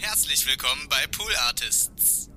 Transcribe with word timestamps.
Herzlich 0.00 0.46
willkommen 0.46 0.88
bei 0.88 1.06
Pool 1.12 1.30
Artists. 1.46 2.30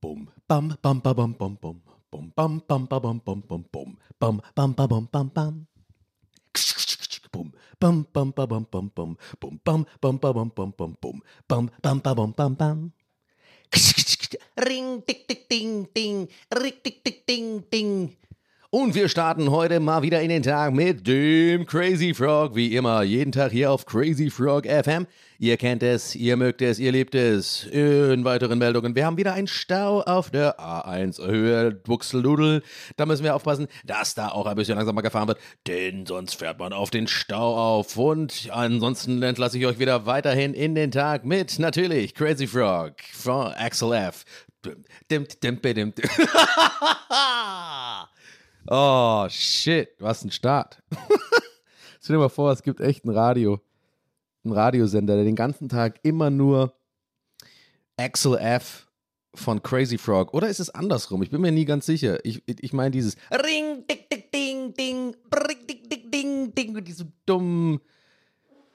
Bum, 0.00 0.30
bam, 0.48 0.78
bam, 0.80 1.00
ba, 1.02 1.12
bam, 1.12 1.34
bam, 1.36 1.58
bam. 1.60 1.82
Bum, 2.10 2.32
bam, 2.34 2.62
bam, 2.66 2.86
ba, 2.88 2.98
bam, 2.98 3.20
bam, 3.20 3.42
bam, 3.46 3.64
bum. 3.70 3.98
Bam, 4.18 4.40
bam, 4.56 4.72
ba, 4.72 4.86
bam, 4.88 5.08
bam, 5.12 5.28
bam. 5.28 5.66
Bum, 7.30 7.52
bam, 7.78 8.06
bam, 8.10 8.32
ba, 8.32 8.46
bam, 8.46 8.64
bam, 8.64 8.88
bam. 8.96 9.16
Bum, 9.38 9.60
bam, 9.62 9.84
bam, 10.00 10.16
ba, 10.16 10.32
bam, 10.32 10.48
bam, 10.56 10.72
bam, 10.72 10.96
bum. 11.02 11.20
Bam, 11.48 11.70
bam, 11.82 12.00
ba, 12.00 12.14
bam, 12.14 12.32
bam, 12.32 12.54
bam. 12.56 12.92
Ring, 14.56 15.02
tick, 15.04 15.28
tick, 15.28 15.48
ding, 15.50 15.84
ding. 15.92 16.28
Rick, 16.56 16.82
tick, 16.82 17.04
tick, 17.04 17.26
ding, 17.26 17.60
ding. 17.68 18.16
Und 18.72 18.94
wir 18.94 19.08
starten 19.08 19.50
heute 19.50 19.80
mal 19.80 20.02
wieder 20.02 20.22
in 20.22 20.28
den 20.28 20.44
Tag 20.44 20.72
mit 20.72 21.04
dem 21.04 21.66
Crazy 21.66 22.14
Frog. 22.14 22.54
Wie 22.54 22.76
immer, 22.76 23.02
jeden 23.02 23.32
Tag 23.32 23.50
hier 23.50 23.72
auf 23.72 23.84
Crazy 23.84 24.30
Frog 24.30 24.64
FM. 24.64 25.08
Ihr 25.40 25.56
kennt 25.56 25.82
es, 25.82 26.14
ihr 26.14 26.36
mögt 26.36 26.62
es, 26.62 26.78
ihr 26.78 26.92
liebt 26.92 27.16
es. 27.16 27.64
In 27.64 28.24
weiteren 28.24 28.60
Meldungen, 28.60 28.94
wir 28.94 29.06
haben 29.06 29.16
wieder 29.16 29.32
einen 29.32 29.48
Stau 29.48 30.02
auf 30.02 30.30
der 30.30 30.60
A1 30.60 31.20
Höhe 31.20 31.72
Buxteldudel. 31.72 32.62
Da 32.96 33.06
müssen 33.06 33.24
wir 33.24 33.34
aufpassen, 33.34 33.66
dass 33.84 34.14
da 34.14 34.28
auch 34.28 34.46
ein 34.46 34.54
bisschen 34.54 34.76
langsamer 34.76 35.02
gefahren 35.02 35.26
wird, 35.26 35.40
denn 35.66 36.06
sonst 36.06 36.34
fährt 36.34 36.60
man 36.60 36.72
auf 36.72 36.90
den 36.90 37.08
Stau 37.08 37.56
auf. 37.56 37.96
Und 37.96 38.50
ansonsten 38.52 39.20
entlasse 39.20 39.58
ich 39.58 39.66
euch 39.66 39.80
wieder 39.80 40.06
weiterhin 40.06 40.54
in 40.54 40.76
den 40.76 40.92
Tag 40.92 41.24
mit 41.24 41.58
natürlich 41.58 42.14
Crazy 42.14 42.46
Frog 42.46 42.92
von 43.14 43.48
Axel 43.48 43.94
F. 43.94 44.24
Dim, 45.10 45.26
dim, 45.42 45.60
dim, 45.60 45.92
dim. 45.92 45.92
Oh, 48.66 49.26
shit, 49.28 49.90
was 49.98 50.24
ein 50.24 50.30
Start. 50.30 50.82
Stell 52.02 52.16
dir 52.16 52.20
mal 52.20 52.28
vor, 52.28 52.52
es 52.52 52.62
gibt 52.62 52.80
echt 52.80 53.04
ein 53.04 53.10
Radio, 53.10 53.60
einen 54.44 54.54
Radiosender, 54.54 55.16
der 55.16 55.24
den 55.24 55.36
ganzen 55.36 55.68
Tag 55.68 56.00
immer 56.02 56.30
nur 56.30 56.74
Axel 57.96 58.36
F 58.38 58.86
von 59.34 59.62
Crazy 59.62 59.98
Frog. 59.98 60.34
Oder 60.34 60.48
ist 60.48 60.60
es 60.60 60.70
andersrum? 60.70 61.22
Ich 61.22 61.30
bin 61.30 61.40
mir 61.40 61.52
nie 61.52 61.64
ganz 61.64 61.86
sicher. 61.86 62.24
Ich, 62.24 62.42
ich 62.46 62.72
meine 62.72 62.90
dieses 62.90 63.16
Ring, 63.30 63.84
dick, 63.88 64.10
dick, 64.10 64.32
ding, 64.32 64.74
ding, 64.74 65.16
brick, 65.28 65.68
dick, 65.68 65.88
dick, 65.88 66.10
ding, 66.10 66.54
ding 66.54 66.76
und 66.76 66.86
diesem 66.86 67.12
dummen 67.26 67.80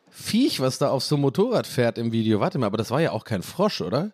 Viech, 0.09 0.61
was 0.61 0.77
da 0.77 0.89
auf 0.89 1.03
so 1.03 1.15
einem 1.15 1.23
Motorrad 1.23 1.67
fährt 1.67 1.97
im 1.97 2.11
Video. 2.11 2.39
Warte 2.39 2.57
mal, 2.57 2.67
aber 2.67 2.77
das 2.77 2.91
war 2.91 3.01
ja 3.01 3.11
auch 3.11 3.25
kein 3.25 3.41
Frosch, 3.41 3.81
oder? 3.81 4.13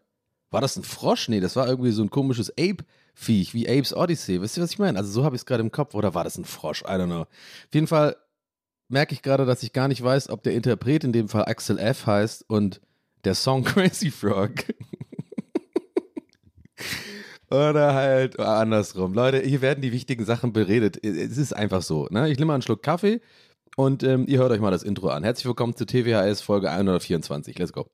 War 0.50 0.62
das 0.62 0.76
ein 0.76 0.84
Frosch? 0.84 1.30
Nee, 1.30 1.40
das 1.40 1.56
war 1.56 1.68
irgendwie 1.68 1.92
so 1.92 2.02
ein 2.02 2.10
komisches 2.10 2.50
Ape. 2.52 2.84
Viech, 3.14 3.54
wie 3.54 3.68
Apes 3.68 3.96
Odyssey. 3.96 4.42
Wisst 4.42 4.58
ihr, 4.58 4.64
was 4.64 4.72
ich 4.72 4.80
meine? 4.80 4.98
Also 4.98 5.12
so 5.12 5.24
habe 5.24 5.36
ich 5.36 5.42
es 5.42 5.46
gerade 5.46 5.62
im 5.62 5.72
Kopf. 5.72 5.94
Oder 5.94 6.14
war 6.14 6.24
das 6.24 6.38
ein 6.38 6.46
Frosch? 6.46 6.82
I 6.82 6.94
don't 6.94 7.06
know. 7.06 7.22
Auf 7.22 7.74
jeden 7.74 7.88
Fall 7.88 8.16
merke 8.88 9.14
ich 9.14 9.22
gerade, 9.22 9.46
dass 9.46 9.64
ich 9.64 9.74
gar 9.74 9.88
nicht 9.88 10.04
weiß, 10.04 10.30
ob 10.30 10.44
der 10.44 10.54
Interpret 10.54 11.04
in 11.04 11.14
dem 11.14 11.30
Fall 11.30 11.46
Axel 11.46 11.78
F 11.80 12.06
heißt 12.06 12.46
und 12.48 12.82
der 13.24 13.36
Song 13.36 13.64
Crazy 13.66 14.12
Frog. 14.12 14.52
Oder 17.50 17.94
halt 17.94 18.40
andersrum. 18.40 19.14
Leute, 19.14 19.40
hier 19.42 19.62
werden 19.62 19.82
die 19.82 19.92
wichtigen 19.92 20.24
Sachen 20.24 20.54
beredet. 20.54 21.04
Es 21.04 21.38
ist 21.38 21.54
einfach 21.54 21.82
so. 21.82 22.08
Ne? 22.10 22.30
Ich 22.30 22.38
nehme 22.38 22.48
mal 22.48 22.54
einen 22.54 22.64
Schluck 22.64 22.82
Kaffee 22.82 23.20
und 23.76 24.04
ähm, 24.04 24.26
ihr 24.28 24.40
hört 24.40 24.52
euch 24.52 24.62
mal 24.62 24.72
das 24.72 24.84
Intro 24.84 25.10
an. 25.10 25.24
Herzlich 25.24 25.46
willkommen 25.46 25.76
zu 25.76 25.86
TWHS 25.86 26.42
Folge 26.42 26.72
124. 26.72 27.60
Let's 27.60 27.74
go. 27.74 27.88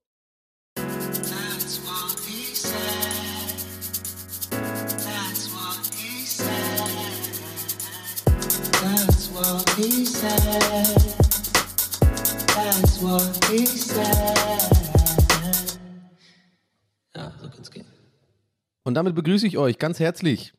Und 18.87 18.93
damit 18.93 19.15
begrüße 19.15 19.45
ich 19.45 19.57
euch 19.57 19.79
ganz 19.79 19.99
herzlich 19.99 20.53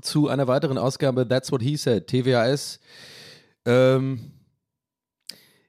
zu 0.00 0.28
einer 0.28 0.48
weiteren 0.48 0.78
Ausgabe 0.78 1.28
That's 1.28 1.52
What 1.52 1.60
He 1.60 1.76
Said, 1.76 2.06
TWAS. 2.06 2.80
Ähm, 3.66 4.32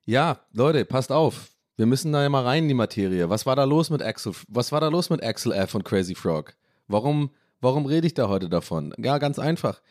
ja, 0.06 0.40
Leute, 0.54 0.86
passt 0.86 1.12
auf. 1.12 1.52
Wir 1.76 1.86
müssen 1.86 2.14
da 2.14 2.24
ja 2.24 2.30
mal 2.30 2.44
rein 2.44 2.64
in 2.64 2.70
die 2.70 2.74
Materie. 2.76 3.30
Was 3.30 3.46
war 3.46 3.58
da 3.58 3.66
los 3.66 3.90
mit 3.90 4.02
Axel? 4.02 4.34
Was 4.48 4.72
war 4.72 4.80
da 4.80 4.88
los 4.88 5.10
mit 5.10 5.22
Axel 5.22 5.52
F 5.52 5.76
und 5.76 5.84
Crazy 5.84 6.16
Frog? 6.16 6.54
Warum, 6.88 7.30
warum 7.60 7.86
rede 7.86 8.08
ich 8.08 8.14
da 8.14 8.30
heute 8.30 8.48
davon? 8.48 8.94
Ja, 8.98 9.18
ganz 9.18 9.38
einfach. 9.38 9.82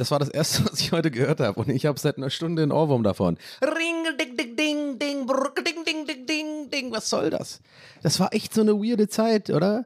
Das 0.00 0.10
war 0.10 0.18
das 0.18 0.30
erste, 0.30 0.64
was 0.72 0.80
ich 0.80 0.92
heute 0.92 1.10
gehört 1.10 1.40
habe. 1.40 1.60
Und 1.60 1.68
ich 1.68 1.84
habe 1.84 2.00
seit 2.00 2.16
einer 2.16 2.30
Stunde 2.30 2.62
einen 2.62 2.72
Ohrwurm 2.72 3.02
davon. 3.02 3.36
Ring, 3.60 4.16
ding, 4.18 4.34
ding, 4.34 4.56
ding, 4.56 4.98
ding, 4.98 5.26
brr, 5.26 5.52
ding, 5.62 5.84
ding, 5.84 6.06
ding, 6.06 6.26
ding, 6.26 6.70
ding. 6.70 6.90
Was 6.90 7.10
soll 7.10 7.28
das? 7.28 7.60
Das 8.02 8.18
war 8.18 8.32
echt 8.32 8.54
so 8.54 8.62
eine 8.62 8.72
weirde 8.72 9.08
Zeit, 9.08 9.50
oder? 9.50 9.84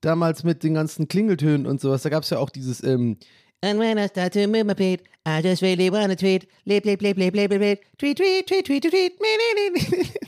Damals 0.00 0.44
mit 0.44 0.62
den 0.62 0.72
ganzen 0.72 1.08
Klingeltönen 1.08 1.66
und 1.66 1.78
sowas. 1.78 2.00
Da 2.00 2.08
gab 2.08 2.22
es 2.22 2.30
ja 2.30 2.38
auch 2.38 2.48
dieses, 2.48 2.82
ähm, 2.82 3.18
And 3.62 3.78
when 3.78 3.98
I 3.98 4.08
start 4.08 4.32
to 4.32 4.46
move 4.48 4.64
my 4.64 4.74
feet, 4.74 5.02
I 5.28 5.40
just 5.46 5.60
really 5.60 5.92
wanna 5.92 6.16
tweet. 6.16 6.48
Lip, 6.64 6.86
lip, 6.86 7.02
lip, 7.02 7.18
lip, 7.18 7.34
lip, 7.34 7.50
lip. 7.50 7.80
Tweet, 7.98 8.16
tweet, 8.16 8.46
tweet, 8.46 8.64
tweet, 8.64 8.82
tweet, 8.82 9.12
tweet. 9.18 10.20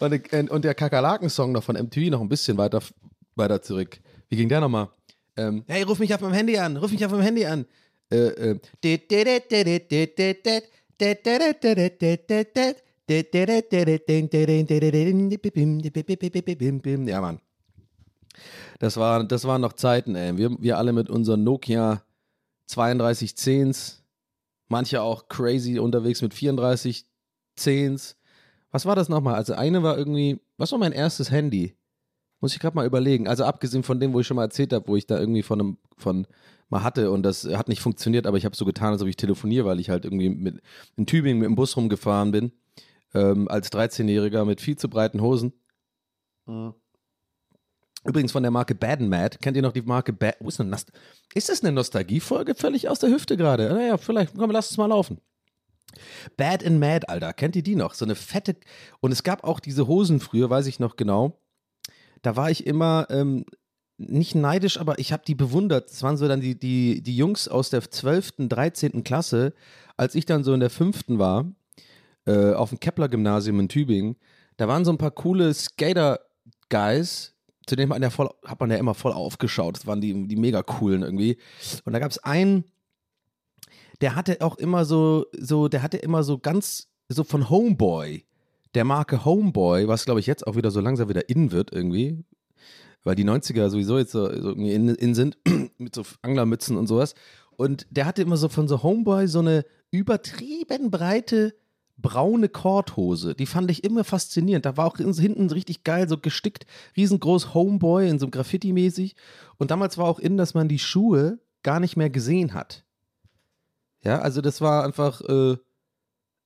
Und, 0.00 0.32
und- 0.32 0.50
und 0.50 0.64
der 0.64 0.74
Kakerlaken-Song 0.74 1.52
noch 1.52 1.64
von 1.64 1.74
MTV 1.74 2.10
noch 2.10 2.20
ein 2.20 2.28
bisschen 2.28 2.56
weiter, 2.58 2.80
weiter 3.34 3.62
zurück. 3.62 3.98
Wie 4.28 4.36
ging 4.36 4.48
der 4.48 4.60
nochmal? 4.60 4.90
Ähm, 5.36 5.64
hey, 5.66 5.82
ruf 5.82 5.98
mich 5.98 6.14
auf 6.14 6.20
meinem 6.20 6.34
Handy 6.34 6.58
an, 6.58 6.76
ruf 6.76 6.92
mich 6.92 7.04
auf 7.04 7.10
meinem 7.10 7.22
Handy 7.22 7.46
an 7.46 7.64
ja, 17.08 17.20
Mann. 17.20 17.40
Das, 18.78 18.96
war, 18.96 19.24
das 19.24 19.44
waren 19.44 19.60
noch 19.60 19.72
Zeiten, 19.72 20.14
ey. 20.14 20.36
Wir, 20.36 20.50
wir 20.60 20.78
alle 20.78 20.92
mit 20.92 21.10
unseren 21.10 21.42
Nokia 21.44 22.02
3210s, 22.70 24.00
manche 24.68 25.02
auch 25.02 25.28
crazy 25.28 25.78
unterwegs 25.78 26.22
mit 26.22 26.34
3410s. 26.34 28.14
Was 28.70 28.84
war 28.84 28.94
das 28.94 29.08
nochmal? 29.08 29.34
Also 29.34 29.54
eine 29.54 29.82
war 29.82 29.96
irgendwie, 29.96 30.40
was 30.58 30.72
war 30.72 30.78
mein 30.78 30.92
erstes 30.92 31.30
Handy? 31.30 31.74
Muss 32.40 32.52
ich 32.52 32.60
gerade 32.60 32.76
mal 32.76 32.86
überlegen. 32.86 33.26
Also 33.26 33.44
abgesehen 33.44 33.82
von 33.82 33.98
dem, 33.98 34.12
wo 34.12 34.20
ich 34.20 34.26
schon 34.26 34.36
mal 34.36 34.44
erzählt 34.44 34.72
habe, 34.72 34.86
wo 34.86 34.96
ich 34.96 35.06
da 35.06 35.18
irgendwie 35.18 35.42
von 35.42 35.60
einem, 35.60 35.78
von 35.96 36.26
mal 36.68 36.82
hatte 36.82 37.10
und 37.10 37.22
das 37.22 37.44
hat 37.44 37.68
nicht 37.68 37.80
funktioniert, 37.80 38.26
aber 38.26 38.36
ich 38.36 38.44
habe 38.44 38.56
so 38.56 38.64
getan, 38.64 38.92
als 38.92 39.02
ob 39.02 39.08
ich 39.08 39.16
telefoniere, 39.16 39.66
weil 39.66 39.80
ich 39.80 39.90
halt 39.90 40.04
irgendwie 40.04 40.28
mit 40.28 40.60
in 40.96 41.06
Tübingen 41.06 41.38
mit 41.38 41.46
dem 41.46 41.54
Bus 41.54 41.76
rumgefahren 41.76 42.30
bin, 42.30 42.52
ähm, 43.14 43.48
als 43.48 43.72
13-Jähriger 43.72 44.44
mit 44.44 44.60
viel 44.60 44.76
zu 44.76 44.88
breiten 44.88 45.20
Hosen. 45.20 45.52
Übrigens 48.04 48.32
von 48.32 48.42
der 48.42 48.50
Marke 48.50 48.74
Bad 48.74 49.00
and 49.00 49.10
Mad. 49.10 49.38
Kennt 49.40 49.56
ihr 49.56 49.62
noch 49.62 49.72
die 49.72 49.82
Marke 49.82 50.12
Bad? 50.12 50.36
Wo 50.40 50.48
ist, 50.48 50.58
denn 50.58 50.70
Nost 50.70 50.92
ist 51.34 51.48
das 51.48 51.62
eine 51.62 51.72
Nostalgiefolge 51.72 52.54
völlig 52.54 52.88
aus 52.88 53.00
der 53.00 53.10
Hüfte 53.10 53.36
gerade? 53.36 53.68
Naja, 53.68 53.96
vielleicht. 53.98 54.34
Komm, 54.36 54.50
lass 54.50 54.70
es 54.70 54.76
mal 54.76 54.86
laufen. 54.86 55.20
Bad 56.36 56.64
and 56.64 56.80
Mad, 56.80 57.06
Alter. 57.08 57.32
Kennt 57.32 57.56
ihr 57.56 57.62
die 57.62 57.74
noch? 57.74 57.94
So 57.94 58.04
eine 58.04 58.14
fette. 58.14 58.56
Und 59.00 59.12
es 59.12 59.22
gab 59.24 59.44
auch 59.44 59.60
diese 59.60 59.86
Hosen 59.86 60.20
früher, 60.20 60.48
weiß 60.48 60.66
ich 60.66 60.80
noch 60.80 60.96
genau. 60.96 61.40
da 62.22 62.36
war 62.36 62.50
ich 62.50 62.66
immer 62.66 63.06
ähm, 63.10 63.44
nicht 63.98 64.34
neidisch, 64.34 64.78
aber 64.78 64.98
ich 64.98 65.12
habe 65.12 65.24
die 65.26 65.34
bewundert. 65.34 65.90
Das 65.90 66.02
waren 66.02 66.16
so 66.16 66.28
dann 66.28 66.40
die, 66.40 66.58
die, 66.58 67.02
die 67.02 67.16
Jungs 67.16 67.48
aus 67.48 67.70
der 67.70 67.82
12., 67.82 68.48
13. 68.48 69.04
Klasse, 69.04 69.52
als 69.96 70.14
ich 70.14 70.24
dann 70.24 70.44
so 70.44 70.54
in 70.54 70.60
der 70.60 70.70
5. 70.70 71.04
war, 71.08 71.46
äh, 72.26 72.52
auf 72.52 72.70
dem 72.70 72.80
Kepler-Gymnasium 72.80 73.58
in 73.60 73.68
Tübingen. 73.68 74.16
Da 74.56 74.68
waren 74.68 74.84
so 74.84 74.92
ein 74.92 74.98
paar 74.98 75.10
coole 75.10 75.52
Skater-Guys, 75.52 77.34
zu 77.66 77.76
denen 77.76 77.90
hat 77.90 77.96
man, 77.96 78.02
ja 78.02 78.10
voll, 78.10 78.30
hat 78.44 78.60
man 78.60 78.70
ja 78.70 78.76
immer 78.76 78.94
voll 78.94 79.12
aufgeschaut. 79.12 79.76
Das 79.76 79.86
waren 79.86 80.00
die, 80.00 80.28
die 80.28 80.36
mega 80.36 80.62
coolen 80.62 81.02
irgendwie. 81.02 81.36
Und 81.84 81.92
da 81.92 81.98
gab 81.98 82.10
es 82.10 82.18
einen, 82.18 82.64
der 84.00 84.14
hatte 84.14 84.38
auch 84.40 84.56
immer 84.56 84.84
so, 84.84 85.26
so, 85.36 85.68
der 85.68 85.82
hatte 85.82 85.96
immer 85.96 86.22
so 86.22 86.38
ganz, 86.38 86.88
so 87.08 87.24
von 87.24 87.50
Homeboy, 87.50 88.24
der 88.74 88.84
Marke 88.84 89.24
Homeboy, 89.24 89.88
was 89.88 90.04
glaube 90.04 90.20
ich 90.20 90.26
jetzt 90.26 90.46
auch 90.46 90.56
wieder 90.56 90.70
so 90.70 90.80
langsam 90.80 91.08
wieder 91.08 91.28
in 91.28 91.50
wird 91.50 91.72
irgendwie, 91.72 92.24
weil 93.08 93.14
die 93.14 93.24
90er 93.24 93.70
sowieso 93.70 93.96
jetzt 93.96 94.12
so, 94.12 94.30
so 94.38 94.50
in, 94.50 94.90
in 94.90 95.14
sind, 95.14 95.38
mit 95.78 95.94
so 95.94 96.02
Anglermützen 96.20 96.76
und 96.76 96.88
sowas. 96.88 97.14
Und 97.56 97.86
der 97.88 98.04
hatte 98.04 98.20
immer 98.20 98.36
so 98.36 98.50
von 98.50 98.68
so 98.68 98.82
Homeboy 98.82 99.26
so 99.28 99.38
eine 99.38 99.64
übertrieben 99.90 100.90
breite 100.90 101.54
braune 101.96 102.50
Korthose. 102.50 103.34
Die 103.34 103.46
fand 103.46 103.70
ich 103.70 103.82
immer 103.82 104.04
faszinierend. 104.04 104.66
Da 104.66 104.76
war 104.76 104.86
auch 104.86 104.98
hinten 104.98 105.48
richtig 105.50 105.84
geil, 105.84 106.06
so 106.06 106.18
gestickt, 106.18 106.66
riesengroß 106.98 107.54
Homeboy 107.54 108.10
in 108.10 108.18
so 108.18 108.28
Graffiti-mäßig. 108.28 109.16
Und 109.56 109.70
damals 109.70 109.96
war 109.96 110.04
auch 110.04 110.18
in, 110.18 110.36
dass 110.36 110.52
man 110.52 110.68
die 110.68 110.78
Schuhe 110.78 111.38
gar 111.62 111.80
nicht 111.80 111.96
mehr 111.96 112.10
gesehen 112.10 112.52
hat. 112.52 112.84
Ja, 114.04 114.18
also 114.18 114.42
das 114.42 114.60
war 114.60 114.84
einfach, 114.84 115.22
äh, 115.22 115.56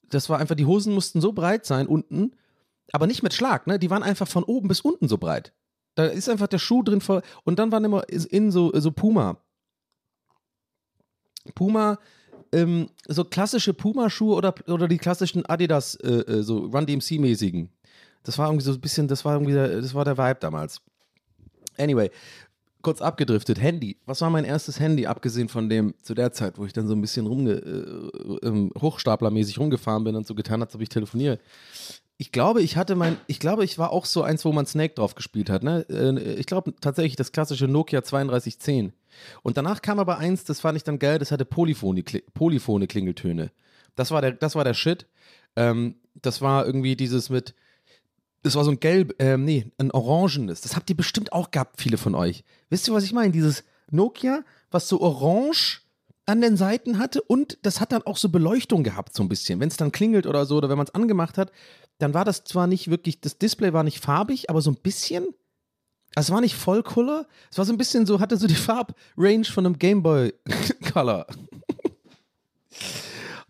das 0.08 0.30
war 0.30 0.38
einfach, 0.38 0.54
die 0.54 0.66
Hosen 0.66 0.94
mussten 0.94 1.20
so 1.20 1.32
breit 1.32 1.66
sein 1.66 1.88
unten, 1.88 2.36
aber 2.92 3.08
nicht 3.08 3.24
mit 3.24 3.34
Schlag, 3.34 3.66
ne? 3.66 3.80
Die 3.80 3.90
waren 3.90 4.04
einfach 4.04 4.28
von 4.28 4.44
oben 4.44 4.68
bis 4.68 4.80
unten 4.80 5.08
so 5.08 5.18
breit. 5.18 5.52
Da 5.94 6.06
ist 6.06 6.28
einfach 6.28 6.46
der 6.46 6.58
Schuh 6.58 6.82
drin 6.82 7.00
voll. 7.00 7.22
Und 7.44 7.58
dann 7.58 7.70
waren 7.72 7.84
immer 7.84 8.08
in 8.08 8.50
so, 8.50 8.72
so 8.74 8.90
Puma. 8.92 9.36
Puma, 11.54 11.98
ähm, 12.52 12.88
so 13.08 13.24
klassische 13.24 13.74
Puma-Schuhe 13.74 14.36
oder, 14.36 14.54
oder 14.68 14.88
die 14.88 14.98
klassischen 14.98 15.44
Adidas, 15.46 15.96
äh, 15.96 16.20
äh 16.20 16.42
so 16.42 16.66
Run 16.66 16.86
DMC-mäßigen. 16.86 17.68
Das 18.22 18.38
war 18.38 18.48
irgendwie 18.48 18.64
so 18.64 18.72
ein 18.72 18.80
bisschen, 18.80 19.08
das 19.08 19.24
war 19.24 19.34
irgendwie, 19.34 19.52
der, 19.52 19.80
das 19.80 19.94
war 19.94 20.04
der 20.04 20.16
Vibe 20.16 20.38
damals. 20.40 20.80
Anyway, 21.76 22.10
kurz 22.82 23.00
abgedriftet. 23.00 23.60
Handy. 23.60 23.96
Was 24.06 24.20
war 24.20 24.30
mein 24.30 24.44
erstes 24.44 24.78
Handy, 24.78 25.06
abgesehen 25.06 25.48
von 25.48 25.68
dem 25.68 25.94
zu 26.02 26.14
der 26.14 26.32
Zeit, 26.32 26.58
wo 26.58 26.66
ich 26.66 26.72
dann 26.72 26.86
so 26.86 26.94
ein 26.94 27.00
bisschen 27.00 27.26
rumge, 27.26 27.52
äh, 27.52 28.46
äh, 28.46 28.70
hochstaplermäßig 28.80 29.58
rumgefahren 29.58 30.04
bin 30.04 30.14
und 30.14 30.26
so 30.26 30.34
getan 30.34 30.60
hat, 30.60 30.68
als 30.68 30.74
ob 30.74 30.82
ich 30.82 30.88
telefoniere. 30.88 31.38
Ich 32.18 32.30
glaube, 32.30 32.62
ich 32.62 32.76
hatte 32.76 32.94
mein, 32.94 33.16
ich 33.26 33.40
glaube, 33.40 33.64
ich 33.64 33.78
war 33.78 33.90
auch 33.90 34.04
so 34.04 34.22
eins, 34.22 34.44
wo 34.44 34.52
man 34.52 34.66
Snake 34.66 34.94
drauf 34.94 35.14
gespielt 35.14 35.50
hat. 35.50 35.62
Ne? 35.62 35.84
Äh, 35.88 36.34
ich 36.34 36.46
glaube 36.46 36.74
tatsächlich 36.80 37.16
das 37.16 37.32
klassische 37.32 37.66
Nokia 37.66 38.00
3210. 38.00 38.92
Und 39.42 39.56
danach 39.56 39.82
kam 39.82 39.98
aber 39.98 40.18
eins, 40.18 40.44
das 40.44 40.60
fand 40.60 40.76
ich 40.76 40.84
dann 40.84 40.98
geil, 40.98 41.18
das 41.18 41.32
hatte 41.32 41.44
polyphone, 41.44 42.02
polyphone 42.34 42.86
Klingeltöne. 42.86 43.50
Das 43.94 44.10
war 44.10 44.20
der, 44.20 44.32
das 44.32 44.54
war 44.54 44.64
der 44.64 44.74
Shit. 44.74 45.06
Ähm, 45.56 45.96
das 46.14 46.40
war 46.40 46.66
irgendwie 46.66 46.96
dieses 46.96 47.30
mit, 47.30 47.54
das 48.42 48.54
war 48.54 48.64
so 48.64 48.70
ein 48.70 48.80
gelb, 48.80 49.14
ähm, 49.18 49.44
nee, 49.44 49.70
ein 49.78 49.90
orangenes. 49.90 50.60
Das 50.60 50.76
habt 50.76 50.90
ihr 50.90 50.96
bestimmt 50.96 51.32
auch 51.32 51.50
gehabt, 51.50 51.80
viele 51.80 51.98
von 51.98 52.14
euch. 52.14 52.44
Wisst 52.70 52.88
ihr, 52.88 52.94
was 52.94 53.04
ich 53.04 53.12
meine? 53.12 53.32
Dieses 53.32 53.64
Nokia, 53.90 54.44
was 54.70 54.88
so 54.88 55.00
orange 55.00 55.81
an 56.26 56.40
den 56.40 56.56
Seiten 56.56 56.98
hatte 56.98 57.20
und 57.22 57.58
das 57.62 57.80
hat 57.80 57.92
dann 57.92 58.02
auch 58.02 58.16
so 58.16 58.28
Beleuchtung 58.28 58.84
gehabt, 58.84 59.14
so 59.14 59.22
ein 59.22 59.28
bisschen. 59.28 59.60
Wenn 59.60 59.69
es 59.69 59.76
dann 59.76 59.92
klingelt 59.92 60.26
oder 60.26 60.46
so, 60.46 60.56
oder 60.56 60.69
wenn 60.69 60.76
man 60.76 60.86
es 60.86 60.94
angemacht 60.94 61.36
hat, 61.36 61.50
dann 61.98 62.14
war 62.14 62.24
das 62.24 62.44
zwar 62.44 62.66
nicht 62.66 62.90
wirklich, 62.90 63.20
das 63.20 63.38
Display 63.38 63.72
war 63.72 63.82
nicht 63.82 64.00
farbig, 64.00 64.48
aber 64.48 64.60
so 64.60 64.70
ein 64.70 64.76
bisschen. 64.76 65.26
Es 66.14 66.30
war 66.30 66.40
nicht 66.40 66.54
voll 66.54 66.82
Color, 66.82 67.26
es 67.50 67.58
war 67.58 67.64
so 67.64 67.72
ein 67.72 67.78
bisschen 67.78 68.06
so, 68.06 68.20
hatte 68.20 68.36
so 68.36 68.46
die 68.46 68.54
Farbrange 69.16 69.44
von 69.44 69.66
einem 69.66 69.78
Gameboy 69.78 70.32
Color. 70.92 71.26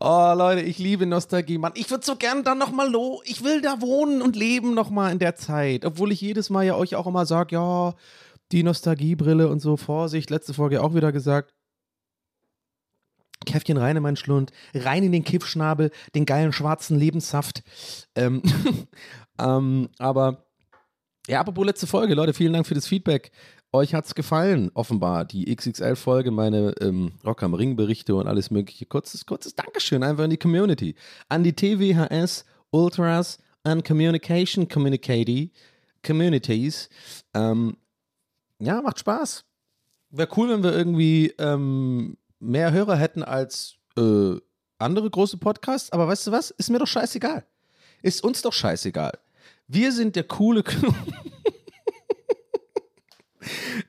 Oh, 0.05 0.35
Leute, 0.37 0.63
ich 0.63 0.79
liebe 0.79 1.07
Nostalgie, 1.07 1.59
Mann. 1.59 1.75
Ich 1.77 1.89
würde 1.89 2.05
so 2.05 2.17
gern 2.17 2.43
dann 2.43 2.59
nochmal 2.59 2.91
lo. 2.91 3.23
Ich 3.25 3.45
will 3.45 3.61
da 3.61 3.81
wohnen 3.81 4.21
und 4.21 4.35
leben 4.35 4.75
nochmal 4.75 5.13
in 5.13 5.21
der 5.21 5.37
Zeit. 5.37 5.85
Obwohl 5.85 6.11
ich 6.11 6.21
jedes 6.21 6.51
Mal 6.51 6.65
ja 6.65 6.75
euch 6.75 6.97
auch 6.97 7.07
immer 7.07 7.25
sage, 7.25 7.55
ja, 7.55 7.95
die 8.51 8.65
Nostalgiebrille 8.65 9.49
und 9.49 9.61
so, 9.61 9.77
Vorsicht, 9.77 10.29
letzte 10.31 10.55
Folge 10.55 10.83
auch 10.83 10.97
wieder 10.97 11.13
gesagt. 11.13 11.55
Käffchen 13.45 13.77
rein 13.77 13.97
in 13.97 14.03
meinen 14.03 14.17
Schlund, 14.17 14.53
rein 14.75 15.03
in 15.03 15.13
den 15.13 15.25
Kiffschnabel, 15.25 15.91
den 16.15 16.27
geilen 16.27 16.53
schwarzen 16.53 16.99
Lebenssaft. 16.99 17.63
Ähm, 18.15 18.43
ähm, 19.39 19.89
aber 19.99 20.47
ja, 21.29 21.41
apropos 21.41 21.65
letzte 21.65 21.87
Folge, 21.87 22.15
Leute, 22.15 22.35
vielen 22.35 22.53
Dank 22.53 22.67
für 22.67 22.75
das 22.75 22.87
Feedback. 22.87 23.31
Euch 23.75 23.95
hat's 23.95 24.15
gefallen, 24.15 24.71
offenbar, 24.75 25.25
die 25.25 25.55
XXL-Folge, 25.55 26.31
meine 26.31 26.75
ähm, 26.81 27.13
Rock 27.25 27.43
am 27.43 27.55
Ring-Berichte 27.55 28.15
und 28.15 28.27
alles 28.27 28.51
mögliche. 28.51 28.85
Kurzes, 28.85 29.25
kurzes 29.25 29.55
Dankeschön 29.55 30.03
einfach 30.03 30.25
an 30.25 30.31
die 30.31 30.37
Community. 30.37 30.95
An 31.31 31.43
die 31.43 31.55
TWHS, 31.55 32.45
Ultras, 32.71 33.39
an 33.63 33.83
Communication 33.83 34.69
Communicati, 34.69 35.53
Communities. 36.05 36.91
Ähm, 37.33 37.77
ja, 38.59 38.83
macht 38.83 38.99
Spaß. 38.99 39.45
Wäre 40.11 40.29
cool, 40.37 40.51
wenn 40.51 40.63
wir 40.63 40.73
irgendwie 40.73 41.33
ähm, 41.39 42.19
mehr 42.43 42.73
Hörer 42.73 42.97
hätten 42.97 43.23
als 43.23 43.77
äh, 43.97 44.35
andere 44.79 45.09
große 45.09 45.39
Podcasts, 45.39 45.91
aber 45.93 46.09
weißt 46.09 46.27
du 46.27 46.33
was? 46.33 46.51
Ist 46.51 46.71
mir 46.71 46.79
doch 46.79 46.87
scheißegal. 46.87 47.45
Ist 48.03 48.25
uns 48.25 48.43
doch 48.43 48.53
scheißegal. 48.53 49.19
Wir 49.69 49.93
sind 49.93 50.17
der 50.17 50.25
coole. 50.25 50.65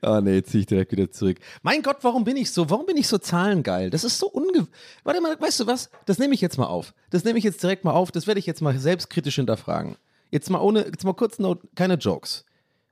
Ah, 0.00 0.18
oh, 0.18 0.20
nee, 0.20 0.34
jetzt 0.34 0.50
ziehe 0.50 0.60
ich 0.60 0.66
direkt 0.66 0.92
wieder 0.92 1.10
zurück. 1.10 1.38
Mein 1.62 1.80
Gott, 1.80 1.98
warum 2.02 2.24
bin 2.24 2.36
ich 2.36 2.50
so? 2.50 2.68
Warum 2.68 2.84
bin 2.84 2.96
ich 2.96 3.08
so 3.08 3.16
zahlengeil? 3.16 3.88
Das 3.88 4.04
ist 4.04 4.18
so 4.18 4.26
unge... 4.26 4.66
Warte 5.02 5.20
mal, 5.20 5.40
weißt 5.40 5.60
du 5.60 5.66
was? 5.66 5.90
Das 6.04 6.18
nehme 6.18 6.34
ich 6.34 6.40
jetzt 6.40 6.58
mal 6.58 6.66
auf. 6.66 6.92
Das 7.10 7.24
nehme 7.24 7.38
ich 7.38 7.44
jetzt 7.44 7.62
direkt 7.62 7.84
mal 7.84 7.92
auf. 7.92 8.10
Das 8.10 8.26
werde 8.26 8.40
ich 8.40 8.46
jetzt 8.46 8.60
mal 8.60 8.76
selbstkritisch 8.78 9.36
hinterfragen. 9.36 9.96
Jetzt 10.30 10.50
mal 10.50 10.58
ohne, 10.58 10.84
jetzt 10.84 11.04
mal 11.04 11.14
kurz, 11.14 11.38
no, 11.38 11.56
keine 11.74 11.94
Jokes. 11.94 12.44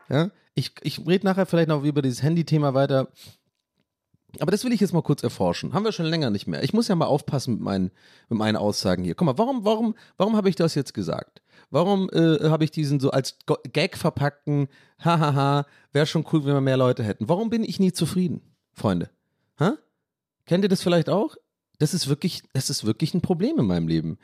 Ja? 0.08 0.30
Ich, 0.54 0.72
ich 0.82 1.04
rede 1.06 1.26
nachher 1.26 1.44
vielleicht 1.44 1.68
noch 1.68 1.82
über 1.82 2.00
dieses 2.00 2.22
Handy-Thema 2.22 2.72
weiter. 2.72 3.08
Aber 4.40 4.50
das 4.50 4.64
will 4.64 4.72
ich 4.72 4.80
jetzt 4.80 4.94
mal 4.94 5.02
kurz 5.02 5.22
erforschen. 5.22 5.74
Haben 5.74 5.84
wir 5.84 5.92
schon 5.92 6.06
länger 6.06 6.30
nicht 6.30 6.46
mehr. 6.46 6.62
Ich 6.62 6.72
muss 6.72 6.88
ja 6.88 6.94
mal 6.94 7.06
aufpassen 7.06 7.54
mit 7.54 7.62
meinen, 7.62 7.90
mit 8.28 8.38
meinen 8.38 8.56
Aussagen 8.56 9.04
hier. 9.04 9.14
Guck 9.14 9.26
mal, 9.26 9.38
warum, 9.38 9.64
warum, 9.64 9.94
warum 10.16 10.36
habe 10.36 10.48
ich 10.48 10.56
das 10.56 10.74
jetzt 10.74 10.94
gesagt? 10.94 11.42
Warum 11.70 12.08
äh, 12.10 12.48
habe 12.48 12.64
ich 12.64 12.70
diesen 12.70 12.98
so 13.00 13.10
als 13.10 13.38
Gag 13.72 13.96
verpackten, 13.96 14.68
hahaha, 14.98 15.66
wäre 15.92 16.06
schon 16.06 16.26
cool, 16.32 16.44
wenn 16.44 16.54
wir 16.54 16.60
mehr 16.60 16.76
Leute 16.76 17.02
hätten? 17.02 17.28
Warum 17.28 17.50
bin 17.50 17.64
ich 17.64 17.78
nie 17.78 17.92
zufrieden, 17.92 18.42
Freunde? 18.72 19.10
Ha? 19.58 19.76
Kennt 20.46 20.64
ihr 20.64 20.68
das 20.68 20.82
vielleicht 20.82 21.08
auch? 21.08 21.36
Das 21.78 21.94
ist 21.94 22.08
wirklich, 22.08 22.42
das 22.52 22.70
ist 22.70 22.84
wirklich 22.84 23.14
ein 23.14 23.22
Problem 23.22 23.58
in 23.58 23.66
meinem 23.66 23.88
Leben. 23.88 24.18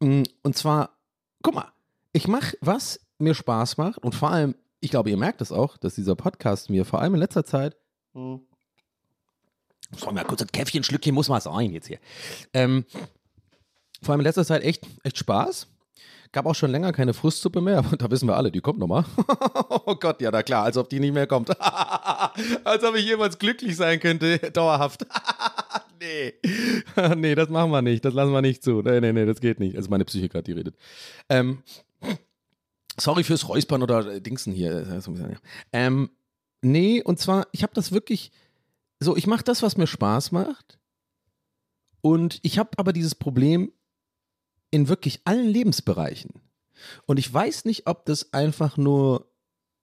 Mm, 0.00 0.22
und 0.42 0.56
zwar, 0.56 0.90
guck 1.42 1.54
mal, 1.54 1.72
ich 2.12 2.28
mache, 2.28 2.56
was 2.60 3.00
mir 3.18 3.34
Spaß 3.34 3.76
macht 3.78 3.98
und 3.98 4.14
vor 4.14 4.30
allem, 4.30 4.54
ich 4.80 4.90
glaube, 4.90 5.10
ihr 5.10 5.16
merkt 5.16 5.40
es 5.40 5.48
das 5.48 5.58
auch, 5.58 5.76
dass 5.76 5.94
dieser 5.94 6.16
Podcast 6.16 6.70
mir 6.70 6.84
vor 6.84 7.00
allem 7.00 7.14
in 7.14 7.20
letzter 7.20 7.44
Zeit, 7.44 7.76
hm, 9.96 10.04
soll 10.04 10.12
mal 10.12 10.24
kurz 10.24 10.42
ein 10.42 10.48
Käffchen-Schlückchen 10.48 11.14
muss 11.14 11.28
mal 11.28 11.40
sein 11.40 11.72
jetzt 11.72 11.88
hier, 11.88 11.98
ähm, 12.52 12.84
vor 14.02 14.12
allem 14.12 14.20
in 14.20 14.24
letzter 14.24 14.44
Zeit 14.44 14.62
echt, 14.62 14.86
echt 15.02 15.18
Spaß 15.18 15.68
Gab 16.36 16.44
auch 16.44 16.54
schon 16.54 16.70
länger 16.70 16.92
keine 16.92 17.14
Frustsuppe 17.14 17.62
mehr, 17.62 17.78
aber 17.78 17.96
da 17.96 18.10
wissen 18.10 18.28
wir 18.28 18.36
alle, 18.36 18.50
die 18.50 18.60
kommt 18.60 18.78
nochmal. 18.78 19.04
oh 19.86 19.94
Gott, 19.94 20.20
ja, 20.20 20.30
na 20.30 20.42
klar, 20.42 20.64
als 20.64 20.76
ob 20.76 20.88
die 20.90 21.00
nicht 21.00 21.14
mehr 21.14 21.26
kommt. 21.26 21.48
als 22.64 22.84
ob 22.84 22.94
ich 22.94 23.06
jemals 23.06 23.38
glücklich 23.38 23.76
sein 23.76 24.00
könnte, 24.00 24.38
dauerhaft. 24.52 25.06
nee. 26.00 26.34
nee, 27.16 27.34
das 27.34 27.48
machen 27.48 27.70
wir 27.70 27.80
nicht. 27.80 28.04
Das 28.04 28.14
lassen 28.14 28.32
wir 28.32 28.42
nicht 28.42 28.62
zu. 28.62 28.82
Nee, 28.82 29.00
nee, 29.00 29.12
nee, 29.12 29.24
das 29.24 29.40
geht 29.40 29.60
nicht. 29.60 29.76
Also 29.76 29.88
meine 29.88 30.04
Psyche 30.04 30.28
gerade, 30.28 30.44
die 30.44 30.52
redet. 30.52 30.76
Ähm, 31.28 31.62
sorry 32.98 33.24
fürs 33.24 33.48
Räuspern 33.48 33.82
oder 33.82 34.06
äh, 34.06 34.20
Dingsen 34.20 34.52
hier. 34.52 35.02
Ähm, 35.72 36.10
nee, 36.60 37.02
und 37.02 37.18
zwar, 37.18 37.46
ich 37.52 37.62
habe 37.62 37.72
das 37.74 37.92
wirklich 37.92 38.30
so, 39.00 39.16
ich 39.16 39.26
mache 39.26 39.44
das, 39.44 39.62
was 39.62 39.76
mir 39.76 39.86
Spaß 39.86 40.32
macht. 40.32 40.78
Und 42.00 42.38
ich 42.42 42.58
habe 42.58 42.70
aber 42.76 42.92
dieses 42.92 43.14
Problem, 43.14 43.72
in 44.70 44.88
wirklich 44.88 45.20
allen 45.24 45.48
Lebensbereichen. 45.48 46.42
Und 47.06 47.18
ich 47.18 47.32
weiß 47.32 47.64
nicht, 47.64 47.86
ob 47.86 48.04
das 48.04 48.32
einfach 48.32 48.76
nur 48.76 49.30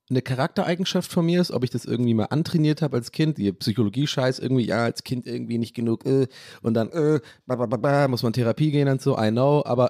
eine 0.10 0.22
Charaktereigenschaft 0.22 1.12
von 1.12 1.25
mir 1.25 1.41
ist, 1.41 1.51
ob 1.51 1.63
ich 1.63 1.70
das 1.70 1.86
irgendwie 1.86 2.13
mal 2.13 2.25
antrainiert 2.25 2.82
habe 2.82 2.98
als 2.98 3.12
Kind, 3.12 3.38
die 3.38 3.51
Psychologie-Scheiß 3.51 4.39
irgendwie, 4.39 4.65
ja, 4.65 4.84
als 4.84 5.03
Kind 5.03 5.25
irgendwie 5.25 5.58
nicht 5.58 5.74
genug, 5.74 6.05
äh, 6.05 6.27
und 6.62 6.74
dann, 6.74 6.89
äh, 6.91 7.22
ba, 7.46 7.55
ba, 7.55 7.77
ba, 7.77 8.08
muss 8.08 8.24
man 8.24 8.34
Therapie 8.34 8.72
gehen 8.72 8.89
und 8.89 9.01
so, 9.01 9.17
I 9.17 9.32
know, 9.32 9.63
aber 9.65 9.89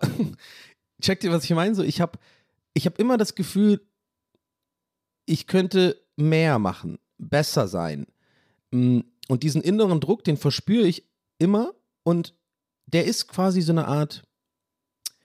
checkt 1.01 1.23
ihr, 1.23 1.31
was 1.31 1.43
ich 1.43 1.49
meine? 1.51 1.73
So, 1.75 1.83
ich 1.83 1.99
habe 1.99 2.19
ich 2.73 2.85
hab 2.85 2.99
immer 2.99 3.17
das 3.17 3.35
Gefühl, 3.35 3.81
ich 5.25 5.47
könnte 5.47 5.99
mehr 6.15 6.59
machen, 6.59 6.99
besser 7.17 7.67
sein. 7.67 8.05
Mm, 8.71 8.99
und 9.27 9.43
diesen 9.43 9.61
inneren 9.61 9.99
Druck, 9.99 10.23
den 10.23 10.37
verspüre 10.37 10.87
ich 10.87 11.07
immer 11.37 11.73
und 12.03 12.33
der 12.85 13.05
ist 13.05 13.27
quasi 13.27 13.61
so 13.61 13.71
eine 13.71 13.87
Art 13.87 14.23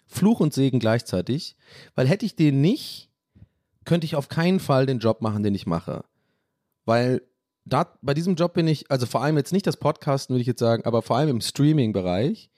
Fluch 0.07 0.41
und 0.41 0.55
Segen 0.55 0.79
gleichzeitig, 0.79 1.57
weil 1.95 2.09
hätte 2.09 2.25
ich 2.25 2.35
den 2.35 2.61
nicht, 2.61 3.11
könnte 3.85 4.07
ich 4.07 4.17
auf 4.17 4.29
keinen 4.29 4.61
Fall 4.61 4.87
den 4.87 5.01
Job 5.01 5.21
machen, 5.21 5.43
den 5.43 5.55
ich 5.55 5.67
mache. 5.67 6.05
Weil 6.85 7.23
da, 7.67 7.99
bei 8.01 8.15
diesem 8.15 8.35
Job 8.35 8.55
bin 8.55 8.67
ich, 8.67 8.91
also 8.91 9.05
vor 9.05 9.23
allem 9.23 9.37
jetzt 9.37 9.53
nicht 9.53 9.67
das 9.67 9.77
Podcasten, 9.77 10.35
würde 10.35 10.41
ich 10.41 10.47
jetzt 10.47 10.61
sagen, 10.61 10.85
aber 10.87 11.03
vor 11.03 11.17
allem 11.17 11.29
im 11.29 11.41
Streaming-Bereich, 11.43 12.51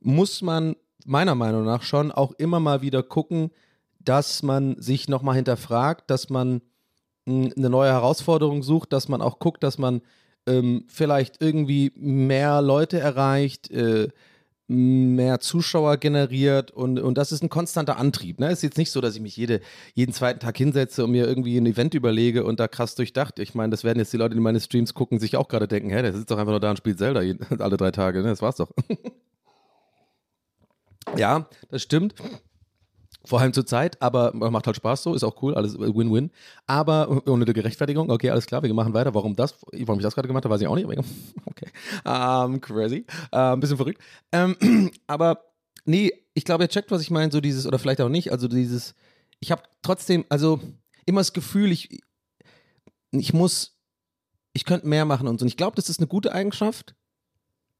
muss 0.00 0.40
man 0.40 0.76
meiner 1.04 1.34
Meinung 1.34 1.64
nach 1.64 1.82
schon 1.82 2.10
auch 2.10 2.32
immer 2.32 2.60
mal 2.60 2.80
wieder 2.80 3.02
gucken, 3.02 3.50
dass 4.00 4.42
man 4.42 4.80
sich 4.80 5.08
nochmal 5.08 5.36
hinterfragt, 5.36 6.10
dass 6.10 6.30
man 6.30 6.62
mh, 7.26 7.50
eine 7.56 7.70
neue 7.70 7.90
Herausforderung 7.90 8.62
sucht, 8.62 8.92
dass 8.92 9.08
man 9.08 9.20
auch 9.20 9.38
guckt, 9.38 9.62
dass 9.62 9.76
man 9.78 10.00
ähm, 10.48 10.84
vielleicht 10.88 11.40
irgendwie 11.40 11.92
mehr 11.94 12.62
Leute 12.62 12.98
erreicht, 12.98 13.70
äh, 13.70 14.08
mehr 14.70 15.40
Zuschauer 15.40 15.96
generiert 15.96 16.70
und, 16.70 16.98
und 16.98 17.16
das 17.16 17.32
ist 17.32 17.42
ein 17.42 17.48
konstanter 17.48 17.96
Antrieb. 17.96 18.38
Ne? 18.38 18.48
Es 18.48 18.58
ist 18.58 18.62
jetzt 18.62 18.78
nicht 18.78 18.92
so, 18.92 19.00
dass 19.00 19.14
ich 19.14 19.22
mich 19.22 19.34
jede, 19.34 19.62
jeden 19.94 20.12
zweiten 20.12 20.40
Tag 20.40 20.58
hinsetze 20.58 21.04
und 21.04 21.10
mir 21.10 21.26
irgendwie 21.26 21.56
ein 21.56 21.64
Event 21.64 21.94
überlege 21.94 22.44
und 22.44 22.60
da 22.60 22.68
krass 22.68 22.94
durchdacht. 22.94 23.38
Ich 23.38 23.54
meine, 23.54 23.70
das 23.70 23.82
werden 23.82 23.98
jetzt 23.98 24.12
die 24.12 24.18
Leute, 24.18 24.34
die 24.34 24.42
meine 24.42 24.60
Streams 24.60 24.92
gucken, 24.92 25.20
sich 25.20 25.36
auch 25.36 25.48
gerade 25.48 25.68
denken, 25.68 25.88
hä, 25.88 26.02
der 26.02 26.12
sitzt 26.12 26.30
doch 26.30 26.36
einfach 26.36 26.52
nur 26.52 26.60
da 26.60 26.70
und 26.70 26.76
spielt 26.76 26.98
Zelda 26.98 27.20
alle 27.58 27.78
drei 27.78 27.90
Tage, 27.92 28.22
ne? 28.22 28.28
Das 28.28 28.42
war's 28.42 28.56
doch. 28.56 28.70
ja, 31.16 31.48
das 31.70 31.82
stimmt. 31.82 32.14
Vor 33.24 33.40
allem 33.40 33.52
zur 33.52 33.66
Zeit, 33.66 34.00
aber 34.00 34.32
macht 34.32 34.66
halt 34.66 34.76
Spaß 34.76 35.02
so, 35.02 35.12
ist 35.12 35.24
auch 35.24 35.42
cool, 35.42 35.54
alles 35.54 35.78
Win-Win. 35.78 36.30
Aber 36.66 37.22
ohne 37.26 37.44
die 37.44 37.52
Gerechtfertigung, 37.52 38.10
okay, 38.10 38.30
alles 38.30 38.46
klar, 38.46 38.62
wir 38.62 38.72
machen 38.72 38.94
weiter. 38.94 39.12
Warum 39.12 39.34
das, 39.34 39.56
warum 39.72 39.98
ich 39.98 40.04
das 40.04 40.14
gerade 40.14 40.28
gemacht 40.28 40.44
habe, 40.44 40.54
weiß 40.54 40.60
ich 40.60 40.68
auch 40.68 40.76
nicht. 40.76 40.88
Okay, 41.44 41.66
um, 42.04 42.54
ähm, 42.54 42.60
crazy, 42.60 43.04
ein 43.32 43.58
bisschen 43.58 43.76
verrückt. 43.76 44.00
Um, 44.32 44.56
ähm, 44.60 44.90
aber 45.08 45.44
nee, 45.84 46.12
ich 46.34 46.44
glaube, 46.44 46.64
ihr 46.64 46.68
checkt, 46.68 46.90
was 46.92 47.02
ich 47.02 47.10
meine, 47.10 47.32
so 47.32 47.40
dieses, 47.40 47.66
oder 47.66 47.78
vielleicht 47.78 48.00
auch 48.00 48.08
nicht, 48.08 48.30
also 48.30 48.46
dieses, 48.46 48.94
ich 49.40 49.50
habe 49.50 49.62
trotzdem, 49.82 50.24
also 50.28 50.60
immer 51.04 51.20
das 51.20 51.32
Gefühl, 51.32 51.72
ich, 51.72 52.00
ich 53.10 53.32
muss, 53.32 53.76
ich 54.52 54.64
könnte 54.64 54.86
mehr 54.86 55.04
machen 55.04 55.26
und 55.26 55.40
so. 55.40 55.44
Und 55.44 55.48
ich 55.48 55.56
glaube, 55.56 55.76
das 55.76 55.88
ist 55.88 55.98
eine 55.98 56.06
gute 56.06 56.32
Eigenschaft, 56.32 56.94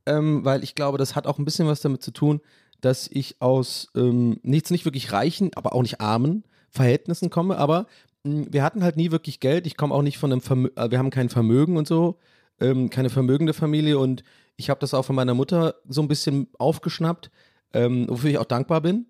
ähm, 0.07 0.45
weil 0.45 0.65
ich 0.65 0.75
glaube, 0.75 0.99
das 0.99 1.15
hat 1.15 1.27
auch 1.27 1.39
ein 1.39 1.45
bisschen 1.45 1.69
was 1.69 1.81
damit 1.81 2.03
zu 2.03 2.11
tun, 2.11 2.41
dass 2.81 3.09
ich 3.09 3.41
aus 3.41 3.89
ähm, 3.97 4.39
nichts 4.43 4.71
nicht 4.71 4.85
wirklich 4.85 5.13
reichen, 5.13 5.51
aber 5.55 5.75
auch 5.75 5.83
nicht 5.83 6.01
armen 6.01 6.45
Verhältnissen 6.71 7.31
komme, 7.31 7.57
aber 7.59 7.87
mh, 8.25 8.33
hm, 8.33 8.53
wir 8.53 8.63
hatten 8.63 8.83
halt 8.83 8.97
nie 8.97 9.11
wirklich 9.11 9.41
Geld. 9.41 9.67
Ich 9.67 9.77
komme 9.77 9.95
auch 9.95 10.03
nicht 10.03 10.19
von 10.19 10.33
einem 10.33 10.41
Vermögen, 10.41 10.77
äh, 10.77 10.91
wir 10.91 10.99
haben 10.99 11.11
kein 11.11 11.29
Vermögen 11.29 11.77
und 11.77 11.89
so, 11.89 12.19
ähm, 12.61 12.91
keine 12.91 13.11
vermögende 13.11 13.53
Familie 13.53 13.99
und 13.99 14.23
ich 14.57 14.71
habe 14.71 14.81
das 14.81 14.95
auch 14.95 15.05
von 15.05 15.17
meiner 15.17 15.35
Mutter 15.35 15.77
so 15.89 16.03
ein 16.03 16.09
bisschen 16.09 16.49
aufgeschnappt, 16.59 17.31
ähm, 17.73 18.07
wofür 18.09 18.31
ich 18.31 18.39
auch 18.39 18.45
dankbar 18.45 18.81
bin. 18.81 19.07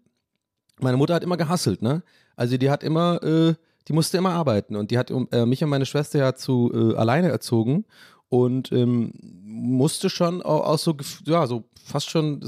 Meine 0.81 0.97
Mutter 0.97 1.15
hat 1.15 1.25
immer 1.25 1.37
gehasselt, 1.37 1.83
ne? 1.83 2.03
Also 2.37 2.57
die 2.57 2.71
hat 2.71 2.85
immer, 2.85 3.23
äh, 3.23 3.55
die 3.89 3.93
musste 3.93 4.19
immer 4.19 4.31
arbeiten 4.31 4.77
und 4.77 4.91
die 4.91 4.99
hat 4.99 5.11
äh, 5.11 5.47
mich 5.47 5.65
und 5.65 5.71
meine 5.71 5.87
Schwester 5.87 6.19
ja 6.19 6.35
zu 6.35 6.71
äh, 6.73 6.97
alleine 6.97 7.31
erzogen 7.31 7.85
und 8.29 8.73
ähm, 8.73 9.13
musste 9.45 10.11
schon 10.11 10.43
auch, 10.43 10.79
so, 10.79 10.95
ja, 11.25 11.47
so 11.47 11.65
fast 11.85 12.11
schon 12.11 12.41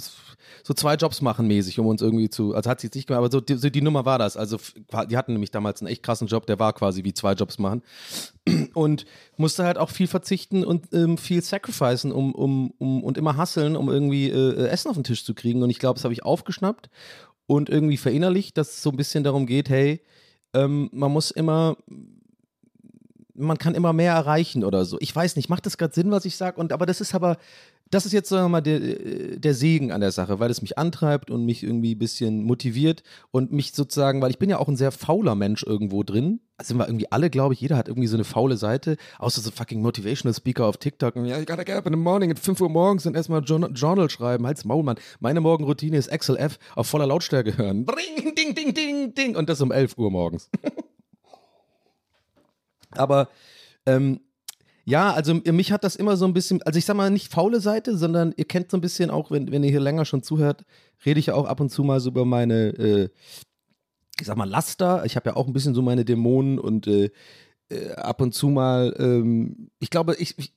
so 0.63 0.75
zwei 0.75 0.95
Jobs 0.95 1.23
machen 1.23 1.47
mäßig, 1.47 1.79
um 1.79 1.87
uns 1.87 2.03
irgendwie 2.03 2.29
zu, 2.29 2.55
also 2.55 2.69
hat 2.69 2.81
sie 2.81 2.89
jetzt 2.89 2.95
nicht 2.95 3.07
gemacht, 3.07 3.19
aber 3.19 3.31
so 3.31 3.41
die, 3.41 3.55
so 3.55 3.71
die 3.71 3.81
Nummer 3.81 4.05
war 4.05 4.19
das. 4.19 4.37
Also 4.37 4.59
die 5.09 5.17
hatten 5.17 5.33
nämlich 5.33 5.51
damals 5.51 5.81
einen 5.81 5.89
echt 5.89 6.03
krassen 6.03 6.29
Job, 6.29 6.47
der 6.47 6.59
war 6.59 6.73
quasi 6.75 7.05
wie 7.05 7.15
zwei 7.15 7.33
Jobs 7.33 7.59
machen 7.59 7.83
und 8.75 9.07
musste 9.37 9.65
halt 9.65 9.79
auch 9.79 9.91
viel 9.91 10.07
verzichten 10.07 10.65
und 10.65 10.93
ähm, 10.93 11.17
viel 11.17 11.43
sacrificen 11.43 12.13
um, 12.13 12.35
um, 12.35 12.73
um, 12.79 13.03
und 13.03 13.17
immer 13.17 13.37
hasseln, 13.37 13.77
um 13.77 13.89
irgendwie 13.89 14.29
äh, 14.29 14.67
Essen 14.67 14.89
auf 14.89 14.97
den 14.97 15.05
Tisch 15.05 15.25
zu 15.25 15.35
kriegen. 15.35 15.63
Und 15.63 15.71
ich 15.71 15.79
glaube, 15.79 15.95
das 15.95 16.05
habe 16.05 16.15
ich 16.15 16.25
aufgeschnappt 16.25 16.91
und 17.47 17.71
irgendwie 17.71 17.97
verinnerlicht, 17.97 18.59
dass 18.59 18.71
es 18.71 18.83
so 18.83 18.91
ein 18.91 18.97
bisschen 18.97 19.25
darum 19.25 19.47
geht, 19.47 19.71
hey, 19.71 20.03
ähm, 20.53 20.91
man 20.93 21.11
muss 21.11 21.31
immer 21.31 21.77
man 23.41 23.59
kann 23.59 23.75
immer 23.75 23.93
mehr 23.93 24.13
erreichen 24.13 24.65
oder 24.65 24.85
so. 24.85 24.97
Ich 25.01 25.15
weiß 25.15 25.37
nicht, 25.37 25.49
macht 25.49 25.67
das 25.67 25.79
gerade 25.79 25.95
Sinn, 25.95 26.11
was 26.11 26.25
ich 26.25 26.37
sage? 26.37 26.61
aber 26.61 26.87
das 26.87 27.01
ist 27.01 27.15
aber, 27.15 27.37
das 27.91 28.07
ist 28.07 28.13
jetzt, 28.13 28.29
sagen 28.29 28.45
wir 28.45 28.49
mal, 28.49 28.61
der, 28.61 28.79
der 29.39 29.55
Segen 29.55 29.91
an 29.91 30.01
der 30.01 30.13
Sache, 30.13 30.39
weil 30.39 30.51
es 30.51 30.63
mich 30.63 30.79
antreibt 30.79 31.31
und 31.31 31.45
mich 31.45 31.63
irgendwie 31.63 31.95
ein 31.95 31.99
bisschen 31.99 32.45
motiviert 32.45 33.03
und 33.31 33.53
mich 33.53 33.73
sozusagen, 33.73 34.23
weil 34.23 34.31
ich 34.31 34.39
bin 34.39 34.49
ja 34.49 34.59
auch 34.59 34.69
ein 34.69 34.77
sehr 34.77 34.93
fauler 34.93 35.35
Mensch 35.35 35.65
irgendwo 35.65 36.03
drin. 36.03 36.41
Das 36.57 36.69
sind 36.69 36.77
wir 36.77 36.87
irgendwie 36.87 37.11
alle, 37.11 37.31
glaube 37.31 37.55
ich, 37.55 37.61
jeder 37.61 37.77
hat 37.77 37.89
irgendwie 37.89 38.07
so 38.07 38.17
eine 38.17 38.25
faule 38.25 38.57
Seite, 38.57 38.97
außer 39.19 39.41
so 39.41 39.51
fucking 39.51 39.81
Motivational 39.81 40.35
Speaker 40.35 40.67
auf 40.67 40.77
TikTok. 40.77 41.17
Ja, 41.17 41.39
I 41.39 41.47
gotta 41.47 41.65
get 41.65 41.77
up 41.77 41.87
in 41.87 41.93
the 41.93 41.99
morning 41.99 42.31
at 42.31 42.39
5 42.39 42.61
Uhr 42.61 42.69
morgens 42.69 43.07
und 43.07 43.17
erstmal 43.17 43.43
Journal, 43.43 43.71
Journal 43.75 44.11
schreiben. 44.11 44.47
Halt's 44.47 44.65
Maul, 44.65 44.83
Mann. 44.83 44.97
Meine 45.19 45.41
Morgenroutine 45.41 45.97
ist 45.97 46.11
XLF 46.11 46.59
auf 46.77 46.87
voller 46.87 47.07
Lautstärke 47.07 47.57
hören. 47.57 47.87
Bring, 47.87 48.35
ding, 48.37 48.55
ding, 48.55 48.75
ding, 48.75 49.15
ding. 49.15 49.37
Und 49.37 49.49
das 49.49 49.61
um 49.61 49.73
11 49.73 49.97
Uhr 49.97 50.11
morgens. 50.11 50.51
Aber 52.91 53.29
ähm, 53.87 54.21
ja, 54.85 55.13
also 55.13 55.35
mich 55.35 55.73
hat 55.73 55.85
das 55.85 55.97
immer 55.97 56.17
so 56.17 56.25
ein 56.25 56.33
bisschen, 56.33 56.63
also 56.63 56.79
ich 56.79 56.85
sag 56.85 56.97
mal 56.97 57.11
nicht 57.11 57.33
faule 57.33 57.61
Seite, 57.61 57.97
sondern 57.97 58.33
ihr 58.37 58.47
kennt 58.47 58.71
so 58.71 58.77
ein 58.77 58.81
bisschen 58.81 59.11
auch, 59.11 59.31
wenn, 59.31 59.51
wenn 59.53 59.63
ihr 59.63 59.71
hier 59.71 59.81
länger 59.81 60.05
schon 60.05 60.23
zuhört, 60.23 60.65
rede 61.05 61.21
ich 61.21 61.27
ja 61.27 61.35
auch 61.35 61.47
ab 61.47 61.61
und 61.61 61.71
zu 61.71 61.85
mal 61.85 62.01
so 62.01 62.11
über 62.11 62.25
meine, 62.25 62.69
äh, 62.79 63.09
ich 64.19 64.27
sag 64.27 64.37
mal, 64.37 64.49
Laster. 64.49 65.05
Ich 65.05 65.17
habe 65.17 65.31
ja 65.31 65.37
auch 65.37 65.47
ein 65.47 65.53
bisschen 65.53 65.75
so 65.75 65.83
meine 65.83 66.05
Dämonen 66.05 66.59
und 66.59 66.87
äh, 66.87 67.11
äh, 67.71 67.93
ab 67.93 68.21
und 68.21 68.35
zu 68.35 68.49
mal, 68.49 68.95
ähm, 68.99 69.71
ich 69.79 69.91
glaube, 69.91 70.17
ich, 70.17 70.37
ich, 70.39 70.53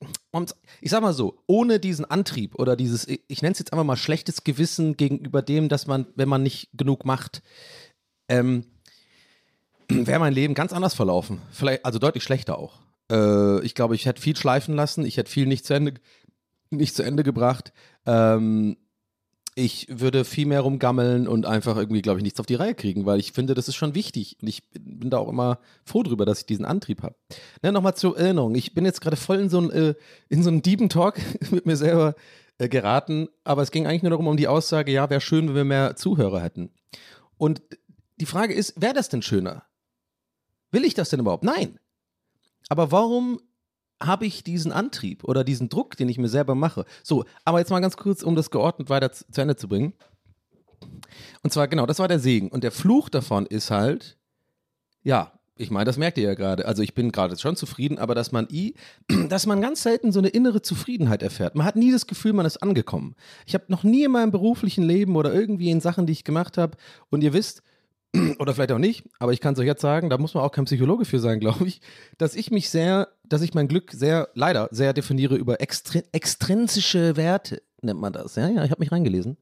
ich 0.81 0.89
sag 0.89 1.01
mal 1.01 1.13
so, 1.13 1.43
ohne 1.45 1.79
diesen 1.79 2.05
Antrieb 2.05 2.55
oder 2.55 2.75
dieses, 2.75 3.07
ich, 3.07 3.21
ich 3.27 3.41
nenne 3.41 3.53
es 3.53 3.59
jetzt 3.59 3.71
einfach 3.71 3.85
mal 3.85 3.95
schlechtes 3.95 4.43
Gewissen 4.43 4.97
gegenüber 4.97 5.41
dem, 5.41 5.69
dass 5.69 5.85
man, 5.85 6.07
wenn 6.15 6.27
man 6.27 6.43
nicht 6.43 6.69
genug 6.73 7.05
macht, 7.05 7.43
ähm, 8.29 8.65
wäre 10.05 10.19
mein 10.19 10.33
Leben 10.33 10.53
ganz 10.53 10.73
anders 10.73 10.93
verlaufen. 10.93 11.41
Vielleicht, 11.51 11.85
also 11.85 11.99
deutlich 11.99 12.23
schlechter 12.23 12.57
auch. 12.57 12.79
Äh, 13.11 13.63
ich 13.63 13.75
glaube, 13.75 13.95
ich 13.95 14.05
hätte 14.05 14.21
viel 14.21 14.35
schleifen 14.35 14.75
lassen, 14.75 15.05
ich 15.05 15.17
hätte 15.17 15.31
viel 15.31 15.45
nicht 15.45 15.65
zu 15.65 15.73
Ende, 15.73 15.95
nicht 16.69 16.95
zu 16.95 17.03
Ende 17.03 17.23
gebracht. 17.23 17.73
Ähm, 18.05 18.77
ich 19.55 19.87
würde 19.89 20.25
viel 20.25 20.47
mehr 20.47 20.61
rumgammeln 20.61 21.27
und 21.27 21.45
einfach 21.45 21.77
irgendwie, 21.77 22.01
glaube 22.01 22.19
ich, 22.19 22.23
nichts 22.23 22.39
auf 22.39 22.47
die 22.47 22.55
Reihe 22.55 22.73
kriegen, 22.73 23.05
weil 23.05 23.19
ich 23.19 23.33
finde, 23.33 23.53
das 23.53 23.67
ist 23.67 23.75
schon 23.75 23.93
wichtig. 23.93 24.37
Und 24.41 24.47
ich 24.47 24.63
bin 24.71 25.11
da 25.11 25.19
auch 25.19 25.29
immer 25.29 25.59
froh 25.85 26.01
drüber, 26.01 26.25
dass 26.25 26.39
ich 26.39 26.45
diesen 26.47 26.65
Antrieb 26.65 27.03
habe. 27.03 27.15
Ne, 27.61 27.71
Nochmal 27.71 27.95
zur 27.95 28.17
Erinnerung. 28.17 28.55
Ich 28.55 28.73
bin 28.73 28.83
jetzt 28.83 29.01
gerade 29.01 29.15
voll 29.15 29.39
in 29.39 29.49
so 29.49 29.59
einen, 29.59 29.69
äh, 29.69 29.93
in 30.29 30.41
so 30.41 30.49
Diebentalk 30.49 31.19
mit 31.51 31.67
mir 31.67 31.77
selber 31.77 32.15
äh, 32.57 32.67
geraten, 32.67 33.29
aber 33.43 33.61
es 33.61 33.71
ging 33.71 33.85
eigentlich 33.85 34.03
nur 34.03 34.11
darum, 34.11 34.27
um 34.27 34.37
die 34.37 34.47
Aussage, 34.47 34.91
ja, 34.91 35.09
wäre 35.09 35.21
schön, 35.21 35.49
wenn 35.49 35.55
wir 35.55 35.63
mehr 35.65 35.95
Zuhörer 35.95 36.41
hätten. 36.41 36.71
Und 37.37 37.61
die 38.19 38.25
Frage 38.25 38.53
ist, 38.53 38.81
wäre 38.81 38.93
das 38.93 39.09
denn 39.09 39.21
schöner? 39.21 39.63
Will 40.73 40.85
ich 40.85 40.95
das 40.95 41.09
denn 41.09 41.19
überhaupt? 41.19 41.43
Nein. 41.43 41.79
Aber 42.67 42.91
warum 42.91 43.39
habe 44.01 44.25
ich 44.25 44.43
diesen 44.43 44.71
Antrieb 44.71 45.23
oder 45.23 45.43
diesen 45.43 45.69
Druck, 45.69 45.95
den 45.95 46.09
ich 46.09 46.17
mir 46.17 46.29
selber 46.29 46.55
mache? 46.55 46.85
So, 47.03 47.25
aber 47.45 47.59
jetzt 47.59 47.69
mal 47.69 47.79
ganz 47.79 47.95
kurz, 47.95 48.23
um 48.23 48.35
das 48.35 48.49
geordnet 48.49 48.89
weiter 48.89 49.11
zu, 49.11 49.23
Ende 49.39 49.55
zu 49.55 49.67
bringen. 49.67 49.93
Und 51.43 51.53
zwar, 51.53 51.67
genau, 51.67 51.85
das 51.85 51.99
war 51.99 52.07
der 52.07 52.19
Segen. 52.19 52.49
Und 52.49 52.63
der 52.63 52.71
Fluch 52.71 53.09
davon 53.09 53.45
ist 53.45 53.71
halt, 53.71 54.17
ja, 55.03 55.39
ich 55.55 55.69
meine, 55.69 55.85
das 55.85 55.97
merkt 55.97 56.17
ihr 56.17 56.23
ja 56.23 56.33
gerade. 56.33 56.65
Also 56.65 56.81
ich 56.81 56.95
bin 56.95 57.11
gerade 57.11 57.37
schon 57.37 57.55
zufrieden, 57.55 57.99
aber 57.99 58.15
dass 58.15 58.31
man 58.31 58.47
i, 58.51 58.73
dass 59.29 59.45
man 59.45 59.61
ganz 59.61 59.83
selten 59.83 60.11
so 60.11 60.19
eine 60.19 60.29
innere 60.29 60.63
Zufriedenheit 60.63 61.21
erfährt. 61.21 61.55
Man 61.55 61.65
hat 61.65 61.75
nie 61.75 61.91
das 61.91 62.07
Gefühl, 62.07 62.33
man 62.33 62.47
ist 62.47 62.57
angekommen. 62.57 63.15
Ich 63.45 63.53
habe 63.53 63.65
noch 63.67 63.83
nie 63.83 64.03
in 64.03 64.11
meinem 64.11 64.31
beruflichen 64.31 64.83
Leben 64.83 65.15
oder 65.15 65.33
irgendwie 65.33 65.69
in 65.69 65.81
Sachen, 65.81 66.07
die 66.07 66.13
ich 66.13 66.23
gemacht 66.23 66.57
habe, 66.57 66.77
und 67.11 67.23
ihr 67.23 67.33
wisst, 67.33 67.61
oder 68.39 68.53
vielleicht 68.53 68.71
auch 68.71 68.79
nicht, 68.79 69.05
aber 69.19 69.33
ich 69.33 69.41
kann 69.41 69.53
es 69.53 69.59
euch 69.59 69.65
jetzt 69.65 69.81
sagen, 69.81 70.09
da 70.09 70.17
muss 70.17 70.33
man 70.33 70.43
auch 70.43 70.51
kein 70.51 70.65
Psychologe 70.65 71.05
für 71.05 71.19
sein, 71.19 71.39
glaube 71.41 71.67
ich, 71.67 71.81
dass 72.17 72.35
ich 72.35 72.51
mich 72.51 72.69
sehr, 72.69 73.09
dass 73.23 73.41
ich 73.41 73.53
mein 73.53 73.67
Glück 73.67 73.91
sehr, 73.91 74.29
leider 74.33 74.69
sehr 74.71 74.93
definiere 74.93 75.35
über 75.35 75.61
extrin 75.61 76.03
extrinsische 76.11 77.17
Werte, 77.17 77.61
nennt 77.81 77.99
man 77.99 78.13
das. 78.13 78.35
Ja, 78.35 78.47
ja, 78.47 78.63
ich 78.63 78.71
habe 78.71 78.81
mich 78.81 78.91
reingelesen. 78.91 79.37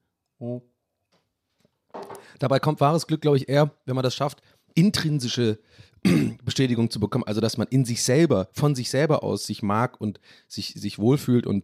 Dabei 2.40 2.60
kommt 2.60 2.82
wahres 2.82 3.08
Glück, 3.08 3.22
glaube 3.22 3.38
ich, 3.38 3.50
eher, 3.50 3.72
wenn 3.86 3.96
man 3.96 4.04
das 4.04 4.16
schafft, 4.16 4.42
intrinsische 4.74 5.60
Bestätigung 6.44 6.90
zu 6.90 7.00
bekommen, 7.00 7.26
also 7.26 7.42
dass 7.42 7.58
man 7.58 7.68
in 7.68 7.86
sich 7.86 8.04
selber, 8.04 8.50
von 8.54 8.74
sich 8.74 8.90
selber 8.90 9.24
aus 9.24 9.46
sich 9.46 9.62
mag 9.62 10.00
und 10.00 10.20
sich, 10.48 10.74
sich 10.74 10.98
wohlfühlt 10.98 11.46
und 11.46 11.64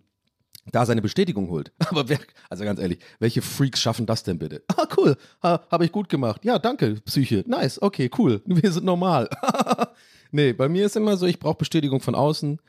da 0.71 0.85
seine 0.85 1.01
Bestätigung 1.01 1.49
holt. 1.49 1.71
Aber 1.89 2.09
wer, 2.09 2.19
also 2.49 2.63
ganz 2.63 2.79
ehrlich, 2.79 2.99
welche 3.19 3.41
Freaks 3.41 3.81
schaffen 3.81 4.05
das 4.05 4.23
denn 4.23 4.39
bitte? 4.39 4.63
Ah, 4.75 4.87
cool, 4.97 5.15
ha, 5.43 5.61
habe 5.71 5.85
ich 5.85 5.91
gut 5.91 6.09
gemacht. 6.09 6.43
Ja, 6.45 6.59
danke, 6.59 6.95
Psyche. 7.05 7.43
Nice, 7.47 7.81
okay, 7.81 8.09
cool. 8.17 8.41
Wir 8.45 8.71
sind 8.71 8.85
normal. 8.85 9.29
nee, 10.31 10.53
bei 10.53 10.69
mir 10.69 10.85
ist 10.85 10.95
immer 10.95 11.17
so, 11.17 11.25
ich 11.25 11.39
brauche 11.39 11.57
Bestätigung 11.57 12.01
von 12.01 12.15
außen. 12.15 12.59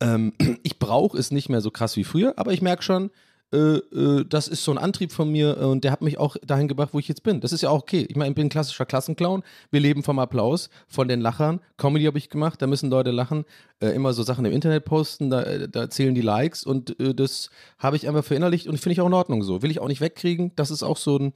Ähm, 0.00 0.32
ich 0.62 0.78
brauche 0.78 1.16
es 1.18 1.30
nicht 1.30 1.48
mehr 1.48 1.60
so 1.60 1.70
krass 1.70 1.96
wie 1.96 2.04
früher, 2.04 2.34
aber 2.36 2.52
ich 2.52 2.62
merke 2.62 2.82
schon, 2.82 3.10
das 3.50 4.46
ist 4.48 4.62
so 4.62 4.72
ein 4.72 4.78
Antrieb 4.78 5.10
von 5.10 5.30
mir 5.30 5.56
äh, 5.56 5.64
und 5.64 5.82
der 5.82 5.90
hat 5.90 6.02
mich 6.02 6.18
auch 6.18 6.36
dahin 6.44 6.68
gebracht, 6.68 6.90
wo 6.92 6.98
ich 6.98 7.08
jetzt 7.08 7.22
bin. 7.22 7.40
Das 7.40 7.52
ist 7.52 7.62
ja 7.62 7.70
auch 7.70 7.80
okay. 7.80 8.06
Ich 8.08 8.16
meine, 8.16 8.30
ich 8.30 8.34
bin 8.34 8.46
ein 8.46 8.50
klassischer 8.50 8.84
Klassenclown. 8.84 9.42
Wir 9.70 9.80
leben 9.80 10.02
vom 10.02 10.18
Applaus, 10.18 10.68
von 10.86 11.08
den 11.08 11.20
Lachern. 11.22 11.60
Comedy 11.78 12.04
habe 12.04 12.18
ich 12.18 12.28
gemacht, 12.28 12.60
da 12.60 12.66
müssen 12.66 12.90
Leute 12.90 13.10
lachen. 13.10 13.44
Äh, 13.80 13.90
immer 13.90 14.12
so 14.12 14.22
Sachen 14.22 14.44
im 14.44 14.52
Internet 14.52 14.84
posten, 14.84 15.30
da, 15.30 15.42
äh, 15.44 15.68
da 15.68 15.88
zählen 15.88 16.14
die 16.14 16.20
Likes 16.20 16.64
und 16.64 17.00
äh, 17.00 17.14
das 17.14 17.50
habe 17.78 17.96
ich 17.96 18.06
einfach 18.06 18.24
verinnerlicht 18.24 18.66
und 18.66 18.78
finde 18.78 18.92
ich 18.94 19.00
auch 19.00 19.06
in 19.06 19.14
Ordnung 19.14 19.42
so. 19.42 19.62
Will 19.62 19.70
ich 19.70 19.80
auch 19.80 19.88
nicht 19.88 20.00
wegkriegen. 20.02 20.52
Das 20.56 20.70
ist 20.70 20.82
auch 20.82 20.98
so 20.98 21.18
ein 21.18 21.32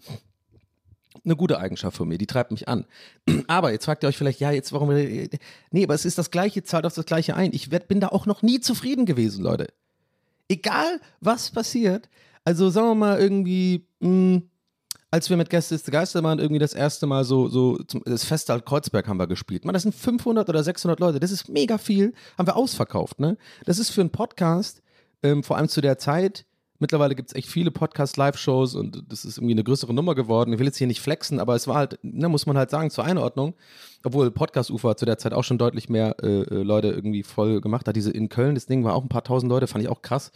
eine 1.25 1.37
gute 1.37 1.59
Eigenschaft 1.59 1.97
von 1.97 2.09
mir, 2.09 2.19
die 2.19 2.27
treibt 2.27 2.51
mich 2.51 2.69
an. 2.69 2.85
Aber 3.47 3.71
jetzt 3.71 3.85
fragt 3.85 4.03
ihr 4.03 4.09
euch 4.09 4.17
vielleicht, 4.17 4.41
ja, 4.41 4.51
jetzt 4.51 4.73
warum. 4.73 4.89
Nee, 4.91 5.85
aber 5.85 5.95
es 5.95 6.05
ist 6.05 6.19
das 6.19 6.31
Gleiche, 6.31 6.63
zahlt 6.63 6.87
auf 6.87 6.95
das 6.95 7.07
Gleiche 7.07 7.37
ein. 7.37 7.53
Ich 7.53 7.71
werd, 7.71 7.87
bin 7.87 8.01
da 8.01 8.09
auch 8.09 8.27
noch 8.27 8.43
nie 8.43 8.61
zufrieden 8.61 9.07
gewesen, 9.07 9.43
Leute. 9.43 9.69
Egal, 10.53 11.01
was 11.21 11.51
passiert. 11.51 12.11
Also 12.45 12.69
sagen 12.69 12.89
wir 12.89 12.95
mal 12.95 13.19
irgendwie, 13.19 13.87
mh, 14.01 14.43
als 15.11 15.31
wir 15.31 15.39
mit 15.39 15.49
Gäste 15.49 15.75
ist 15.75 15.87
der 15.87 15.93
Geistermann 15.93 16.39
irgendwie 16.39 16.59
das 16.59 16.75
erste 16.75 17.07
Mal 17.07 17.25
so, 17.25 17.49
so 17.49 17.79
zum, 17.85 18.03
das 18.05 18.25
Festsaal 18.25 18.61
Kreuzberg 18.61 19.09
haben 19.09 19.19
wir 19.19 19.27
gespielt. 19.27 19.65
Man, 19.65 19.73
das 19.73 19.85
sind 19.85 19.95
500 19.95 20.49
oder 20.51 20.63
600 20.63 21.01
Leute. 21.01 21.21
Das 21.21 21.31
ist 21.31 21.49
mega 21.49 21.79
viel. 21.79 22.13
Haben 22.37 22.49
wir 22.49 22.57
ausverkauft, 22.57 23.19
ne? 23.19 23.39
Das 23.65 23.79
ist 23.79 23.91
für 23.91 24.03
einen 24.03 24.11
Podcast, 24.11 24.83
ähm, 25.23 25.43
vor 25.43 25.57
allem 25.57 25.69
zu 25.69 25.81
der 25.81 25.97
Zeit, 25.97 26.45
Mittlerweile 26.83 27.15
gibt 27.15 27.29
es 27.31 27.37
echt 27.37 27.49
viele 27.49 27.71
Podcast-Live-Shows 27.71 28.75
und 28.75 29.05
das 29.09 29.25
ist 29.25 29.39
irgendwie 29.39 29.55
eine 29.55 29.63
größere 29.63 29.95
Nummer 29.95 30.17
geworden. 30.17 30.53
Ich 30.53 30.59
will 30.59 30.67
jetzt 30.67 30.79
hier 30.79 30.89
nicht 30.89 31.01
flexen, 31.01 31.39
aber 31.39 31.55
es 31.55 31.69
war 31.69 31.77
halt, 31.77 32.01
ne, 32.03 32.29
muss 32.29 32.45
man 32.45 32.59
halt 32.59 32.71
sagen, 32.71 32.91
zur 32.91 33.05
Einordnung, 33.05 33.55
obwohl 34.03 34.33
Podcast-Ufer 34.33 34.97
zu 34.97 35.05
der 35.05 35.17
Zeit 35.17 35.33
auch 35.33 35.45
schon 35.45 35.59
deutlich 35.59 35.89
mehr 35.89 36.17
äh, 36.21 36.41
äh, 36.41 36.63
Leute 36.65 36.89
irgendwie 36.89 37.23
voll 37.23 37.61
gemacht 37.61 37.87
hat. 37.87 37.95
Diese 37.95 38.11
in 38.11 38.29
Köln, 38.29 38.57
das 38.57 38.67
Ding 38.67 38.83
war 38.83 38.97
auch 38.97 39.03
ein 39.05 39.09
paar 39.09 39.23
tausend 39.23 39.49
Leute, 39.49 39.69
fand 39.69 39.85
ich 39.85 39.89
auch 39.89 40.03
krass. 40.03 40.33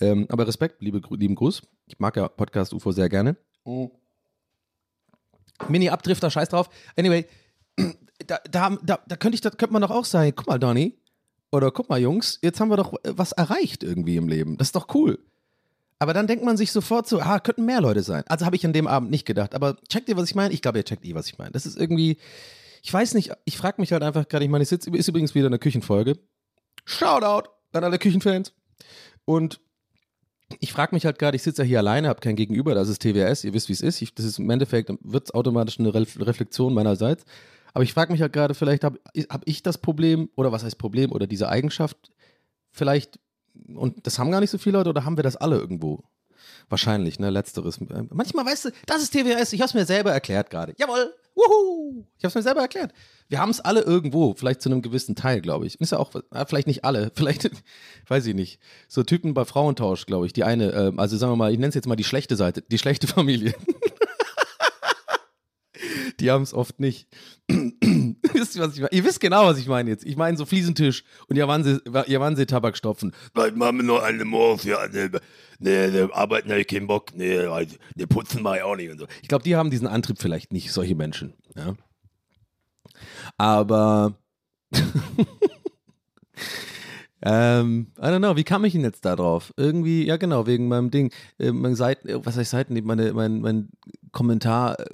Ähm, 0.00 0.26
aber 0.28 0.48
Respekt, 0.48 0.82
liebe, 0.82 1.00
lieben 1.14 1.36
Gruß. 1.36 1.62
Ich 1.86 2.00
mag 2.00 2.16
ja 2.16 2.26
Podcast-UFO 2.26 2.90
sehr 2.90 3.08
gerne. 3.08 3.36
Mini-Abdrifter, 5.68 6.32
scheiß 6.32 6.48
drauf. 6.48 6.68
Anyway, 6.96 7.26
da, 8.26 8.40
da, 8.50 8.76
da, 8.82 8.98
da 9.06 9.16
könnte 9.16 9.36
ich, 9.36 9.40
da 9.40 9.50
könnte 9.50 9.72
man 9.72 9.82
doch 9.82 9.92
auch 9.92 10.04
sagen, 10.04 10.32
guck 10.34 10.48
mal, 10.48 10.58
Donny, 10.58 10.98
oder 11.52 11.70
guck 11.70 11.88
mal, 11.88 12.00
Jungs, 12.00 12.40
jetzt 12.42 12.58
haben 12.58 12.70
wir 12.70 12.76
doch 12.76 12.92
äh, 13.04 13.12
was 13.16 13.30
erreicht 13.30 13.84
irgendwie 13.84 14.16
im 14.16 14.26
Leben. 14.26 14.56
Das 14.58 14.66
ist 14.68 14.74
doch 14.74 14.92
cool. 14.92 15.20
Aber 15.98 16.12
dann 16.12 16.26
denkt 16.26 16.44
man 16.44 16.56
sich 16.56 16.72
sofort 16.72 17.08
so, 17.08 17.20
ah, 17.20 17.40
könnten 17.40 17.64
mehr 17.64 17.80
Leute 17.80 18.02
sein. 18.02 18.22
Also 18.28 18.44
habe 18.44 18.56
ich 18.56 18.66
an 18.66 18.72
dem 18.72 18.86
Abend 18.86 19.10
nicht 19.10 19.24
gedacht. 19.24 19.54
Aber 19.54 19.76
checkt 19.88 20.08
ihr, 20.08 20.16
was 20.16 20.28
ich 20.28 20.34
meine? 20.34 20.52
Ich 20.52 20.60
glaube, 20.60 20.78
ihr 20.78 20.84
checkt 20.84 21.04
eh, 21.04 21.14
was 21.14 21.26
ich 21.26 21.38
meine. 21.38 21.52
Das 21.52 21.64
ist 21.64 21.78
irgendwie, 21.78 22.18
ich 22.82 22.92
weiß 22.92 23.14
nicht, 23.14 23.32
ich 23.44 23.56
frage 23.56 23.80
mich 23.80 23.92
halt 23.92 24.02
einfach 24.02 24.28
gerade, 24.28 24.44
ich 24.44 24.50
meine, 24.50 24.62
es 24.62 24.72
ist 24.72 24.86
übrigens 25.08 25.34
wieder 25.34 25.46
eine 25.46 25.58
Küchenfolge. 25.58 26.18
Shoutout 26.84 27.48
an 27.72 27.84
alle 27.84 27.98
Küchenfans. 27.98 28.52
Und 29.24 29.60
ich 30.60 30.72
frage 30.72 30.94
mich 30.94 31.04
halt 31.04 31.18
gerade, 31.18 31.36
ich 31.36 31.42
sitze 31.42 31.62
ja 31.62 31.68
hier 31.68 31.78
alleine, 31.78 32.08
habe 32.08 32.20
kein 32.20 32.36
Gegenüber, 32.36 32.74
das 32.74 32.88
ist 32.88 33.02
TWS, 33.02 33.44
ihr 33.44 33.52
wisst, 33.52 33.68
wie 33.68 33.72
es 33.72 33.80
ist. 33.80 34.00
Ich, 34.02 34.14
das 34.14 34.24
ist 34.24 34.38
im 34.38 34.48
Endeffekt, 34.50 34.92
wird 35.00 35.24
es 35.24 35.34
automatisch 35.34 35.80
eine 35.80 35.92
Re 35.92 36.06
Reflexion 36.20 36.72
meinerseits. 36.72 37.24
Aber 37.72 37.82
ich 37.84 37.92
frage 37.92 38.12
mich 38.12 38.22
halt 38.22 38.32
gerade, 38.32 38.54
vielleicht 38.54 38.84
habe 38.84 39.00
hab 39.28 39.42
ich 39.44 39.62
das 39.62 39.78
Problem, 39.78 40.30
oder 40.36 40.52
was 40.52 40.62
heißt 40.62 40.78
Problem, 40.78 41.12
oder 41.12 41.26
diese 41.26 41.48
Eigenschaft, 41.48 42.12
vielleicht 42.70 43.18
und 43.74 44.06
das 44.06 44.18
haben 44.18 44.30
gar 44.30 44.40
nicht 44.40 44.50
so 44.50 44.58
viele 44.58 44.78
Leute 44.78 44.90
oder 44.90 45.04
haben 45.04 45.16
wir 45.16 45.24
das 45.24 45.36
alle 45.36 45.58
irgendwo? 45.58 46.04
Wahrscheinlich, 46.68 47.18
ne? 47.18 47.30
Letzteres. 47.30 47.78
Manchmal, 48.10 48.44
weißt 48.44 48.66
du, 48.66 48.70
das 48.86 49.02
ist 49.02 49.12
TWS, 49.12 49.52
ich 49.52 49.60
hab's 49.60 49.74
mir 49.74 49.86
selber 49.86 50.12
erklärt 50.12 50.50
gerade. 50.50 50.74
Jawohl! 50.78 51.14
Wuhu! 51.34 52.06
Ich 52.18 52.24
hab's 52.24 52.34
mir 52.34 52.42
selber 52.42 52.62
erklärt. 52.62 52.92
Wir 53.28 53.40
haben 53.40 53.50
es 53.50 53.60
alle 53.60 53.82
irgendwo, 53.82 54.34
vielleicht 54.34 54.62
zu 54.62 54.68
einem 54.68 54.82
gewissen 54.82 55.14
Teil, 55.14 55.40
glaube 55.40 55.66
ich. 55.66 55.80
Ist 55.80 55.92
ja 55.92 55.98
auch, 55.98 56.12
vielleicht 56.46 56.66
nicht 56.66 56.84
alle, 56.84 57.12
vielleicht, 57.14 57.50
weiß 58.08 58.26
ich 58.26 58.34
nicht. 58.34 58.58
So 58.88 59.02
Typen 59.02 59.34
bei 59.34 59.44
Frauentausch, 59.44 60.06
glaube 60.06 60.26
ich. 60.26 60.32
Die 60.32 60.44
eine, 60.44 60.72
äh, 60.72 60.92
also 60.96 61.16
sagen 61.16 61.32
wir 61.32 61.36
mal, 61.36 61.52
ich 61.52 61.58
nenne 61.58 61.68
es 61.68 61.74
jetzt 61.74 61.86
mal 61.86 61.96
die 61.96 62.04
schlechte 62.04 62.36
Seite, 62.36 62.62
die 62.62 62.78
schlechte 62.78 63.06
Familie. 63.06 63.54
die 66.20 66.30
haben 66.30 66.42
es 66.42 66.54
oft 66.54 66.80
nicht. 66.80 67.08
wisst 67.48 68.56
ihr, 68.56 68.62
was 68.62 68.74
ich 68.74 68.80
meine? 68.80 68.92
Ihr 68.92 69.04
wisst 69.04 69.20
genau, 69.20 69.46
was 69.46 69.58
ich 69.58 69.68
meine 69.68 69.90
jetzt. 69.90 70.04
Ich 70.04 70.16
meine 70.16 70.36
so 70.36 70.44
Fliesentisch 70.44 71.04
und 71.28 71.36
Jawansee-Tabak 71.36 72.76
stopfen. 72.76 73.12
Was 73.34 73.52
machen 73.52 73.78
wir 73.78 73.84
noch 73.84 74.02
alle 74.02 74.24
morgens? 74.24 74.64
Ja, 74.64 74.86
ne, 74.88 75.10
ne, 75.58 76.08
arbeiten 76.12 76.50
habe 76.50 76.60
ich 76.60 76.66
keinen 76.66 76.86
Bock. 76.86 77.14
Ne, 77.14 77.50
halt, 77.50 77.78
ne, 77.94 78.06
putzen 78.06 78.42
mache 78.42 78.58
ich 78.58 78.62
auch 78.62 78.76
nicht 78.76 78.90
und 78.90 78.98
so. 78.98 79.06
Ich 79.22 79.28
glaube, 79.28 79.44
die 79.44 79.56
haben 79.56 79.70
diesen 79.70 79.86
Antrieb 79.86 80.18
vielleicht 80.20 80.52
nicht, 80.52 80.72
solche 80.72 80.94
Menschen. 80.94 81.34
Ja. 81.54 81.74
Aber 83.36 84.18
ähm, 87.28 87.88
I 87.98 88.02
don't 88.02 88.18
know, 88.18 88.36
wie 88.36 88.44
kam 88.44 88.64
ich 88.64 88.72
denn 88.74 88.82
jetzt 88.82 89.04
da 89.04 89.16
drauf? 89.16 89.52
Irgendwie, 89.56 90.06
ja 90.06 90.16
genau, 90.16 90.46
wegen 90.46 90.68
meinem 90.68 90.92
Ding, 90.92 91.12
äh, 91.40 91.50
mein 91.50 91.74
Seiten, 91.74 92.08
äh, 92.08 92.24
was 92.24 92.36
heißt 92.36 92.52
Seiten, 92.52 92.80
meine, 92.84 93.12
mein, 93.14 93.40
mein 93.40 93.68
Kommentar, 94.12 94.78
äh, 94.78 94.86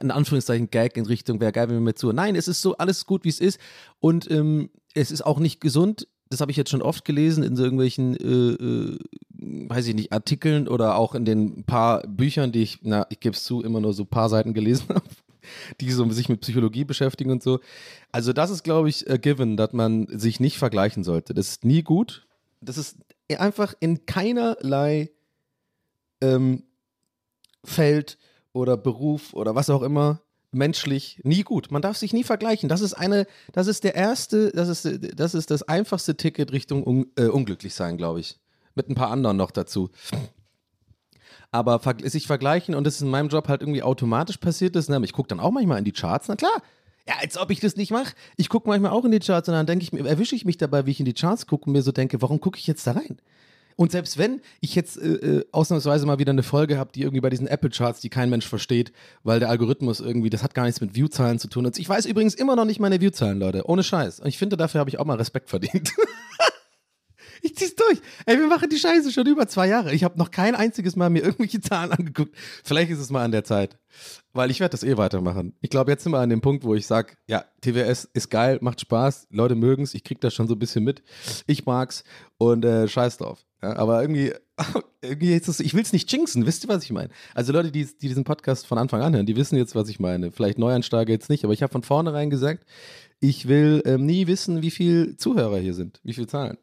in 0.00 0.12
Anführungszeichen 0.12 0.70
Gag 0.70 0.96
in 0.96 1.06
Richtung, 1.06 1.40
wäre 1.40 1.50
geil, 1.50 1.68
wenn 1.68 1.76
wir 1.76 1.80
mir 1.80 1.94
zu. 1.94 2.12
Nein, 2.12 2.36
es 2.36 2.46
ist 2.46 2.62
so 2.62 2.76
alles 2.76 3.04
gut, 3.04 3.24
wie 3.24 3.30
es 3.30 3.40
ist 3.40 3.58
und 3.98 4.30
ähm, 4.30 4.70
es 4.94 5.10
ist 5.10 5.26
auch 5.26 5.40
nicht 5.40 5.60
gesund. 5.60 6.06
Das 6.30 6.40
habe 6.40 6.52
ich 6.52 6.56
jetzt 6.56 6.70
schon 6.70 6.82
oft 6.82 7.04
gelesen 7.04 7.42
in 7.42 7.56
so 7.56 7.64
irgendwelchen, 7.64 8.16
äh, 8.16 8.52
äh, 8.52 8.98
weiß 9.68 9.88
ich 9.88 9.96
nicht, 9.96 10.12
Artikeln 10.12 10.68
oder 10.68 10.96
auch 10.96 11.16
in 11.16 11.24
den 11.24 11.64
paar 11.64 12.06
Büchern, 12.06 12.52
die 12.52 12.62
ich, 12.62 12.78
na, 12.82 13.06
ich 13.10 13.18
gebe 13.18 13.34
es 13.34 13.42
zu, 13.42 13.60
immer 13.60 13.80
nur 13.80 13.92
so 13.92 14.04
paar 14.04 14.28
Seiten 14.28 14.54
gelesen 14.54 14.86
habe 14.94 15.02
die 15.80 15.90
so 15.90 16.08
sich 16.10 16.28
mit 16.28 16.40
Psychologie 16.40 16.84
beschäftigen 16.84 17.30
und 17.30 17.42
so. 17.42 17.60
Also 18.10 18.32
das 18.32 18.50
ist, 18.50 18.62
glaube 18.62 18.88
ich, 18.88 19.10
a 19.10 19.16
given, 19.16 19.56
dass 19.56 19.72
man 19.72 20.06
sich 20.08 20.40
nicht 20.40 20.58
vergleichen 20.58 21.04
sollte. 21.04 21.34
Das 21.34 21.48
ist 21.48 21.64
nie 21.64 21.82
gut. 21.82 22.26
Das 22.60 22.78
ist 22.78 22.96
einfach 23.38 23.74
in 23.80 24.06
keinerlei 24.06 25.10
ähm, 26.20 26.64
Feld 27.64 28.18
oder 28.52 28.76
Beruf 28.76 29.34
oder 29.34 29.54
was 29.54 29.70
auch 29.70 29.82
immer 29.82 30.20
menschlich 30.52 31.20
nie 31.24 31.42
gut. 31.42 31.70
Man 31.70 31.82
darf 31.82 31.96
sich 31.96 32.12
nie 32.12 32.24
vergleichen. 32.24 32.68
Das 32.68 32.82
ist 32.82 32.94
eine, 32.94 33.26
das 33.52 33.66
ist 33.66 33.84
der 33.84 33.94
erste, 33.94 34.52
das 34.52 34.68
ist, 34.68 35.18
das 35.18 35.34
ist 35.34 35.50
das 35.50 35.62
einfachste 35.62 36.16
Ticket 36.16 36.52
Richtung 36.52 36.86
un, 36.86 37.06
äh, 37.16 37.26
unglücklich 37.26 37.74
sein, 37.74 37.96
glaube 37.96 38.20
ich. 38.20 38.38
Mit 38.74 38.88
ein 38.88 38.94
paar 38.94 39.10
anderen 39.10 39.36
noch 39.36 39.50
dazu 39.50 39.90
aber 41.52 41.80
sich 42.02 42.26
vergleichen 42.26 42.74
und 42.74 42.84
das 42.84 42.96
ist 42.96 43.02
in 43.02 43.10
meinem 43.10 43.28
Job 43.28 43.46
halt 43.46 43.60
irgendwie 43.60 43.82
automatisch 43.82 44.38
passiert 44.38 44.74
ist. 44.74 44.88
Ne? 44.88 45.00
Ich 45.04 45.12
gucke 45.12 45.28
dann 45.28 45.38
auch 45.38 45.52
manchmal 45.52 45.78
in 45.78 45.84
die 45.84 45.92
Charts, 45.92 46.26
na 46.28 46.34
klar. 46.34 46.62
Ja, 47.06 47.14
als 47.20 47.36
ob 47.36 47.50
ich 47.50 47.60
das 47.60 47.76
nicht 47.76 47.90
mache. 47.90 48.14
Ich 48.36 48.48
gucke 48.48 48.68
manchmal 48.68 48.92
auch 48.92 49.04
in 49.04 49.10
die 49.10 49.18
Charts 49.18 49.48
und 49.48 49.54
dann 49.54 49.66
denke 49.66 49.82
ich 49.82 49.92
mir, 49.92 50.06
erwische 50.06 50.34
ich 50.34 50.44
mich 50.44 50.56
dabei, 50.56 50.86
wie 50.86 50.92
ich 50.92 51.00
in 51.00 51.04
die 51.04 51.12
Charts 51.12 51.46
gucke 51.46 51.66
und 51.66 51.72
mir 51.72 51.82
so 51.82 51.92
denke, 51.92 52.22
warum 52.22 52.40
gucke 52.40 52.58
ich 52.58 52.66
jetzt 52.66 52.86
da 52.86 52.92
rein? 52.92 53.18
Und 53.76 53.90
selbst 53.90 54.18
wenn 54.18 54.40
ich 54.60 54.74
jetzt 54.74 54.96
äh, 54.98 55.14
äh 55.14 55.44
ausnahmsweise 55.50 56.06
mal 56.06 56.18
wieder 56.18 56.30
eine 56.30 56.42
Folge 56.42 56.78
habe, 56.78 56.92
die 56.94 57.02
irgendwie 57.02 57.20
bei 57.20 57.30
diesen 57.30 57.46
Apple-Charts, 57.46 58.00
die 58.00 58.08
kein 58.08 58.30
Mensch 58.30 58.46
versteht, 58.46 58.92
weil 59.24 59.40
der 59.40 59.50
Algorithmus 59.50 60.00
irgendwie, 60.00 60.30
das 60.30 60.42
hat 60.42 60.54
gar 60.54 60.64
nichts 60.64 60.80
mit 60.80 60.94
Viewzahlen 60.94 61.38
zu 61.38 61.48
tun. 61.48 61.66
Und 61.66 61.78
ich 61.78 61.88
weiß 61.88 62.06
übrigens 62.06 62.34
immer 62.34 62.54
noch 62.54 62.64
nicht 62.64 62.80
meine 62.80 63.00
Viewzahlen, 63.00 63.38
Leute. 63.38 63.68
Ohne 63.68 63.82
Scheiß. 63.82 64.20
Und 64.20 64.28
ich 64.28 64.38
finde, 64.38 64.56
dafür 64.56 64.78
habe 64.80 64.90
ich 64.90 64.98
auch 64.98 65.04
mal 65.04 65.16
Respekt 65.16 65.50
verdient. 65.50 65.92
Ich 67.44 67.56
zieh's 67.56 67.74
durch. 67.74 68.00
Ey, 68.24 68.38
wir 68.38 68.46
machen 68.46 68.68
die 68.70 68.78
Scheiße 68.78 69.10
schon 69.10 69.26
über 69.26 69.48
zwei 69.48 69.66
Jahre. 69.66 69.92
Ich 69.92 70.04
habe 70.04 70.16
noch 70.16 70.30
kein 70.30 70.54
einziges 70.54 70.94
Mal 70.94 71.10
mir 71.10 71.22
irgendwelche 71.24 71.60
Zahlen 71.60 71.90
angeguckt. 71.90 72.36
Vielleicht 72.62 72.90
ist 72.90 73.00
es 73.00 73.10
mal 73.10 73.24
an 73.24 73.32
der 73.32 73.44
Zeit. 73.44 73.78
Weil 74.32 74.50
ich 74.50 74.60
werde 74.60 74.70
das 74.70 74.84
eh 74.84 74.96
weitermachen. 74.96 75.54
Ich 75.60 75.68
glaube, 75.68 75.90
jetzt 75.90 76.04
sind 76.04 76.12
wir 76.12 76.20
an 76.20 76.30
dem 76.30 76.40
Punkt, 76.40 76.64
wo 76.64 76.74
ich 76.74 76.86
sage, 76.86 77.14
ja, 77.26 77.44
TWS 77.60 78.08
ist 78.14 78.30
geil, 78.30 78.58
macht 78.62 78.80
Spaß, 78.80 79.26
Leute 79.30 79.54
mögen's, 79.54 79.92
ich 79.92 80.04
krieg 80.04 80.20
das 80.20 80.32
schon 80.32 80.48
so 80.48 80.54
ein 80.54 80.58
bisschen 80.58 80.84
mit. 80.84 81.02
Ich 81.46 81.66
mag's 81.66 82.04
und 82.38 82.64
äh, 82.64 82.88
scheiß 82.88 83.18
drauf. 83.18 83.44
Ja, 83.62 83.76
aber 83.76 84.00
irgendwie, 84.00 84.32
irgendwie 85.02 85.34
ist 85.34 85.48
es, 85.48 85.60
ich 85.60 85.74
will's 85.74 85.92
nicht 85.92 86.10
jinxen, 86.10 86.46
wisst 86.46 86.64
ihr, 86.64 86.68
was 86.68 86.84
ich 86.84 86.92
meine? 86.92 87.10
Also 87.34 87.52
Leute, 87.52 87.70
die, 87.70 87.84
die 87.84 88.08
diesen 88.08 88.24
Podcast 88.24 88.66
von 88.66 88.78
Anfang 88.78 89.02
an 89.02 89.14
hören, 89.14 89.26
die 89.26 89.36
wissen 89.36 89.56
jetzt, 89.56 89.74
was 89.74 89.88
ich 89.88 90.00
meine. 90.00 90.32
Vielleicht 90.32 90.58
Neuansteiger 90.58 91.12
jetzt 91.12 91.28
nicht, 91.28 91.44
aber 91.44 91.52
ich 91.52 91.62
habe 91.62 91.72
von 91.72 91.82
vornherein 91.82 92.30
gesagt, 92.30 92.64
ich 93.20 93.48
will 93.48 93.82
ähm, 93.84 94.06
nie 94.06 94.26
wissen, 94.26 94.62
wie 94.62 94.70
viele 94.70 95.16
Zuhörer 95.16 95.58
hier 95.58 95.74
sind, 95.74 96.00
wie 96.02 96.14
viele 96.14 96.26
Zahlen. 96.26 96.56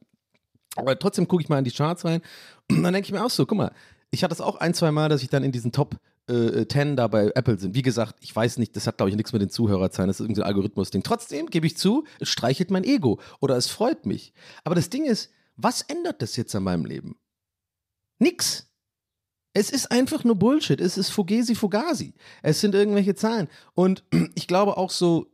Aber 0.79 0.97
trotzdem 0.97 1.27
gucke 1.27 1.43
ich 1.43 1.49
mal 1.49 1.59
in 1.59 1.65
die 1.65 1.71
Charts 1.71 2.05
rein 2.05 2.21
und 2.69 2.83
dann 2.83 2.93
denke 2.93 3.07
ich 3.07 3.11
mir 3.11 3.23
auch 3.23 3.29
so, 3.29 3.45
guck 3.45 3.57
mal, 3.57 3.71
ich 4.11 4.23
hatte 4.23 4.33
es 4.33 4.41
auch 4.41 4.55
ein, 4.55 4.73
zwei 4.73 4.91
Mal, 4.91 5.09
dass 5.09 5.21
ich 5.21 5.29
dann 5.29 5.43
in 5.43 5.51
diesen 5.51 5.71
Top 5.71 5.95
äh, 6.27 6.65
10 6.67 6.95
da 6.95 7.07
bei 7.07 7.31
Apple 7.35 7.59
sind. 7.59 7.75
Wie 7.75 7.81
gesagt, 7.81 8.15
ich 8.21 8.35
weiß 8.35 8.57
nicht, 8.57 8.75
das 8.75 8.87
hat 8.87 8.97
glaube 8.97 9.09
ich 9.09 9.15
nichts 9.15 9.33
mit 9.33 9.41
den 9.41 9.49
Zuhörerzahlen, 9.49 10.07
das 10.07 10.17
ist 10.17 10.21
irgendein 10.21 10.45
Algorithmus-Ding. 10.45 11.03
Trotzdem 11.03 11.47
gebe 11.47 11.67
ich 11.67 11.77
zu, 11.77 12.05
es 12.19 12.29
streichelt 12.29 12.71
mein 12.71 12.83
Ego 12.83 13.19
oder 13.39 13.57
es 13.57 13.67
freut 13.67 14.05
mich. 14.05 14.33
Aber 14.63 14.75
das 14.75 14.89
Ding 14.89 15.05
ist, 15.05 15.31
was 15.55 15.81
ändert 15.81 16.21
das 16.21 16.35
jetzt 16.35 16.55
an 16.55 16.63
meinem 16.63 16.85
Leben? 16.85 17.17
Nix. 18.19 18.67
Es 19.53 19.71
ist 19.71 19.91
einfach 19.91 20.23
nur 20.23 20.35
Bullshit. 20.35 20.79
Es 20.79 20.97
ist 20.97 21.09
Fugesi 21.09 21.55
Fugasi. 21.55 22.13
Es 22.43 22.61
sind 22.61 22.75
irgendwelche 22.75 23.15
Zahlen. 23.15 23.47
Und 23.73 24.03
ich 24.35 24.47
glaube 24.47 24.77
auch 24.77 24.91
so, 24.91 25.27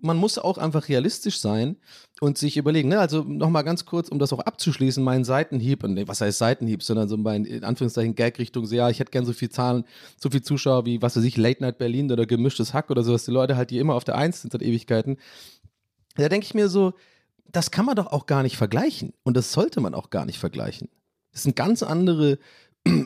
man 0.00 0.16
muss 0.16 0.38
auch 0.38 0.58
einfach 0.58 0.88
realistisch 0.88 1.40
sein 1.40 1.76
und 2.20 2.38
sich 2.38 2.56
überlegen, 2.56 2.88
ne? 2.88 3.00
also 3.00 3.22
nochmal 3.22 3.64
ganz 3.64 3.84
kurz, 3.84 4.08
um 4.08 4.18
das 4.18 4.32
auch 4.32 4.40
abzuschließen, 4.40 5.02
mein 5.02 5.24
Seitenhieb, 5.24 5.84
und 5.84 6.08
was 6.08 6.20
heißt 6.20 6.38
Seitenhieb, 6.38 6.82
sondern 6.82 7.08
so 7.08 7.16
mein, 7.16 7.44
in 7.44 7.64
Anführungszeichen, 7.64 8.14
Gag-Richtung, 8.14 8.66
so, 8.66 8.74
ja, 8.74 8.90
ich 8.90 9.00
hätte 9.00 9.10
gern 9.10 9.24
so 9.24 9.32
viel 9.32 9.50
Zahlen, 9.50 9.84
so 10.20 10.30
viel 10.30 10.42
Zuschauer 10.42 10.86
wie, 10.86 11.02
was 11.02 11.16
weiß 11.16 11.24
ich, 11.24 11.36
Late 11.36 11.62
Night 11.62 11.78
Berlin 11.78 12.10
oder 12.10 12.26
gemischtes 12.26 12.74
Hack 12.74 12.90
oder 12.90 13.02
sowas, 13.02 13.24
die 13.24 13.30
Leute 13.30 13.56
halt, 13.56 13.70
die 13.70 13.78
immer 13.78 13.94
auf 13.94 14.04
der 14.04 14.16
Eins 14.16 14.42
sind 14.42 14.52
seit 14.52 14.62
Ewigkeiten. 14.62 15.16
Da 16.16 16.28
denke 16.28 16.46
ich 16.46 16.54
mir 16.54 16.68
so, 16.68 16.94
das 17.50 17.70
kann 17.70 17.86
man 17.86 17.96
doch 17.96 18.08
auch 18.08 18.26
gar 18.26 18.42
nicht 18.42 18.56
vergleichen 18.56 19.12
und 19.22 19.36
das 19.36 19.52
sollte 19.52 19.80
man 19.80 19.94
auch 19.94 20.10
gar 20.10 20.26
nicht 20.26 20.38
vergleichen. 20.38 20.88
Das 21.32 21.42
sind 21.42 21.56
ganz 21.56 21.82
andere 21.82 22.38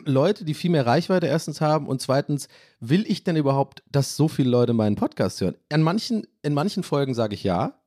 Leute, 0.05 0.45
die 0.45 0.53
viel 0.53 0.71
mehr 0.71 0.85
Reichweite 0.85 1.27
erstens 1.27 1.61
haben 1.61 1.87
und 1.87 2.01
zweitens, 2.01 2.47
will 2.79 3.05
ich 3.07 3.23
denn 3.23 3.35
überhaupt, 3.35 3.83
dass 3.91 4.15
so 4.15 4.27
viele 4.27 4.49
Leute 4.49 4.73
meinen 4.73 4.95
Podcast 4.95 5.41
hören? 5.41 5.55
An 5.71 5.81
manchen, 5.81 6.27
in 6.41 6.53
manchen 6.53 6.83
Folgen 6.83 7.13
sage 7.13 7.35
ich 7.35 7.43
ja, 7.43 7.79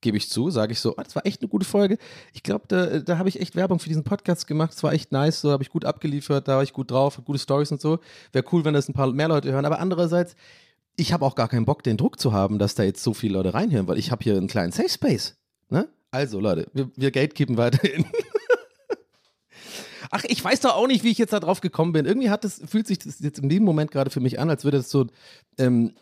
gebe 0.00 0.16
ich 0.16 0.30
zu, 0.30 0.50
sage 0.50 0.72
ich 0.72 0.80
so, 0.80 0.96
ah, 0.96 1.02
das 1.02 1.16
war 1.16 1.26
echt 1.26 1.42
eine 1.42 1.48
gute 1.48 1.66
Folge. 1.66 1.98
Ich 2.32 2.42
glaube, 2.42 2.64
da, 2.68 3.00
da 3.00 3.18
habe 3.18 3.28
ich 3.28 3.40
echt 3.40 3.56
Werbung 3.56 3.78
für 3.78 3.88
diesen 3.88 4.04
Podcast 4.04 4.46
gemacht. 4.46 4.72
Es 4.74 4.82
war 4.82 4.92
echt 4.92 5.12
nice, 5.12 5.40
so 5.40 5.50
habe 5.50 5.62
ich 5.62 5.70
gut 5.70 5.84
abgeliefert, 5.84 6.46
da 6.48 6.56
war 6.56 6.62
ich 6.62 6.72
gut 6.72 6.90
drauf, 6.90 7.20
gute 7.24 7.38
Stories 7.38 7.72
und 7.72 7.80
so. 7.80 7.98
Wäre 8.32 8.44
cool, 8.52 8.64
wenn 8.64 8.74
das 8.74 8.88
ein 8.88 8.94
paar 8.94 9.10
mehr 9.12 9.28
Leute 9.28 9.50
hören. 9.50 9.64
Aber 9.64 9.80
andererseits, 9.80 10.36
ich 10.96 11.12
habe 11.12 11.24
auch 11.24 11.34
gar 11.34 11.48
keinen 11.48 11.64
Bock, 11.64 11.82
den 11.82 11.96
Druck 11.96 12.20
zu 12.20 12.32
haben, 12.32 12.58
dass 12.58 12.74
da 12.74 12.82
jetzt 12.84 13.02
so 13.02 13.14
viele 13.14 13.34
Leute 13.34 13.54
reinhören, 13.54 13.88
weil 13.88 13.98
ich 13.98 14.10
habe 14.10 14.22
hier 14.22 14.36
einen 14.36 14.48
kleinen 14.48 14.72
Safe 14.72 14.88
Space. 14.88 15.36
Ne? 15.68 15.88
Also, 16.10 16.40
Leute, 16.40 16.68
wir, 16.72 16.90
wir 16.96 17.10
gatekeepen 17.10 17.56
weiterhin. 17.56 18.06
Ach, 20.10 20.24
ich 20.24 20.42
weiß 20.42 20.60
doch 20.60 20.74
auch 20.74 20.86
nicht, 20.86 21.04
wie 21.04 21.10
ich 21.10 21.18
jetzt 21.18 21.32
da 21.32 21.40
drauf 21.40 21.60
gekommen 21.60 21.92
bin. 21.92 22.06
Irgendwie 22.06 22.30
hat 22.30 22.44
es, 22.44 22.60
fühlt 22.66 22.86
sich 22.86 22.98
das 22.98 23.20
jetzt 23.20 23.38
in 23.38 23.48
dem 23.48 23.64
Moment 23.64 23.90
gerade 23.90 24.10
für 24.10 24.20
mich 24.20 24.38
an, 24.38 24.50
als 24.50 24.64
würde 24.64 24.78
es 24.78 24.90
so, 24.90 25.06
ähm, 25.58 25.92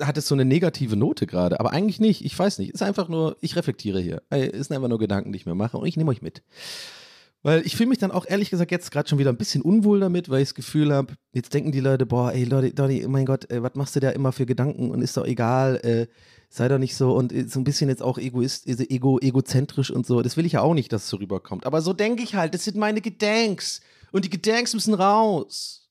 hat 0.00 0.16
es 0.16 0.28
so 0.28 0.34
eine 0.34 0.44
negative 0.44 0.96
Note 0.96 1.26
gerade. 1.26 1.60
Aber 1.60 1.72
eigentlich 1.72 2.00
nicht. 2.00 2.24
Ich 2.24 2.38
weiß 2.38 2.58
nicht. 2.58 2.70
Ist 2.70 2.82
einfach 2.82 3.08
nur, 3.08 3.36
ich 3.40 3.56
reflektiere 3.56 4.00
hier. 4.00 4.22
Ey, 4.30 4.46
ist 4.48 4.72
einfach 4.72 4.88
nur 4.88 4.98
Gedanken, 4.98 5.32
die 5.32 5.38
ich 5.38 5.46
mir 5.46 5.54
mache 5.54 5.78
und 5.78 5.86
ich 5.86 5.96
nehme 5.96 6.10
euch 6.10 6.22
mit. 6.22 6.42
Weil 7.42 7.64
ich 7.64 7.76
fühle 7.76 7.90
mich 7.90 7.98
dann 7.98 8.10
auch 8.10 8.26
ehrlich 8.26 8.50
gesagt 8.50 8.72
jetzt 8.72 8.90
gerade 8.90 9.08
schon 9.08 9.18
wieder 9.18 9.30
ein 9.30 9.36
bisschen 9.36 9.62
unwohl 9.62 10.00
damit, 10.00 10.28
weil 10.28 10.42
ich 10.42 10.48
das 10.48 10.54
Gefühl 10.54 10.92
habe, 10.92 11.14
jetzt 11.32 11.54
denken 11.54 11.70
die 11.70 11.80
Leute, 11.80 12.04
boah, 12.04 12.32
ey 12.32 12.44
Leute, 12.44 12.72
Donny, 12.72 13.06
mein 13.06 13.24
Gott, 13.24 13.48
äh, 13.50 13.62
was 13.62 13.74
machst 13.74 13.94
du 13.94 14.00
da 14.00 14.10
immer 14.10 14.32
für 14.32 14.46
Gedanken 14.46 14.90
und 14.90 15.00
ist 15.00 15.16
doch 15.16 15.24
egal, 15.24 15.76
äh, 15.76 16.06
sei 16.48 16.68
doch 16.68 16.78
nicht 16.78 16.96
so 16.96 17.14
und 17.14 17.32
äh, 17.32 17.46
so 17.46 17.60
ein 17.60 17.64
bisschen 17.64 17.88
jetzt 17.88 18.02
auch 18.02 18.18
egoist, 18.18 18.66
äh, 18.66 18.86
ego, 18.88 19.18
egozentrisch 19.20 19.90
und 19.90 20.06
so. 20.06 20.22
Das 20.22 20.36
will 20.36 20.46
ich 20.46 20.52
ja 20.52 20.62
auch 20.62 20.74
nicht, 20.74 20.92
dass 20.92 21.04
es 21.04 21.08
so 21.08 21.18
rüberkommt. 21.18 21.66
Aber 21.66 21.82
so 21.82 21.92
denke 21.92 22.22
ich 22.22 22.34
halt, 22.34 22.54
das 22.54 22.64
sind 22.64 22.76
meine 22.76 23.00
Gedanks 23.00 23.80
und 24.12 24.24
die 24.24 24.30
Gedanks 24.30 24.74
müssen 24.74 24.94
raus. 24.94 25.88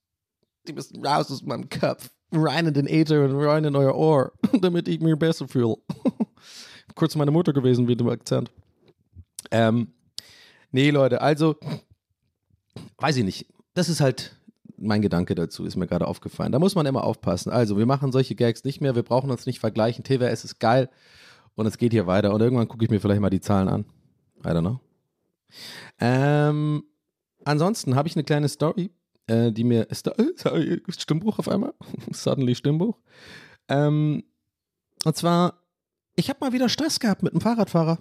Die 0.67 0.73
müssen 0.73 1.05
raus 1.05 1.31
aus 1.31 1.43
meinem 1.43 1.69
Kopf, 1.69 2.10
rein 2.31 2.65
in 2.65 2.73
den 2.73 2.88
Äther 2.88 3.23
und 3.23 3.36
rein 3.36 3.65
in 3.65 3.75
euer 3.75 3.95
Ohr, 3.95 4.34
damit 4.62 4.88
ich 4.88 4.99
mich 4.99 5.17
besser 5.17 5.47
fühle. 5.47 5.75
Kurz 6.95 7.15
meine 7.15 7.31
Mutter 7.31 7.53
gewesen 7.53 7.86
mit 7.86 7.99
dem 7.99 8.10
Akzent. 8.10 8.51
Ähm, 9.51 9.93
Nee, 10.75 10.89
Leute, 10.89 11.21
also, 11.21 11.55
weiß 12.97 13.15
ich 13.15 13.23
nicht. 13.23 13.45
Das 13.75 13.88
ist 13.88 14.01
halt 14.01 14.35
mein 14.75 15.01
Gedanke 15.01 15.33
dazu, 15.33 15.63
ist 15.63 15.77
mir 15.77 15.88
gerade 15.88 16.05
aufgefallen. 16.05 16.51
Da 16.51 16.59
muss 16.59 16.75
man 16.75 16.85
immer 16.85 17.05
aufpassen. 17.05 17.49
Also, 17.49 17.77
wir 17.77 17.85
machen 17.85 18.11
solche 18.11 18.35
Gags 18.35 18.65
nicht 18.65 18.81
mehr, 18.81 18.93
wir 18.93 19.03
brauchen 19.03 19.31
uns 19.31 19.45
nicht 19.45 19.61
vergleichen. 19.61 20.03
TWS 20.03 20.43
ist 20.43 20.59
geil 20.59 20.89
und 21.55 21.65
es 21.65 21.77
geht 21.77 21.93
hier 21.93 22.07
weiter. 22.07 22.33
Und 22.33 22.41
irgendwann 22.41 22.67
gucke 22.67 22.83
ich 22.83 22.91
mir 22.91 22.99
vielleicht 22.99 23.21
mal 23.21 23.29
die 23.29 23.39
Zahlen 23.39 23.69
an. 23.69 23.85
I 24.43 24.49
don't 24.49 24.59
know. 24.59 24.81
Ähm, 26.01 26.83
ansonsten 27.45 27.95
habe 27.95 28.09
ich 28.09 28.17
eine 28.17 28.25
kleine 28.25 28.49
Story, 28.49 28.91
äh, 29.27 29.53
die 29.53 29.63
mir. 29.63 29.88
Sorry, 30.35 30.83
Stimmbruch 30.89 31.39
auf 31.39 31.47
einmal. 31.47 31.73
Suddenly 32.11 32.53
Stimmbruch. 32.53 32.99
Ähm, 33.69 34.25
und 35.05 35.15
zwar, 35.15 35.53
ich 36.17 36.29
habe 36.29 36.39
mal 36.41 36.51
wieder 36.51 36.67
Stress 36.67 36.99
gehabt 36.99 37.23
mit 37.23 37.31
einem 37.31 37.39
Fahrradfahrer. 37.39 37.97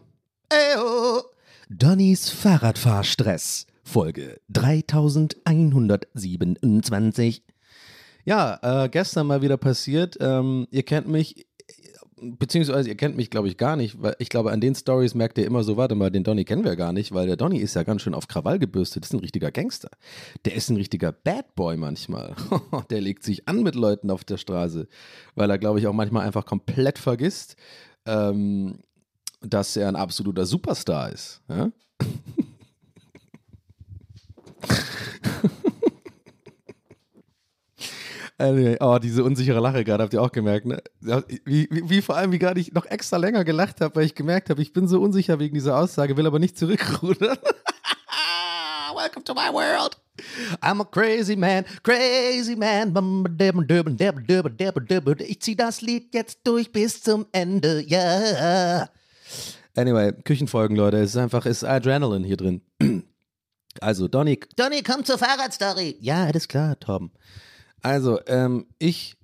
Eyo. 0.48 1.33
Donnys 1.76 2.30
Fahrradfahrstress, 2.30 3.66
Folge 3.82 4.40
3127. 4.48 7.42
Ja, 8.24 8.84
äh, 8.84 8.88
gestern 8.88 9.26
mal 9.26 9.42
wieder 9.42 9.56
passiert. 9.56 10.16
Ähm, 10.20 10.68
ihr 10.70 10.84
kennt 10.84 11.08
mich, 11.08 11.48
beziehungsweise 12.20 12.90
ihr 12.90 12.96
kennt 12.96 13.16
mich, 13.16 13.28
glaube 13.28 13.48
ich, 13.48 13.56
gar 13.56 13.74
nicht, 13.74 14.00
weil 14.00 14.14
ich 14.20 14.28
glaube, 14.28 14.52
an 14.52 14.60
den 14.60 14.76
Stories 14.76 15.16
merkt 15.16 15.36
ihr 15.36 15.46
immer 15.46 15.64
so, 15.64 15.76
warte 15.76 15.96
mal, 15.96 16.12
den 16.12 16.22
Donny 16.22 16.44
kennen 16.44 16.62
wir 16.62 16.76
gar 16.76 16.92
nicht, 16.92 17.10
weil 17.10 17.26
der 17.26 17.36
Donny 17.36 17.58
ist 17.58 17.74
ja 17.74 17.82
ganz 17.82 18.02
schön 18.02 18.14
auf 18.14 18.28
Krawall 18.28 18.60
gebürstet. 18.60 19.02
Das 19.02 19.10
ist 19.10 19.14
ein 19.14 19.20
richtiger 19.20 19.50
Gangster. 19.50 19.90
Der 20.44 20.54
ist 20.54 20.70
ein 20.70 20.76
richtiger 20.76 21.10
Bad 21.10 21.56
Boy 21.56 21.76
manchmal. 21.76 22.36
der 22.90 23.00
legt 23.00 23.24
sich 23.24 23.48
an 23.48 23.64
mit 23.64 23.74
Leuten 23.74 24.12
auf 24.12 24.22
der 24.22 24.36
Straße, 24.36 24.86
weil 25.34 25.50
er, 25.50 25.58
glaube 25.58 25.80
ich, 25.80 25.88
auch 25.88 25.92
manchmal 25.92 26.24
einfach 26.24 26.46
komplett 26.46 27.00
vergisst, 27.00 27.56
ähm, 28.06 28.78
dass 29.46 29.76
er 29.76 29.88
ein 29.88 29.96
absoluter 29.96 30.46
Superstar 30.46 31.10
ist. 31.10 31.40
Ja? 31.48 31.70
Anyway, 38.36 38.76
oh, 38.80 38.98
diese 39.00 39.22
unsichere 39.22 39.60
Lache 39.60 39.84
gerade, 39.84 40.02
habt 40.02 40.12
ihr 40.12 40.20
auch 40.20 40.32
gemerkt, 40.32 40.66
ne? 40.66 40.82
Wie, 41.44 41.68
wie, 41.70 41.88
wie 41.88 42.02
vor 42.02 42.16
allem, 42.16 42.32
wie 42.32 42.40
gerade 42.40 42.58
ich 42.60 42.72
noch 42.72 42.84
extra 42.84 43.16
länger 43.16 43.44
gelacht 43.44 43.80
habe, 43.80 43.94
weil 43.94 44.06
ich 44.06 44.16
gemerkt 44.16 44.50
habe, 44.50 44.60
ich 44.60 44.72
bin 44.72 44.88
so 44.88 45.00
unsicher 45.00 45.38
wegen 45.38 45.54
dieser 45.54 45.78
Aussage, 45.78 46.16
will 46.16 46.26
aber 46.26 46.40
nicht 46.40 46.58
zurückrudern. 46.58 47.38
Welcome 48.94 49.24
to 49.24 49.34
my 49.34 49.52
world. 49.52 49.96
I'm 50.60 50.80
a 50.80 50.84
crazy 50.84 51.36
man, 51.36 51.64
crazy 51.82 52.56
man. 52.56 52.94
Ich 55.18 55.40
zieh 55.40 55.56
das 55.56 55.80
Lied 55.80 56.14
jetzt 56.14 56.40
durch 56.44 56.72
bis 56.72 57.02
zum 57.02 57.26
Ende. 57.32 57.84
Yeah. 57.88 58.88
Anyway, 59.76 60.12
Küchenfolgen, 60.24 60.76
Leute. 60.76 60.98
Es 60.98 61.10
ist 61.10 61.16
einfach, 61.16 61.46
es 61.46 61.58
ist 61.58 61.64
Adrenalin 61.64 62.24
hier 62.24 62.36
drin. 62.36 62.62
Also, 63.80 64.06
Donny. 64.06 64.38
Donny, 64.54 64.82
komm 64.82 65.04
zur 65.04 65.18
Fahrradstory. 65.18 65.96
Ja, 65.98 66.26
alles 66.26 66.46
klar, 66.46 66.78
Tom. 66.78 67.10
Also, 67.82 68.20
ähm, 68.28 68.66
ich 68.78 69.16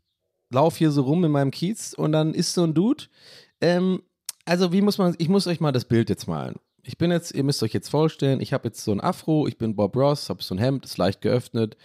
laufe 0.50 0.78
hier 0.78 0.90
so 0.90 1.02
rum 1.02 1.24
in 1.24 1.30
meinem 1.30 1.52
Kiez 1.52 1.94
und 1.94 2.10
dann 2.10 2.34
ist 2.34 2.54
so 2.54 2.64
ein 2.64 2.74
Dude. 2.74 3.04
Ähm, 3.60 4.02
also, 4.44 4.72
wie 4.72 4.82
muss 4.82 4.98
man, 4.98 5.14
ich 5.18 5.28
muss 5.28 5.46
euch 5.46 5.60
mal 5.60 5.70
das 5.70 5.84
Bild 5.84 6.10
jetzt 6.10 6.26
malen. 6.26 6.56
Ich 6.82 6.98
bin 6.98 7.12
jetzt, 7.12 7.32
ihr 7.32 7.44
müsst 7.44 7.62
euch 7.62 7.72
jetzt 7.72 7.90
vorstellen, 7.90 8.40
ich 8.40 8.52
habe 8.52 8.68
jetzt 8.68 8.82
so 8.82 8.90
ein 8.90 9.00
Afro, 9.00 9.46
ich 9.46 9.56
bin 9.56 9.76
Bob 9.76 9.94
Ross, 9.96 10.28
habe 10.28 10.42
so 10.42 10.54
ein 10.54 10.58
Hemd, 10.58 10.84
ist 10.84 10.98
leicht 10.98 11.20
geöffnet, 11.20 11.76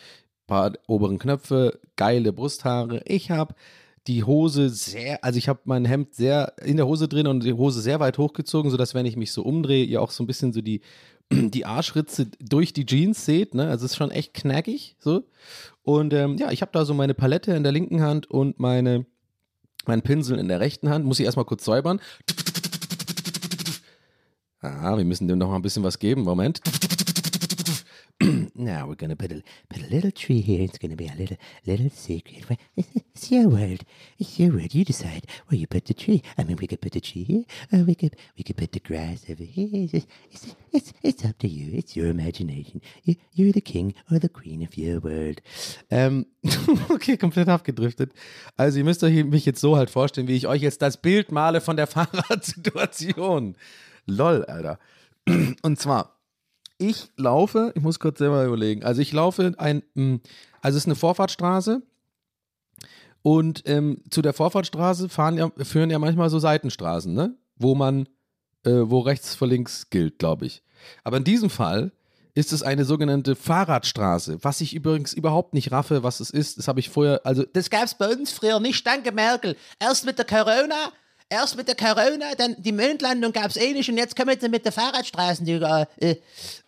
paar 0.48 0.74
oberen 0.88 1.20
Knöpfe, 1.20 1.80
geile 1.96 2.34
Brusthaare. 2.34 3.04
Ich 3.06 3.30
habe 3.30 3.54
die 4.08 4.24
Hose 4.24 4.70
sehr, 4.70 5.24
also 5.24 5.38
ich 5.38 5.50
habe 5.50 5.62
mein 5.65 5.86
Hemd 5.86 6.13
sehr 6.13 6.54
in 6.63 6.78
der 6.78 6.88
Hose 6.88 7.08
drin 7.08 7.28
und 7.28 7.44
die 7.44 7.54
Hose 7.54 7.82
sehr 7.82 8.00
weit 8.00 8.18
hochgezogen, 8.18 8.70
sodass 8.70 8.94
wenn 8.94 9.06
ich 9.06 9.18
mich 9.18 9.32
so 9.32 9.41
umdrehe, 9.41 9.84
ihr 9.84 10.02
auch 10.02 10.12
so 10.12 10.24
ein 10.24 10.28
bisschen 10.28 10.54
so 10.54 10.62
die, 10.62 10.82
die 11.32 11.65
Arschritze 11.65 12.28
durch 12.39 12.74
die 12.74 12.86
Jeans 12.86 13.26
seht, 13.26 13.56
ne? 13.56 13.68
Also 13.68 13.86
es 13.86 13.91
ist 13.91 13.98
schon 13.98 14.12
echt 14.12 14.34
knackig, 14.34 14.96
so. 15.00 15.24
Und 15.82 16.13
ähm, 16.13 16.38
ja, 16.38 16.52
ich 16.52 16.62
habe 16.62 16.72
da 16.72 16.86
so 16.86 16.94
meine 16.94 17.13
Palette 17.13 17.54
in 17.54 17.63
der 17.63 17.72
linken 17.72 18.02
Hand 18.02 18.30
und 18.30 18.60
meine, 18.60 19.06
meinen 19.86 20.02
Pinsel 20.02 20.38
in 20.38 20.48
der 20.48 20.60
rechten 20.60 20.89
Hand. 20.89 21.06
Muss 21.06 21.20
ich 21.20 21.26
erstmal 21.26 21.46
kurz 21.46 21.65
säubern. 21.65 22.00
Ah, 24.62 24.98
wir 24.98 25.06
müssen 25.06 25.28
dem 25.28 25.38
noch 25.38 25.50
mal 25.50 25.58
ein 25.58 25.62
bisschen 25.62 25.84
was 25.84 26.00
geben. 26.00 26.24
Moment. 26.24 26.62
Now 28.65 28.88
we're 28.88 28.95
gonna 28.95 29.15
put 29.15 29.32
a 29.32 29.41
put 29.69 29.84
a 29.84 29.88
little 29.88 30.12
tree 30.12 30.41
here. 30.41 30.62
It's 30.63 30.78
gonna 30.78 30.95
be 30.95 31.08
a 31.08 31.15
little 31.15 31.38
little 31.65 31.89
secret. 31.89 32.60
It's 33.15 33.32
your 33.32 33.47
world. 33.47 33.86
It's 34.19 34.38
your 34.38 34.51
world. 34.51 34.75
You 34.75 34.84
decide 34.84 35.25
where 35.47 35.58
you 35.58 35.67
put 35.67 35.86
the 35.86 35.93
tree. 35.93 36.21
I 36.38 36.43
mean, 36.43 36.58
we 36.58 36.67
could 36.67 36.82
put 36.82 36.91
the 36.91 36.99
tree 36.99 37.23
here, 37.23 37.45
or 37.71 37.86
we 37.86 37.95
could 37.95 38.17
we 38.38 38.43
could 38.43 38.58
put 38.58 38.73
the 38.73 38.82
grass 38.82 39.23
over 39.30 39.43
here. 39.43 39.69
It's 39.71 39.91
just, 39.93 40.08
it's, 40.32 40.56
it's, 40.73 40.93
it's 41.01 41.25
up 41.25 41.38
to 41.39 41.47
you. 41.47 41.78
It's 41.78 41.95
your 41.95 42.08
imagination. 42.08 42.82
You, 43.04 43.15
you're 43.34 43.54
the 43.54 43.62
king 43.62 43.93
or 44.12 44.19
the 44.19 44.28
queen 44.28 44.63
of 44.63 44.78
your 44.78 44.99
world. 45.01 45.41
Ähm, 45.89 46.25
okay, 46.89 47.15
komplett 47.15 47.47
abgedriftet. 47.47 48.12
Also 48.58 48.80
ihr 48.80 48.84
müsst 48.84 49.04
euch 49.04 49.23
mich 49.23 49.45
jetzt 49.45 49.62
so 49.62 49.78
halt 49.78 49.89
vorstellen, 49.89 50.28
wie 50.28 50.36
ich 50.36 50.47
euch 50.47 50.62
jetzt 50.62 50.82
das 50.82 50.97
Bild 50.97 51.32
male 51.32 51.62
von 51.62 51.78
der 51.78 51.88
Fahrradsituation. 51.95 53.56
Lol, 54.08 54.43
Alter. 54.45 54.78
Und 55.62 55.80
zwar 55.80 56.14
ich 56.78 57.10
laufe, 57.18 57.72
ich 57.76 57.82
muss 57.82 58.00
kurz 58.00 58.20
selber 58.20 58.46
überlegen, 58.46 58.84
also 58.84 59.02
ich 59.02 59.12
laufe 59.12 59.54
ein, 59.58 59.84
also 60.62 60.78
es 60.78 60.84
ist 60.84 60.88
eine 60.88 60.96
Vorfahrtstraße 60.96 61.82
und 63.26 63.64
ähm, 63.66 64.02
zu 64.12 64.22
der 64.22 64.34
Vorfahrtstraße 64.34 65.10
fahren 65.10 65.38
ja, 65.38 65.50
führen 65.64 65.90
ja 65.90 65.98
manchmal 65.98 66.30
so 66.30 66.38
Seitenstraßen, 66.38 67.12
ne? 67.12 67.36
Wo 67.56 67.74
man, 67.74 68.08
äh, 68.66 68.72
wo 68.84 69.00
rechts 69.00 69.34
vor 69.34 69.48
links 69.48 69.90
gilt, 69.90 70.20
glaube 70.20 70.46
ich. 70.46 70.62
Aber 71.04 71.18
in 71.18 71.24
diesem 71.24 71.50
Fall 71.50 71.92
ist 72.36 72.54
es 72.54 72.62
eine 72.62 72.86
sogenannte 72.86 73.36
Fahrradstraße, 73.36 74.40
was 74.44 74.62
ich 74.62 74.76
übrigens 74.76 75.14
überhaupt 75.14 75.54
nicht 75.56 75.72
raffe, 75.72 76.04
was 76.04 76.20
es 76.20 76.30
ist. 76.30 76.60
Das 76.60 76.68
habe 76.68 76.82
ich 76.82 76.90
vorher, 76.90 77.22
also 77.26 77.44
das 77.52 77.70
gab 77.70 77.86
es 77.86 77.96
bei 77.96 78.10
uns 78.10 78.32
früher 78.32 78.60
nicht, 78.60 78.86
danke 78.86 79.12
Merkel. 79.12 79.56
Erst 79.80 80.06
mit 80.06 80.20
der 80.20 80.26
Corona 80.26 80.92
Erst 81.30 81.58
mit 81.58 81.68
der 81.68 81.76
Corona, 81.76 82.36
dann 82.38 82.56
die 82.60 82.72
Mondlandung 82.72 83.32
gab 83.32 83.48
es 83.48 83.58
eh 83.58 83.74
nicht 83.74 83.90
und 83.90 83.98
jetzt 83.98 84.16
kommen 84.16 84.40
sie 84.40 84.48
mit 84.48 84.64
der 84.64 84.72
Fahrradstraßen. 84.72 85.46
Die, 85.46 85.54
äh, 85.54 86.18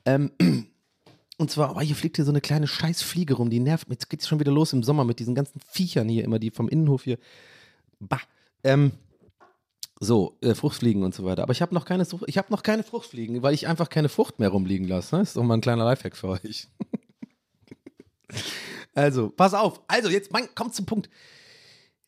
ähm, 0.05 0.31
und 1.37 1.51
zwar, 1.51 1.75
oh, 1.75 1.81
hier 1.81 1.95
fliegt 1.95 2.15
hier 2.15 2.25
so 2.25 2.31
eine 2.31 2.41
kleine 2.41 2.67
Scheißfliege 2.67 3.35
rum, 3.35 3.51
die 3.51 3.59
nervt. 3.59 3.87
Jetzt 3.89 4.09
geht 4.09 4.21
es 4.21 4.27
schon 4.27 4.39
wieder 4.39 4.51
los 4.51 4.73
im 4.73 4.81
Sommer 4.81 5.05
mit 5.05 5.19
diesen 5.19 5.35
ganzen 5.35 5.61
Viechern 5.71 6.09
hier 6.09 6.23
immer, 6.23 6.39
die 6.39 6.49
vom 6.49 6.69
Innenhof 6.69 7.03
hier. 7.03 7.19
Bah. 7.99 8.21
Ähm, 8.63 8.93
so, 9.99 10.37
äh, 10.41 10.53
Fruchtfliegen 10.53 11.03
und 11.03 11.13
so 11.13 11.23
weiter. 11.23 11.43
Aber 11.43 11.51
ich 11.51 11.61
habe 11.61 11.73
noch 11.73 11.85
keine, 11.85 12.03
habe 12.03 12.51
noch 12.51 12.63
keine 12.63 12.83
Fruchtfliegen, 12.83 13.41
weil 13.41 13.53
ich 13.53 13.67
einfach 13.67 13.89
keine 13.89 14.09
Frucht 14.09 14.39
mehr 14.39 14.49
rumliegen 14.49 14.87
lasse. 14.87 15.15
Ne? 15.15 15.21
Das 15.21 15.29
ist 15.29 15.37
doch 15.37 15.43
mal 15.43 15.55
ein 15.55 15.61
kleiner 15.61 15.85
Lifehack 15.85 16.15
für 16.15 16.29
euch. 16.29 16.67
also, 18.95 19.29
pass 19.29 19.53
auf. 19.53 19.81
Also, 19.87 20.09
jetzt, 20.09 20.31
mein, 20.31 20.53
kommt 20.55 20.75
zum 20.75 20.85
Punkt. 20.85 21.09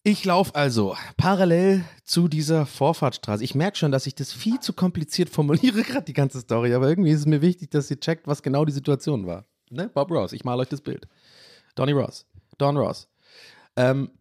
Ich 0.04 0.24
laufe 0.24 0.56
also 0.56 0.96
parallel 1.18 1.84
zu 2.06 2.30
dieser 2.30 2.66
Vorfahrtstraße. 2.66 3.44
Ich 3.44 3.54
merke 3.54 3.78
schon, 3.78 3.92
dass 3.92 4.08
ich 4.08 4.16
das 4.16 4.32
viel 4.32 4.60
zu 4.60 4.72
kompliziert 4.74 5.30
formuliere, 5.30 5.82
gerade 5.84 6.06
die 6.06 6.14
ganze 6.14 6.40
Story, 6.40 6.74
aber 6.74 6.88
irgendwie 6.88 7.12
ist 7.12 7.20
es 7.20 7.26
mir 7.26 7.42
wichtig, 7.42 7.70
dass 7.72 7.92
ihr 7.92 8.00
checkt, 8.00 8.26
was 8.26 8.42
genau 8.42 8.64
die 8.64 8.72
Situation 8.72 9.28
war. 9.28 9.46
Ne? 9.70 9.90
Bob 9.90 10.10
Ross, 10.12 10.32
ich 10.32 10.46
male 10.46 10.62
euch 10.62 10.70
das 10.70 10.82
Bild. 10.82 11.08
Donny 11.76 11.92
Ross. 11.92 12.26
Don 12.58 12.78
Ross. 12.78 13.08
Ähm, 13.76 14.12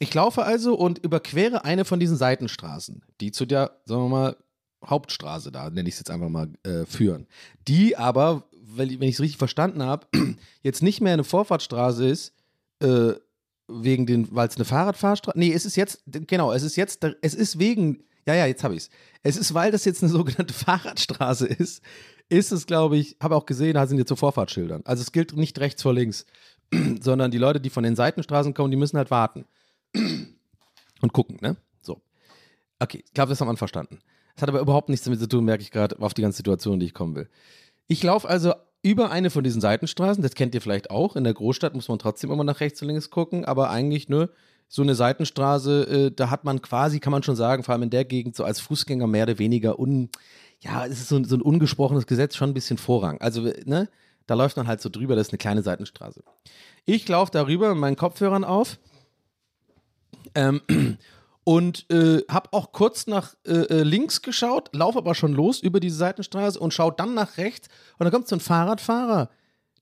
ich 0.00 0.12
laufe 0.14 0.42
also 0.42 0.74
und 0.74 0.98
überquere 0.98 1.64
eine 1.64 1.84
von 1.84 2.00
diesen 2.00 2.16
Seitenstraßen, 2.16 3.04
die 3.20 3.32
zu 3.32 3.46
der, 3.46 3.80
sagen 3.84 4.02
wir 4.04 4.08
mal, 4.08 4.36
Hauptstraße 4.84 5.52
da, 5.52 5.70
nenne 5.70 5.88
ich 5.88 5.94
es 5.94 6.00
jetzt 6.00 6.10
einfach 6.10 6.28
mal, 6.28 6.48
äh, 6.64 6.86
führen. 6.86 7.28
Die 7.68 7.96
aber, 7.96 8.48
wenn 8.50 8.90
ich 8.90 9.14
es 9.14 9.20
richtig 9.20 9.38
verstanden 9.38 9.82
habe, 9.82 10.06
jetzt 10.62 10.82
nicht 10.82 11.00
mehr 11.00 11.12
eine 11.12 11.22
Vorfahrtsstraße 11.22 12.08
ist, 12.08 12.34
äh, 12.80 13.12
wegen 13.72 14.06
den, 14.06 14.34
weil 14.34 14.48
es 14.48 14.56
eine 14.56 14.64
Fahrradfahrstraße, 14.64 15.38
nee, 15.38 15.52
es 15.52 15.64
ist 15.64 15.76
jetzt, 15.76 16.02
genau, 16.06 16.52
es 16.52 16.62
ist 16.62 16.76
jetzt, 16.76 17.04
es 17.22 17.34
ist 17.34 17.58
wegen, 17.58 18.04
ja, 18.26 18.34
ja, 18.34 18.46
jetzt 18.46 18.64
habe 18.64 18.74
ich 18.74 18.84
es. 18.84 18.90
Es 19.22 19.36
ist, 19.36 19.54
weil 19.54 19.72
das 19.72 19.84
jetzt 19.84 20.02
eine 20.02 20.12
sogenannte 20.12 20.54
Fahrradstraße 20.54 21.46
ist, 21.46 21.82
ist 22.28 22.52
es, 22.52 22.66
glaube 22.66 22.96
ich, 22.96 23.16
habe 23.20 23.36
auch 23.36 23.46
gesehen, 23.46 23.74
da 23.74 23.86
sind 23.86 23.98
jetzt 23.98 24.08
so 24.08 24.16
Vorfahrtsschildern. 24.16 24.82
Also 24.84 25.02
es 25.02 25.12
gilt 25.12 25.36
nicht 25.36 25.58
rechts 25.58 25.82
vor 25.82 25.92
links, 25.92 26.26
sondern 27.00 27.30
die 27.30 27.38
Leute, 27.38 27.60
die 27.60 27.70
von 27.70 27.84
den 27.84 27.96
Seitenstraßen 27.96 28.54
kommen, 28.54 28.70
die 28.70 28.76
müssen 28.76 28.96
halt 28.96 29.10
warten 29.10 29.44
und 31.00 31.12
gucken, 31.12 31.38
ne? 31.40 31.56
So. 31.80 32.00
Okay, 32.78 33.02
ich 33.04 33.12
glaube, 33.12 33.30
das 33.30 33.40
haben 33.40 33.48
wir 33.48 33.56
verstanden. 33.56 33.98
Das 34.34 34.42
hat 34.42 34.48
aber 34.48 34.60
überhaupt 34.60 34.88
nichts 34.88 35.04
damit 35.04 35.20
zu 35.20 35.28
tun, 35.28 35.44
merke 35.44 35.62
ich 35.62 35.70
gerade, 35.70 35.98
auf 36.00 36.14
die 36.14 36.22
ganze 36.22 36.38
Situation, 36.38 36.80
die 36.80 36.86
ich 36.86 36.94
kommen 36.94 37.14
will. 37.14 37.28
Ich 37.86 38.02
laufe 38.02 38.28
also 38.28 38.54
über 38.82 39.10
eine 39.10 39.30
von 39.30 39.44
diesen 39.44 39.60
Seitenstraßen, 39.60 40.22
das 40.22 40.34
kennt 40.34 40.54
ihr 40.54 40.60
vielleicht 40.60 40.90
auch. 40.90 41.16
In 41.16 41.24
der 41.24 41.34
Großstadt 41.34 41.74
muss 41.74 41.88
man 41.88 41.98
trotzdem 41.98 42.30
immer 42.30 42.44
nach 42.44 42.60
rechts 42.60 42.82
und 42.82 42.88
links 42.88 43.10
gucken, 43.10 43.44
aber 43.44 43.70
eigentlich, 43.70 44.08
ne, 44.08 44.28
so 44.68 44.82
eine 44.82 44.94
Seitenstraße, 44.94 45.82
äh, 45.84 46.10
da 46.10 46.30
hat 46.30 46.44
man 46.44 46.62
quasi, 46.62 46.98
kann 46.98 47.12
man 47.12 47.22
schon 47.22 47.36
sagen, 47.36 47.62
vor 47.62 47.74
allem 47.74 47.82
in 47.84 47.90
der 47.90 48.04
Gegend, 48.04 48.34
so 48.34 48.44
als 48.44 48.60
Fußgänger 48.60 49.06
mehr 49.06 49.24
oder 49.24 49.38
weniger 49.38 49.78
un, 49.78 50.08
ja, 50.60 50.86
es 50.86 51.00
ist 51.00 51.08
so, 51.08 51.22
so 51.24 51.36
ein 51.36 51.42
ungesprochenes 51.42 52.06
Gesetz, 52.06 52.36
schon 52.36 52.50
ein 52.50 52.54
bisschen 52.54 52.78
Vorrang. 52.78 53.20
Also, 53.20 53.42
ne, 53.64 53.88
da 54.26 54.34
läuft 54.34 54.56
man 54.56 54.66
halt 54.66 54.80
so 54.80 54.88
drüber, 54.88 55.14
das 55.14 55.28
ist 55.28 55.32
eine 55.32 55.38
kleine 55.38 55.62
Seitenstraße. 55.62 56.22
Ich 56.84 57.06
laufe 57.08 57.30
darüber 57.30 57.68
mit 57.70 57.78
meinen 57.78 57.96
Kopfhörern 57.96 58.44
auf 58.44 58.78
ähm, 60.34 60.60
und 61.44 61.90
äh, 61.90 62.22
habe 62.28 62.52
auch 62.52 62.72
kurz 62.72 63.06
nach 63.06 63.34
äh, 63.46 63.52
äh, 63.52 63.82
links 63.82 64.22
geschaut, 64.22 64.70
laufe 64.72 64.98
aber 64.98 65.14
schon 65.14 65.32
los 65.32 65.60
über 65.60 65.80
diese 65.80 65.96
Seitenstraße 65.96 66.58
und 66.58 66.72
schaue 66.72 66.94
dann 66.96 67.14
nach 67.14 67.36
rechts 67.36 67.68
und 67.98 68.04
da 68.04 68.10
kommt 68.10 68.28
so 68.28 68.36
ein 68.36 68.40
Fahrradfahrer, 68.40 69.30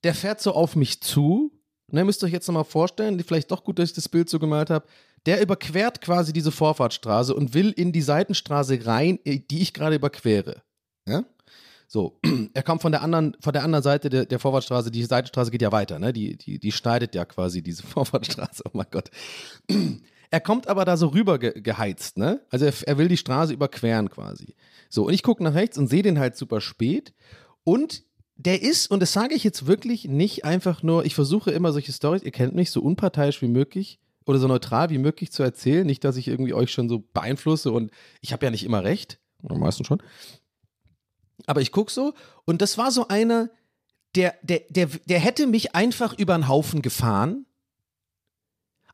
der 0.03 0.15
fährt 0.15 0.41
so 0.41 0.53
auf 0.53 0.77
mich 0.77 1.03
zu. 1.03 1.53
Ne, 1.93 2.05
müsst 2.05 2.23
ihr 2.23 2.27
euch 2.27 2.33
jetzt 2.33 2.47
nochmal 2.47 2.65
vorstellen, 2.65 3.21
vielleicht 3.27 3.51
doch 3.51 3.65
gut, 3.65 3.79
dass 3.79 3.91
ich 3.91 3.95
das 3.95 4.09
Bild 4.09 4.31
so 4.31 4.39
gemalt 4.39 4.71
habe. 4.71 4.87
Der 5.27 5.43
überquert 5.43 6.01
quasi 6.01 6.33
diese 6.33 6.53
Vorfahrtsstraße 6.53 7.35
und 7.35 7.53
will 7.53 7.73
in 7.73 7.93
die 7.93 8.01
Seitenstraße 8.01 8.87
rein, 8.87 9.19
äh, 9.25 9.41
die 9.41 9.61
ich 9.61 9.75
gerade 9.75 9.97
überquere. 9.97 10.63
Ja? 11.07 11.25
So, 11.89 12.21
er 12.55 12.63
kommt 12.63 12.81
von 12.83 12.93
der 12.93 13.03
anderen, 13.03 13.37
von 13.41 13.53
der 13.53 13.65
anderen 13.65 13.83
Seite 13.83 14.09
der, 14.09 14.25
der 14.25 14.39
Vorfahrtsstraße, 14.39 14.93
die 14.93 15.03
Seitenstraße 15.03 15.51
geht 15.51 15.63
ja 15.63 15.73
weiter, 15.73 15.99
ne? 15.99 16.13
Die, 16.13 16.37
die, 16.37 16.61
die 16.61 16.71
schneidet 16.71 17.17
ja 17.17 17.25
quasi 17.25 17.61
diese 17.63 17.83
Vorfahrtsstraße. 17.87 18.63
Oh 18.67 18.71
mein 18.73 18.87
Gott. 18.91 19.11
Er 20.31 20.41
kommt 20.41 20.69
aber 20.69 20.85
da 20.85 20.97
so 20.97 21.09
rüber 21.09 21.39
ge 21.39 21.61
geheizt, 21.61 22.17
ne? 22.17 22.41
Also 22.51 22.67
er, 22.67 22.73
er 22.87 22.99
will 22.99 23.09
die 23.09 23.17
Straße 23.17 23.53
überqueren 23.53 24.09
quasi. 24.11 24.55
So, 24.89 25.07
und 25.07 25.15
ich 25.15 25.23
gucke 25.23 25.43
nach 25.43 25.55
rechts 25.55 25.77
und 25.77 25.89
sehe 25.89 26.03
den 26.03 26.19
halt 26.19 26.37
super 26.37 26.61
spät. 26.61 27.13
Und 27.65 28.05
der 28.37 28.63
ist, 28.63 28.91
und 28.91 29.01
das 29.01 29.13
sage 29.13 29.35
ich 29.35 29.45
jetzt 29.45 29.67
wirklich 29.67 30.07
nicht 30.07 30.45
einfach 30.45 30.83
nur, 30.83 31.05
ich 31.05 31.15
versuche 31.15 31.51
immer 31.51 31.73
solche 31.73 31.93
Stories, 31.93 32.23
ihr 32.23 32.31
kennt 32.31 32.55
mich, 32.55 32.71
so 32.71 32.81
unparteiisch 32.81 33.43
wie 33.43 33.49
möglich 33.49 33.99
oder 34.25 34.39
so 34.39 34.49
neutral 34.49 34.89
wie 34.91 34.99
möglich 34.99 35.33
zu 35.33 35.43
erzählen. 35.43 35.87
Nicht, 35.87 36.05
dass 36.05 36.17
ich 36.17 36.29
irgendwie 36.29 36.55
euch 36.55 36.73
schon 36.73 36.89
so 36.89 37.05
beeinflusse 37.13 37.73
und 37.73 37.91
ich 38.21 38.33
habe 38.33 38.47
ja 38.47 38.51
nicht 38.51 38.65
immer 38.65 38.85
recht, 38.85 39.19
oder 39.43 39.59
meistens 39.59 39.89
schon. 39.89 40.03
Aber 41.47 41.61
ich 41.61 41.73
gucke 41.73 41.91
so 41.91 42.15
und 42.45 42.63
das 42.63 42.79
war 42.79 42.91
so 42.91 43.09
einer, 43.09 43.51
der, 44.15 44.35
der, 44.43 44.63
der, 44.69 44.87
der 44.87 45.19
hätte 45.19 45.47
mich 45.47 45.75
einfach 45.75 46.17
über 46.19 46.35
den 46.37 46.49
Haufen 46.49 46.83
gefahren, 46.83 47.47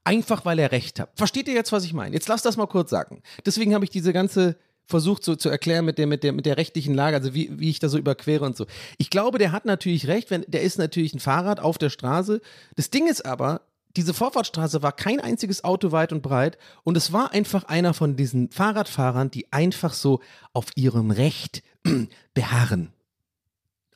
einfach 0.07 0.45
weil 0.45 0.59
er 0.59 0.73
recht 0.73 1.01
hat. 1.01 1.11
Versteht 1.15 1.49
ihr 1.49 1.55
jetzt, 1.55 1.73
was 1.73 1.85
ich 1.85 1.93
meine? 1.93 2.15
Jetzt 2.15 2.29
lasst 2.29 2.45
das 2.45 2.57
mal 2.57 2.67
kurz 2.67 2.91
sagen. 2.91 3.23
Deswegen 3.45 3.75
habe 3.75 3.85
ich 3.85 3.91
diese 3.91 4.13
ganze 4.13 4.57
versucht 4.87 5.25
so 5.25 5.35
zu 5.35 5.49
erklären 5.49 5.85
mit 5.85 5.99
der, 5.99 6.07
mit 6.07 6.23
der, 6.23 6.33
mit 6.33 6.47
der 6.47 6.57
rechtlichen 6.57 6.95
Lage, 6.95 7.17
also 7.17 7.35
wie, 7.35 7.59
wie 7.59 7.71
ich 7.71 7.81
da 7.81 7.89
so 7.89 7.99
überquere 7.99 8.45
und 8.45 8.57
so. 8.57 8.67
Ich 8.99 9.11
glaube, 9.11 9.39
der 9.39 9.51
hat 9.51 9.65
natürlich 9.65 10.07
recht, 10.07 10.31
wenn, 10.31 10.45
der 10.47 10.63
ist 10.63 10.79
natürlich 10.79 11.13
ein 11.13 11.19
Fahrrad 11.19 11.59
auf 11.59 11.77
der 11.77 11.91
Straße. 11.91 12.41
Das 12.77 12.91
Ding 12.91 13.09
ist 13.09 13.27
aber, 13.27 13.63
diese 13.97 14.15
Vorfahrtsstraße 14.15 14.83
war 14.83 14.93
kein 14.93 15.21
einziges 15.21 15.65
Auto 15.65 15.91
weit 15.91 16.13
und 16.13 16.23
breit 16.23 16.57
und 16.85 16.97
es 16.97 17.13
war 17.13 17.33
einfach 17.33 17.65
einer 17.65 17.95
von 17.95 18.17
diesen 18.17 18.51
Fahrradfahrern, 18.51 19.31
die 19.31 19.53
einfach 19.53 19.93
so 19.93 20.21
auf 20.53 20.67
ihrem 20.77 21.11
Recht 21.11 21.63
beharren. 22.35 22.93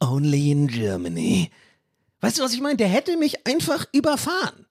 Only 0.00 0.50
in 0.50 0.66
Germany. 0.66 1.50
Weißt 2.20 2.38
du, 2.38 2.42
was 2.42 2.54
ich 2.54 2.60
meine? 2.60 2.76
Der 2.76 2.88
hätte 2.88 3.16
mich 3.16 3.46
einfach 3.46 3.86
überfahren. 3.92 4.66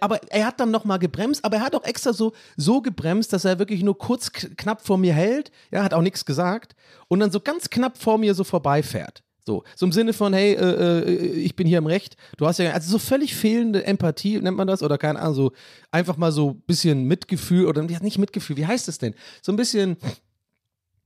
Aber 0.00 0.20
er 0.30 0.46
hat 0.46 0.60
dann 0.60 0.70
nochmal 0.70 0.98
gebremst, 0.98 1.44
aber 1.44 1.56
er 1.56 1.62
hat 1.62 1.74
auch 1.74 1.84
extra 1.84 2.12
so, 2.12 2.32
so 2.56 2.80
gebremst, 2.82 3.32
dass 3.32 3.44
er 3.44 3.58
wirklich 3.58 3.82
nur 3.82 3.98
kurz 3.98 4.30
knapp 4.32 4.84
vor 4.86 4.98
mir 4.98 5.12
hält. 5.12 5.50
Er 5.70 5.82
hat 5.82 5.94
auch 5.94 6.02
nichts 6.02 6.24
gesagt. 6.24 6.74
Und 7.08 7.20
dann 7.20 7.32
so 7.32 7.40
ganz 7.40 7.70
knapp 7.70 7.98
vor 7.98 8.18
mir 8.18 8.34
so 8.34 8.44
vorbeifährt. 8.44 9.22
So, 9.44 9.64
so 9.74 9.86
im 9.86 9.92
Sinne 9.92 10.12
von, 10.12 10.32
hey, 10.32 10.54
äh, 10.54 11.00
äh, 11.00 11.32
ich 11.40 11.56
bin 11.56 11.66
hier 11.66 11.78
im 11.78 11.86
Recht. 11.86 12.16
Du 12.36 12.46
hast 12.46 12.58
ja, 12.58 12.70
also 12.70 12.92
so 12.92 12.98
völlig 12.98 13.34
fehlende 13.34 13.84
Empathie, 13.84 14.38
nennt 14.38 14.56
man 14.56 14.68
das, 14.68 14.84
oder 14.84 14.98
keine 14.98 15.18
Ahnung, 15.18 15.34
so 15.34 15.52
einfach 15.90 16.16
mal 16.16 16.30
so 16.30 16.50
ein 16.50 16.60
bisschen 16.60 17.04
Mitgefühl, 17.04 17.66
oder 17.66 17.82
nicht 17.82 18.18
Mitgefühl, 18.18 18.56
wie 18.56 18.66
heißt 18.66 18.86
es 18.86 18.98
denn? 18.98 19.14
So 19.42 19.50
ein 19.50 19.56
bisschen, 19.56 19.96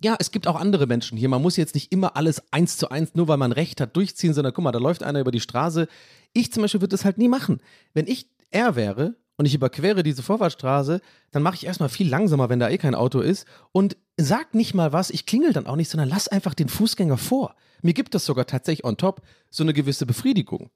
ja, 0.02 0.16
es 0.18 0.30
gibt 0.30 0.46
auch 0.46 0.56
andere 0.56 0.86
Menschen 0.86 1.16
hier. 1.16 1.30
Man 1.30 1.40
muss 1.40 1.56
jetzt 1.56 1.74
nicht 1.74 1.92
immer 1.92 2.14
alles 2.16 2.42
eins 2.52 2.76
zu 2.76 2.90
eins, 2.90 3.14
nur 3.14 3.28
weil 3.28 3.38
man 3.38 3.52
Recht 3.52 3.80
hat, 3.80 3.96
durchziehen, 3.96 4.34
sondern 4.34 4.52
guck 4.52 4.64
mal, 4.64 4.72
da 4.72 4.78
läuft 4.78 5.02
einer 5.02 5.20
über 5.20 5.30
die 5.30 5.40
Straße. 5.40 5.88
Ich 6.34 6.52
zum 6.52 6.62
Beispiel 6.62 6.82
würde 6.82 6.92
das 6.92 7.06
halt 7.06 7.16
nie 7.16 7.28
machen. 7.28 7.60
Wenn 7.94 8.06
ich 8.06 8.28
er 8.50 8.76
wäre 8.76 9.16
und 9.36 9.46
ich 9.46 9.54
überquere 9.54 10.02
diese 10.02 10.22
Vorfahrtsstraße, 10.22 11.00
dann 11.30 11.42
mache 11.42 11.56
ich 11.56 11.66
erstmal 11.66 11.88
viel 11.88 12.08
langsamer, 12.08 12.48
wenn 12.48 12.58
da 12.58 12.70
eh 12.70 12.78
kein 12.78 12.94
Auto 12.94 13.20
ist 13.20 13.46
und 13.72 13.96
sag 14.16 14.54
nicht 14.54 14.74
mal 14.74 14.92
was, 14.92 15.10
ich 15.10 15.26
klingel 15.26 15.52
dann 15.52 15.66
auch 15.66 15.76
nicht, 15.76 15.90
sondern 15.90 16.08
lass 16.08 16.28
einfach 16.28 16.54
den 16.54 16.68
Fußgänger 16.68 17.18
vor. 17.18 17.54
Mir 17.82 17.94
gibt 17.94 18.14
das 18.14 18.24
sogar 18.24 18.46
tatsächlich 18.46 18.84
on 18.84 18.96
top 18.96 19.22
so 19.50 19.62
eine 19.62 19.74
gewisse 19.74 20.06
Befriedigung. 20.06 20.70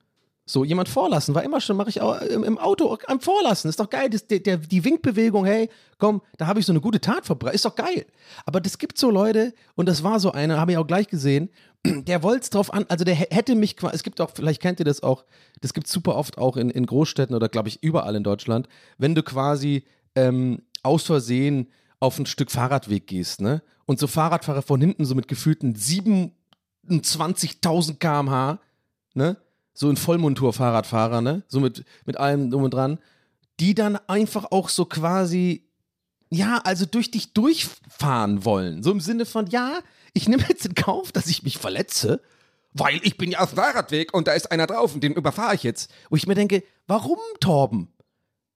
So, 0.46 0.64
jemand 0.64 0.88
vorlassen, 0.88 1.34
war 1.36 1.44
immer 1.44 1.60
schon, 1.60 1.76
mache 1.76 1.90
ich 1.90 2.00
auch 2.00 2.20
im, 2.22 2.58
Auto 2.58 2.98
am 3.06 3.20
Vorlassen. 3.20 3.68
Ist 3.68 3.78
doch 3.78 3.88
geil. 3.88 4.10
Das, 4.10 4.26
der, 4.26 4.40
der, 4.40 4.56
die 4.56 4.84
Winkbewegung, 4.84 5.44
hey, 5.44 5.70
komm, 5.96 6.22
da 6.38 6.48
habe 6.48 6.58
ich 6.58 6.66
so 6.66 6.72
eine 6.72 6.80
gute 6.80 7.00
Tat 7.00 7.24
verbreitet. 7.24 7.54
Ist 7.54 7.66
doch 7.66 7.76
geil. 7.76 8.04
Aber 8.46 8.60
das 8.60 8.78
gibt 8.78 8.98
so 8.98 9.10
Leute, 9.10 9.54
und 9.76 9.86
das 9.86 10.02
war 10.02 10.18
so 10.18 10.32
einer, 10.32 10.58
habe 10.58 10.72
ich 10.72 10.78
auch 10.78 10.86
gleich 10.88 11.06
gesehen, 11.06 11.50
der 11.84 12.22
wollte 12.22 12.42
es 12.42 12.50
drauf 12.50 12.72
an, 12.72 12.84
also 12.88 13.04
der 13.04 13.14
hätte 13.14 13.54
mich 13.54 13.76
quasi, 13.76 13.94
es 13.94 14.02
gibt 14.02 14.20
auch, 14.20 14.30
vielleicht 14.34 14.60
kennt 14.60 14.80
ihr 14.80 14.84
das 14.84 15.02
auch, 15.02 15.24
das 15.60 15.72
gibt 15.72 15.86
es 15.86 15.92
super 15.92 16.16
oft 16.16 16.38
auch 16.38 16.56
in, 16.56 16.70
in 16.70 16.86
Großstädten 16.86 17.34
oder 17.34 17.48
glaube 17.48 17.68
ich 17.68 17.82
überall 17.82 18.16
in 18.16 18.22
Deutschland, 18.22 18.68
wenn 18.98 19.14
du 19.14 19.22
quasi 19.22 19.84
ähm, 20.14 20.62
aus 20.82 21.04
Versehen 21.04 21.68
auf 21.98 22.18
ein 22.18 22.26
Stück 22.26 22.50
Fahrradweg 22.50 23.06
gehst, 23.06 23.40
ne? 23.40 23.62
Und 23.86 23.98
so 23.98 24.06
Fahrradfahrer 24.06 24.62
von 24.62 24.80
hinten 24.80 25.04
so 25.04 25.14
mit 25.14 25.28
gefühlten 25.28 25.74
27.000 25.74 27.98
km/h, 27.98 28.58
ne? 29.14 29.36
So 29.72 29.88
ein 29.88 29.96
Vollmontur-Fahrradfahrer, 29.96 31.20
ne? 31.20 31.42
So 31.48 31.60
mit, 31.60 31.84
mit 32.06 32.16
allem 32.16 32.50
drum 32.50 32.64
und 32.64 32.74
dran, 32.74 32.98
die 33.58 33.74
dann 33.74 33.98
einfach 34.06 34.46
auch 34.50 34.68
so 34.68 34.84
quasi, 34.86 35.68
ja, 36.30 36.60
also 36.64 36.86
durch 36.86 37.10
dich 37.10 37.34
durchfahren 37.34 38.44
wollen. 38.44 38.82
So 38.82 38.92
im 38.92 39.00
Sinne 39.00 39.26
von, 39.26 39.46
ja, 39.48 39.80
ich 40.12 40.28
nehme 40.28 40.44
jetzt 40.48 40.66
in 40.66 40.74
Kauf, 40.74 41.12
dass 41.12 41.26
ich 41.26 41.42
mich 41.42 41.58
verletze, 41.58 42.20
weil 42.72 43.00
ich 43.02 43.16
bin 43.16 43.30
ja 43.30 43.40
auf 43.40 43.50
dem 43.50 43.56
Fahrradweg 43.56 44.14
und 44.14 44.28
da 44.28 44.32
ist 44.32 44.50
einer 44.50 44.66
drauf 44.66 44.94
und 44.94 45.02
den 45.02 45.14
überfahre 45.14 45.54
ich 45.54 45.62
jetzt. 45.62 45.90
Wo 46.08 46.16
ich 46.16 46.26
mir 46.26 46.34
denke, 46.34 46.62
warum, 46.86 47.18
Torben? 47.40 47.88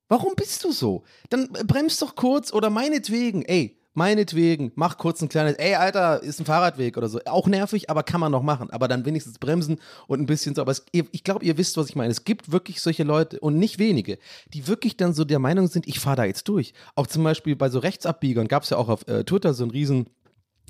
Warum 0.08 0.34
bist 0.36 0.62
du 0.64 0.72
so? 0.72 1.02
Dann 1.30 1.48
bremst 1.66 2.00
doch 2.02 2.14
kurz 2.14 2.52
oder 2.52 2.70
meinetwegen, 2.70 3.42
ey, 3.42 3.78
meinetwegen, 3.94 4.72
mach 4.74 4.98
kurz 4.98 5.22
ein 5.22 5.28
kleines, 5.28 5.54
ey, 5.54 5.74
Alter, 5.74 6.22
ist 6.22 6.40
ein 6.40 6.44
Fahrradweg 6.44 6.96
oder 6.96 7.08
so. 7.08 7.20
Auch 7.26 7.46
nervig, 7.46 7.88
aber 7.88 8.02
kann 8.02 8.20
man 8.20 8.32
noch 8.32 8.42
machen. 8.42 8.70
Aber 8.70 8.88
dann 8.88 9.06
wenigstens 9.06 9.38
bremsen 9.38 9.80
und 10.06 10.20
ein 10.20 10.26
bisschen 10.26 10.54
so. 10.54 10.60
Aber 10.60 10.72
es, 10.72 10.84
ich 10.92 11.24
glaube, 11.24 11.44
ihr 11.44 11.56
wisst, 11.56 11.76
was 11.76 11.88
ich 11.88 11.96
meine. 11.96 12.10
Es 12.10 12.24
gibt 12.24 12.52
wirklich 12.52 12.80
solche 12.80 13.04
Leute 13.04 13.40
und 13.40 13.58
nicht 13.58 13.78
wenige, 13.78 14.18
die 14.52 14.66
wirklich 14.66 14.96
dann 14.96 15.14
so 15.14 15.24
der 15.24 15.38
Meinung 15.38 15.68
sind, 15.68 15.86
ich 15.88 16.00
fahre 16.00 16.16
da 16.16 16.24
jetzt 16.24 16.48
durch. 16.48 16.74
Auch 16.94 17.06
zum 17.06 17.24
Beispiel 17.24 17.56
bei 17.56 17.70
so 17.70 17.78
Rechtsabbiegern 17.78 18.48
gab 18.48 18.64
es 18.64 18.70
ja 18.70 18.76
auch 18.76 18.88
auf 18.88 19.08
äh, 19.08 19.24
Twitter 19.24 19.54
so 19.54 19.64
einen 19.64 19.70
riesen 19.70 20.10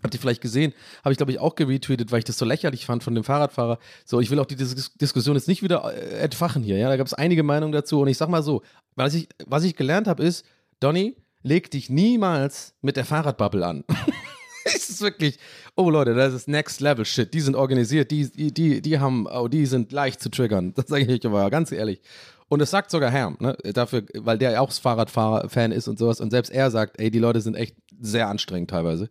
Habt 0.04 0.12
ihr 0.12 0.20
vielleicht 0.20 0.42
gesehen? 0.42 0.74
Habe 1.02 1.12
ich, 1.12 1.16
glaube 1.16 1.32
ich, 1.32 1.38
auch 1.38 1.54
geretweetet, 1.54 2.12
weil 2.12 2.18
ich 2.18 2.26
das 2.26 2.36
so 2.36 2.44
lächerlich 2.44 2.84
fand 2.84 3.02
von 3.02 3.14
dem 3.14 3.24
Fahrradfahrer. 3.24 3.78
So, 4.04 4.20
ich 4.20 4.30
will 4.30 4.38
auch 4.38 4.44
die 4.44 4.54
Dis 4.54 4.92
Diskussion 4.94 5.34
jetzt 5.34 5.48
nicht 5.48 5.62
wieder 5.62 5.94
äh, 5.94 6.18
entfachen 6.18 6.62
hier. 6.62 6.76
Ja, 6.76 6.90
da 6.90 6.98
gab 6.98 7.06
es 7.06 7.14
einige 7.14 7.42
Meinungen 7.42 7.72
dazu. 7.72 8.02
Und 8.02 8.08
ich 8.08 8.18
sag 8.18 8.28
mal 8.28 8.42
so, 8.42 8.60
was 8.96 9.14
ich, 9.14 9.28
was 9.46 9.64
ich 9.64 9.76
gelernt 9.76 10.06
habe, 10.06 10.22
ist, 10.22 10.44
Donny, 10.78 11.16
leg 11.42 11.70
dich 11.70 11.88
niemals 11.88 12.74
mit 12.82 12.98
der 12.98 13.06
Fahrradbubble 13.06 13.64
an. 13.64 13.84
es 14.66 14.90
ist 14.90 15.00
wirklich, 15.00 15.38
oh 15.74 15.88
Leute, 15.88 16.12
das 16.12 16.34
ist 16.34 16.48
Next 16.48 16.82
Level 16.82 17.06
Shit. 17.06 17.32
Die 17.32 17.40
sind 17.40 17.56
organisiert, 17.56 18.10
die, 18.10 18.30
die, 18.30 18.82
die, 18.82 18.98
haben, 18.98 19.26
oh, 19.26 19.48
die 19.48 19.64
sind 19.64 19.90
leicht 19.90 20.20
zu 20.20 20.28
triggern. 20.28 20.74
Das 20.74 20.88
sage 20.88 21.04
ich 21.04 21.08
euch 21.08 21.24
aber 21.24 21.48
ganz 21.48 21.72
ehrlich. 21.72 22.02
Und 22.48 22.58
das 22.58 22.70
sagt 22.70 22.90
sogar 22.90 23.10
Herm, 23.10 23.36
ne? 23.40 23.56
Dafür, 23.72 24.04
weil 24.14 24.38
der 24.38 24.52
ja 24.52 24.60
auch 24.60 24.70
Fahrradfahrer-Fan 24.70 25.72
ist 25.72 25.88
und 25.88 25.98
sowas. 25.98 26.20
Und 26.20 26.30
selbst 26.30 26.50
er 26.50 26.70
sagt, 26.70 27.00
ey, 27.00 27.10
die 27.10 27.18
Leute 27.18 27.40
sind 27.40 27.54
echt 27.54 27.74
sehr 28.00 28.28
anstrengend 28.28 28.70
teilweise. 28.70 29.08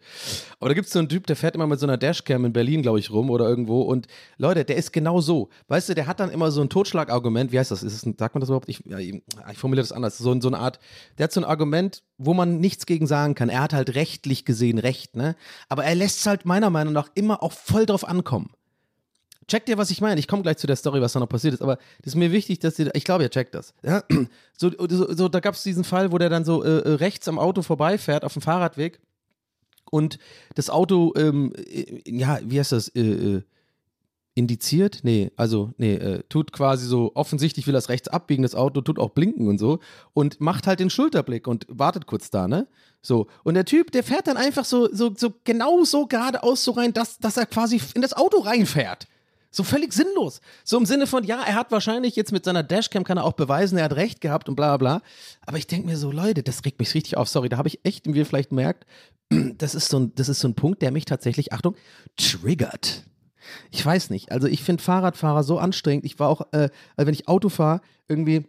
Aber 0.60 0.70
da 0.70 0.74
gibt 0.74 0.88
es 0.88 0.94
so 0.94 1.00
einen 1.00 1.10
Typ, 1.10 1.28
der 1.28 1.36
fährt 1.36 1.56
immer 1.56 1.68
mit 1.68 1.80
so 1.80 1.86
einer 1.86 1.98
Dashcam 1.98 2.46
in 2.46 2.54
Berlin, 2.54 2.82
glaube 2.82 3.00
ich, 3.00 3.12
rum 3.12 3.30
oder 3.30 3.48
irgendwo. 3.48 3.82
Und 3.82 4.08
Leute, 4.38 4.66
der 4.66 4.76
ist 4.76 4.94
genau 4.94 5.22
so. 5.22 5.50
Weißt 5.68 5.90
du, 5.90 5.96
der 5.96 6.08
hat 6.08 6.20
dann 6.20 6.30
immer 6.32 6.52
so 6.52 6.62
ein 6.62 6.70
Totschlagargument. 6.70 7.52
Wie 7.52 7.60
heißt 7.60 7.72
das? 7.72 7.84
Ist 7.84 7.94
es 7.94 8.02
sagt 8.18 8.36
man 8.36 8.40
das 8.40 8.50
überhaupt? 8.50 8.70
Ich, 8.70 8.84
ja, 8.86 8.98
ich 8.98 9.22
formuliere 9.56 9.84
das 9.84 9.92
anders. 9.92 10.18
So, 10.18 10.40
so 10.40 10.48
eine 10.48 10.60
Art, 10.60 10.80
der 11.18 11.26
hat 11.26 11.32
so 11.32 11.42
ein 11.42 11.46
Argument, 11.46 12.04
wo 12.18 12.34
man 12.34 12.60
nichts 12.60 12.86
gegen 12.86 13.08
sagen 13.08 13.36
kann. 13.36 13.50
Er 13.50 13.62
hat 13.62 13.74
halt 13.74 13.96
rechtlich 13.96 14.46
gesehen 14.46 14.78
Recht, 14.78 15.16
ne? 15.16 15.36
Aber 15.70 15.84
er 15.84 15.96
lässt 15.96 16.20
es 16.20 16.26
halt 16.26 16.46
meiner 16.46 16.70
Meinung 16.70 16.94
nach 16.94 17.10
immer 17.16 17.44
auch 17.44 17.52
voll 17.52 17.86
drauf 17.86 18.08
ankommen. 18.08 18.52
Checkt 19.48 19.70
ihr, 19.70 19.78
was 19.78 19.92
ich 19.92 20.02
meine? 20.02 20.20
Ich 20.20 20.28
komme 20.28 20.44
gleich 20.44 20.58
zu 20.58 20.68
der 20.68 20.76
Story, 20.76 21.02
was 21.02 21.14
da 21.14 21.20
noch 21.20 21.30
passiert 21.30 21.54
ist, 21.54 21.62
aber 21.62 21.78
das 22.02 22.14
ist 22.14 22.16
mir 22.16 22.32
wichtig, 22.32 22.60
dass 22.60 22.80
ihr, 22.80 22.94
ich 22.96 23.04
glaube, 23.04 23.24
ihr 23.24 23.30
checkt 23.30 23.56
das. 23.56 23.74
Ja? 23.84 24.04
So, 24.56 24.72
so, 24.88 25.12
so 25.12 25.30
da 25.30 25.40
gab 25.40 25.56
es 25.56 25.64
diesen 25.64 25.84
Fall, 25.84 26.12
wo 26.12 26.20
der 26.20 26.30
dann 26.30 26.46
so 26.46 26.62
äh, 26.62 26.94
rechts 26.94 27.28
am 27.28 27.40
Auto 27.40 27.64
vorbeifährt, 27.64 28.24
auf 28.24 28.34
dem 28.34 28.42
Fahrradweg 28.44 29.02
und 29.90 30.20
das 30.56 30.70
Auto, 30.70 31.14
ähm, 31.18 31.54
äh, 31.56 32.02
ja, 32.06 32.40
wie 32.44 32.60
heißt 32.60 32.72
das, 32.72 32.90
äh, 32.90 33.02
äh, 33.02 33.42
indiziert? 34.36 35.02
Nee, 35.04 35.32
also, 35.36 35.74
nee, 35.78 35.94
äh, 35.94 36.24
tut 36.30 36.52
quasi 36.52 36.88
so, 36.88 37.12
offensichtlich 37.14 37.68
will 37.68 37.74
das 37.74 37.90
rechts 37.90 38.08
abbiegen, 38.08 38.44
das 38.44 38.56
Auto 38.56 38.82
tut 38.82 38.98
auch 38.98 39.12
blinken 39.12 39.48
und 39.48 39.60
so 39.60 39.80
und 40.14 40.42
macht 40.42 40.66
halt 40.66 40.80
den 40.80 40.90
Schulterblick 40.90 41.48
und 41.48 41.66
wartet 41.70 42.08
kurz 42.08 42.32
da, 42.32 42.48
ne? 42.48 42.68
So, 43.02 43.28
und 43.44 43.54
der 43.54 43.66
Typ, 43.66 43.92
der 43.92 44.04
fährt 44.04 44.28
dann 44.28 44.38
einfach 44.38 44.66
so, 44.66 44.92
so, 44.92 45.14
so 45.16 45.34
genau 45.44 45.84
so 45.84 46.08
geradeaus 46.08 46.64
so 46.64 46.72
rein, 46.72 46.94
dass, 46.94 47.20
dass 47.20 47.38
er 47.38 47.46
quasi 47.46 47.80
in 47.94 48.02
das 48.02 48.14
Auto 48.14 48.40
reinfährt. 48.40 49.08
So 49.56 49.64
völlig 49.64 49.94
sinnlos. 49.94 50.42
So 50.64 50.80
im 50.80 50.88
Sinne 50.88 51.06
von, 51.06 51.24
ja, 51.24 51.44
er 51.44 51.54
hat 51.54 51.72
wahrscheinlich 51.72 52.16
jetzt 52.16 52.32
mit 52.32 52.44
seiner 52.44 52.64
Dashcam 52.64 53.04
kann 53.04 53.18
er 53.18 53.24
auch 53.24 53.34
beweisen, 53.34 53.78
er 53.78 53.86
hat 53.86 53.96
recht 53.96 54.20
gehabt 54.20 54.50
und 54.50 54.56
bla 54.56 54.78
bla. 54.78 55.02
Aber 55.46 55.60
ich 55.60 55.68
denke 55.68 55.86
mir 55.86 55.96
so, 55.96 56.12
Leute, 56.12 56.42
das 56.42 56.66
regt 56.66 56.80
mich 56.80 56.94
richtig 56.96 57.18
auf. 57.18 57.30
Sorry, 57.30 57.50
da 57.50 57.58
habe 57.58 57.68
ich 57.68 57.80
echt, 57.84 58.08
wie 58.08 58.18
ihr 58.18 58.26
vielleicht 58.26 58.52
merkt, 58.52 58.88
das 59.30 59.76
ist, 59.76 59.90
so 59.90 60.00
ein, 60.00 60.16
das 60.16 60.28
ist 60.28 60.40
so 60.40 60.48
ein 60.48 60.56
Punkt, 60.56 60.82
der 60.82 60.92
mich 60.92 61.06
tatsächlich, 61.06 61.54
Achtung, 61.54 61.76
triggert. 62.18 63.04
Ich 63.70 63.86
weiß 63.86 64.10
nicht. 64.10 64.32
Also 64.32 64.48
ich 64.48 64.64
finde 64.64 64.82
Fahrradfahrer 64.82 65.44
so 65.44 65.60
anstrengend. 65.60 66.06
Ich 66.06 66.18
war 66.18 66.30
auch, 66.30 66.42
äh, 66.52 66.70
also 66.96 67.08
wenn 67.08 67.14
ich 67.14 67.28
Auto 67.28 67.50
fahre, 67.50 67.82
irgendwie 68.08 68.48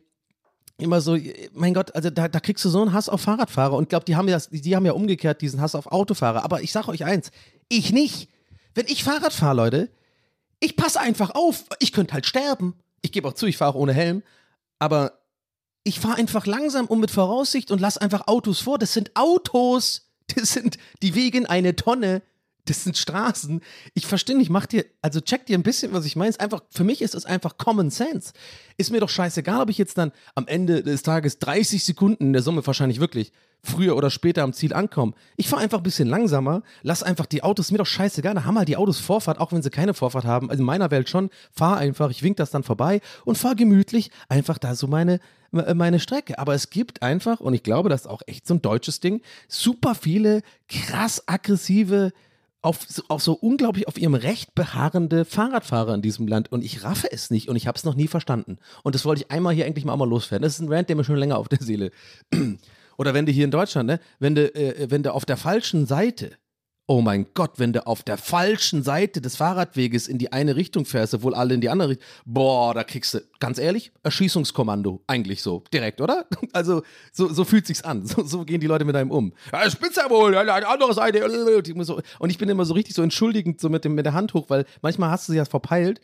immer 0.79 1.03
so, 1.03 1.19
mein 1.53 1.75
Gott, 1.75 1.95
also 1.95 2.09
da, 2.09 2.29
da 2.29 2.41
kriegst 2.41 2.65
du 2.65 2.71
so 2.71 2.81
einen 2.81 2.95
Hass 2.95 3.11
auf 3.11 3.21
Fahrradfahrer 3.21 3.77
und 3.77 3.91
glaube, 3.91 4.07
die 4.07 4.17
haben 4.17 4.29
ja, 4.29 4.39
die 4.51 4.75
haben 4.75 4.87
ja 4.87 4.93
umgekehrt 4.93 5.43
diesen 5.43 5.61
Hass 5.61 5.75
auf 5.75 5.87
Autofahrer. 5.87 6.45
Aber 6.45 6.63
ich 6.63 6.73
sage 6.73 6.89
euch 6.89 7.05
eins, 7.05 7.31
ich 7.69 7.93
nicht. 7.93 8.31
Wenn 8.75 8.87
ich 8.87 9.05
Fahrrad 9.05 9.35
fahre, 9.35 9.57
Leute, 9.57 9.91
ich 10.65 10.77
passe 10.77 11.01
einfach 11.01 11.31
auf. 11.35 11.65
Ich 11.79 11.93
könnte 11.93 12.15
halt 12.15 12.27
sterben. 12.27 12.75
Ich 13.03 13.13
gebe 13.13 13.29
auch 13.29 13.35
zu, 13.35 13.47
ich 13.47 13.57
fahre 13.57 13.73
auch 13.73 13.79
ohne 13.79 13.93
Helm. 13.93 14.23
Aber 14.79 15.21
ich 15.85 16.01
fahre 16.01 16.17
einfach 16.17 16.47
langsam 16.47 16.87
und 16.87 17.01
mit 17.01 17.11
Voraussicht 17.11 17.71
und 17.71 17.81
lass 17.81 17.99
einfach 17.99 18.27
Autos 18.27 18.61
vor. 18.61 18.79
Das 18.79 18.93
sind 18.93 19.15
Autos. 19.15 20.01
Das 20.37 20.55
sind, 20.55 20.79
die 21.03 21.15
wegen 21.15 21.45
eine 21.45 21.77
Tonne. 21.77 22.23
Das 22.65 22.83
sind 22.83 22.97
Straßen. 22.97 23.61
Ich 23.93 24.07
verstehe 24.07 24.39
nicht, 24.39 24.49
macht 24.49 24.73
ihr, 24.73 24.87
also 25.03 25.21
checkt 25.21 25.51
ihr 25.51 25.59
ein 25.59 25.63
bisschen, 25.63 25.93
was 25.93 26.07
ich 26.07 26.17
meine. 26.17 26.41
Einfach, 26.41 26.63
für 26.71 26.83
mich 26.83 27.03
ist 27.03 27.15
es 27.15 27.27
einfach 27.27 27.59
Common 27.59 27.91
Sense. 27.91 28.33
Ist 28.79 28.91
mir 28.91 29.01
doch 29.01 29.11
scheißegal, 29.11 29.61
ob 29.61 29.69
ich 29.69 29.77
jetzt 29.77 29.99
dann 29.99 30.13
am 30.35 30.47
Ende 30.47 30.83
des 30.83 31.03
Tages 31.03 31.41
30 31.41 31.85
Sekunden 31.85 32.25
in 32.25 32.33
der 32.33 32.41
Summe 32.41 32.67
wahrscheinlich 32.67 33.01
wirklich 33.01 33.33
früher 33.65 33.97
oder 33.97 34.11
später 34.11 34.43
am 34.43 34.53
Ziel 34.53 34.73
ankomme. 34.73 35.13
Ich 35.37 35.49
fahre 35.49 35.63
einfach 35.63 35.79
ein 35.79 35.83
bisschen 35.85 36.09
langsamer, 36.09 36.63
lass 36.83 37.03
einfach 37.03 37.27
die 37.27 37.43
Autos, 37.43 37.71
mir 37.71 37.79
doch 37.79 37.87
scheißegal, 37.87 38.35
da 38.35 38.45
haben 38.45 38.59
halt 38.59 38.69
die 38.69 38.77
Autos 38.77 39.01
Vorfahrt, 39.01 39.41
auch 39.41 39.53
wenn 39.53 39.63
sie 39.63 39.71
keine 39.71 39.95
Vorfahrt 39.95 40.25
haben. 40.25 40.51
Also 40.51 40.61
in 40.61 40.67
meiner 40.67 40.91
Welt 40.91 41.09
schon, 41.09 41.31
fahr 41.53 41.79
einfach, 41.79 42.11
ich 42.11 42.23
wink 42.23 42.37
das 42.37 42.51
dann 42.51 42.63
vorbei 42.63 43.01
und 43.25 43.37
fahr 43.37 43.55
gemütlich 43.55 44.11
einfach 44.29 44.59
da 44.59 44.75
so 44.75 44.87
meine, 44.87 45.19
meine 45.51 45.99
Strecke. 45.99 46.39
Aber 46.39 46.55
es 46.55 46.71
gibt 46.71 47.03
einfach, 47.03 47.41
und 47.41 47.55
ich 47.55 47.63
glaube, 47.63 47.89
das 47.89 48.03
ist 48.03 48.07
auch 48.07 48.23
echt 48.27 48.47
so 48.47 48.55
ein 48.55 48.63
deutsches 48.63 49.01
Ding, 49.01 49.23
super 49.49 49.95
viele 49.95 50.43
krass 50.69 51.25
aggressive 51.27 52.13
auf, 52.65 52.79
auf 53.09 53.23
so 53.23 53.35
unglaublich 53.35 53.87
auf 53.89 53.99
ihrem 53.99 54.15
Recht 54.15 54.55
beharrende 54.55 55.25
Fahrradfahrer 55.27 55.95
in 55.95 56.03
diesem 56.03 56.27
Land 56.27 56.51
und 56.51 56.65
ich 56.65 56.83
raffe 56.83 57.13
es 57.13 57.31
nicht 57.31 57.49
und 57.49 57.57
ich 57.57 57.67
habe 57.67 57.77
es 57.77 57.85
noch 57.85 57.95
nie 57.95 58.09
verstanden. 58.09 58.59
Und 58.83 58.95
das 58.95 59.05
wollte 59.05 59.23
ich 59.23 59.31
einmal 59.31 59.55
hier 59.55 59.67
eigentlich 59.67 59.85
mal, 59.85 59.97
mal 59.97 60.09
loswerden. 60.09 60.43
Das 60.43 60.55
ist 60.55 60.61
ein 60.61 60.73
Rant, 60.73 60.89
der 60.89 60.97
mir 60.97 61.05
schon 61.05 61.17
länger 61.17 61.39
auf 61.39 61.49
der 61.49 61.63
Seele. 61.63 61.91
Oder 62.99 63.15
wenn 63.15 63.27
du 63.27 63.33
hier 63.33 63.45
in 63.45 63.51
Deutschland, 63.51 63.87
ne, 63.87 64.01
wenn 64.19 64.35
du, 64.35 64.55
äh, 64.55 64.91
wenn 64.91 65.03
du 65.03 65.13
auf 65.13 65.25
der 65.25 65.37
falschen 65.37 65.87
Seite 65.87 66.33
Oh 66.87 67.01
mein 67.01 67.29
Gott, 67.33 67.53
wenn 67.57 67.73
du 67.73 67.87
auf 67.87 68.03
der 68.03 68.19
falschen 68.19 68.83
Seite 68.83 69.23
des 69.23 69.37
Fahrradweges 69.37 70.07
in 70.07 70.19
die 70.19 70.33
eine 70.33 70.55
Richtung 70.55 70.85
fährst, 70.85 71.15
obwohl 71.15 71.35
alle 71.35 71.55
in 71.55 71.63
die 71.63 71.71
andere 71.71 71.91
Richtung, 71.91 72.07
boah, 72.27 72.75
da 72.75 72.85
kriegst 72.85 73.15
du, 73.15 73.21
ganz 73.41 73.59
ehrlich, 73.59 73.91
Erschießungskommando. 74.03 75.03
Eigentlich 75.07 75.41
so, 75.41 75.65
direkt, 75.73 76.03
oder? 76.03 76.27
Also, 76.53 76.83
so, 77.11 77.33
so 77.33 77.45
fühlt 77.45 77.67
sich's 77.67 77.83
an. 77.83 78.05
So, 78.15 78.23
so 78.23 78.45
gehen 78.45 78.61
die 78.61 78.67
Leute 78.67 78.85
mit 78.85 78.95
einem 78.97 79.11
um. 79.11 79.33
Ja, 79.51 79.69
spitz 79.71 79.97
ja 79.97 80.11
wohl, 80.11 80.33
die 80.33 80.39
andere 80.39 80.93
Seite. 80.93 81.25
Und 82.19 82.31
ich 82.31 82.37
bin 82.37 82.51
immer 82.51 82.67
so 82.67 82.75
richtig 82.75 82.95
so 82.95 83.03
entschuldigend, 83.03 83.63
so 83.63 83.71
mit, 83.71 83.85
dem, 83.87 83.95
mit 83.95 84.05
der 84.05 84.13
Hand 84.13 84.35
hoch, 84.35 84.45
weil 84.49 84.67
manchmal 84.83 85.11
hast 85.11 85.27
du 85.27 85.33
sie 85.33 85.39
ja 85.39 85.47
verpeilt 85.47 86.01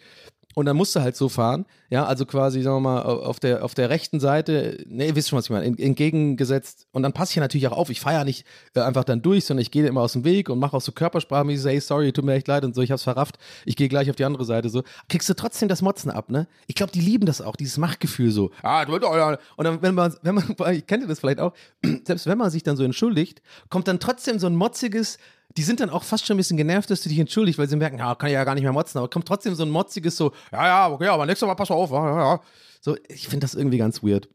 und 0.55 0.67
dann 0.67 0.77
musst 0.77 0.97
du 0.97 1.01
halt 1.01 1.17
so 1.17 1.29
fahren, 1.29 1.65
ja, 1.91 2.05
also 2.07 2.27
quasi, 2.27 2.63
sagen 2.63 2.77
wir 2.77 2.81
mal, 2.81 3.03
auf 3.03 3.39
der, 3.39 3.65
auf 3.65 3.75
der 3.75 3.89
rechten 3.89 4.19
Seite, 4.19 4.85
ne, 4.89 5.07
ihr 5.07 5.17
wisst 5.17 5.29
schon, 5.29 5.37
was 5.39 5.45
ich 5.47 5.51
meine, 5.51 5.67
entgegengesetzt. 5.67 6.89
Und 6.91 7.03
dann 7.05 7.13
passe 7.13 7.31
ich 7.31 7.37
ja 7.37 7.41
natürlich 7.41 7.69
auch 7.69 7.77
auf. 7.77 7.91
Ich 7.91 8.01
fahre 8.01 8.17
ja 8.17 8.25
nicht 8.25 8.45
äh, 8.75 8.81
einfach 8.81 9.05
dann 9.05 9.23
durch, 9.23 9.45
sondern 9.45 9.63
ich 9.63 9.71
gehe 9.71 9.87
immer 9.87 10.01
aus 10.01 10.15
dem 10.15 10.25
Weg 10.25 10.49
und 10.49 10.59
mache 10.59 10.77
auch 10.77 10.81
so 10.81 10.93
Körpersprache, 10.93 11.47
wie 11.49 11.59
hey, 11.59 11.81
sorry, 11.81 12.13
tut 12.13 12.25
mir 12.25 12.35
echt 12.35 12.49
leid 12.49 12.65
und 12.65 12.75
so, 12.75 12.83
ich 12.83 12.91
hab's 12.91 13.05
verrafft, 13.05 13.39
ich 13.65 13.77
gehe 13.77 13.89
gleich 13.89 14.11
auf 14.11 14.17
die 14.17 14.25
andere 14.25 14.45
Seite 14.45 14.69
so. 14.71 14.83
Kriegst 15.09 15.29
du 15.29 15.35
trotzdem 15.35 15.69
das 15.69 15.83
Motzen 15.83 16.11
ab, 16.11 16.31
ne? 16.31 16.49
Ich 16.67 16.75
glaube, 16.75 16.93
die 16.93 17.01
lieben 17.01 17.27
das 17.27 17.41
auch, 17.41 17.55
dieses 17.55 17.79
Machtgefühl 17.79 18.33
so. 18.33 18.51
Ah, 18.63 18.85
du, 18.85 18.95
und 18.95 19.65
dann, 19.65 19.83
wenn 19.83 19.95
man, 19.95 20.15
wenn 20.23 20.35
man, 20.35 20.57
kennt 20.87 21.03
ihr 21.03 21.09
das 21.09 21.21
vielleicht 21.21 21.41
auch, 21.41 21.53
selbst 22.05 22.27
wenn 22.27 22.39
man 22.39 22.51
sich 22.51 22.65
dann 22.65 22.77
so 22.77 22.85
entschuldigt, 22.85 23.41
kommt 23.69 23.87
dann 23.87 24.01
trotzdem 24.01 24.39
so 24.39 24.49
ein 24.49 24.57
motziges, 24.57 25.19
die 25.57 25.63
sind 25.63 25.81
dann 25.81 25.91
auch 25.91 26.05
fast 26.05 26.27
schon 26.27 26.35
ein 26.35 26.39
bisschen 26.39 26.57
genervt, 26.57 26.91
dass 26.91 27.03
du 27.03 27.09
dich 27.09 27.19
entschuldigst, 27.19 27.59
weil 27.59 27.69
sie 27.69 27.77
merken, 27.77 27.99
ja, 27.99 28.15
kann 28.15 28.29
ich 28.29 28.35
ja 28.35 28.45
gar 28.45 28.55
nicht 28.55 28.63
mehr 28.63 28.73
motzen, 28.73 28.99
aber 28.99 29.09
kommt 29.09 29.27
trotzdem 29.27 29.55
so 29.55 29.65
ein 29.65 29.71
motziges 29.71 30.17
so, 30.17 30.33
ja, 30.53 30.67
ja, 30.67 30.93
okay, 30.93 31.09
aber 31.09 31.27
nächstes 31.27 31.47
Mal 31.47 31.55
pass 31.55 31.71
auf, 31.71 31.91
ja, 31.91 32.35
ja. 32.35 32.41
So, 32.81 32.97
ich 33.09 33.29
finde 33.29 33.45
das 33.45 33.55
irgendwie 33.55 33.79
ganz 33.79 34.03
weird. 34.03 34.29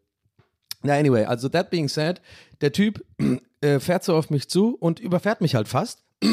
Na, 0.83 0.93
anyway, 0.93 1.25
also 1.25 1.49
that 1.49 1.69
being 1.69 1.87
said, 1.87 2.21
der 2.61 2.71
Typ 2.71 3.03
äh, 3.61 3.79
fährt 3.79 4.03
so 4.03 4.15
auf 4.15 4.29
mich 4.29 4.49
zu 4.49 4.75
und 4.75 4.99
überfährt 4.99 5.41
mich 5.41 5.55
halt 5.55 5.67
fast. 5.67 6.03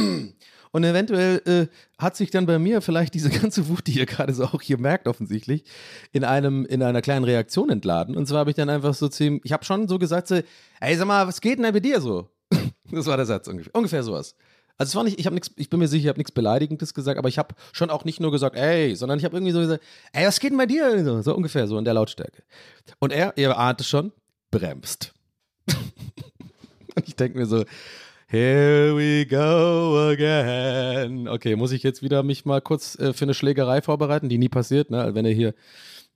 Und 0.74 0.84
eventuell 0.84 1.42
äh, 1.44 1.66
hat 2.02 2.16
sich 2.16 2.30
dann 2.30 2.46
bei 2.46 2.58
mir 2.58 2.80
vielleicht 2.80 3.12
diese 3.12 3.28
ganze 3.28 3.68
Wut, 3.68 3.86
die 3.86 3.98
ihr 3.98 4.06
gerade 4.06 4.32
so 4.32 4.44
auch 4.44 4.62
hier 4.62 4.78
merkt, 4.78 5.06
offensichtlich, 5.06 5.64
in 6.12 6.24
einem, 6.24 6.64
in 6.64 6.82
einer 6.82 7.02
kleinen 7.02 7.26
Reaktion 7.26 7.68
entladen. 7.68 8.16
Und 8.16 8.26
zwar 8.26 8.38
habe 8.38 8.50
ich 8.50 8.56
dann 8.56 8.70
einfach 8.70 8.94
so 8.94 9.10
ihm, 9.22 9.42
ich 9.44 9.52
habe 9.52 9.66
schon 9.66 9.86
so 9.86 9.98
gesagt, 9.98 10.28
so, 10.28 10.40
ey, 10.80 10.96
sag 10.96 11.06
mal, 11.06 11.28
was 11.28 11.42
geht 11.42 11.58
denn 11.58 11.64
da 11.64 11.72
bei 11.72 11.80
dir 11.80 12.00
so? 12.00 12.30
das 12.90 13.04
war 13.04 13.18
der 13.18 13.26
Satz 13.26 13.48
ungefähr. 13.48 13.74
Ungefähr 13.74 14.02
sowas. 14.02 14.34
Also 14.78 14.90
es 14.90 14.94
war 14.96 15.04
nicht, 15.04 15.18
ich 15.18 15.26
habe 15.26 15.34
nichts, 15.34 15.50
ich 15.56 15.70
bin 15.70 15.78
mir 15.78 15.88
sicher, 15.88 16.04
ich 16.04 16.08
habe 16.08 16.18
nichts 16.18 16.32
Beleidigendes 16.32 16.94
gesagt, 16.94 17.18
aber 17.18 17.28
ich 17.28 17.38
habe 17.38 17.54
schon 17.72 17.90
auch 17.90 18.04
nicht 18.04 18.20
nur 18.20 18.32
gesagt, 18.32 18.56
ey, 18.56 18.96
sondern 18.96 19.18
ich 19.18 19.24
habe 19.24 19.36
irgendwie 19.36 19.52
so 19.52 19.60
gesagt, 19.60 19.82
ey, 20.12 20.26
was 20.26 20.40
geht 20.40 20.50
denn 20.50 20.58
bei 20.58 20.66
dir? 20.66 21.04
So, 21.04 21.22
so 21.22 21.34
ungefähr, 21.34 21.66
so 21.66 21.78
in 21.78 21.84
der 21.84 21.94
Lautstärke. 21.94 22.42
Und 22.98 23.12
er, 23.12 23.36
ihr 23.36 23.56
ahnt 23.56 23.80
es 23.80 23.88
schon, 23.88 24.12
bremst. 24.50 25.12
Und 25.68 27.08
ich 27.08 27.16
denke 27.16 27.38
mir 27.38 27.46
so, 27.46 27.64
Here 28.32 28.96
we 28.96 29.26
go 29.26 30.10
again. 30.10 31.28
Okay, 31.28 31.54
muss 31.54 31.70
ich 31.70 31.82
jetzt 31.82 32.02
wieder 32.02 32.22
mich 32.22 32.46
mal 32.46 32.62
kurz 32.62 32.98
äh, 32.98 33.12
für 33.12 33.26
eine 33.26 33.34
Schlägerei 33.34 33.82
vorbereiten, 33.82 34.30
die 34.30 34.38
nie 34.38 34.48
passiert, 34.48 34.88
ne? 34.88 35.14
Wenn 35.14 35.26
ihr 35.26 35.34
hier 35.34 35.54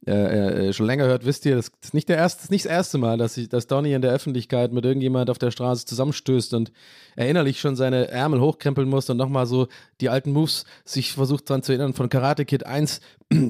äh, 0.06 0.68
äh, 0.68 0.72
schon 0.72 0.86
länger 0.86 1.06
hört, 1.06 1.24
wisst 1.24 1.44
ihr, 1.46 1.56
das 1.56 1.72
ist 1.82 1.94
nicht, 1.94 2.08
der 2.08 2.16
erste, 2.16 2.42
das, 2.42 2.50
nicht 2.50 2.64
das 2.64 2.70
erste 2.70 2.98
Mal, 2.98 3.18
dass, 3.18 3.36
ich, 3.36 3.48
dass 3.48 3.66
Donny 3.66 3.92
in 3.92 4.02
der 4.02 4.12
Öffentlichkeit 4.12 4.72
mit 4.72 4.84
irgendjemand 4.84 5.30
auf 5.30 5.38
der 5.38 5.50
Straße 5.50 5.84
zusammenstößt 5.84 6.54
und 6.54 6.70
erinnerlich 7.16 7.58
schon 7.58 7.74
seine 7.74 8.08
Ärmel 8.08 8.40
hochkrempeln 8.40 8.88
muss 8.88 9.10
und 9.10 9.16
nochmal 9.16 9.46
so 9.46 9.66
die 10.00 10.08
alten 10.08 10.32
Moves 10.32 10.64
sich 10.84 11.12
versucht 11.12 11.50
dran 11.50 11.62
zu 11.62 11.72
erinnern 11.72 11.92
von 11.92 12.08
Karate 12.08 12.44
Kid 12.44 12.66
1, 12.66 13.00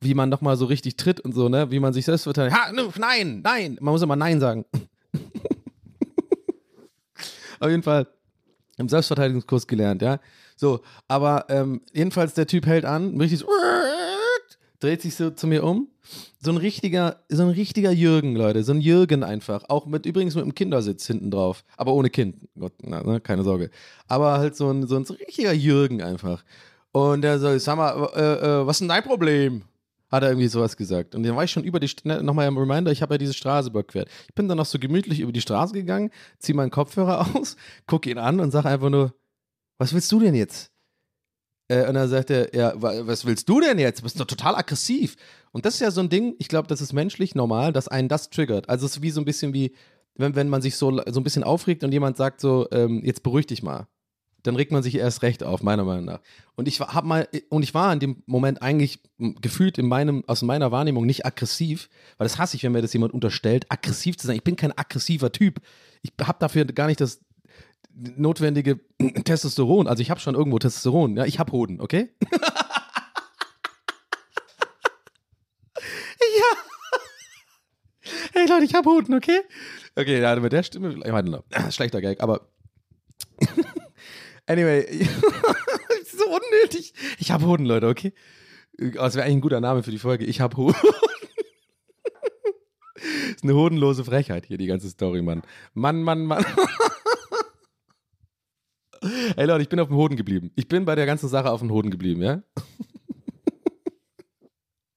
wie 0.00 0.14
man 0.14 0.30
nochmal 0.30 0.56
so 0.56 0.64
richtig 0.64 0.96
tritt 0.96 1.20
und 1.20 1.34
so, 1.34 1.50
ne? 1.50 1.70
Wie 1.70 1.80
man 1.80 1.92
sich 1.92 2.06
selbst 2.06 2.22
verteidigt. 2.22 2.56
Ha, 2.56 2.72
nein, 2.98 3.42
nein! 3.42 3.76
Man 3.80 3.92
muss 3.92 4.02
immer 4.02 4.16
Nein 4.16 4.40
sagen. 4.40 4.64
auf 7.60 7.68
jeden 7.68 7.82
Fall 7.82 8.06
im 8.78 8.88
Selbstverteidigungskurs 8.88 9.66
gelernt, 9.66 10.02
ja. 10.02 10.20
So, 10.56 10.80
aber 11.08 11.46
ähm, 11.50 11.82
jedenfalls 11.92 12.34
der 12.34 12.46
Typ 12.46 12.66
hält 12.66 12.86
an, 12.86 13.20
richtig 13.20 13.40
so, 13.40 13.46
dreht 14.80 15.02
sich 15.02 15.14
so 15.14 15.30
zu 15.30 15.46
mir 15.46 15.64
um 15.64 15.88
so 16.40 16.50
ein 16.50 16.56
richtiger, 16.56 17.20
so 17.28 17.42
ein 17.42 17.50
richtiger 17.50 17.90
Jürgen, 17.90 18.36
Leute. 18.36 18.62
So 18.62 18.72
ein 18.72 18.80
Jürgen 18.80 19.22
einfach. 19.22 19.64
Auch 19.68 19.86
mit, 19.86 20.06
übrigens 20.06 20.34
mit 20.34 20.44
einem 20.44 20.54
Kindersitz 20.54 21.06
hinten 21.06 21.30
drauf. 21.30 21.64
Aber 21.76 21.92
ohne 21.92 22.10
Kind. 22.10 22.48
Gott, 22.58 22.72
na, 22.82 23.02
ne, 23.02 23.20
keine 23.20 23.42
Sorge. 23.42 23.70
Aber 24.08 24.38
halt 24.38 24.56
so 24.56 24.70
ein, 24.70 24.86
so 24.86 24.96
ein, 24.96 25.04
richtiger 25.04 25.52
Jürgen 25.52 26.02
einfach. 26.02 26.44
Und 26.92 27.24
er 27.24 27.38
so, 27.38 27.58
sag 27.58 27.76
mal, 27.76 28.10
äh, 28.14 28.20
äh, 28.62 28.66
was 28.66 28.76
ist 28.76 28.80
denn 28.80 28.88
dein 28.88 29.02
Problem? 29.02 29.62
Hat 30.10 30.22
er 30.22 30.30
irgendwie 30.30 30.48
sowas 30.48 30.76
gesagt. 30.76 31.14
Und 31.14 31.24
dann 31.24 31.34
war 31.34 31.44
ich 31.44 31.50
schon 31.50 31.64
über 31.64 31.80
die, 31.80 31.90
ne, 32.04 32.22
nochmal 32.22 32.46
im 32.46 32.56
Reminder, 32.56 32.92
ich 32.92 33.02
habe 33.02 33.14
ja 33.14 33.18
diese 33.18 33.34
Straße 33.34 33.70
überquert. 33.70 34.08
Ich 34.28 34.34
bin 34.34 34.48
dann 34.48 34.56
noch 34.56 34.66
so 34.66 34.78
gemütlich 34.78 35.20
über 35.20 35.32
die 35.32 35.40
Straße 35.40 35.74
gegangen, 35.74 36.10
ziehe 36.38 36.54
meinen 36.54 36.70
Kopfhörer 36.70 37.26
aus, 37.34 37.56
gucke 37.86 38.10
ihn 38.10 38.18
an 38.18 38.40
und 38.40 38.52
sage 38.52 38.68
einfach 38.68 38.90
nur, 38.90 39.12
was 39.78 39.92
willst 39.92 40.10
du 40.12 40.20
denn 40.20 40.34
jetzt? 40.34 40.70
Äh, 41.68 41.88
und 41.88 41.94
dann 41.94 42.08
sagt 42.08 42.30
er, 42.30 42.54
ja, 42.54 42.80
wa- 42.80 43.06
was 43.06 43.24
willst 43.24 43.48
du 43.48 43.60
denn 43.60 43.78
jetzt? 43.78 44.00
Du 44.00 44.02
bist 44.04 44.20
doch 44.20 44.26
total 44.26 44.54
aggressiv. 44.54 45.16
Und 45.52 45.64
das 45.66 45.74
ist 45.74 45.80
ja 45.80 45.90
so 45.90 46.00
ein 46.00 46.08
Ding, 46.08 46.34
ich 46.38 46.48
glaube, 46.48 46.68
das 46.68 46.80
ist 46.80 46.92
menschlich 46.92 47.34
normal, 47.34 47.72
dass 47.72 47.88
einen 47.88 48.08
das 48.08 48.30
triggert. 48.30 48.68
Also 48.68 48.86
es 48.86 48.96
ist 48.96 49.02
wie 49.02 49.10
so 49.10 49.20
ein 49.20 49.24
bisschen 49.24 49.52
wie, 49.54 49.74
wenn, 50.14 50.34
wenn 50.36 50.48
man 50.48 50.62
sich 50.62 50.76
so, 50.76 51.00
so 51.08 51.20
ein 51.20 51.24
bisschen 51.24 51.44
aufregt 51.44 51.82
und 51.82 51.92
jemand 51.92 52.16
sagt 52.16 52.40
so, 52.40 52.68
ähm, 52.72 53.02
jetzt 53.04 53.22
beruhig 53.22 53.46
dich 53.46 53.62
mal. 53.62 53.86
Dann 54.42 54.54
regt 54.54 54.70
man 54.70 54.84
sich 54.84 54.94
erst 54.94 55.22
recht 55.22 55.42
auf, 55.42 55.64
meiner 55.64 55.82
Meinung 55.82 56.04
nach. 56.04 56.20
Und 56.54 56.68
ich 56.68 56.78
hab 56.78 57.04
mal, 57.04 57.26
und 57.48 57.64
ich 57.64 57.74
war 57.74 57.92
in 57.92 57.98
dem 57.98 58.22
Moment 58.26 58.62
eigentlich 58.62 59.00
m, 59.18 59.34
gefühlt 59.40 59.76
in 59.76 59.88
meinem, 59.88 60.22
aus 60.28 60.42
meiner 60.42 60.70
Wahrnehmung 60.70 61.04
nicht 61.04 61.26
aggressiv, 61.26 61.88
weil 62.16 62.26
das 62.26 62.38
hasse 62.38 62.56
ich, 62.56 62.62
wenn 62.62 62.70
mir 62.70 62.80
das 62.82 62.92
jemand 62.92 63.12
unterstellt, 63.12 63.66
aggressiv 63.70 64.16
zu 64.18 64.28
sein. 64.28 64.36
Ich 64.36 64.44
bin 64.44 64.54
kein 64.54 64.70
aggressiver 64.78 65.32
Typ. 65.32 65.60
Ich 66.02 66.12
habe 66.22 66.38
dafür 66.38 66.64
gar 66.66 66.86
nicht 66.86 67.00
das 67.00 67.18
notwendige 67.96 68.80
Testosteron. 69.24 69.86
Also 69.86 70.02
ich 70.02 70.10
habe 70.10 70.20
schon 70.20 70.34
irgendwo 70.34 70.58
Testosteron. 70.58 71.16
Ja, 71.16 71.24
ich 71.24 71.38
habe 71.38 71.52
Hoden, 71.52 71.80
okay? 71.80 72.10
ja. 72.30 72.40
Hey 78.32 78.46
Leute, 78.48 78.64
ich 78.64 78.74
habe 78.74 78.88
Hoden, 78.88 79.14
okay? 79.14 79.40
Okay, 79.96 80.20
ja, 80.20 80.36
mit 80.36 80.52
der 80.52 80.62
Stimme, 80.62 80.90
ich 81.04 81.12
meine, 81.12 81.42
schlechter 81.70 82.00
Gag, 82.00 82.20
aber 82.20 82.48
anyway, 84.46 84.86
so 86.06 86.24
unnötig. 86.26 86.92
Ich 87.18 87.30
habe 87.30 87.46
Hoden, 87.46 87.64
Leute, 87.64 87.88
okay? 87.88 88.12
Das 88.78 89.14
wäre 89.14 89.24
eigentlich 89.24 89.38
ein 89.38 89.40
guter 89.40 89.60
Name 89.60 89.82
für 89.82 89.90
die 89.90 89.98
Folge. 89.98 90.26
Ich 90.26 90.42
habe 90.42 90.54
Hoden. 90.58 90.76
ist 93.34 93.42
eine 93.42 93.54
hodenlose 93.54 94.04
Frechheit 94.04 94.44
hier, 94.44 94.58
die 94.58 94.66
ganze 94.66 94.90
Story, 94.90 95.22
Mann. 95.22 95.40
Mann, 95.72 96.02
Mann, 96.02 96.26
Mann. 96.26 96.44
Ey 99.36 99.46
Leute, 99.46 99.62
ich 99.62 99.68
bin 99.68 99.80
auf 99.80 99.88
dem 99.88 99.96
Hoden 99.96 100.16
geblieben. 100.16 100.50
Ich 100.56 100.68
bin 100.68 100.84
bei 100.84 100.94
der 100.94 101.06
ganzen 101.06 101.28
Sache 101.28 101.50
auf 101.50 101.60
dem 101.60 101.70
Hoden 101.70 101.90
geblieben, 101.90 102.22
ja? 102.22 102.42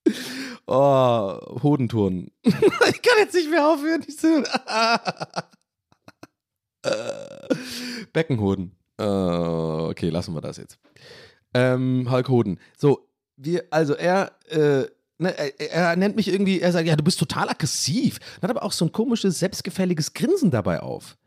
oh, 0.68 1.62
Hodenturnen. 1.64 2.32
ich 2.44 2.54
kann 2.54 3.18
jetzt 3.20 3.34
nicht 3.36 3.50
mehr 3.50 3.68
aufhören. 3.68 4.04
Ich 4.08 4.18
so 4.20 4.44
Beckenhoden. 8.14 8.76
Äh, 9.00 9.04
okay, 9.04 10.10
lassen 10.10 10.34
wir 10.34 10.42
das 10.42 10.58
jetzt. 10.58 10.78
Ähm, 11.54 12.08
Hulk 12.10 12.30
Hoden. 12.30 12.60
So, 12.78 13.10
wir, 13.38 13.66
also 13.72 13.94
er, 13.96 14.34
äh, 14.50 14.86
ne, 15.18 15.38
er, 15.38 15.72
er 15.72 15.96
nennt 15.96 16.16
mich 16.16 16.28
irgendwie, 16.28 16.60
er 16.60 16.72
sagt, 16.72 16.88
ja, 16.88 16.96
du 16.96 17.04
bist 17.04 17.20
total 17.20 17.50
aggressiv. 17.50 18.20
Und 18.36 18.44
hat 18.44 18.52
aber 18.52 18.64
auch 18.64 18.72
so 18.72 18.86
ein 18.86 18.92
komisches, 18.92 19.40
selbstgefälliges 19.40 20.14
Grinsen 20.14 20.52
dabei 20.52 20.82
auf. 20.82 21.18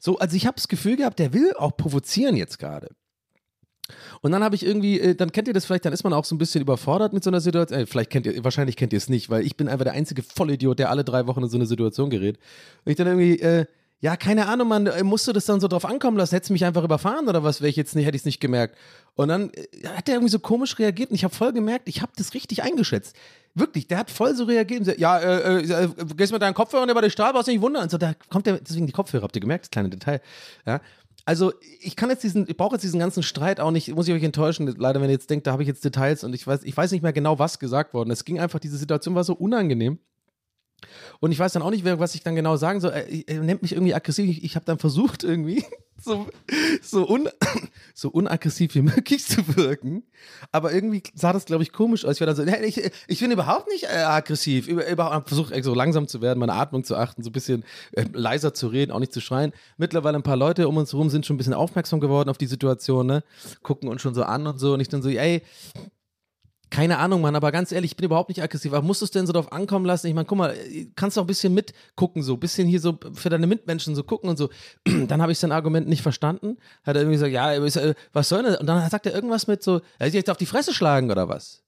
So, 0.00 0.18
also 0.18 0.36
ich 0.36 0.46
habe 0.46 0.56
das 0.56 0.68
Gefühl 0.68 0.96
gehabt, 0.96 1.18
der 1.18 1.32
will 1.32 1.52
auch 1.56 1.76
provozieren 1.76 2.36
jetzt 2.36 2.58
gerade. 2.58 2.88
Und 4.20 4.32
dann 4.32 4.44
habe 4.44 4.54
ich 4.54 4.64
irgendwie, 4.64 5.00
äh, 5.00 5.14
dann 5.14 5.32
kennt 5.32 5.48
ihr 5.48 5.54
das 5.54 5.64
vielleicht, 5.64 5.84
dann 5.84 5.92
ist 5.92 6.04
man 6.04 6.12
auch 6.12 6.24
so 6.24 6.34
ein 6.34 6.38
bisschen 6.38 6.62
überfordert 6.62 7.12
mit 7.12 7.24
so 7.24 7.30
einer 7.30 7.40
Situation. 7.40 7.80
Äh, 7.80 7.86
vielleicht 7.86 8.10
kennt 8.10 8.26
ihr, 8.26 8.44
wahrscheinlich 8.44 8.76
kennt 8.76 8.92
ihr 8.92 8.96
es 8.96 9.08
nicht, 9.08 9.30
weil 9.30 9.44
ich 9.44 9.56
bin 9.56 9.68
einfach 9.68 9.84
der 9.84 9.94
einzige 9.94 10.22
Vollidiot, 10.22 10.78
der 10.78 10.90
alle 10.90 11.04
drei 11.04 11.26
Wochen 11.26 11.42
in 11.42 11.48
so 11.48 11.56
eine 11.56 11.66
Situation 11.66 12.10
gerät. 12.10 12.38
Und 12.84 12.90
ich 12.90 12.96
dann 12.96 13.06
irgendwie, 13.06 13.40
äh, 13.40 13.66
ja, 14.02 14.16
keine 14.16 14.48
Ahnung, 14.48 14.66
man, 14.66 14.88
äh, 14.88 15.04
musst 15.04 15.28
du 15.28 15.32
das 15.32 15.44
dann 15.44 15.60
so 15.60 15.68
drauf 15.68 15.84
ankommen 15.84 16.16
lassen? 16.16 16.34
Hättest 16.34 16.50
du 16.50 16.54
mich 16.54 16.64
einfach 16.64 16.82
überfahren 16.82 17.28
oder 17.28 17.44
was? 17.44 17.60
Wäre 17.60 17.70
ich 17.70 17.76
jetzt 17.76 17.94
nicht, 17.94 18.04
hätte 18.04 18.16
ich 18.16 18.22
es 18.22 18.26
nicht 18.26 18.40
gemerkt. 18.40 18.76
Und 19.14 19.28
dann 19.28 19.50
äh, 19.50 19.86
hat 19.96 20.08
der 20.08 20.16
irgendwie 20.16 20.32
so 20.32 20.40
komisch 20.40 20.76
reagiert 20.80 21.10
und 21.10 21.14
ich 21.14 21.22
habe 21.22 21.32
voll 21.32 21.52
gemerkt, 21.52 21.88
ich 21.88 22.02
habe 22.02 22.10
das 22.16 22.34
richtig 22.34 22.64
eingeschätzt. 22.64 23.14
Wirklich, 23.54 23.86
der 23.86 23.98
hat 23.98 24.10
voll 24.10 24.34
so 24.34 24.42
reagiert. 24.42 24.98
Ja, 24.98 25.18
äh, 25.18 25.84
äh, 25.84 25.88
gehst 26.16 26.32
mit 26.32 26.42
deinen 26.42 26.54
Kopfhörern 26.54 26.90
über 26.90 27.00
den 27.00 27.12
Stahl, 27.12 27.32
brauchst 27.32 27.46
du 27.46 27.52
nicht 27.52 27.62
wundern. 27.62 27.84
Und 27.84 27.92
so, 27.92 27.98
da 27.98 28.14
kommt 28.28 28.46
der, 28.46 28.58
deswegen 28.58 28.88
die 28.88 28.92
Kopfhörer, 28.92 29.22
habt 29.22 29.36
ihr 29.36 29.40
gemerkt, 29.40 29.66
das 29.66 29.70
kleine 29.70 29.88
Detail. 29.88 30.20
Ja. 30.66 30.80
Also, 31.24 31.52
ich 31.80 31.94
kann 31.94 32.10
jetzt 32.10 32.24
diesen, 32.24 32.48
ich 32.48 32.56
brauche 32.56 32.74
jetzt 32.74 32.82
diesen 32.82 32.98
ganzen 32.98 33.22
Streit 33.22 33.60
auch 33.60 33.70
nicht, 33.70 33.94
muss 33.94 34.08
ich 34.08 34.14
euch 34.14 34.24
enttäuschen, 34.24 34.66
leider, 34.78 35.00
wenn 35.00 35.10
ihr 35.10 35.14
jetzt 35.14 35.30
denkt, 35.30 35.46
da 35.46 35.52
habe 35.52 35.62
ich 35.62 35.68
jetzt 35.68 35.84
Details 35.84 36.24
und 36.24 36.34
ich 36.34 36.44
weiß, 36.44 36.64
ich 36.64 36.76
weiß 36.76 36.90
nicht 36.90 37.02
mehr 37.02 37.12
genau, 37.12 37.38
was 37.38 37.60
gesagt 37.60 37.94
worden. 37.94 38.10
Es 38.10 38.24
ging 38.24 38.40
einfach, 38.40 38.58
diese 38.58 38.76
Situation 38.76 39.14
war 39.14 39.22
so 39.22 39.34
unangenehm. 39.34 40.00
Und 41.20 41.32
ich 41.32 41.38
weiß 41.38 41.52
dann 41.52 41.62
auch 41.62 41.70
nicht, 41.70 41.84
was 41.84 42.14
ich 42.14 42.22
dann 42.22 42.34
genau 42.34 42.56
sagen 42.56 42.80
soll. 42.80 42.92
Er, 42.92 43.06
er 43.28 43.40
nennt 43.42 43.62
mich 43.62 43.72
irgendwie 43.72 43.94
aggressiv. 43.94 44.28
Ich, 44.28 44.44
ich 44.44 44.56
habe 44.56 44.64
dann 44.64 44.78
versucht, 44.78 45.24
irgendwie 45.24 45.64
so, 46.02 46.26
so, 46.82 47.08
un, 47.08 47.28
so 47.94 48.08
unaggressiv 48.08 48.74
wie 48.74 48.82
möglich 48.82 49.24
zu 49.24 49.56
wirken. 49.56 50.02
Aber 50.50 50.72
irgendwie 50.72 51.02
sah 51.14 51.32
das, 51.32 51.44
glaube 51.44 51.62
ich, 51.62 51.72
komisch 51.72 52.04
aus. 52.04 52.16
Ich 52.16 52.20
war 52.20 52.26
dann 52.26 52.36
so, 52.36 52.44
ich, 52.44 52.90
ich 53.06 53.20
bin 53.20 53.30
überhaupt 53.30 53.68
nicht 53.68 53.84
äh, 53.84 54.02
aggressiv. 54.04 54.68
Über, 54.68 54.88
über, 54.88 55.22
versuche 55.26 55.62
so 55.62 55.74
langsam 55.74 56.08
zu 56.08 56.20
werden, 56.20 56.38
meine 56.38 56.54
Atmung 56.54 56.84
zu 56.84 56.96
achten, 56.96 57.22
so 57.22 57.30
ein 57.30 57.32
bisschen 57.32 57.64
äh, 57.92 58.04
leiser 58.12 58.54
zu 58.54 58.68
reden, 58.68 58.92
auch 58.92 59.00
nicht 59.00 59.12
zu 59.12 59.20
schreien. 59.20 59.52
Mittlerweile 59.76 60.16
ein 60.16 60.22
paar 60.22 60.36
Leute 60.36 60.68
um 60.68 60.76
uns 60.76 60.92
herum 60.92 61.10
sind 61.10 61.26
schon 61.26 61.34
ein 61.34 61.38
bisschen 61.38 61.54
aufmerksam 61.54 62.00
geworden 62.00 62.28
auf 62.28 62.38
die 62.38 62.46
Situation, 62.46 63.06
ne? 63.06 63.24
Gucken 63.62 63.88
uns 63.88 64.02
schon 64.02 64.14
so 64.14 64.24
an 64.24 64.46
und 64.46 64.58
so. 64.58 64.74
Und 64.74 64.80
ich 64.80 64.88
dann 64.88 65.02
so, 65.02 65.08
ey, 65.08 65.42
keine 66.72 66.96
Ahnung, 66.96 67.20
Mann, 67.20 67.36
aber 67.36 67.52
ganz 67.52 67.70
ehrlich, 67.70 67.90
ich 67.90 67.96
bin 67.96 68.06
überhaupt 68.06 68.30
nicht 68.30 68.42
aggressiv. 68.42 68.72
Aber 68.72 68.84
musst 68.84 69.02
du 69.02 69.04
es 69.04 69.10
denn 69.10 69.26
so 69.26 69.34
drauf 69.34 69.52
ankommen 69.52 69.84
lassen? 69.84 70.06
Ich 70.06 70.14
meine, 70.14 70.24
guck 70.24 70.38
mal, 70.38 70.56
kannst 70.96 71.16
du 71.16 71.20
auch 71.20 71.24
ein 71.24 71.26
bisschen 71.26 71.52
mitgucken, 71.52 72.22
so 72.22 72.32
ein 72.32 72.40
bisschen 72.40 72.66
hier 72.66 72.80
so 72.80 72.98
für 73.12 73.28
deine 73.28 73.46
Mitmenschen 73.46 73.94
so 73.94 74.02
gucken 74.02 74.30
und 74.30 74.38
so. 74.38 74.48
Dann 75.06 75.20
habe 75.20 75.32
ich 75.32 75.38
sein 75.38 75.52
Argument 75.52 75.86
nicht 75.86 76.00
verstanden. 76.00 76.56
Hat 76.82 76.96
er 76.96 77.02
irgendwie 77.02 77.16
gesagt, 77.16 77.32
ja, 77.32 77.52
äh, 77.52 77.94
was 78.14 78.28
soll 78.30 78.42
denn 78.42 78.52
das? 78.52 78.60
Und 78.60 78.66
dann 78.66 78.88
sagt 78.88 79.04
er 79.04 79.14
irgendwas 79.14 79.46
mit 79.46 79.62
so, 79.62 79.82
er 79.98 80.06
sich 80.06 80.14
jetzt 80.14 80.30
auf 80.30 80.38
die 80.38 80.46
Fresse 80.46 80.72
schlagen 80.72 81.10
oder 81.10 81.28
was? 81.28 81.62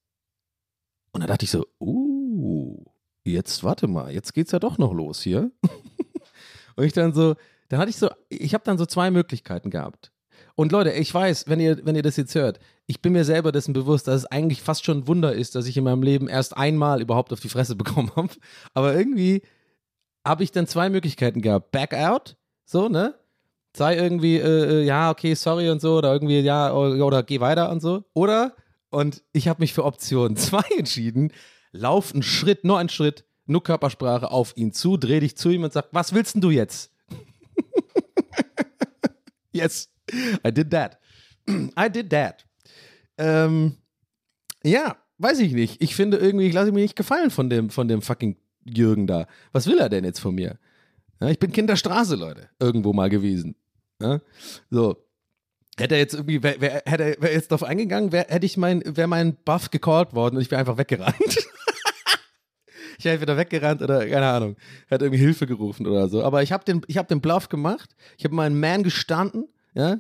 Und 1.13 1.21
dann 1.21 1.29
dachte 1.29 1.45
ich 1.45 1.51
so, 1.51 1.67
uh, 1.81 2.83
jetzt 3.25 3.63
warte 3.63 3.87
mal, 3.87 4.11
jetzt 4.11 4.33
geht's 4.33 4.53
ja 4.53 4.59
doch 4.59 4.79
noch 4.79 4.95
los 4.95 5.21
hier. 5.21 5.51
und 6.77 6.85
ich 6.85 6.95
dann 6.95 7.13
so, 7.13 7.37
dann 7.69 7.79
hatte 7.79 7.91
ich 7.91 7.97
so, 7.97 8.09
ich 8.31 8.55
habe 8.55 8.65
dann 8.65 8.79
so 8.79 8.87
zwei 8.87 9.11
Möglichkeiten 9.11 9.69
gehabt. 9.69 10.14
Und 10.57 10.71
Leute, 10.71 10.93
ich 10.93 11.13
weiß, 11.13 11.49
wenn 11.49 11.59
ihr, 11.59 11.85
wenn 11.85 11.97
ihr 11.97 12.03
das 12.03 12.17
jetzt 12.17 12.35
hört, 12.35 12.61
ich 12.87 13.03
bin 13.03 13.13
mir 13.13 13.25
selber 13.25 13.51
dessen 13.51 13.73
bewusst, 13.73 14.07
dass 14.07 14.23
es 14.23 14.27
eigentlich 14.27 14.63
fast 14.63 14.85
schon 14.85 14.99
ein 14.99 15.09
Wunder 15.09 15.33
ist, 15.33 15.55
dass 15.55 15.67
ich 15.67 15.77
in 15.77 15.85
meinem 15.85 16.03
Leben 16.03 16.29
erst 16.29 16.57
einmal 16.57 17.01
überhaupt 17.01 17.33
auf 17.33 17.41
die 17.41 17.49
Fresse 17.49 17.75
bekommen 17.77 18.13
habe. 18.15 18.31
Aber 18.73 18.95
irgendwie 18.95 19.43
habe 20.25 20.45
ich 20.45 20.53
dann 20.53 20.67
zwei 20.67 20.91
Möglichkeiten 20.91 21.43
gehabt. 21.43 21.73
Back 21.73 21.95
out, 21.95 22.37
so, 22.65 22.89
ne? 22.89 23.15
Sei 23.77 23.97
irgendwie, 23.97 24.37
äh, 24.37 24.83
äh, 24.83 24.85
ja, 24.85 25.11
okay, 25.11 25.35
sorry 25.35 25.69
und 25.69 25.81
so, 25.81 25.99
oder 25.99 26.13
irgendwie, 26.13 26.41
ja, 26.41 26.73
oder, 26.73 27.05
oder 27.05 27.23
geh 27.25 27.41
weiter 27.41 27.71
und 27.71 27.81
so. 27.81 28.05
Oder, 28.15 28.55
und 28.91 29.25
ich 29.33 29.49
habe 29.49 29.61
mich 29.61 29.75
für 29.75 29.85
Option 29.85 30.37
zwei 30.37 30.65
entschieden, 30.79 31.33
lauf 31.73 32.13
einen 32.13 32.23
Schritt, 32.23 32.65
nur 32.65 32.79
einen 32.79 32.89
Schritt, 32.89 33.25
nur 33.47 33.65
Körpersprache 33.65 34.31
auf 34.31 34.57
ihn 34.57 34.73
zu, 34.73 34.97
dreh 34.97 35.19
dich 35.19 35.37
zu 35.37 35.51
ihm 35.51 35.65
und 35.65 35.73
sag, 35.73 35.89
was 35.91 36.15
willst 36.15 36.37
denn 36.37 36.43
du 36.43 36.51
jetzt? 36.51 36.93
yes, 39.53 39.91
I 40.47 40.53
did 40.53 40.71
that. 40.71 40.99
I 41.49 41.91
did 41.91 42.11
that. 42.11 42.47
Ähm, 43.19 43.77
ja, 44.63 44.97
weiß 45.19 45.41
ich 45.41 45.53
nicht. 45.53 45.83
Ich 45.83 45.95
finde 45.95 46.17
irgendwie, 46.17 46.47
ich 46.47 46.55
lasse 46.55 46.73
mir 46.73 46.81
nicht 46.81 46.97
gefallen 46.97 47.31
von 47.31 47.51
dem, 47.51 47.71
von 47.71 47.89
dem 47.89 48.03
fucking 48.03 48.37
Jürgen 48.65 49.07
da. 49.07 49.27
Was 49.53 49.67
will 49.67 49.79
er 49.79 49.89
denn 49.89 50.05
jetzt 50.05 50.21
von 50.21 50.35
mir? 50.35 50.59
Ja, 51.21 51.29
ich 51.29 51.39
bin 51.39 51.53
Kind 51.53 51.69
der 51.69 51.77
Straße, 51.77 52.17
Leute. 52.17 52.49
Irgendwo 52.59 52.93
mal 52.93 53.11
gewesen. 53.11 53.55
Ja? 54.01 54.21
So. 54.71 54.97
Hätte 55.77 55.95
er 55.95 56.01
jetzt 56.01 56.15
irgendwie, 56.15 56.43
wär, 56.43 56.61
wär, 56.61 56.87
er 56.87 57.21
wär 57.21 57.33
jetzt 57.33 57.51
drauf 57.51 57.65
eingegangen, 57.65 58.13
wär, 58.13 58.27
hätte 58.29 58.47
ich 58.47 58.57
mein, 58.57 58.83
wäre 58.85 59.09
mein 59.09 59.35
Buff 59.45 59.71
gecallt 59.71 60.15
worden 60.15 60.37
und 60.37 60.43
ich 60.43 60.51
wäre 60.51 60.61
einfach 60.61 60.79
weggerannt. 60.79 61.17
ich 62.99 63.05
wäre 63.05 63.15
entweder 63.15 63.37
weggerannt 63.37 63.83
oder, 63.83 64.07
keine 64.07 64.27
Ahnung, 64.27 64.57
hätte 64.87 65.05
irgendwie 65.05 65.23
Hilfe 65.23 65.49
gerufen 65.49 65.87
oder 65.87 66.09
so. 66.09 66.23
Aber 66.23 66.45
ich 66.45 66.53
habe 66.53 66.65
den, 66.65 66.83
ich 66.87 66.97
hab 66.97 67.09
den 67.09 67.21
Bluff 67.21 67.49
gemacht. 67.49 67.97
Ich 68.17 68.25
habe 68.25 68.37
meinen 68.37 68.61
Man 68.61 68.85
gestanden, 68.85 69.49
ja. 69.75 69.99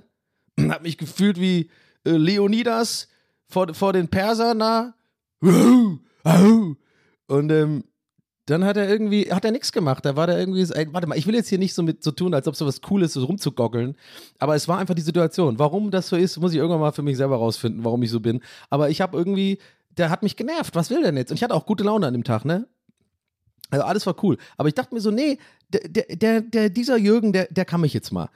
Hab 0.68 0.83
mich 0.83 0.99
gefühlt 0.99 1.41
wie 1.41 1.70
äh, 2.05 2.11
Leonidas 2.11 3.09
vor, 3.49 3.75
vor 3.75 3.93
den 3.93 4.09
Persern 4.09 4.59
da. 4.59 4.95
Und 5.41 7.51
ähm, 7.51 7.85
dann 8.47 8.64
hat 8.64 8.77
er 8.77 8.89
irgendwie, 8.89 9.33
hat 9.33 9.45
er 9.45 9.53
nichts 9.53 9.72
gemacht. 9.72 10.05
Da 10.05 10.16
war 10.16 10.27
der 10.27 10.39
irgendwie, 10.39 10.68
warte 10.93 11.07
mal, 11.07 11.16
ich 11.16 11.27
will 11.27 11.35
jetzt 11.35 11.49
hier 11.49 11.59
nicht 11.59 11.75
so 11.75 11.83
mit 11.83 12.05
so 12.05 12.11
tun, 12.11 12.35
als 12.35 12.47
ob 12.47 12.57
so 12.57 12.66
was 12.66 12.81
cool 12.91 13.03
ist, 13.03 13.14
so 13.14 13.25
rumzugoggeln. 13.25 13.97
Aber 14.39 14.55
es 14.55 14.68
war 14.68 14.79
einfach 14.79 14.95
die 14.95 15.03
Situation. 15.03 15.59
Warum 15.59 15.91
das 15.91 16.09
so 16.09 16.16
ist, 16.16 16.39
muss 16.39 16.53
ich 16.53 16.59
irgendwann 16.59 16.81
mal 16.81 16.93
für 16.93 17.03
mich 17.03 17.16
selber 17.16 17.37
rausfinden, 17.37 17.85
warum 17.85 18.03
ich 18.03 18.11
so 18.11 18.20
bin. 18.20 18.41
Aber 18.68 18.91
ich 18.91 19.01
habe 19.01 19.16
irgendwie, 19.16 19.59
der 19.91 20.11
hat 20.11 20.22
mich 20.22 20.37
genervt. 20.37 20.75
Was 20.75 20.91
will 20.91 21.01
der 21.01 21.11
denn 21.11 21.16
jetzt? 21.16 21.31
Und 21.31 21.37
ich 21.37 21.43
hatte 21.43 21.55
auch 21.55 21.64
gute 21.64 21.85
Laune 21.85 22.07
an 22.07 22.12
dem 22.12 22.25
Tag, 22.25 22.45
ne? 22.45 22.68
Also 23.70 23.87
alles 23.87 24.07
war 24.07 24.22
cool. 24.22 24.37
Aber 24.59 24.68
ich 24.68 24.75
dachte 24.75 24.95
mir 24.95 25.01
so, 25.01 25.11
nee, 25.11 25.39
der, 25.70 26.16
der, 26.16 26.41
der 26.43 26.68
dieser 26.68 26.99
Jürgen, 26.99 27.33
der, 27.33 27.49
der 27.51 27.64
kann 27.64 27.81
mich 27.81 27.95
jetzt 27.95 28.12
mal. 28.12 28.29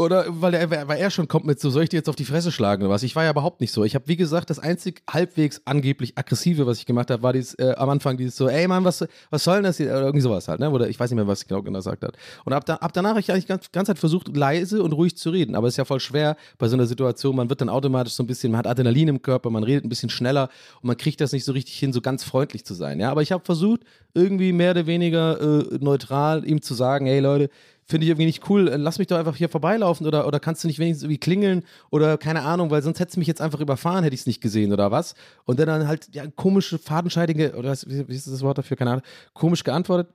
Oder 0.00 0.24
weil 0.28 0.54
er, 0.54 0.70
weil 0.88 0.98
er 0.98 1.10
schon 1.10 1.28
kommt 1.28 1.44
mit 1.44 1.60
so, 1.60 1.68
soll 1.68 1.82
ich 1.82 1.90
dir 1.90 1.98
jetzt 1.98 2.08
auf 2.08 2.16
die 2.16 2.24
Fresse 2.24 2.50
schlagen 2.50 2.82
oder 2.82 2.90
was? 2.90 3.02
Ich 3.02 3.14
war 3.16 3.24
ja 3.24 3.32
überhaupt 3.32 3.60
nicht 3.60 3.70
so. 3.70 3.84
Ich 3.84 3.94
habe, 3.94 4.08
wie 4.08 4.16
gesagt, 4.16 4.48
das 4.48 4.58
einzig 4.58 5.02
halbwegs 5.10 5.60
angeblich 5.66 6.16
aggressive, 6.16 6.64
was 6.64 6.78
ich 6.78 6.86
gemacht 6.86 7.10
habe, 7.10 7.22
war 7.22 7.34
dieses, 7.34 7.52
äh, 7.58 7.74
am 7.76 7.90
Anfang 7.90 8.16
dieses 8.16 8.34
so, 8.34 8.48
ey 8.48 8.66
Mann, 8.66 8.82
was, 8.82 9.06
was 9.28 9.44
soll 9.44 9.56
denn 9.56 9.64
das 9.64 9.76
hier? 9.76 9.88
Oder 9.88 10.00
irgendwie 10.04 10.22
sowas 10.22 10.48
halt, 10.48 10.58
ne? 10.58 10.70
Oder 10.70 10.88
ich 10.88 10.98
weiß 10.98 11.10
nicht 11.10 11.16
mehr, 11.16 11.26
was 11.26 11.42
ich 11.42 11.48
genau 11.48 11.60
gesagt 11.60 12.02
hat. 12.02 12.16
Und 12.46 12.54
ab, 12.54 12.64
da, 12.64 12.76
ab 12.76 12.94
danach 12.94 13.10
habe 13.10 13.20
ich 13.20 13.30
eigentlich 13.30 13.46
ganz, 13.46 13.70
ganz 13.72 13.88
Zeit 13.88 13.98
versucht, 13.98 14.34
leise 14.34 14.82
und 14.82 14.92
ruhig 14.94 15.18
zu 15.18 15.28
reden. 15.28 15.54
Aber 15.54 15.66
es 15.66 15.74
ist 15.74 15.78
ja 15.78 15.84
voll 15.84 16.00
schwer 16.00 16.36
bei 16.56 16.66
so 16.66 16.76
einer 16.76 16.86
Situation. 16.86 17.36
Man 17.36 17.50
wird 17.50 17.60
dann 17.60 17.68
automatisch 17.68 18.14
so 18.14 18.22
ein 18.22 18.26
bisschen, 18.26 18.52
man 18.52 18.60
hat 18.60 18.66
Adrenalin 18.66 19.08
im 19.08 19.20
Körper, 19.20 19.50
man 19.50 19.64
redet 19.64 19.84
ein 19.84 19.90
bisschen 19.90 20.08
schneller 20.08 20.48
und 20.80 20.86
man 20.86 20.96
kriegt 20.96 21.20
das 21.20 21.32
nicht 21.32 21.44
so 21.44 21.52
richtig 21.52 21.78
hin, 21.78 21.92
so 21.92 22.00
ganz 22.00 22.24
freundlich 22.24 22.64
zu 22.64 22.72
sein. 22.72 23.00
Ja, 23.00 23.10
aber 23.10 23.20
ich 23.20 23.32
habe 23.32 23.44
versucht, 23.44 23.82
irgendwie 24.14 24.54
mehr 24.54 24.70
oder 24.70 24.86
weniger 24.86 25.40
äh, 25.40 25.78
neutral 25.78 26.46
ihm 26.46 26.62
zu 26.62 26.72
sagen, 26.72 27.04
hey 27.04 27.20
Leute, 27.20 27.50
finde 27.90 28.04
ich 28.04 28.10
irgendwie 28.10 28.26
nicht 28.26 28.48
cool, 28.48 28.68
äh, 28.68 28.76
lass 28.76 28.98
mich 28.98 29.08
doch 29.08 29.18
einfach 29.18 29.36
hier 29.36 29.48
vorbeilaufen 29.48 30.06
oder, 30.06 30.26
oder 30.26 30.40
kannst 30.40 30.64
du 30.64 30.68
nicht 30.68 30.78
wenigstens 30.78 31.02
irgendwie 31.02 31.18
klingeln 31.18 31.64
oder 31.90 32.16
keine 32.16 32.42
Ahnung, 32.42 32.70
weil 32.70 32.82
sonst 32.82 33.00
hättest 33.00 33.16
du 33.16 33.20
mich 33.20 33.28
jetzt 33.28 33.40
einfach 33.40 33.60
überfahren, 33.60 34.04
hätte 34.04 34.14
ich 34.14 34.20
es 34.20 34.26
nicht 34.26 34.40
gesehen 34.40 34.72
oder 34.72 34.90
was. 34.90 35.14
Und 35.44 35.58
dann, 35.58 35.86
halt, 35.86 36.08
ja, 36.14 36.26
komische, 36.28 36.78
fadenscheidige, 36.78 37.54
oder 37.56 37.70
was, 37.70 37.88
wie, 37.88 38.14
ist 38.14 38.26
das 38.26 38.42
Wort 38.42 38.58
dafür, 38.58 38.76
keine 38.76 38.92
Ahnung, 38.92 39.04
komisch 39.34 39.64
geantwortet. 39.64 40.08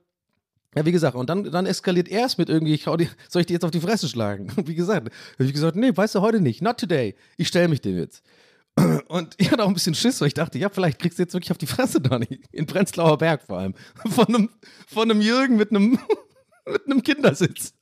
Ja, 0.74 0.84
wie 0.84 0.92
gesagt, 0.92 1.16
und 1.16 1.30
dann, 1.30 1.44
dann 1.44 1.64
eskaliert 1.64 2.08
er 2.08 2.26
es 2.26 2.36
mit 2.36 2.50
irgendwie, 2.50 2.74
ich 2.74 2.86
hau 2.86 2.96
die, 2.96 3.08
soll 3.28 3.40
ich 3.40 3.46
dir 3.46 3.54
jetzt 3.54 3.64
auf 3.64 3.70
die 3.70 3.80
Fresse 3.80 4.08
schlagen? 4.08 4.52
Und 4.56 4.68
wie 4.68 4.74
gesagt, 4.74 5.10
habe 5.34 5.44
ich 5.44 5.52
gesagt, 5.52 5.76
nee, 5.76 5.94
weißt 5.94 6.14
du, 6.14 6.20
heute 6.20 6.40
nicht, 6.40 6.62
not 6.62 6.78
today. 6.78 7.14
Ich 7.36 7.48
stelle 7.48 7.68
mich 7.68 7.80
dem 7.80 7.98
jetzt. 7.98 8.22
Und 9.08 9.34
ich 9.38 9.50
hatte 9.50 9.64
auch 9.64 9.68
ein 9.68 9.74
bisschen 9.74 9.94
Schiss, 9.94 10.20
weil 10.20 10.28
ich 10.28 10.34
dachte, 10.34 10.58
ja, 10.58 10.68
vielleicht 10.68 10.98
kriegst 10.98 11.18
du 11.18 11.22
jetzt 11.22 11.32
wirklich 11.32 11.50
auf 11.50 11.58
die 11.58 11.66
Fresse, 11.66 12.00
Donny. 12.00 12.40
In 12.52 12.66
Prenzlauer 12.66 13.16
Berg 13.16 13.42
vor 13.42 13.58
allem. 13.58 13.74
Von 14.10 14.26
einem, 14.26 14.50
von 14.86 15.10
einem 15.10 15.20
Jürgen 15.20 15.56
mit 15.56 15.70
einem, 15.70 15.98
mit 16.72 16.86
einem 16.86 17.02
Kindersitz. 17.02 17.74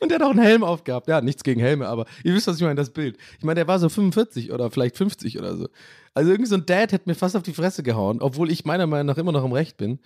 Und 0.00 0.10
der 0.10 0.18
hat 0.18 0.26
auch 0.26 0.30
einen 0.30 0.42
Helm 0.42 0.64
aufgehabt. 0.64 1.08
Ja, 1.08 1.20
nichts 1.20 1.44
gegen 1.44 1.60
Helme, 1.60 1.86
aber 1.86 2.06
ihr 2.24 2.34
wisst, 2.34 2.48
was 2.48 2.56
ich 2.56 2.62
meine, 2.62 2.74
das 2.74 2.90
Bild. 2.90 3.16
Ich 3.38 3.44
meine, 3.44 3.56
der 3.56 3.68
war 3.68 3.78
so 3.78 3.88
45 3.88 4.52
oder 4.52 4.70
vielleicht 4.70 4.96
50 4.96 5.38
oder 5.38 5.56
so. 5.56 5.68
Also 6.12 6.30
irgendwie 6.30 6.48
so 6.48 6.56
ein 6.56 6.66
Dad 6.66 6.92
hätte 6.92 7.08
mir 7.08 7.14
fast 7.14 7.36
auf 7.36 7.44
die 7.44 7.52
Fresse 7.52 7.82
gehauen, 7.82 8.20
obwohl 8.20 8.50
ich 8.50 8.64
meiner 8.64 8.86
Meinung 8.86 9.06
nach 9.06 9.18
immer 9.18 9.32
noch 9.32 9.44
im 9.44 9.52
Recht 9.52 9.76
bin. 9.76 10.00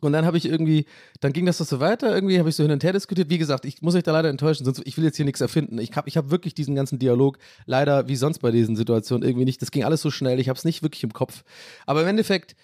Und 0.00 0.12
dann 0.12 0.26
habe 0.26 0.36
ich 0.36 0.46
irgendwie, 0.46 0.86
dann 1.20 1.32
ging 1.32 1.46
das 1.46 1.58
so 1.58 1.80
weiter, 1.80 2.14
irgendwie 2.14 2.38
habe 2.38 2.48
ich 2.48 2.56
so 2.56 2.62
hin 2.62 2.72
und 2.72 2.84
her 2.84 2.92
diskutiert. 2.92 3.30
Wie 3.30 3.38
gesagt, 3.38 3.64
ich 3.64 3.80
muss 3.82 3.94
euch 3.94 4.02
da 4.02 4.12
leider 4.12 4.28
enttäuschen, 4.28 4.64
sonst 4.64 4.82
ich 4.84 4.96
will 4.96 5.04
jetzt 5.04 5.16
hier 5.16 5.24
nichts 5.24 5.40
erfinden. 5.40 5.78
Ich 5.78 5.94
habe 5.96 6.08
ich 6.08 6.16
hab 6.16 6.30
wirklich 6.30 6.54
diesen 6.54 6.74
ganzen 6.74 6.98
Dialog 6.98 7.38
leider 7.64 8.06
wie 8.08 8.16
sonst 8.16 8.38
bei 8.40 8.50
diesen 8.50 8.76
Situationen 8.76 9.26
irgendwie 9.26 9.46
nicht. 9.46 9.60
Das 9.62 9.70
ging 9.70 9.84
alles 9.84 10.02
so 10.02 10.10
schnell, 10.10 10.38
ich 10.38 10.48
habe 10.48 10.58
es 10.58 10.64
nicht 10.64 10.82
wirklich 10.82 11.02
im 11.02 11.12
Kopf. 11.12 11.44
Aber 11.86 12.02
im 12.02 12.08
Endeffekt 12.08 12.56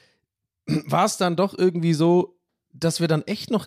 war 0.66 1.06
es 1.06 1.16
dann 1.16 1.36
doch 1.36 1.56
irgendwie 1.56 1.94
so, 1.94 2.38
dass 2.72 3.00
wir 3.00 3.08
dann 3.08 3.22
echt 3.22 3.50
noch 3.50 3.66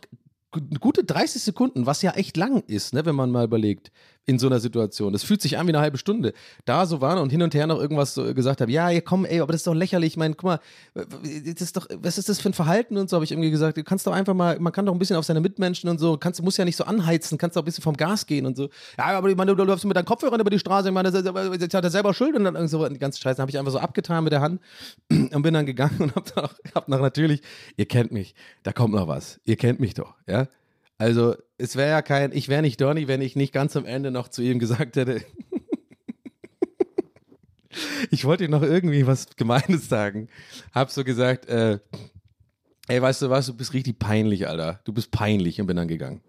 gu- 0.52 0.62
gute 0.80 1.04
30 1.04 1.42
Sekunden, 1.42 1.86
was 1.86 2.02
ja 2.02 2.12
echt 2.12 2.38
lang 2.38 2.64
ist, 2.68 2.94
ne, 2.94 3.06
wenn 3.06 3.16
man 3.16 3.32
mal 3.32 3.46
überlegt, 3.46 3.92
in 4.26 4.40
so 4.40 4.48
einer 4.48 4.60
Situation. 4.60 5.14
Das 5.14 5.24
fühlt 5.24 5.42
sich 5.42 5.58
an 5.58 5.68
wie 5.68 5.72
eine 5.72 5.80
halbe 5.80 5.98
Stunde. 5.98 6.34
Da 6.66 6.86
so 6.86 7.02
waren 7.02 7.20
und 7.20 7.30
hin 7.30 7.42
und 7.42 7.54
her 7.54 7.68
noch 7.68 7.80
irgendwas 7.80 8.14
so 8.14 8.34
gesagt 8.34 8.62
haben, 8.62 8.72
ja, 8.72 9.00
komm, 9.02 9.26
ey, 9.26 9.40
aber 9.40 9.52
das 9.52 9.62
ist 9.62 9.68
doch 9.68 9.74
lächerlich. 9.74 10.14
Ich 10.14 10.18
meine, 10.18 10.34
guck 10.34 10.46
mal, 10.46 10.60
das 10.94 11.62
ist 11.62 11.78
doch, 11.78 11.88
was 12.02 12.18
ist 12.18 12.30
das 12.30 12.40
für 12.40 12.50
ein 12.50 12.54
Verhalten 12.54 12.98
und 12.98 13.10
so, 13.10 13.18
habe 13.18 13.26
ich 13.26 13.32
irgendwie 13.32 13.52
gesagt. 13.52 13.78
Du 13.78 13.84
kannst 13.84 14.08
doch 14.08 14.14
einfach 14.14 14.34
mal, 14.34 14.60
man 14.60 14.74
kann 14.74 14.86
doch 14.86 14.94
ein 14.94 15.00
bisschen 15.00 15.16
auf 15.16 15.26
seine 15.26 15.42
Mitmenschen 15.42 15.90
und 15.90 16.00
so, 16.00 16.18
kannst, 16.18 16.40
du 16.40 16.44
musst 16.44 16.58
ja 16.58 16.66
nicht 16.66 16.76
so 16.76 16.86
anheizen, 16.86 17.38
kannst 17.38 17.56
doch 17.56 17.62
ein 17.62 17.66
bisschen 17.66 17.84
vom 17.84 17.96
Gas 17.96 18.26
gehen 18.26 18.46
und 18.46 18.58
so. 18.58 18.70
Ja, 18.98 19.06
aber 19.18 19.30
ich 19.30 19.36
meine, 19.36 19.56
du 19.56 19.64
läufst 19.64 19.86
mit 19.86 19.96
deinen 19.96 20.06
Kopfhörern 20.06 20.40
über 20.40 20.50
die 20.50 20.60
Straße, 20.60 20.88
ich 20.88 20.94
meine, 20.94 21.12
das, 21.12 21.24
das, 21.24 21.74
hat 21.74 21.84
er 21.84 21.92
selber 21.92 22.14
Schuld 22.14 22.36
und 22.36 22.46
dann 22.46 22.56
irgend 22.56 22.72
so 22.72 22.88
die 22.88 23.00
ganze 23.00 23.20
Scheiße 23.20 23.42
habe 23.42 23.52
ich 23.52 23.60
einfach 23.60 23.72
so 23.72 23.80
abgetan 23.80 24.24
mit 24.24 24.34
der 24.34 24.42
Hand 24.42 24.62
und 25.10 25.42
bin 25.42 25.54
dann 25.54 25.66
gegangen 25.66 25.98
und 26.00 26.16
hab 26.16 26.36
noch, 26.36 26.54
hab 26.74 26.88
noch 26.88 27.00
natürlich, 27.00 27.42
ihr 27.78 27.86
kennt 27.86 28.12
mich, 28.12 28.34
da 28.64 28.74
kommt 28.74 28.94
noch 28.94 29.08
was. 29.08 29.40
Ihr 29.46 29.56
kennt 29.56 29.80
mich 29.80 29.94
doch, 29.94 30.16
ja? 30.28 30.48
Also, 30.98 31.36
es 31.58 31.76
wäre 31.76 31.90
ja 31.90 32.02
kein, 32.02 32.32
ich 32.32 32.48
wäre 32.48 32.62
nicht 32.62 32.80
Donny, 32.80 33.08
wenn 33.08 33.22
ich 33.22 33.36
nicht 33.36 33.54
ganz 33.54 33.76
am 33.76 33.86
Ende 33.86 34.12
noch 34.12 34.30
zu 34.30 34.42
ihm 34.42 34.60
gesagt 34.60 34.96
hätte. 34.96 35.22
ich 38.12 38.26
wollte 38.26 38.46
ihm 38.46 38.52
noch 38.52 38.64
irgendwie 38.64 39.06
was 39.06 39.36
Gemeines 39.36 39.90
sagen. 39.90 40.30
Hab 40.74 40.92
so 40.92 41.04
gesagt, 41.04 41.48
äh, 41.48 41.80
ey, 42.88 43.02
weißt 43.02 43.24
du 43.24 43.30
was, 43.30 43.48
du 43.48 43.54
bist 43.54 43.74
richtig 43.74 44.00
peinlich, 44.00 44.48
Alter. 44.48 44.82
Du 44.86 44.94
bist 44.94 45.12
peinlich 45.12 45.60
und 45.60 45.68
bin 45.68 45.78
dann 45.78 45.88
gegangen. 45.88 46.22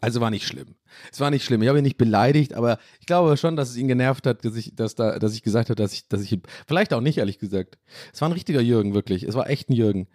Also 0.00 0.20
war 0.20 0.30
nicht 0.30 0.46
schlimm. 0.46 0.74
Es 1.10 1.20
war 1.20 1.30
nicht 1.30 1.44
schlimm. 1.44 1.62
Ich 1.62 1.68
habe 1.68 1.78
ihn 1.78 1.84
nicht 1.84 1.96
beleidigt, 1.96 2.52
aber 2.52 2.78
ich 3.00 3.06
glaube 3.06 3.36
schon, 3.38 3.56
dass 3.56 3.70
es 3.70 3.76
ihn 3.76 3.88
genervt 3.88 4.26
hat, 4.26 4.44
dass 4.44 4.54
ich, 4.54 4.74
dass 4.74 4.94
da, 4.94 5.18
dass 5.18 5.34
ich 5.34 5.42
gesagt 5.42 5.70
habe, 5.70 5.76
dass 5.76 5.94
ich, 5.94 6.08
dass 6.08 6.20
ich 6.20 6.38
vielleicht 6.66 6.92
auch 6.92 7.00
nicht, 7.00 7.16
ehrlich 7.16 7.38
gesagt. 7.38 7.78
Es 8.12 8.20
war 8.20 8.28
ein 8.28 8.32
richtiger 8.32 8.60
Jürgen, 8.60 8.92
wirklich. 8.92 9.22
Es 9.22 9.34
war 9.34 9.48
echt 9.48 9.70
ein 9.70 9.72
Jürgen. 9.72 10.06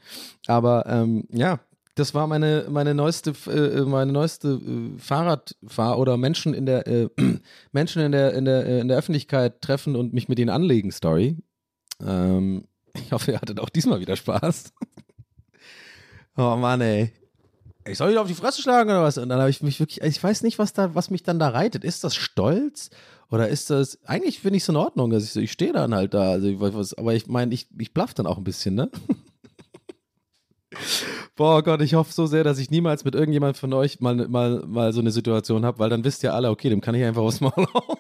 Aber 0.46 0.86
ähm, 0.86 1.26
ja, 1.32 1.60
das 1.96 2.14
war 2.14 2.28
meine, 2.28 2.68
meine 2.70 2.94
neueste, 2.94 3.34
äh, 3.48 3.82
meine 3.82 4.12
neueste 4.12 4.50
äh, 4.50 5.00
Fahrradfahr- 5.00 5.98
oder 5.98 6.18
Menschen 6.18 6.54
in 6.54 6.66
der, 6.66 6.88
äh, 6.88 7.10
Menschen 7.72 8.02
in 8.02 8.12
der, 8.12 8.34
in 8.34 8.46
der, 8.46 8.66
äh, 8.66 8.80
in 8.80 8.88
der 8.88 8.98
Öffentlichkeit 8.98 9.62
treffen 9.62 9.96
und 9.96 10.14
mich 10.14 10.30
mit 10.30 10.40
ihnen 10.40 10.50
anlegen 10.50 10.92
Story. 10.92 11.38
Ähm, 12.02 12.66
ich 12.94 13.12
hoffe, 13.12 13.32
ihr 13.32 13.42
hattet 13.42 13.60
auch 13.60 13.70
diesmal 13.70 14.00
wieder 14.00 14.16
Spaß. 14.16 14.74
oh 16.38 16.56
Mann, 16.56 16.82
ey. 16.82 17.14
Ich 17.86 17.98
soll 17.98 18.12
wieder 18.12 18.22
auf 18.22 18.28
die 18.28 18.36
Fresse 18.36 18.62
schlagen 18.62 18.90
oder 18.90 19.04
was? 19.04 19.18
Und 19.18 19.30
dann 19.30 19.40
habe 19.40 19.50
ich 19.50 19.64
mich 19.64 19.80
wirklich, 19.80 20.02
ich 20.02 20.24
weiß 20.24 20.44
nicht, 20.44 20.60
was 20.60 20.74
da, 20.74 20.94
was 20.94 21.10
mich 21.10 21.24
dann 21.24 21.40
da 21.40 21.50
reitet. 21.50 21.84
Ist 21.84 22.04
das 22.04 22.16
Stolz? 22.16 22.92
Oder 23.32 23.48
ist 23.48 23.70
das, 23.70 24.00
eigentlich 24.06 24.40
finde 24.40 24.58
ich 24.58 24.64
es 24.64 24.70
in 24.70 24.76
Ordnung, 24.76 25.12
dass 25.12 25.24
ich 25.24 25.32
so, 25.32 25.40
ich 25.40 25.52
stehe 25.52 25.74
dann 25.74 25.94
halt 25.94 26.14
da, 26.14 26.32
also 26.32 26.60
was, 26.60 26.94
aber 26.96 27.14
ich 27.14 27.28
meine, 27.28 27.54
ich, 27.54 27.68
ich 27.78 27.94
blaff 27.94 28.14
dann 28.14 28.26
auch 28.28 28.38
ein 28.38 28.44
bisschen, 28.44 28.76
ne? 28.76 28.90
Boah 31.36 31.64
Gott, 31.64 31.82
ich 31.82 31.96
hoffe 31.96 32.14
so 32.14 32.28
sehr, 32.28 32.44
dass 32.44 32.60
ich 32.60 32.70
niemals 32.70 33.04
mit 33.04 33.16
irgendjemand 33.16 33.58
von 33.58 33.74
euch 33.74 34.00
mal, 34.02 34.28
mal, 34.28 34.64
mal 34.68 34.94
so 34.94 35.00
eine 35.00 35.12
Situation 35.12 35.66
habe, 35.66 35.80
weil 35.80 35.90
dann 35.90 36.04
wisst 36.04 36.24
ihr 36.24 36.34
alle, 36.34 36.50
okay, 36.50 36.70
dem 36.70 36.82
kann 36.82 36.96
ich 36.96 37.04
einfach 37.04 37.22
aufs 37.22 37.42
Maul 37.42 37.66
hauen. 37.74 37.98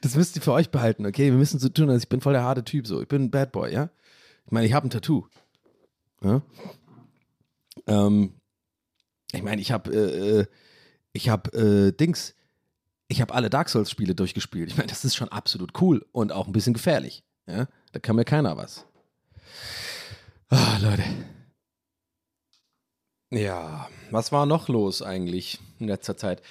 Das 0.00 0.16
müsst 0.16 0.36
ihr 0.36 0.42
für 0.42 0.52
euch 0.52 0.70
behalten, 0.70 1.06
okay? 1.06 1.30
Wir 1.30 1.38
müssen 1.38 1.60
so 1.60 1.68
tun, 1.68 1.88
als 1.88 2.02
ich 2.02 2.08
bin 2.08 2.20
voll 2.20 2.32
der 2.32 2.42
harte 2.42 2.64
Typ, 2.64 2.86
so. 2.86 3.00
Ich 3.00 3.08
bin 3.08 3.24
ein 3.24 3.30
Bad 3.30 3.52
Boy, 3.52 3.72
ja? 3.72 3.90
Ich 4.44 4.52
meine, 4.52 4.66
ich 4.66 4.72
habe 4.72 4.86
ein 4.86 4.90
Tattoo. 4.90 5.26
Ja? 6.22 6.42
Ähm, 7.86 8.34
ich 9.32 9.42
meine, 9.42 9.60
ich 9.60 9.72
habe, 9.72 9.90
äh, 9.92 10.40
äh, 10.40 10.46
ich 11.12 11.28
habe 11.28 11.52
äh, 11.56 11.92
Dings, 11.92 12.34
ich 13.08 13.20
habe 13.20 13.34
alle 13.34 13.50
Dark 13.50 13.68
Souls 13.68 13.90
Spiele 13.90 14.14
durchgespielt. 14.14 14.68
Ich 14.68 14.76
meine, 14.76 14.88
das 14.88 15.04
ist 15.04 15.14
schon 15.14 15.28
absolut 15.28 15.80
cool 15.80 16.04
und 16.12 16.32
auch 16.32 16.46
ein 16.46 16.52
bisschen 16.52 16.74
gefährlich. 16.74 17.24
Ja? 17.46 17.68
Da 17.92 18.00
kann 18.00 18.16
mir 18.16 18.24
keiner 18.24 18.56
was. 18.56 18.86
Ah, 20.48 20.78
Leute. 20.82 21.04
Ja, 23.30 23.88
was 24.10 24.30
war 24.32 24.44
noch 24.46 24.68
los 24.68 25.00
eigentlich 25.02 25.58
in 25.78 25.88
letzter 25.88 26.16
Zeit? 26.16 26.42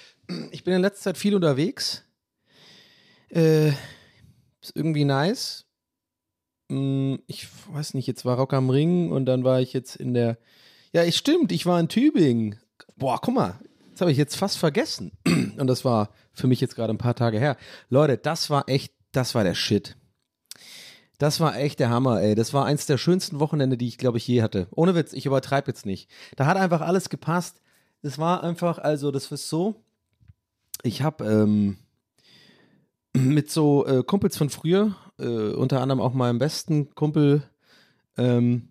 Ich 0.50 0.64
bin 0.64 0.74
in 0.74 0.82
letzter 0.82 1.02
Zeit 1.02 1.18
viel 1.18 1.34
unterwegs. 1.34 2.02
Äh, 3.30 3.68
ist 3.68 4.74
irgendwie 4.74 5.04
nice. 5.04 5.64
Hm, 6.70 7.22
Ich 7.26 7.46
weiß 7.72 7.94
nicht, 7.94 8.06
jetzt 8.06 8.24
war 8.24 8.36
Rock 8.36 8.52
am 8.52 8.70
Ring 8.70 9.12
und 9.12 9.26
dann 9.26 9.44
war 9.44 9.60
ich 9.60 9.72
jetzt 9.72 9.96
in 9.96 10.14
der. 10.14 10.38
Ja, 10.92 11.04
ich 11.04 11.16
stimmt, 11.16 11.52
ich 11.52 11.66
war 11.66 11.78
in 11.78 11.88
Tübingen. 11.88 12.58
Boah, 12.96 13.20
guck 13.20 13.34
mal, 13.34 13.60
das 13.92 14.00
habe 14.00 14.10
ich 14.12 14.18
jetzt 14.18 14.36
fast 14.36 14.58
vergessen. 14.58 15.12
Und 15.58 15.66
das 15.66 15.84
war 15.84 16.10
für 16.32 16.46
mich 16.46 16.60
jetzt 16.60 16.74
gerade 16.74 16.92
ein 16.92 16.98
paar 16.98 17.14
Tage 17.14 17.38
her. 17.38 17.56
Leute, 17.88 18.18
das 18.18 18.50
war 18.50 18.68
echt, 18.68 18.92
das 19.12 19.34
war 19.34 19.44
der 19.44 19.54
Shit. 19.54 19.96
Das 21.22 21.38
war 21.38 21.56
echt 21.56 21.78
der 21.78 21.88
Hammer, 21.88 22.20
ey. 22.20 22.34
Das 22.34 22.52
war 22.52 22.64
eins 22.64 22.86
der 22.86 22.98
schönsten 22.98 23.38
Wochenende, 23.38 23.76
die 23.76 23.86
ich, 23.86 23.96
glaube 23.96 24.18
ich, 24.18 24.26
je 24.26 24.42
hatte. 24.42 24.66
Ohne 24.72 24.96
Witz, 24.96 25.12
ich 25.12 25.24
übertreibe 25.24 25.68
jetzt 25.68 25.86
nicht. 25.86 26.10
Da 26.34 26.46
hat 26.46 26.56
einfach 26.56 26.80
alles 26.80 27.10
gepasst. 27.10 27.62
Das 28.02 28.18
war 28.18 28.42
einfach, 28.42 28.78
also, 28.78 29.12
das 29.12 29.30
ist 29.30 29.48
so. 29.48 29.76
Ich 30.82 31.02
habe 31.02 31.24
ähm, 31.24 31.76
mit 33.16 33.52
so 33.52 33.86
äh, 33.86 34.02
Kumpels 34.02 34.36
von 34.36 34.50
früher, 34.50 34.96
äh, 35.20 35.52
unter 35.52 35.80
anderem 35.80 36.00
auch 36.00 36.12
meinem 36.12 36.40
besten 36.40 36.92
Kumpel 36.96 37.44
ähm, 38.18 38.70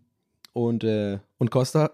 und, 0.51 0.83
äh, 0.83 1.19
und 1.37 1.51
Costa. 1.51 1.89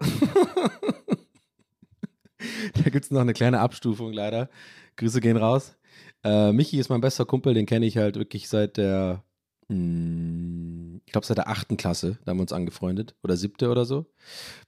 da 2.74 2.90
gibt 2.90 3.04
es 3.04 3.12
noch 3.12 3.20
eine 3.20 3.32
kleine 3.32 3.60
Abstufung 3.60 4.12
leider. 4.12 4.50
Grüße 4.96 5.20
gehen 5.20 5.36
raus. 5.36 5.76
Äh, 6.24 6.50
Michi 6.50 6.80
ist 6.80 6.88
mein 6.88 7.00
bester 7.00 7.26
Kumpel, 7.26 7.54
den 7.54 7.66
kenne 7.66 7.86
ich 7.86 7.96
halt 7.96 8.16
wirklich 8.16 8.48
seit 8.48 8.76
der, 8.76 9.22
ich 9.70 11.12
glaube 11.12 11.26
seit 11.26 11.36
der 11.36 11.48
achten 11.48 11.76
Klasse, 11.76 12.16
da 12.24 12.30
haben 12.30 12.38
wir 12.38 12.42
uns 12.42 12.54
angefreundet. 12.54 13.14
Oder 13.22 13.36
siebte 13.36 13.68
oder 13.68 13.84
so. 13.84 14.06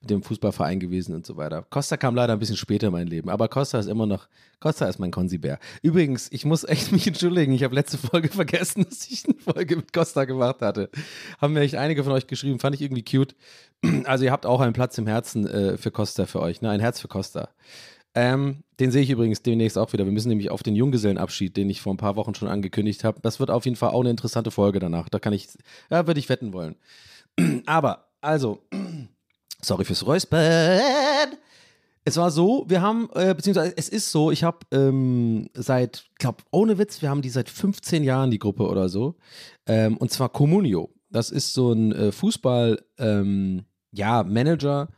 Mit 0.02 0.10
dem 0.10 0.22
Fußballverein 0.22 0.78
gewesen 0.78 1.14
und 1.14 1.24
so 1.24 1.38
weiter. 1.38 1.66
Costa 1.70 1.96
kam 1.96 2.14
leider 2.14 2.34
ein 2.34 2.38
bisschen 2.38 2.58
später 2.58 2.88
in 2.88 2.92
mein 2.92 3.06
Leben, 3.06 3.30
aber 3.30 3.48
Costa 3.48 3.78
ist 3.78 3.88
immer 3.88 4.04
noch, 4.04 4.28
Costa 4.58 4.86
ist 4.86 4.98
mein 4.98 5.10
Konsibär. 5.10 5.58
Übrigens, 5.80 6.28
ich 6.30 6.44
muss 6.44 6.64
echt 6.64 6.92
mich 6.92 7.06
entschuldigen, 7.06 7.52
ich 7.52 7.64
habe 7.64 7.74
letzte 7.74 7.96
Folge 7.96 8.28
vergessen, 8.32 8.84
dass 8.86 9.10
ich 9.10 9.24
eine 9.24 9.38
Folge 9.38 9.76
mit 9.76 9.94
Costa 9.94 10.26
gemacht 10.26 10.60
hatte. 10.60 10.90
Haben 11.40 11.54
mir 11.54 11.60
echt 11.60 11.76
einige 11.76 12.04
von 12.04 12.12
euch 12.12 12.26
geschrieben, 12.26 12.58
fand 12.58 12.74
ich 12.74 12.82
irgendwie 12.82 13.04
cute. 13.04 13.34
Also 14.04 14.24
ihr 14.24 14.32
habt 14.32 14.44
auch 14.44 14.60
einen 14.60 14.74
Platz 14.74 14.98
im 14.98 15.06
Herzen 15.06 15.46
äh, 15.46 15.78
für 15.78 15.90
Costa 15.90 16.26
für 16.26 16.40
euch, 16.40 16.60
ne? 16.60 16.68
Ein 16.68 16.80
Herz 16.80 17.00
für 17.00 17.08
Costa. 17.08 17.48
Ähm, 18.14 18.64
den 18.80 18.90
sehe 18.90 19.02
ich 19.02 19.10
übrigens 19.10 19.42
demnächst 19.42 19.78
auch 19.78 19.92
wieder. 19.92 20.04
Wir 20.04 20.12
müssen 20.12 20.30
nämlich 20.30 20.50
auf 20.50 20.62
den 20.62 20.74
Junggesellenabschied, 20.74 21.56
den 21.56 21.70
ich 21.70 21.80
vor 21.80 21.94
ein 21.94 21.98
paar 21.98 22.16
Wochen 22.16 22.34
schon 22.34 22.48
angekündigt 22.48 23.04
habe. 23.04 23.20
Das 23.20 23.38
wird 23.38 23.50
auf 23.50 23.64
jeden 23.64 23.76
Fall 23.76 23.90
auch 23.90 24.00
eine 24.00 24.10
interessante 24.10 24.50
Folge 24.50 24.80
danach. 24.80 25.08
Da 25.08 25.18
kann 25.18 25.32
ich, 25.32 25.48
ja, 25.90 26.06
würde 26.06 26.18
ich 26.18 26.28
wetten 26.28 26.52
wollen. 26.52 26.76
Aber, 27.66 28.08
also, 28.20 28.62
sorry 29.62 29.84
fürs 29.84 30.06
Räuspern. 30.06 30.80
Es 32.04 32.16
war 32.16 32.30
so, 32.30 32.64
wir 32.66 32.80
haben, 32.80 33.08
äh, 33.14 33.34
beziehungsweise 33.34 33.74
es 33.76 33.88
ist 33.88 34.10
so, 34.10 34.30
ich 34.30 34.42
habe 34.42 34.58
ähm, 34.72 35.48
seit, 35.54 36.06
glaube 36.18 36.42
ohne 36.50 36.78
Witz, 36.78 37.02
wir 37.02 37.10
haben 37.10 37.22
die 37.22 37.28
seit 37.28 37.50
15 37.50 38.02
Jahren, 38.02 38.30
die 38.30 38.38
Gruppe 38.38 38.66
oder 38.66 38.88
so. 38.88 39.16
Ähm, 39.66 39.98
und 39.98 40.10
zwar 40.10 40.30
Comunio. 40.30 40.90
Das 41.10 41.30
ist 41.30 41.52
so 41.52 41.72
ein 41.72 41.92
äh, 41.92 42.12
Fußball, 42.12 42.82
ähm, 42.98 43.64
ja, 43.92 44.22
Manager. 44.24 44.88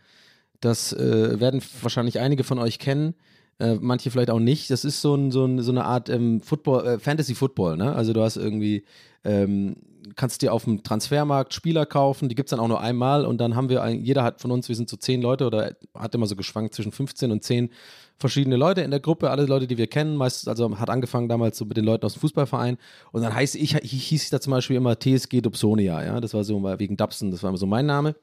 Das 0.62 0.92
äh, 0.92 1.40
werden 1.40 1.60
wahrscheinlich 1.82 2.20
einige 2.20 2.44
von 2.44 2.58
euch 2.58 2.78
kennen. 2.78 3.14
Äh, 3.58 3.74
manche 3.80 4.10
vielleicht 4.10 4.30
auch 4.30 4.38
nicht. 4.38 4.70
Das 4.70 4.84
ist 4.84 5.02
so, 5.02 5.14
ein, 5.14 5.30
so, 5.30 5.44
ein, 5.44 5.60
so 5.60 5.72
eine 5.72 5.84
Art 5.84 6.08
ähm, 6.08 6.40
Football, 6.40 6.86
äh, 6.86 6.98
Fantasy 6.98 7.34
Football, 7.34 7.76
ne? 7.76 7.94
Also 7.94 8.12
du 8.12 8.22
hast 8.22 8.36
irgendwie, 8.36 8.84
ähm, 9.24 9.76
kannst 10.16 10.40
dir 10.40 10.52
auf 10.52 10.64
dem 10.64 10.84
Transfermarkt 10.84 11.52
Spieler 11.52 11.84
kaufen, 11.84 12.28
die 12.28 12.36
gibt 12.36 12.46
es 12.46 12.50
dann 12.50 12.60
auch 12.60 12.68
nur 12.68 12.80
einmal 12.80 13.26
und 13.26 13.38
dann 13.40 13.56
haben 13.56 13.68
wir, 13.68 13.82
ein, 13.82 14.00
jeder 14.00 14.22
hat 14.22 14.40
von 14.40 14.50
uns, 14.50 14.68
wir 14.68 14.76
sind 14.76 14.88
so 14.88 14.96
zehn 14.96 15.20
Leute 15.20 15.46
oder 15.46 15.76
hat 15.94 16.14
immer 16.14 16.26
so 16.26 16.36
geschwankt 16.36 16.74
zwischen 16.74 16.92
15 16.92 17.30
und 17.30 17.42
10 17.42 17.70
verschiedene 18.18 18.56
Leute 18.56 18.82
in 18.82 18.90
der 18.90 19.00
Gruppe, 19.00 19.30
alle 19.30 19.46
Leute, 19.46 19.66
die 19.66 19.78
wir 19.78 19.88
kennen, 19.88 20.16
meistens, 20.16 20.48
also 20.48 20.78
hat 20.78 20.90
angefangen 20.90 21.28
damals 21.28 21.58
so 21.58 21.64
mit 21.64 21.76
den 21.76 21.84
Leuten 21.84 22.06
aus 22.06 22.14
dem 22.14 22.20
Fußballverein 22.20 22.78
und 23.10 23.22
dann 23.22 23.34
heißt 23.34 23.56
ich, 23.56 23.74
ich 23.74 24.04
hieß 24.04 24.24
ich 24.24 24.30
da 24.30 24.40
zum 24.40 24.52
Beispiel 24.52 24.76
immer 24.76 24.98
TSG 24.98 25.40
Dobsonia, 25.40 26.04
ja, 26.04 26.20
das 26.20 26.34
war 26.34 26.44
so 26.44 26.62
wegen 26.78 26.96
Dubson, 26.96 27.30
das 27.30 27.42
war 27.42 27.50
immer 27.50 27.58
so 27.58 27.66
mein 27.66 27.86
Name. 27.86 28.14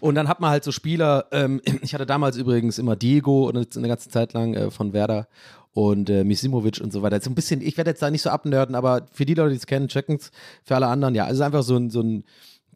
Und 0.00 0.14
dann 0.14 0.28
hat 0.28 0.40
man 0.40 0.50
halt 0.50 0.64
so 0.64 0.72
Spieler, 0.72 1.26
ähm, 1.32 1.60
ich 1.82 1.94
hatte 1.94 2.06
damals 2.06 2.36
übrigens 2.36 2.78
immer 2.78 2.96
Diego 2.96 3.48
und 3.48 3.76
eine 3.76 3.88
ganze 3.88 4.08
Zeit 4.08 4.32
lang 4.32 4.54
äh, 4.54 4.70
von 4.70 4.92
Werder 4.92 5.28
und 5.72 6.10
äh, 6.10 6.24
Misimovic 6.24 6.80
und 6.80 6.92
so 6.92 7.02
weiter. 7.02 7.20
So 7.20 7.30
ein 7.30 7.34
bisschen, 7.34 7.62
ich 7.62 7.76
werde 7.76 7.90
jetzt 7.90 8.02
da 8.02 8.10
nicht 8.10 8.22
so 8.22 8.30
abnörden, 8.30 8.74
aber 8.74 9.06
für 9.12 9.24
die 9.24 9.34
Leute, 9.34 9.50
die 9.50 9.56
es 9.56 9.66
kennen, 9.66 9.88
checken 9.88 10.16
es. 10.16 10.30
Für 10.64 10.76
alle 10.76 10.88
anderen, 10.88 11.14
ja, 11.14 11.26
es 11.26 11.34
ist 11.34 11.40
einfach 11.40 11.62
so 11.62 11.76
ein, 11.76 11.90
so 11.90 12.02
ein 12.02 12.24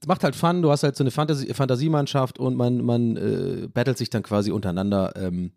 es 0.01 0.07
macht 0.07 0.25
halt 0.25 0.37
Fun, 0.37 0.63
du 0.63 0.71
hast 0.71 0.83
halt 0.83 0.97
so 0.97 1.03
eine 1.03 1.11
Fantasie 1.11 1.53
Fantasiemannschaft 1.55 2.39
und 2.39 2.55
man, 2.55 2.85
man 2.85 3.17
äh, 3.17 3.69
battelt 3.69 3.97
sich 3.97 4.11
dann 4.11 4.23
quasi 4.23 4.51
untereinander. 4.51 5.15
Ähm, 5.17 5.53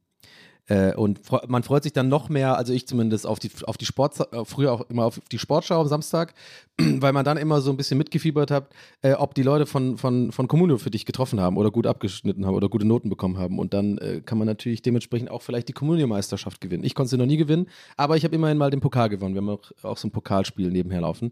äh, 0.69 0.93
und 0.95 1.19
fre- 1.19 1.43
man 1.47 1.63
freut 1.63 1.83
sich 1.83 1.93
dann 1.93 2.07
noch 2.07 2.29
mehr, 2.29 2.57
also 2.57 2.71
ich 2.71 2.87
zumindest, 2.87 3.27
auf 3.27 3.39
die, 3.39 3.51
auf 3.65 3.77
die 3.77 3.85
Sport, 3.85 4.19
äh, 4.31 4.45
früher 4.45 4.71
auch 4.71 4.89
immer 4.89 5.05
auf 5.05 5.19
die 5.31 5.39
Sportschau 5.39 5.81
am 5.81 5.87
Samstag, 5.87 6.33
weil 6.77 7.11
man 7.11 7.25
dann 7.25 7.37
immer 7.37 7.59
so 7.61 7.71
ein 7.71 7.77
bisschen 7.77 7.97
mitgefiebert 7.97 8.51
hat, 8.51 8.69
äh, 9.01 9.13
ob 9.13 9.33
die 9.33 9.43
Leute 9.43 9.65
von, 9.65 9.97
von, 9.97 10.31
von 10.31 10.47
Kommuno 10.47 10.77
für 10.77 10.91
dich 10.91 11.05
getroffen 11.05 11.39
haben 11.39 11.57
oder 11.57 11.71
gut 11.71 11.87
abgeschnitten 11.87 12.45
haben 12.45 12.55
oder 12.55 12.69
gute 12.69 12.85
Noten 12.85 13.09
bekommen 13.09 13.37
haben. 13.37 13.59
Und 13.59 13.73
dann 13.73 13.97
äh, 13.97 14.21
kann 14.23 14.37
man 14.37 14.47
natürlich 14.47 14.81
dementsprechend 14.81 15.31
auch 15.31 15.41
vielleicht 15.41 15.67
die 15.67 15.73
Kommunio-Meisterschaft 15.73 16.61
gewinnen. 16.61 16.83
Ich 16.83 16.95
konnte 16.95 17.09
sie 17.09 17.17
noch 17.17 17.25
nie 17.25 17.37
gewinnen, 17.37 17.67
aber 17.97 18.15
ich 18.15 18.23
habe 18.23 18.35
immerhin 18.35 18.57
mal 18.57 18.69
den 18.69 18.79
Pokal 18.79 19.09
gewonnen. 19.09 19.33
Wir 19.33 19.41
haben 19.41 19.49
auch, 19.49 19.71
auch 19.83 19.97
so 19.97 20.07
ein 20.07 20.11
Pokalspiel 20.11 20.69
nebenher 20.69 21.01
laufen. 21.01 21.31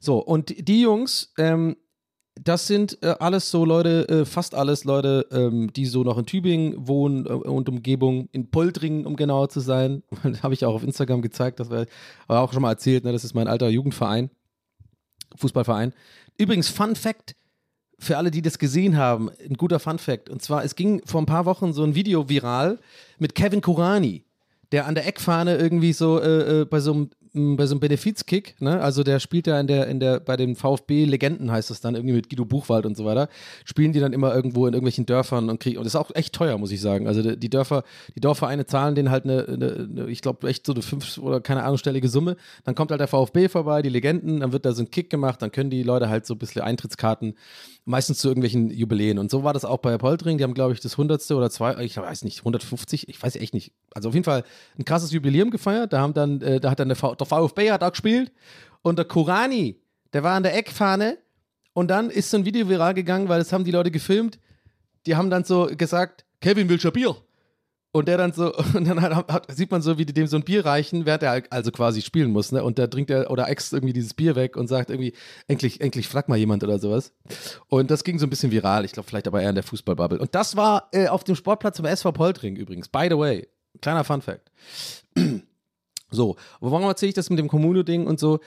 So, 0.00 0.18
und 0.18 0.68
die 0.68 0.80
Jungs, 0.80 1.32
ähm, 1.38 1.76
das 2.42 2.66
sind 2.66 2.98
äh, 3.02 3.14
alles 3.18 3.50
so 3.50 3.64
Leute, 3.64 4.08
äh, 4.08 4.24
fast 4.24 4.54
alles 4.54 4.84
Leute, 4.84 5.26
ähm, 5.30 5.72
die 5.72 5.86
so 5.86 6.04
noch 6.04 6.18
in 6.18 6.26
Tübingen 6.26 6.86
wohnen 6.86 7.26
äh, 7.26 7.30
und 7.30 7.68
Umgebung, 7.68 8.28
in 8.32 8.50
Poltringen, 8.50 9.06
um 9.06 9.16
genauer 9.16 9.48
zu 9.48 9.60
sein. 9.60 10.02
Habe 10.42 10.54
ich 10.54 10.64
auch 10.64 10.74
auf 10.74 10.84
Instagram 10.84 11.22
gezeigt, 11.22 11.60
das 11.60 11.70
war 11.70 11.86
auch 12.28 12.52
schon 12.52 12.62
mal 12.62 12.72
erzählt, 12.72 13.04
ne? 13.04 13.12
das 13.12 13.24
ist 13.24 13.34
mein 13.34 13.48
alter 13.48 13.68
Jugendverein, 13.68 14.30
Fußballverein. 15.36 15.92
Übrigens, 16.36 16.68
Fun 16.68 16.94
Fact, 16.94 17.34
für 17.98 18.18
alle, 18.18 18.30
die 18.30 18.42
das 18.42 18.58
gesehen 18.58 18.96
haben, 18.96 19.30
ein 19.30 19.54
guter 19.54 19.78
Fun 19.78 19.98
Fact. 19.98 20.28
Und 20.28 20.42
zwar, 20.42 20.64
es 20.64 20.76
ging 20.76 21.00
vor 21.06 21.22
ein 21.22 21.26
paar 21.26 21.46
Wochen 21.46 21.72
so 21.72 21.82
ein 21.82 21.94
Video 21.94 22.28
viral 22.28 22.78
mit 23.18 23.34
Kevin 23.34 23.62
Kurani, 23.62 24.24
der 24.72 24.86
an 24.86 24.94
der 24.94 25.06
Eckfahne 25.06 25.56
irgendwie 25.56 25.94
so 25.94 26.20
äh, 26.20 26.60
äh, 26.60 26.64
bei 26.66 26.80
so 26.80 26.92
einem 26.92 27.10
bei 27.36 27.66
so 27.66 27.74
einem 27.74 27.80
Benefizkick, 27.80 28.60
ne? 28.60 28.80
Also 28.80 29.02
der 29.02 29.20
spielt 29.20 29.46
ja 29.46 29.60
in 29.60 29.66
der, 29.66 29.86
in 29.86 30.00
der, 30.00 30.20
bei 30.20 30.36
den 30.36 30.56
VfB 30.56 31.04
Legenden 31.04 31.50
heißt 31.50 31.70
das 31.70 31.80
dann, 31.80 31.94
irgendwie 31.94 32.14
mit 32.14 32.28
Guido 32.28 32.44
Buchwald 32.44 32.86
und 32.86 32.96
so 32.96 33.04
weiter, 33.04 33.28
spielen 33.64 33.92
die 33.92 34.00
dann 34.00 34.12
immer 34.12 34.34
irgendwo 34.34 34.66
in 34.66 34.72
irgendwelchen 34.72 35.06
Dörfern 35.06 35.50
und 35.50 35.60
kriegen, 35.60 35.78
und 35.78 35.84
das 35.84 35.94
ist 35.94 36.00
auch 36.00 36.10
echt 36.14 36.34
teuer, 36.34 36.58
muss 36.58 36.72
ich 36.72 36.80
sagen. 36.80 37.06
Also 37.06 37.22
die, 37.22 37.36
die 37.36 37.50
Dörfer, 37.50 37.84
die 38.14 38.20
Dorfvereine 38.20 38.66
zahlen 38.66 38.94
denen 38.94 39.10
halt 39.10 39.24
eine, 39.24 39.46
eine, 39.46 39.88
eine 39.90 40.10
ich 40.10 40.22
glaube, 40.22 40.48
echt 40.48 40.66
so 40.66 40.72
eine 40.72 40.82
fünf 40.82 41.18
oder 41.18 41.40
keine 41.40 41.64
Ahnung, 41.64 41.78
stellige 41.78 42.08
Summe. 42.08 42.36
Dann 42.64 42.74
kommt 42.74 42.90
halt 42.90 43.00
der 43.00 43.08
VfB 43.08 43.48
vorbei, 43.48 43.82
die 43.82 43.90
Legenden, 43.90 44.40
dann 44.40 44.52
wird 44.52 44.64
da 44.64 44.72
so 44.72 44.82
ein 44.82 44.90
Kick 44.90 45.10
gemacht, 45.10 45.42
dann 45.42 45.52
können 45.52 45.70
die 45.70 45.82
Leute 45.82 46.08
halt 46.08 46.26
so 46.26 46.34
ein 46.34 46.38
bisschen 46.38 46.62
Eintrittskarten, 46.62 47.34
meistens 47.86 48.18
zu 48.18 48.28
irgendwelchen 48.28 48.70
Jubiläen. 48.70 49.18
Und 49.18 49.30
so 49.30 49.44
war 49.44 49.52
das 49.52 49.64
auch 49.64 49.78
bei 49.78 49.96
Poltering. 49.96 50.38
Die 50.38 50.44
haben, 50.44 50.54
glaube 50.54 50.74
ich, 50.74 50.80
das 50.80 50.92
100. 50.92 51.30
oder 51.30 51.50
zwei, 51.50 51.82
ich 51.84 51.96
weiß 51.96 52.24
nicht, 52.24 52.40
150, 52.40 53.08
ich 53.08 53.22
weiß 53.22 53.36
echt 53.36 53.54
nicht. 53.54 53.72
Also 53.94 54.08
auf 54.08 54.14
jeden 54.14 54.24
Fall 54.24 54.42
ein 54.76 54.84
krasses 54.84 55.12
Jubiläum 55.12 55.50
gefeiert. 55.50 55.92
Da 55.92 56.00
haben 56.00 56.12
dann, 56.12 56.42
äh, 56.42 56.60
da 56.60 56.70
hat 56.70 56.80
dann 56.80 56.88
der, 56.88 56.96
v 56.96 57.14
der 57.14 57.26
VfB 57.26 57.70
hat 57.70 57.82
auch 57.82 57.92
gespielt 57.92 58.32
und 58.82 58.98
der 58.98 59.06
Kurani, 59.06 59.80
der 60.12 60.24
war 60.24 60.34
an 60.34 60.42
der 60.42 60.56
Eckfahne 60.56 61.16
und 61.72 61.88
dann 61.88 62.10
ist 62.10 62.30
so 62.30 62.36
ein 62.36 62.44
Video 62.44 62.68
viral 62.68 62.92
gegangen, 62.92 63.28
weil 63.28 63.38
das 63.38 63.52
haben 63.52 63.64
die 63.64 63.70
Leute 63.70 63.92
gefilmt. 63.92 64.40
Die 65.06 65.14
haben 65.14 65.30
dann 65.30 65.44
so 65.44 65.68
gesagt, 65.76 66.24
Kevin 66.40 66.68
will 66.68 66.80
schon 66.80 66.92
Bier. 66.92 67.16
Und 67.96 68.08
der 68.08 68.18
dann 68.18 68.34
so, 68.34 68.54
und 68.74 68.86
dann 68.86 69.00
hat, 69.00 69.32
hat, 69.32 69.46
sieht 69.50 69.70
man 69.70 69.80
so, 69.80 69.96
wie 69.96 70.04
die 70.04 70.12
dem 70.12 70.26
so 70.26 70.36
ein 70.36 70.42
Bier 70.42 70.66
reichen, 70.66 71.06
während 71.06 71.22
er 71.22 71.42
also 71.48 71.70
quasi 71.72 72.02
spielen 72.02 72.30
muss, 72.30 72.52
ne? 72.52 72.62
Und 72.62 72.78
da 72.78 72.88
trinkt 72.88 73.10
er 73.10 73.30
oder 73.30 73.48
ext 73.48 73.72
irgendwie 73.72 73.94
dieses 73.94 74.12
Bier 74.12 74.36
weg 74.36 74.54
und 74.58 74.68
sagt 74.68 74.90
irgendwie, 74.90 75.14
endlich, 75.48 75.80
endlich 75.80 76.06
frag 76.06 76.28
mal 76.28 76.36
jemand 76.36 76.62
oder 76.62 76.78
sowas. 76.78 77.14
Und 77.68 77.90
das 77.90 78.04
ging 78.04 78.18
so 78.18 78.26
ein 78.26 78.30
bisschen 78.30 78.52
viral, 78.52 78.84
ich 78.84 78.92
glaube 78.92 79.08
vielleicht 79.08 79.26
aber 79.26 79.40
eher 79.40 79.48
in 79.48 79.54
der 79.54 79.64
Fußballbubble. 79.64 80.18
Und 80.18 80.34
das 80.34 80.56
war 80.56 80.90
äh, 80.92 81.08
auf 81.08 81.24
dem 81.24 81.36
Sportplatz 81.36 81.78
zum 81.78 81.86
SV 81.86 82.12
Poltring 82.12 82.56
übrigens, 82.56 82.86
by 82.88 83.06
the 83.08 83.16
way. 83.16 83.48
Kleiner 83.80 84.04
Fun 84.04 84.20
Fact. 84.20 84.50
So, 86.08 86.36
warum 86.60 86.84
erzähle 86.84 87.08
ich 87.08 87.16
das 87.16 87.30
mit 87.30 87.38
dem 87.40 87.48
Kommuno-Ding 87.48 88.06
und 88.06 88.20
so? 88.20 88.38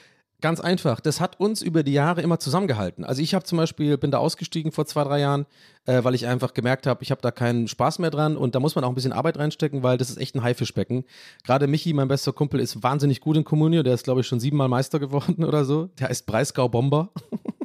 Ganz 0.41 0.61
einfach, 0.61 1.01
das 1.01 1.19
hat 1.19 1.37
uns 1.39 1.61
über 1.61 1.83
die 1.83 1.91
Jahre 1.91 2.21
immer 2.21 2.39
zusammengehalten. 2.39 3.03
Also 3.03 3.21
ich 3.21 3.33
habe 3.33 3.43
zum 3.43 3.57
Beispiel, 3.57 3.97
bin 3.97 4.09
da 4.09 4.19
ausgestiegen 4.19 4.71
vor 4.71 4.85
zwei, 4.85 5.03
drei 5.03 5.19
Jahren, 5.19 5.45
äh, 5.85 6.01
weil 6.05 6.15
ich 6.15 6.27
einfach 6.27 6.53
gemerkt 6.53 6.87
habe, 6.87 7.03
ich 7.03 7.11
habe 7.11 7.21
da 7.21 7.29
keinen 7.31 7.67
Spaß 7.67 7.99
mehr 7.99 8.09
dran 8.09 8.37
und 8.37 8.55
da 8.55 8.61
muss 8.61 8.75
man 8.75 8.85
auch 8.85 8.89
ein 8.89 8.95
bisschen 8.95 9.11
Arbeit 9.11 9.37
reinstecken, 9.37 9.83
weil 9.83 9.97
das 9.97 10.09
ist 10.09 10.17
echt 10.17 10.35
ein 10.35 10.43
Haifischbecken. 10.43 11.03
Gerade 11.43 11.67
Michi, 11.67 11.91
mein 11.91 12.07
bester 12.07 12.31
Kumpel, 12.31 12.61
ist 12.61 12.81
wahnsinnig 12.81 13.19
gut 13.19 13.35
in 13.35 13.43
Kommunio, 13.43 13.83
der 13.83 13.93
ist 13.93 14.05
glaube 14.05 14.21
ich 14.21 14.27
schon 14.27 14.39
siebenmal 14.39 14.69
Meister 14.69 14.99
geworden 14.99 15.43
oder 15.43 15.65
so. 15.65 15.89
Der 15.99 16.07
heißt 16.07 16.25
Breisgau 16.25 16.69
Bomber. 16.69 17.09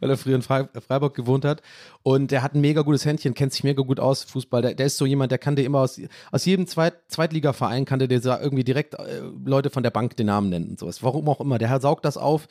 weil 0.00 0.10
er 0.10 0.16
früher 0.16 0.36
in 0.36 0.42
Frei 0.42 0.68
Freiburg 0.86 1.14
gewohnt 1.14 1.44
hat. 1.44 1.62
Und 2.02 2.30
der 2.30 2.42
hat 2.42 2.54
ein 2.54 2.60
mega 2.60 2.82
gutes 2.82 3.04
Händchen, 3.04 3.34
kennt 3.34 3.52
sich 3.52 3.64
mega 3.64 3.82
gut 3.82 4.00
aus, 4.00 4.24
Fußball. 4.24 4.62
Der, 4.62 4.74
der 4.74 4.86
ist 4.86 4.96
so 4.96 5.06
jemand, 5.06 5.30
der 5.30 5.38
kann 5.38 5.56
dir 5.56 5.64
immer 5.64 5.80
aus, 5.80 6.00
aus 6.32 6.44
jedem 6.44 6.66
Zweit 6.66 6.94
Zweitligaverein 7.08 7.84
kann 7.84 7.98
der 7.98 8.08
irgendwie 8.40 8.64
direkt 8.64 8.94
äh, 8.94 9.22
Leute 9.44 9.70
von 9.70 9.82
der 9.82 9.90
Bank 9.90 10.16
den 10.16 10.26
Namen 10.26 10.48
nennen 10.48 10.70
und 10.70 10.78
sowas. 10.78 11.02
Warum 11.02 11.28
auch 11.28 11.40
immer. 11.40 11.58
Der 11.58 11.80
saugt 11.80 12.04
das 12.04 12.16
auf. 12.16 12.48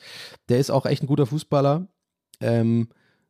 Der 0.48 0.58
ist 0.58 0.70
auch 0.70 0.86
echt 0.86 1.02
ein 1.02 1.06
guter 1.06 1.26
Fußballer. 1.26 1.86
Ähm, 2.40 2.88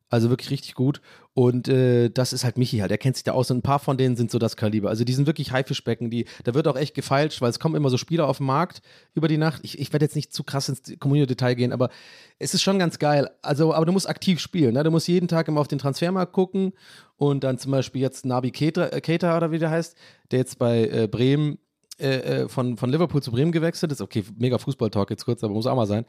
also 0.09 0.29
wirklich 0.29 0.51
richtig 0.51 0.75
gut. 0.75 1.01
Und 1.33 1.69
äh, 1.69 2.09
das 2.09 2.33
ist 2.33 2.43
halt 2.43 2.57
Michi 2.57 2.79
halt. 2.79 2.91
Der 2.91 2.97
kennt 2.97 3.15
sich 3.15 3.23
da 3.23 3.31
aus. 3.31 3.49
Und 3.51 3.59
ein 3.59 3.61
paar 3.61 3.79
von 3.79 3.97
denen 3.97 4.17
sind 4.17 4.31
so 4.31 4.37
das 4.37 4.57
Kaliber. 4.57 4.89
Also 4.89 5.05
die 5.05 5.13
sind 5.13 5.27
wirklich 5.27 5.51
Haifischbecken. 5.51 6.09
Die, 6.09 6.25
da 6.43 6.53
wird 6.53 6.67
auch 6.67 6.75
echt 6.75 6.93
gefeilscht, 6.93 7.41
weil 7.41 7.49
es 7.49 7.59
kommen 7.59 7.75
immer 7.75 7.89
so 7.89 7.97
Spieler 7.97 8.27
auf 8.27 8.37
den 8.37 8.47
Markt 8.47 8.81
über 9.13 9.29
die 9.29 9.37
Nacht. 9.37 9.61
Ich, 9.63 9.79
ich 9.79 9.93
werde 9.93 10.03
jetzt 10.03 10.15
nicht 10.15 10.33
zu 10.33 10.43
krass 10.43 10.67
ins 10.67 10.81
Community-Detail 10.99 11.55
gehen, 11.55 11.71
aber 11.71 11.89
es 12.37 12.53
ist 12.53 12.61
schon 12.61 12.79
ganz 12.79 12.99
geil. 12.99 13.29
Also, 13.41 13.73
aber 13.73 13.85
du 13.85 13.93
musst 13.93 14.09
aktiv 14.09 14.39
spielen. 14.41 14.73
Ne? 14.73 14.83
Du 14.83 14.91
musst 14.91 15.07
jeden 15.07 15.29
Tag 15.29 15.47
immer 15.47 15.61
auf 15.61 15.69
den 15.69 15.79
Transfermarkt 15.79 16.33
gucken 16.33 16.73
und 17.15 17.45
dann 17.45 17.57
zum 17.57 17.71
Beispiel 17.71 18.01
jetzt 18.01 18.25
Nabi 18.25 18.49
äh, 18.49 19.01
Keita 19.01 19.37
oder 19.37 19.51
wie 19.51 19.59
der 19.59 19.69
heißt, 19.69 19.95
der 20.31 20.39
jetzt 20.39 20.59
bei 20.59 20.85
äh, 20.87 21.07
Bremen 21.07 21.59
äh, 22.01 22.41
äh, 22.41 22.49
von, 22.49 22.77
von 22.77 22.89
Liverpool 22.89 23.21
zu 23.21 23.31
Bremen 23.31 23.51
gewechselt 23.51 23.91
ist. 23.91 24.01
Okay, 24.01 24.23
mega 24.37 24.57
Fußball-Talk 24.57 25.11
jetzt 25.11 25.23
kurz, 25.23 25.43
aber 25.43 25.53
muss 25.53 25.67
auch 25.67 25.75
mal 25.75 25.85
sein. 25.85 26.05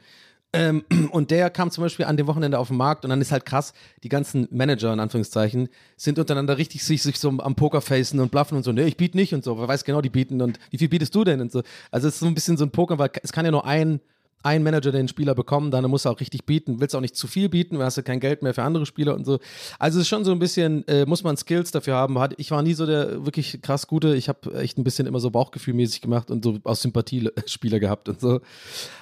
Ähm, 0.53 0.83
und 1.11 1.31
der 1.31 1.49
kam 1.49 1.71
zum 1.71 1.83
Beispiel 1.83 2.05
an 2.05 2.15
dem 2.15 2.27
Wochenende 2.27 2.59
auf 2.59 2.67
den 2.67 2.77
Markt 2.77 3.03
und 3.03 3.09
dann 3.09 3.19
ist 3.19 3.31
halt 3.31 3.45
krass, 3.45 3.73
die 4.03 4.09
ganzen 4.09 4.47
Manager 4.51 4.93
in 4.93 4.99
Anführungszeichen 4.99 5.67
sind 5.97 6.19
untereinander 6.19 6.57
richtig 6.57 6.83
sich, 6.83 7.01
sich 7.01 7.19
so 7.19 7.29
am 7.29 7.55
Pokerfacen 7.55 8.19
und 8.19 8.31
bluffen 8.31 8.57
und 8.57 8.63
so, 8.63 8.71
ne, 8.71 8.85
ich 8.85 8.95
biete 8.95 9.17
nicht 9.17 9.33
und 9.33 9.43
so, 9.43 9.59
wer 9.59 9.67
weiß 9.67 9.83
genau, 9.83 10.01
die 10.01 10.09
bieten 10.09 10.41
und 10.41 10.59
wie 10.69 10.77
viel 10.77 10.89
bietest 10.89 11.13
du 11.15 11.23
denn 11.23 11.41
und 11.41 11.51
so. 11.51 11.63
Also 11.91 12.07
es 12.07 12.15
ist 12.15 12.19
so 12.19 12.27
ein 12.27 12.35
bisschen 12.35 12.57
so 12.57 12.65
ein 12.65 12.71
Poker, 12.71 12.99
weil 12.99 13.09
es 13.23 13.31
kann 13.31 13.45
ja 13.45 13.51
nur 13.51 13.65
ein, 13.65 13.99
ein 14.43 14.61
Manager 14.61 14.91
den 14.91 15.07
Spieler 15.07 15.33
bekommen, 15.33 15.71
dann 15.71 15.89
muss 15.89 16.05
er 16.05 16.11
auch 16.11 16.19
richtig 16.19 16.45
bieten, 16.45 16.79
willst 16.79 16.95
auch 16.95 17.01
nicht 17.01 17.15
zu 17.15 17.27
viel 17.27 17.49
bieten, 17.49 17.79
weil 17.79 17.85
hast 17.85 17.97
du 17.97 18.03
kein 18.03 18.19
Geld 18.19 18.43
mehr 18.43 18.53
für 18.53 18.61
andere 18.61 18.85
Spieler 18.85 19.15
und 19.15 19.25
so. 19.25 19.39
Also 19.79 19.99
es 19.99 20.03
ist 20.03 20.09
schon 20.09 20.25
so 20.25 20.31
ein 20.33 20.39
bisschen, 20.39 20.85
äh, 20.87 21.05
muss 21.05 21.23
man 21.23 21.37
Skills 21.37 21.71
dafür 21.71 21.95
haben. 21.95 22.17
Ich 22.37 22.51
war 22.51 22.61
nie 22.61 22.73
so 22.73 22.85
der 22.85 23.25
wirklich 23.25 23.61
krass 23.61 23.87
gute, 23.87 24.15
ich 24.15 24.29
habe 24.29 24.53
echt 24.55 24.77
ein 24.77 24.83
bisschen 24.83 25.07
immer 25.07 25.19
so 25.19 25.31
Bauchgefühlmäßig 25.31 26.01
gemacht 26.01 26.29
und 26.29 26.43
so 26.43 26.59
aus 26.63 26.81
Sympathie 26.81 27.31
Spieler 27.47 27.79
gehabt 27.79 28.09
und 28.09 28.19
so. 28.19 28.41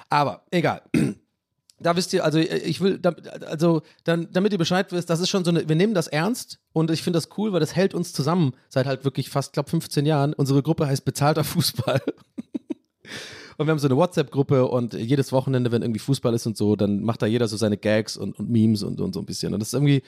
Aber 0.08 0.44
egal 0.50 0.82
da 1.82 1.96
wisst 1.96 2.12
ihr, 2.12 2.24
also 2.24 2.38
ich 2.38 2.80
will, 2.80 3.00
also 3.46 3.82
dann, 4.04 4.28
damit 4.32 4.52
ihr 4.52 4.58
Bescheid 4.58 4.90
wisst, 4.92 5.10
das 5.10 5.20
ist 5.20 5.28
schon 5.28 5.44
so 5.44 5.50
eine, 5.50 5.68
wir 5.68 5.76
nehmen 5.76 5.94
das 5.94 6.08
ernst 6.08 6.58
und 6.72 6.90
ich 6.90 7.02
finde 7.02 7.18
das 7.18 7.28
cool, 7.36 7.52
weil 7.52 7.60
das 7.60 7.76
hält 7.76 7.94
uns 7.94 8.12
zusammen 8.12 8.54
seit 8.68 8.86
halt 8.86 9.04
wirklich 9.04 9.30
fast, 9.30 9.52
glaube 9.52 9.70
15 9.70 10.06
Jahren. 10.06 10.32
Unsere 10.32 10.62
Gruppe 10.62 10.86
heißt 10.86 11.04
bezahlter 11.04 11.44
Fußball. 11.44 12.00
Und 13.58 13.66
wir 13.66 13.72
haben 13.72 13.78
so 13.78 13.86
eine 13.86 13.96
WhatsApp-Gruppe 13.96 14.66
und 14.66 14.94
jedes 14.94 15.30
Wochenende, 15.30 15.70
wenn 15.70 15.82
irgendwie 15.82 16.00
Fußball 16.00 16.32
ist 16.34 16.46
und 16.46 16.56
so, 16.56 16.74
dann 16.74 17.02
macht 17.02 17.20
da 17.22 17.26
jeder 17.26 17.46
so 17.48 17.56
seine 17.56 17.76
Gags 17.76 18.16
und, 18.16 18.38
und 18.38 18.48
Memes 18.48 18.82
und, 18.82 19.00
und 19.00 19.12
so 19.12 19.20
ein 19.20 19.26
bisschen. 19.26 19.52
Und 19.52 19.60
das 19.60 19.68
ist 19.68 19.74
irgendwie, 19.74 20.02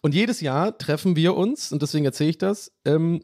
und 0.00 0.14
jedes 0.14 0.40
Jahr 0.40 0.76
treffen 0.76 1.14
wir 1.16 1.36
uns, 1.36 1.72
und 1.72 1.80
deswegen 1.80 2.04
erzähle 2.04 2.30
ich 2.30 2.38
das, 2.38 2.72
ähm, 2.84 3.22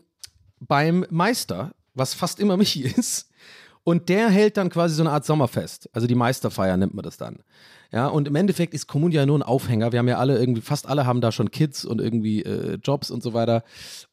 beim 0.60 1.04
Meister, 1.10 1.74
was 1.94 2.14
fast 2.14 2.40
immer 2.40 2.56
Michi 2.56 2.82
ist. 2.96 3.28
Und 3.82 4.08
der 4.08 4.30
hält 4.30 4.56
dann 4.56 4.70
quasi 4.70 4.94
so 4.94 5.02
eine 5.02 5.10
Art 5.10 5.26
Sommerfest. 5.26 5.90
Also 5.92 6.06
die 6.06 6.14
Meisterfeier 6.14 6.76
nennt 6.76 6.94
man 6.94 7.02
das 7.02 7.18
dann. 7.18 7.40
Ja, 7.92 8.08
und 8.08 8.28
im 8.28 8.34
Endeffekt 8.34 8.74
ist 8.74 8.86
Kommun 8.86 9.12
ja 9.12 9.24
nur 9.26 9.38
ein 9.38 9.42
Aufhänger. 9.42 9.92
Wir 9.92 9.98
haben 10.00 10.08
ja 10.08 10.18
alle 10.18 10.38
irgendwie, 10.38 10.60
fast 10.60 10.88
alle 10.88 11.06
haben 11.06 11.20
da 11.20 11.32
schon 11.32 11.50
Kids 11.50 11.84
und 11.84 12.00
irgendwie 12.00 12.42
äh, 12.42 12.78
Jobs 12.82 13.10
und 13.10 13.22
so 13.22 13.34
weiter. 13.34 13.62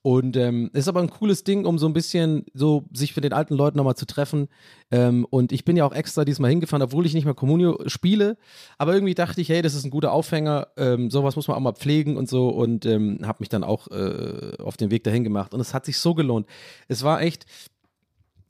Und 0.01 0.37
ähm, 0.37 0.69
ist 0.73 0.87
aber 0.87 1.01
ein 1.01 1.09
cooles 1.09 1.43
Ding, 1.43 1.65
um 1.65 1.77
so 1.77 1.87
ein 1.87 1.93
bisschen 1.93 2.45
so 2.53 2.85
sich 2.93 3.13
für 3.13 3.21
den 3.21 3.33
alten 3.33 3.55
Leuten 3.55 3.77
nochmal 3.77 3.95
zu 3.95 4.05
treffen. 4.05 4.47
Ähm, 4.91 5.25
und 5.29 5.51
ich 5.51 5.65
bin 5.65 5.77
ja 5.77 5.85
auch 5.85 5.93
extra 5.93 6.25
diesmal 6.25 6.51
hingefahren, 6.51 6.83
obwohl 6.83 7.05
ich 7.05 7.13
nicht 7.13 7.25
mehr 7.25 7.33
Communio 7.33 7.79
spiele. 7.87 8.37
Aber 8.77 8.93
irgendwie 8.93 9.15
dachte 9.15 9.41
ich, 9.41 9.49
hey, 9.49 9.61
das 9.61 9.73
ist 9.73 9.85
ein 9.85 9.91
guter 9.91 10.11
Aufhänger. 10.11 10.67
Ähm, 10.77 11.09
sowas 11.09 11.35
muss 11.35 11.47
man 11.47 11.57
auch 11.57 11.61
mal 11.61 11.73
pflegen 11.73 12.17
und 12.17 12.29
so. 12.29 12.49
Und 12.49 12.85
ähm, 12.85 13.19
habe 13.23 13.37
mich 13.39 13.49
dann 13.49 13.63
auch 13.63 13.87
äh, 13.89 14.57
auf 14.59 14.77
den 14.77 14.91
Weg 14.91 15.03
dahin 15.03 15.23
gemacht. 15.23 15.53
Und 15.53 15.59
es 15.59 15.73
hat 15.73 15.85
sich 15.85 15.97
so 15.97 16.13
gelohnt. 16.13 16.47
Es 16.87 17.03
war 17.03 17.21
echt, 17.21 17.45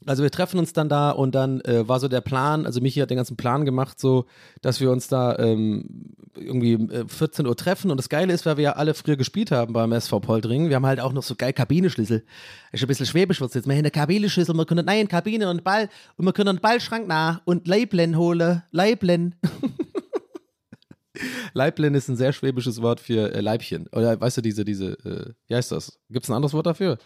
Also 0.05 0.23
wir 0.23 0.31
treffen 0.31 0.59
uns 0.59 0.73
dann 0.73 0.89
da 0.89 1.11
und 1.11 1.35
dann 1.35 1.61
äh, 1.61 1.87
war 1.87 1.99
so 1.99 2.07
der 2.07 2.21
Plan, 2.21 2.65
also 2.65 2.81
Michi 2.81 2.99
hat 2.99 3.11
den 3.11 3.17
ganzen 3.17 3.37
Plan 3.37 3.65
gemacht, 3.65 3.99
so, 3.99 4.25
dass 4.61 4.81
wir 4.81 4.89
uns 4.89 5.07
da 5.07 5.37
ähm, 5.37 6.15
irgendwie 6.35 6.73
äh, 6.73 7.07
14 7.07 7.45
Uhr 7.45 7.55
treffen 7.55 7.91
und 7.91 7.97
das 7.97 8.09
Geile 8.09 8.33
ist, 8.33 8.45
weil 8.45 8.57
wir 8.57 8.63
ja 8.63 8.71
alle 8.73 8.93
früher 8.93 9.15
gespielt 9.15 9.51
haben 9.51 9.73
beim 9.73 9.91
SV 9.91 10.19
Poldringen, 10.19 10.69
wir 10.69 10.77
haben 10.77 10.85
halt 10.85 10.99
auch 10.99 11.13
noch 11.13 11.23
so 11.23 11.35
geil 11.35 11.53
Kabineschlüssel. 11.53 12.23
Ist 12.71 12.83
ein 12.83 12.87
bisschen 12.87 13.05
schwäbisch 13.05 13.41
wird's 13.41 13.53
jetzt. 13.53 13.67
Wir 13.67 13.73
haben 13.73 13.79
eine 13.79 13.91
Kabineschlüssel, 13.91 14.55
wir 14.55 14.65
können 14.65 14.85
nein, 14.85 15.07
Kabine 15.07 15.49
und 15.49 15.63
Ball 15.63 15.89
und 16.17 16.25
wir 16.25 16.33
können 16.33 16.49
einen 16.49 16.59
Ballschrank 16.59 17.07
nach 17.07 17.41
und 17.45 17.67
Leiblen 17.67 18.17
holen, 18.17 18.63
Leiblen. 18.71 19.35
Leiblen 21.53 21.95
ist 21.95 22.07
ein 22.07 22.15
sehr 22.15 22.33
schwäbisches 22.33 22.81
Wort 22.81 22.99
für 22.99 23.33
äh, 23.33 23.41
Leibchen. 23.41 23.87
Oder 23.91 24.19
weißt 24.19 24.37
du, 24.37 24.41
diese, 24.41 24.65
diese, 24.65 24.93
äh, 25.05 25.33
wie 25.47 25.55
heißt 25.55 25.71
das? 25.71 25.99
Gibt 26.09 26.23
es 26.23 26.29
ein 26.29 26.35
anderes 26.35 26.53
Wort 26.53 26.65
dafür? 26.65 26.97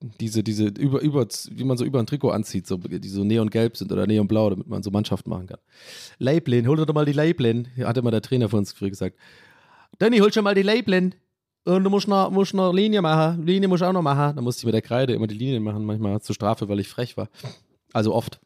Diese, 0.00 0.44
diese, 0.44 0.66
über, 0.66 1.00
über, 1.00 1.26
wie 1.50 1.64
man 1.64 1.76
so 1.76 1.84
über 1.84 1.98
ein 1.98 2.06
Trikot 2.06 2.30
anzieht, 2.30 2.68
so, 2.68 2.76
die 2.76 3.08
so 3.08 3.24
neongelb 3.24 3.76
sind 3.76 3.90
oder 3.90 4.06
neonblau, 4.06 4.50
damit 4.50 4.68
man 4.68 4.82
so 4.82 4.92
Mannschaft 4.92 5.26
machen 5.26 5.48
kann. 5.48 5.58
Leiblen, 6.18 6.68
hol 6.68 6.76
doch 6.76 6.94
mal 6.94 7.04
die 7.04 7.12
Leiblen, 7.12 7.68
hat 7.82 7.96
immer 7.96 8.12
der 8.12 8.22
Trainer 8.22 8.48
von 8.48 8.60
uns 8.60 8.72
früher 8.72 8.90
gesagt. 8.90 9.16
Danny, 9.98 10.18
hol 10.18 10.32
schon 10.32 10.44
mal 10.44 10.54
die 10.54 10.62
Leiblen. 10.62 11.14
Und 11.64 11.84
du 11.84 11.90
musst 11.90 12.08
noch, 12.08 12.30
musst 12.30 12.54
noch 12.54 12.72
Linie 12.72 13.02
machen. 13.02 13.44
Linie 13.44 13.68
musst 13.68 13.82
du 13.82 13.86
auch 13.86 13.92
noch 13.92 14.02
machen. 14.02 14.36
Da 14.36 14.42
musste 14.42 14.60
ich 14.60 14.64
mit 14.64 14.74
der 14.74 14.82
Kreide 14.82 15.12
immer 15.12 15.26
die 15.26 15.34
Linien 15.34 15.62
machen, 15.62 15.84
manchmal 15.84 16.20
zur 16.20 16.34
Strafe, 16.34 16.68
weil 16.68 16.80
ich 16.80 16.88
frech 16.88 17.16
war. 17.16 17.28
Also 17.92 18.14
oft. 18.14 18.40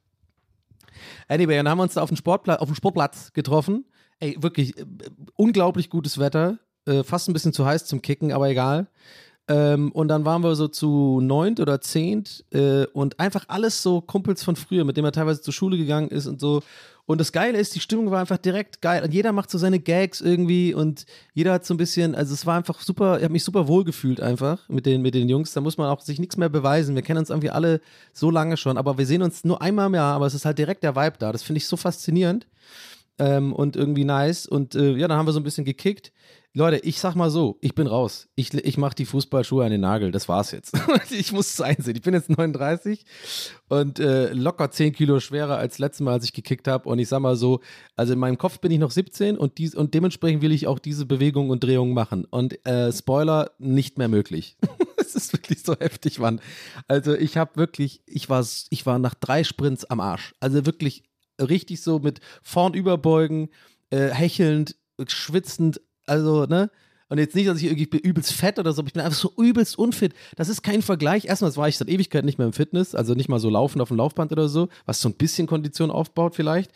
Anyway, 1.28 1.56
dann 1.56 1.68
haben 1.68 1.78
wir 1.78 1.84
uns 1.84 1.94
da 1.94 2.02
auf 2.02 2.08
dem, 2.08 2.16
Sportplatz, 2.16 2.60
auf 2.60 2.68
dem 2.68 2.74
Sportplatz 2.74 3.32
getroffen. 3.32 3.84
Ey, 4.18 4.36
wirklich 4.40 4.76
äh, 4.78 4.84
unglaublich 5.36 5.90
gutes 5.90 6.18
Wetter. 6.18 6.58
Äh, 6.86 7.04
fast 7.04 7.28
ein 7.28 7.32
bisschen 7.32 7.52
zu 7.52 7.64
heiß 7.64 7.84
zum 7.86 8.02
Kicken, 8.02 8.32
aber 8.32 8.48
egal. 8.48 8.88
Ähm, 9.48 9.90
und 9.92 10.08
dann 10.08 10.24
waren 10.24 10.42
wir 10.42 10.54
so 10.54 10.68
zu 10.68 11.20
neunt 11.20 11.58
oder 11.58 11.80
zehnt 11.80 12.44
äh, 12.52 12.86
und 12.86 13.18
einfach 13.18 13.44
alles 13.48 13.82
so 13.82 14.00
Kumpels 14.00 14.44
von 14.44 14.54
früher, 14.54 14.84
mit 14.84 14.96
denen 14.96 15.06
er 15.06 15.12
teilweise 15.12 15.42
zur 15.42 15.52
Schule 15.52 15.76
gegangen 15.76 16.08
ist 16.08 16.26
und 16.26 16.40
so. 16.40 16.62
Und 17.04 17.20
das 17.20 17.32
Geile 17.32 17.58
ist, 17.58 17.74
die 17.74 17.80
Stimmung 17.80 18.12
war 18.12 18.20
einfach 18.20 18.38
direkt 18.38 18.80
geil. 18.80 19.02
Und 19.02 19.12
jeder 19.12 19.32
macht 19.32 19.50
so 19.50 19.58
seine 19.58 19.80
Gags 19.80 20.20
irgendwie 20.20 20.72
und 20.72 21.04
jeder 21.34 21.52
hat 21.54 21.66
so 21.66 21.74
ein 21.74 21.76
bisschen, 21.76 22.14
also 22.14 22.32
es 22.32 22.46
war 22.46 22.56
einfach 22.56 22.80
super, 22.80 23.18
ich 23.18 23.24
habe 23.24 23.32
mich 23.32 23.42
super 23.42 23.66
wohl 23.66 23.82
gefühlt 23.82 24.20
einfach 24.20 24.68
mit 24.68 24.86
den, 24.86 25.02
mit 25.02 25.14
den 25.14 25.28
Jungs. 25.28 25.52
Da 25.52 25.60
muss 25.60 25.76
man 25.76 25.88
auch 25.88 26.00
sich 26.00 26.20
nichts 26.20 26.36
mehr 26.36 26.48
beweisen. 26.48 26.94
Wir 26.94 27.02
kennen 27.02 27.18
uns 27.18 27.30
irgendwie 27.30 27.50
alle 27.50 27.80
so 28.12 28.30
lange 28.30 28.56
schon, 28.56 28.78
aber 28.78 28.98
wir 28.98 29.06
sehen 29.06 29.22
uns 29.22 29.42
nur 29.42 29.60
einmal 29.60 29.88
im 29.88 29.94
Jahr, 29.94 30.14
aber 30.14 30.26
es 30.26 30.34
ist 30.34 30.44
halt 30.44 30.58
direkt 30.58 30.84
der 30.84 30.94
Vibe 30.94 31.16
da. 31.18 31.32
Das 31.32 31.42
finde 31.42 31.58
ich 31.58 31.66
so 31.66 31.76
faszinierend 31.76 32.46
ähm, 33.18 33.52
und 33.52 33.74
irgendwie 33.74 34.04
nice. 34.04 34.46
Und 34.46 34.76
äh, 34.76 34.92
ja, 34.92 35.08
dann 35.08 35.18
haben 35.18 35.26
wir 35.26 35.32
so 35.32 35.40
ein 35.40 35.44
bisschen 35.44 35.64
gekickt. 35.64 36.12
Leute, 36.54 36.84
ich 36.84 37.00
sag 37.00 37.14
mal 37.14 37.30
so, 37.30 37.56
ich 37.62 37.74
bin 37.74 37.86
raus. 37.86 38.28
Ich, 38.34 38.52
ich 38.52 38.76
mache 38.76 38.94
die 38.94 39.06
Fußballschuhe 39.06 39.64
an 39.64 39.70
den 39.70 39.80
Nagel. 39.80 40.10
Das 40.10 40.28
war's 40.28 40.50
jetzt. 40.50 40.74
ich 41.10 41.32
muss 41.32 41.48
es 41.48 41.60
einsehen. 41.62 41.96
Ich 41.96 42.02
bin 42.02 42.12
jetzt 42.12 42.28
39 42.28 43.06
und 43.70 43.98
äh, 43.98 44.34
locker 44.34 44.70
10 44.70 44.92
Kilo 44.92 45.18
schwerer 45.18 45.56
als 45.56 45.78
letztes 45.78 46.02
Mal, 46.02 46.12
als 46.12 46.24
ich 46.26 46.34
gekickt 46.34 46.68
habe. 46.68 46.90
Und 46.90 46.98
ich 46.98 47.08
sag 47.08 47.20
mal 47.20 47.36
so, 47.36 47.60
also 47.96 48.12
in 48.12 48.18
meinem 48.18 48.36
Kopf 48.36 48.58
bin 48.58 48.70
ich 48.70 48.78
noch 48.78 48.90
17 48.90 49.38
und, 49.38 49.56
dies, 49.56 49.74
und 49.74 49.94
dementsprechend 49.94 50.42
will 50.42 50.52
ich 50.52 50.66
auch 50.66 50.78
diese 50.78 51.06
Bewegungen 51.06 51.50
und 51.50 51.64
Drehungen 51.64 51.94
machen. 51.94 52.26
Und 52.26 52.64
äh, 52.66 52.92
Spoiler, 52.92 53.52
nicht 53.58 53.96
mehr 53.96 54.08
möglich. 54.08 54.56
Es 55.02 55.16
ist 55.16 55.32
wirklich 55.34 55.62
so 55.62 55.74
heftig, 55.78 56.20
Mann. 56.20 56.40
Also 56.86 57.14
ich 57.14 57.36
habe 57.36 57.56
wirklich, 57.56 58.02
ich 58.06 58.30
war, 58.30 58.46
ich 58.70 58.86
war 58.86 58.98
nach 58.98 59.14
drei 59.14 59.44
Sprints 59.44 59.84
am 59.84 60.00
Arsch. 60.00 60.32
Also 60.40 60.64
wirklich 60.64 61.02
richtig 61.40 61.82
so 61.82 61.98
mit 61.98 62.20
vorn 62.40 62.72
überbeugen, 62.72 63.50
äh, 63.90 64.08
hechelnd, 64.08 64.76
schwitzend, 65.08 65.80
also, 66.06 66.46
ne? 66.46 66.70
Und 67.08 67.18
jetzt 67.18 67.34
nicht, 67.34 67.46
dass 67.46 67.58
ich 67.58 67.64
irgendwie 67.64 67.98
übelst 67.98 68.32
fett 68.32 68.58
oder 68.58 68.72
so, 68.72 68.80
aber 68.80 68.86
ich 68.86 68.94
bin 68.94 69.02
einfach 69.02 69.18
so 69.18 69.34
übelst 69.36 69.78
unfit. 69.78 70.14
Das 70.36 70.48
ist 70.48 70.62
kein 70.62 70.80
Vergleich. 70.80 71.26
Erstmal 71.26 71.54
war 71.56 71.68
ich 71.68 71.76
seit 71.76 71.90
Ewigkeit 71.90 72.24
nicht 72.24 72.38
mehr 72.38 72.46
im 72.46 72.54
Fitness, 72.54 72.94
also 72.94 73.12
nicht 73.12 73.28
mal 73.28 73.38
so 73.38 73.50
laufen 73.50 73.82
auf 73.82 73.88
dem 73.88 73.98
Laufband 73.98 74.32
oder 74.32 74.48
so, 74.48 74.70
was 74.86 75.02
so 75.02 75.10
ein 75.10 75.14
bisschen 75.14 75.46
Kondition 75.46 75.90
aufbaut 75.90 76.34
vielleicht. 76.34 76.70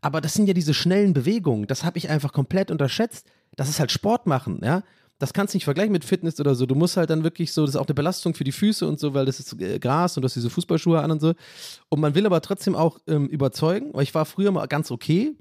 Aber 0.00 0.22
das 0.22 0.32
sind 0.32 0.46
ja 0.46 0.54
diese 0.54 0.72
schnellen 0.72 1.12
Bewegungen. 1.12 1.66
Das 1.66 1.84
habe 1.84 1.98
ich 1.98 2.08
einfach 2.08 2.32
komplett 2.32 2.70
unterschätzt. 2.70 3.26
Das 3.54 3.68
ist 3.68 3.80
halt 3.80 3.90
Sport 3.92 4.26
machen, 4.26 4.60
ja. 4.62 4.82
Das 5.18 5.34
kannst 5.34 5.52
du 5.52 5.56
nicht 5.56 5.64
vergleichen 5.64 5.92
mit 5.92 6.04
Fitness 6.04 6.40
oder 6.40 6.54
so. 6.54 6.64
Du 6.64 6.74
musst 6.74 6.96
halt 6.96 7.10
dann 7.10 7.22
wirklich 7.22 7.52
so, 7.52 7.66
das 7.66 7.76
ist 7.76 7.80
auch 7.80 7.86
eine 7.86 7.94
Belastung 7.94 8.34
für 8.34 8.44
die 8.44 8.50
Füße 8.50 8.88
und 8.88 8.98
so, 8.98 9.12
weil 9.12 9.26
das 9.26 9.38
ist 9.38 9.60
äh, 9.60 9.78
Gras 9.78 10.16
und 10.16 10.22
du 10.22 10.26
hast 10.26 10.34
diese 10.34 10.50
Fußballschuhe 10.50 11.00
an 11.00 11.10
und 11.10 11.20
so. 11.20 11.34
Und 11.90 12.00
man 12.00 12.14
will 12.14 12.24
aber 12.24 12.40
trotzdem 12.40 12.74
auch 12.74 12.98
ähm, 13.06 13.28
überzeugen, 13.28 13.92
ich 14.00 14.14
war 14.14 14.24
früher 14.24 14.50
mal 14.50 14.66
ganz 14.66 14.90
okay, 14.90 15.36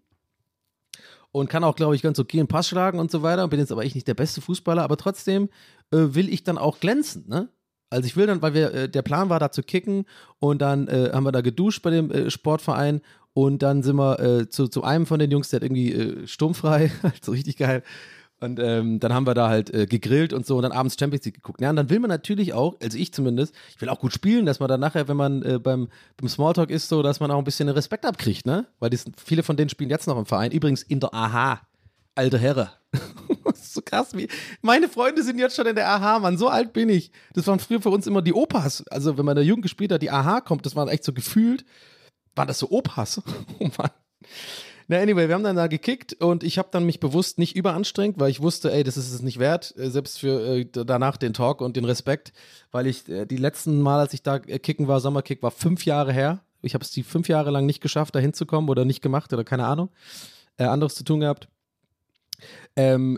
und 1.31 1.49
kann 1.49 1.63
auch, 1.63 1.75
glaube 1.75 1.95
ich, 1.95 2.01
ganz 2.01 2.19
okay 2.19 2.39
einen 2.39 2.47
Pass 2.47 2.67
schlagen 2.67 2.99
und 2.99 3.11
so 3.11 3.23
weiter. 3.23 3.47
Bin 3.47 3.59
jetzt 3.59 3.71
aber 3.71 3.83
echt 3.83 3.95
nicht 3.95 4.07
der 4.07 4.13
beste 4.13 4.41
Fußballer, 4.41 4.83
aber 4.83 4.97
trotzdem 4.97 5.49
äh, 5.91 5.97
will 6.11 6.29
ich 6.29 6.43
dann 6.43 6.57
auch 6.57 6.79
glänzen, 6.79 7.25
ne? 7.27 7.49
Also 7.89 8.07
ich 8.07 8.15
will 8.15 8.25
dann, 8.25 8.41
weil 8.41 8.53
wir, 8.53 8.73
äh, 8.73 8.89
der 8.89 9.01
Plan 9.01 9.29
war 9.29 9.39
da 9.39 9.51
zu 9.51 9.63
kicken 9.63 10.05
und 10.39 10.61
dann 10.61 10.87
äh, 10.87 11.11
haben 11.13 11.25
wir 11.25 11.33
da 11.33 11.41
geduscht 11.41 11.81
bei 11.81 11.89
dem 11.89 12.09
äh, 12.09 12.31
Sportverein 12.31 13.01
und 13.33 13.61
dann 13.63 13.83
sind 13.83 13.97
wir 13.97 14.19
äh, 14.19 14.49
zu, 14.49 14.69
zu 14.69 14.83
einem 14.83 15.05
von 15.05 15.19
den 15.19 15.29
Jungs, 15.29 15.49
der 15.49 15.57
hat 15.57 15.63
irgendwie 15.63 15.93
äh, 15.93 16.27
sturmfrei, 16.27 16.91
also 17.03 17.33
richtig 17.33 17.57
geil. 17.57 17.83
Und 18.41 18.59
ähm, 18.59 18.99
dann 18.99 19.13
haben 19.13 19.27
wir 19.27 19.35
da 19.35 19.49
halt 19.49 19.71
äh, 19.73 19.85
gegrillt 19.85 20.33
und 20.33 20.47
so 20.47 20.57
und 20.57 20.63
dann 20.63 20.71
abends 20.71 20.97
Champions 20.99 21.25
League 21.25 21.35
geguckt. 21.35 21.61
Ja, 21.61 21.69
und 21.69 21.75
dann 21.75 21.91
will 21.91 21.99
man 21.99 22.09
natürlich 22.09 22.53
auch, 22.53 22.75
also 22.81 22.97
ich 22.97 23.13
zumindest, 23.13 23.53
ich 23.69 23.79
will 23.79 23.89
auch 23.89 23.99
gut 23.99 24.13
spielen, 24.13 24.47
dass 24.47 24.59
man 24.59 24.67
dann 24.67 24.79
nachher, 24.79 25.07
wenn 25.07 25.15
man 25.15 25.43
äh, 25.43 25.59
beim, 25.59 25.89
beim 26.17 26.27
Smalltalk 26.27 26.71
ist, 26.71 26.89
so, 26.89 27.03
dass 27.03 27.19
man 27.19 27.29
auch 27.29 27.37
ein 27.37 27.43
bisschen 27.43 27.69
Respekt 27.69 28.03
abkriegt, 28.03 28.47
ne? 28.47 28.65
Weil 28.79 28.89
die, 28.89 28.99
viele 29.23 29.43
von 29.43 29.57
denen 29.57 29.69
spielen 29.69 29.91
jetzt 29.91 30.07
noch 30.07 30.17
im 30.17 30.25
Verein. 30.25 30.51
Übrigens 30.51 30.81
in 30.81 30.99
der 30.99 31.13
AHA. 31.13 31.61
Alter 32.15 32.39
Herre. 32.39 32.71
das 33.45 33.73
so 33.73 33.81
krass. 33.83 34.15
Wie, 34.15 34.27
meine 34.61 34.89
Freunde 34.89 35.23
sind 35.23 35.39
jetzt 35.39 35.55
schon 35.55 35.67
in 35.67 35.75
der 35.75 35.87
AHA, 35.89 36.19
Mann. 36.19 36.37
So 36.37 36.47
alt 36.47 36.73
bin 36.73 36.89
ich. 36.89 37.11
Das 37.33 37.47
waren 37.47 37.59
früher 37.59 37.81
für 37.81 37.89
uns 37.89 38.07
immer 38.07 38.21
die 38.21 38.33
Opas. 38.33 38.83
Also, 38.89 39.17
wenn 39.17 39.25
man 39.25 39.33
in 39.33 39.43
der 39.43 39.45
Jugend 39.45 39.63
gespielt 39.63 39.91
hat, 39.91 40.01
die 40.01 40.11
AHA 40.11 40.41
kommt, 40.41 40.65
das 40.65 40.75
war 40.75 40.87
echt 40.89 41.03
so 41.03 41.13
gefühlt, 41.13 41.63
waren 42.35 42.47
das 42.47 42.59
so 42.59 42.69
Opas. 42.69 43.21
oh 43.59 43.69
Mann. 43.77 43.91
Na, 44.91 44.97
anyway, 44.97 45.29
wir 45.29 45.35
haben 45.35 45.45
dann 45.45 45.55
da 45.55 45.67
gekickt 45.67 46.15
und 46.15 46.43
ich 46.43 46.57
habe 46.57 46.67
dann 46.69 46.85
mich 46.85 46.99
bewusst 46.99 47.39
nicht 47.39 47.55
überanstrengt, 47.55 48.19
weil 48.19 48.29
ich 48.29 48.41
wusste, 48.41 48.73
ey, 48.73 48.83
das 48.83 48.97
ist 48.97 49.13
es 49.13 49.21
nicht 49.21 49.39
wert, 49.39 49.73
äh, 49.77 49.89
selbst 49.89 50.19
für 50.19 50.57
äh, 50.57 50.65
danach 50.65 51.15
den 51.15 51.31
Talk 51.31 51.61
und 51.61 51.77
den 51.77 51.85
Respekt, 51.85 52.33
weil 52.73 52.87
ich 52.87 53.07
äh, 53.07 53.25
die 53.25 53.37
letzten 53.37 53.79
Mal, 53.79 54.01
als 54.01 54.13
ich 54.13 54.21
da 54.21 54.35
äh, 54.35 54.59
kicken 54.59 54.89
war, 54.89 54.99
Sommerkick, 54.99 55.41
war 55.43 55.51
fünf 55.51 55.85
Jahre 55.85 56.11
her. 56.11 56.41
Ich 56.61 56.73
habe 56.73 56.83
es 56.83 56.91
die 56.91 57.03
fünf 57.03 57.29
Jahre 57.29 57.51
lang 57.51 57.65
nicht 57.65 57.79
geschafft, 57.79 58.15
da 58.15 58.19
hinzukommen 58.19 58.69
oder 58.69 58.83
nicht 58.83 59.01
gemacht 59.01 59.31
oder 59.31 59.45
keine 59.45 59.65
Ahnung, 59.65 59.91
äh, 60.57 60.65
anderes 60.65 60.95
zu 60.95 61.05
tun 61.05 61.21
gehabt. 61.21 61.47
Ähm, 62.75 63.17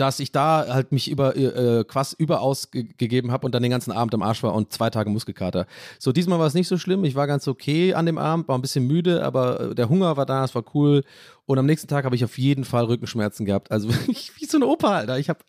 dass 0.00 0.20
ich 0.20 0.32
da 0.32 0.66
halt 0.68 0.92
mich 0.92 1.10
über 1.10 1.36
äh, 1.36 1.84
quasi 1.84 2.16
überaus 2.18 2.70
ge 2.70 2.86
gegeben 2.96 3.32
habe 3.32 3.46
und 3.46 3.54
dann 3.54 3.62
den 3.62 3.70
ganzen 3.70 3.92
Abend 3.92 4.14
am 4.14 4.22
Arsch 4.22 4.42
war 4.42 4.54
und 4.54 4.72
zwei 4.72 4.90
Tage 4.90 5.10
Muskelkater. 5.10 5.66
So, 5.98 6.12
diesmal 6.12 6.38
war 6.38 6.46
es 6.46 6.54
nicht 6.54 6.68
so 6.68 6.78
schlimm. 6.78 7.04
Ich 7.04 7.14
war 7.14 7.26
ganz 7.26 7.46
okay 7.48 7.94
an 7.94 8.06
dem 8.06 8.18
Abend, 8.18 8.48
war 8.48 8.56
ein 8.56 8.62
bisschen 8.62 8.86
müde, 8.86 9.24
aber 9.24 9.60
äh, 9.60 9.74
der 9.74 9.88
Hunger 9.88 10.16
war 10.16 10.26
da, 10.26 10.44
es 10.44 10.54
war 10.54 10.64
cool. 10.74 11.02
Und 11.48 11.58
am 11.58 11.64
nächsten 11.64 11.88
Tag 11.88 12.04
habe 12.04 12.14
ich 12.14 12.22
auf 12.24 12.36
jeden 12.36 12.66
Fall 12.66 12.84
Rückenschmerzen 12.84 13.46
gehabt. 13.46 13.70
Also 13.70 13.88
wie 14.36 14.44
so 14.44 14.58
ein 14.58 14.62
Opa, 14.62 14.96
Alter. 14.96 15.18
Ich 15.18 15.30
habe 15.30 15.40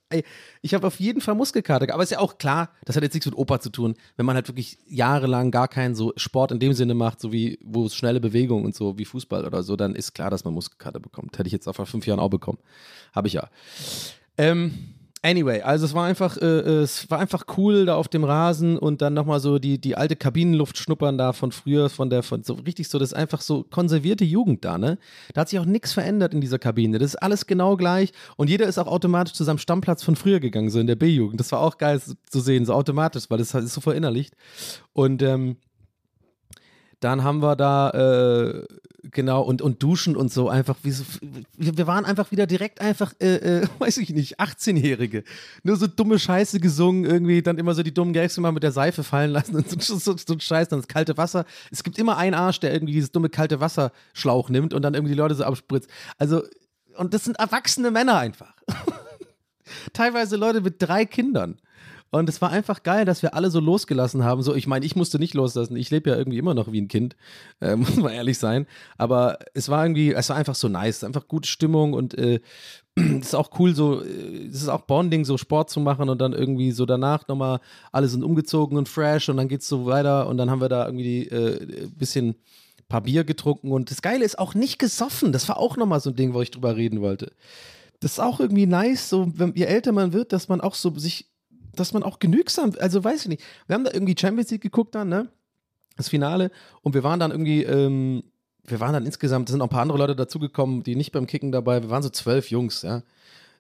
ich 0.62 0.74
hab 0.74 0.86
auf 0.86 0.98
jeden 1.00 1.20
Fall 1.20 1.36
Muskelkater 1.36 1.88
gehabt. 1.88 1.96
Aber 1.96 2.04
ist 2.04 2.12
ja 2.12 2.20
auch 2.20 2.38
klar, 2.38 2.70
das 2.86 2.96
hat 2.96 3.04
jetzt 3.04 3.14
nichts 3.14 3.26
mit 3.26 3.38
Opa 3.38 3.60
zu 3.60 3.70
tun, 3.70 3.96
wenn 4.16 4.26
man 4.26 4.36
halt 4.36 4.48
wirklich 4.48 4.78
jahrelang 4.88 5.52
gar 5.52 5.68
keinen 5.68 5.96
so 5.96 6.14
Sport 6.16 6.54
in 6.54 6.60
dem 6.60 6.72
Sinne 6.72 6.94
macht, 6.94 7.20
so 7.20 7.34
wie, 7.34 7.60
wo 7.62 7.86
es 7.86 7.96
schnelle 7.96 8.22
Bewegung 8.22 8.64
und 8.64 8.76
so, 8.76 8.98
wie 8.98 9.04
Fußball 9.04 9.46
oder 9.46 9.62
so, 9.62 9.76
dann 9.76 9.94
ist 9.94 10.14
klar, 10.14 10.30
dass 10.30 10.46
man 10.46 10.54
Muskelkater 10.54 11.02
bekommt. 11.02 11.38
Hätte 11.38 11.48
ich 11.48 11.54
jetzt 11.54 11.68
auch 11.68 11.76
vor 11.76 11.86
fünf 11.86 12.08
Jahren 12.08 12.22
auch 12.22 12.30
bekommen. 12.30 12.60
Habe 13.14 13.28
ich 13.28 13.34
ja. 13.34 13.50
Ähm, 14.40 14.72
anyway, 15.22 15.62
also 15.64 15.86
es 15.86 15.94
war 15.94 16.06
einfach, 16.06 16.38
äh, 16.38 16.46
es 16.46 17.12
war 17.12 17.20
einfach 17.20 17.44
cool 17.58 17.86
da 17.86 17.96
auf 17.96 18.08
dem 18.08 18.24
Rasen 18.24 18.78
und 18.78 19.02
dann 19.02 19.14
nochmal 19.14 19.42
so 19.42 19.60
die, 19.60 19.82
die 19.82 19.98
alte 19.98 20.16
Kabinenluft 20.16 20.78
schnuppern 20.78 21.18
da 21.18 21.34
von 21.34 21.52
früher, 21.52 21.90
von 21.90 22.10
der, 22.10 22.24
von 22.24 22.44
so 22.44 22.54
richtig 22.54 22.88
so, 22.88 23.00
das 23.00 23.10
ist 23.10 23.18
einfach 23.18 23.42
so 23.42 23.66
konservierte 23.70 24.24
Jugend 24.24 24.64
da, 24.64 24.78
ne? 24.78 24.98
Da 25.34 25.42
hat 25.42 25.50
sich 25.50 25.60
auch 25.60 25.66
nichts 25.66 25.92
verändert 25.92 26.34
in 26.34 26.40
dieser 26.40 26.58
Kabine. 26.58 27.00
Das 27.00 27.16
ist 27.16 27.22
alles 27.22 27.48
genau 27.48 27.76
gleich 27.76 28.14
und 28.38 28.50
jeder 28.50 28.66
ist 28.66 28.78
auch 28.78 28.88
automatisch 28.88 29.34
zu 29.34 29.44
seinem 29.44 29.58
Stammplatz 29.58 30.04
von 30.04 30.16
früher 30.16 30.40
gegangen, 30.40 30.70
so 30.70 30.80
in 30.80 30.88
der 30.88 30.96
B-Jugend. 30.96 31.38
Das 31.38 31.52
war 31.52 31.60
auch 31.60 31.78
geil 31.78 32.02
zu 32.02 32.40
sehen, 32.40 32.66
so 32.66 32.74
automatisch, 32.74 33.26
weil 33.28 33.40
das 33.40 33.54
ist 33.54 33.74
so 33.74 33.82
verinnerlicht. 33.82 34.36
Und 34.94 35.22
ähm, 35.22 35.58
dann 37.00 37.24
haben 37.24 37.42
wir 37.42 37.56
da, 37.56 37.92
äh, 37.92 38.66
genau, 39.04 39.42
und, 39.42 39.62
und 39.62 39.82
duschen 39.82 40.18
und 40.18 40.34
so 40.34 40.50
einfach, 40.50 40.76
wie 40.84 40.92
so, 40.92 41.04
wir 41.56 41.88
waren 41.88 42.04
einfach 42.04 42.32
wieder 42.32 42.46
direkt 42.46 42.82
einfach, 42.82 43.14
äh, 43.22 43.62
äh, 43.62 43.68
weiß 43.80 43.98
ich 43.98 44.10
nicht, 44.10 44.40
18-Jährige. 44.40 45.24
Nur 45.64 45.78
so 45.78 45.88
dumme 45.88 46.20
Scheiße 46.20 46.60
gesungen, 46.60 47.06
irgendwie 47.06 47.42
dann 47.42 47.58
immer 47.58 47.74
so 47.74 47.84
die 47.84 47.94
dummen 47.94 48.14
Gags 48.14 48.38
immer 48.38 48.52
mit 48.52 48.64
der 48.64 48.74
Seife 48.74 49.04
fallen 49.04 49.32
lassen 49.32 49.56
und 49.56 49.70
so, 49.70 49.98
so, 49.98 50.16
so 50.18 50.34
ein 50.34 50.40
Scheiß, 50.42 50.68
dann 50.68 50.80
das 50.80 50.88
kalte 50.88 51.16
Wasser. 51.18 51.46
Es 51.72 51.84
gibt 51.84 51.98
immer 51.98 52.18
einen 52.18 52.34
Arsch, 52.34 52.60
der 52.60 52.74
irgendwie 52.74 52.94
dieses 52.94 53.12
dumme 53.12 53.30
kalte 53.30 53.62
Wasserschlauch 53.62 54.50
nimmt 54.50 54.74
und 54.74 54.82
dann 54.82 54.94
irgendwie 54.94 55.14
die 55.14 55.20
Leute 55.20 55.36
so 55.36 55.46
abspritzt. 55.46 55.90
Also, 56.18 56.44
und 56.98 57.14
das 57.14 57.24
sind 57.24 57.40
erwachsene 57.40 57.92
Männer 57.92 58.18
einfach. 58.18 58.54
Teilweise 59.94 60.36
Leute 60.36 60.62
mit 60.62 60.82
drei 60.82 61.06
Kindern. 61.06 61.60
Und 62.12 62.28
es 62.28 62.42
war 62.42 62.50
einfach 62.50 62.84
geil, 62.84 63.06
dass 63.06 63.22
wir 63.22 63.36
alle 63.36 63.52
so 63.52 63.60
losgelassen 63.60 64.24
haben. 64.24 64.42
So, 64.42 64.56
ich 64.56 64.68
meine, 64.68 64.86
ich 64.86 64.96
musste 64.96 65.20
nicht 65.20 65.34
loslassen. 65.34 65.76
Ich 65.76 65.92
lebe 65.92 66.10
ja 66.10 66.18
irgendwie 66.18 66.38
immer 66.40 66.54
noch 66.54 66.72
wie 66.72 66.82
ein 66.82 66.88
Kind, 66.88 67.16
äh, 67.62 67.76
muss 67.76 67.96
man 67.98 68.12
ehrlich 68.12 68.38
sein. 68.38 68.66
Aber 68.98 69.40
es 69.54 69.70
war 69.70 69.84
irgendwie, 69.84 70.14
es 70.14 70.30
war 70.30 70.36
einfach 70.36 70.56
so 70.56 70.68
nice, 70.68 71.04
einfach 71.04 71.28
gute 71.28 71.48
Stimmung 71.48 71.94
und 71.94 72.18
äh, 72.18 72.40
es 72.96 73.06
ist 73.28 73.36
auch 73.36 73.52
cool, 73.60 73.76
so, 73.76 74.02
äh, 74.02 74.48
es 74.48 74.62
ist 74.62 74.70
auch 74.70 74.82
Bonding, 74.82 75.26
so 75.26 75.38
Sport 75.38 75.70
zu 75.70 75.80
machen 75.80 76.10
und 76.10 76.20
dann 76.20 76.34
irgendwie 76.34 76.72
so 76.72 76.86
danach 76.86 77.28
nochmal, 77.28 77.60
alle 77.92 78.08
sind 78.08 78.24
umgezogen 78.24 78.78
und 78.78 78.90
fresh 78.90 79.30
und 79.30 79.38
dann 79.38 79.48
geht's 79.48 79.68
so 79.68 79.86
weiter 79.86 80.28
und 80.28 80.38
dann 80.38 80.50
haben 80.50 80.62
wir 80.62 80.70
da 80.70 80.86
irgendwie 80.86 81.28
äh, 81.28 81.86
ein 81.86 81.96
bisschen 81.96 82.36
paar 82.90 83.02
Bier 83.02 83.24
getrunken 83.24 83.72
und 83.72 83.92
das 83.92 84.02
Geile 84.02 84.26
ist 84.26 84.40
auch 84.40 84.56
nicht 84.56 84.80
gesoffen. 84.80 85.32
Das 85.32 85.48
war 85.48 85.58
auch 85.58 85.78
nochmal 85.78 86.00
so 86.02 86.10
ein 86.10 86.16
Ding, 86.16 86.34
wo 86.34 86.42
ich 86.42 86.52
drüber 86.52 86.76
reden 86.76 87.02
wollte. 87.02 87.32
Das 88.00 88.14
ist 88.14 88.20
auch 88.20 88.40
irgendwie 88.40 88.66
nice, 88.66 89.10
so, 89.10 89.32
wenn, 89.36 89.54
je 89.56 89.66
älter 89.66 89.92
man 89.92 90.12
wird, 90.12 90.34
dass 90.34 90.48
man 90.48 90.60
auch 90.60 90.74
so 90.74 90.98
sich 90.98 91.29
dass 91.80 91.94
man 91.94 92.04
auch 92.04 92.20
genügsam, 92.20 92.74
also 92.80 93.04
weiß 93.04 93.24
ich 93.24 93.28
nicht, 93.28 93.44
wir 93.68 93.76
haben 93.76 93.84
da 93.84 93.92
irgendwie 93.94 94.16
Champions 94.18 94.52
League 94.52 94.62
geguckt 94.62 94.96
dann, 94.96 95.10
ne? 95.10 95.30
Das 95.96 96.10
Finale 96.10 96.52
und 96.82 96.94
wir 96.94 97.04
waren 97.04 97.20
dann 97.20 97.32
irgendwie, 97.32 97.64
ähm, 97.64 98.24
wir 98.64 98.80
waren 98.80 98.94
dann 98.94 99.06
insgesamt, 99.06 99.50
sind 99.50 99.62
auch 99.62 99.66
ein 99.66 99.70
paar 99.70 99.82
andere 99.82 99.98
Leute 99.98 100.16
dazugekommen, 100.16 100.84
die 100.84 100.96
nicht 100.96 101.12
beim 101.12 101.28
Kicken 101.28 101.52
dabei, 101.52 101.82
wir 101.82 101.90
waren 101.90 102.04
so 102.04 102.10
zwölf 102.10 102.50
Jungs, 102.50 102.82
ja. 102.84 103.04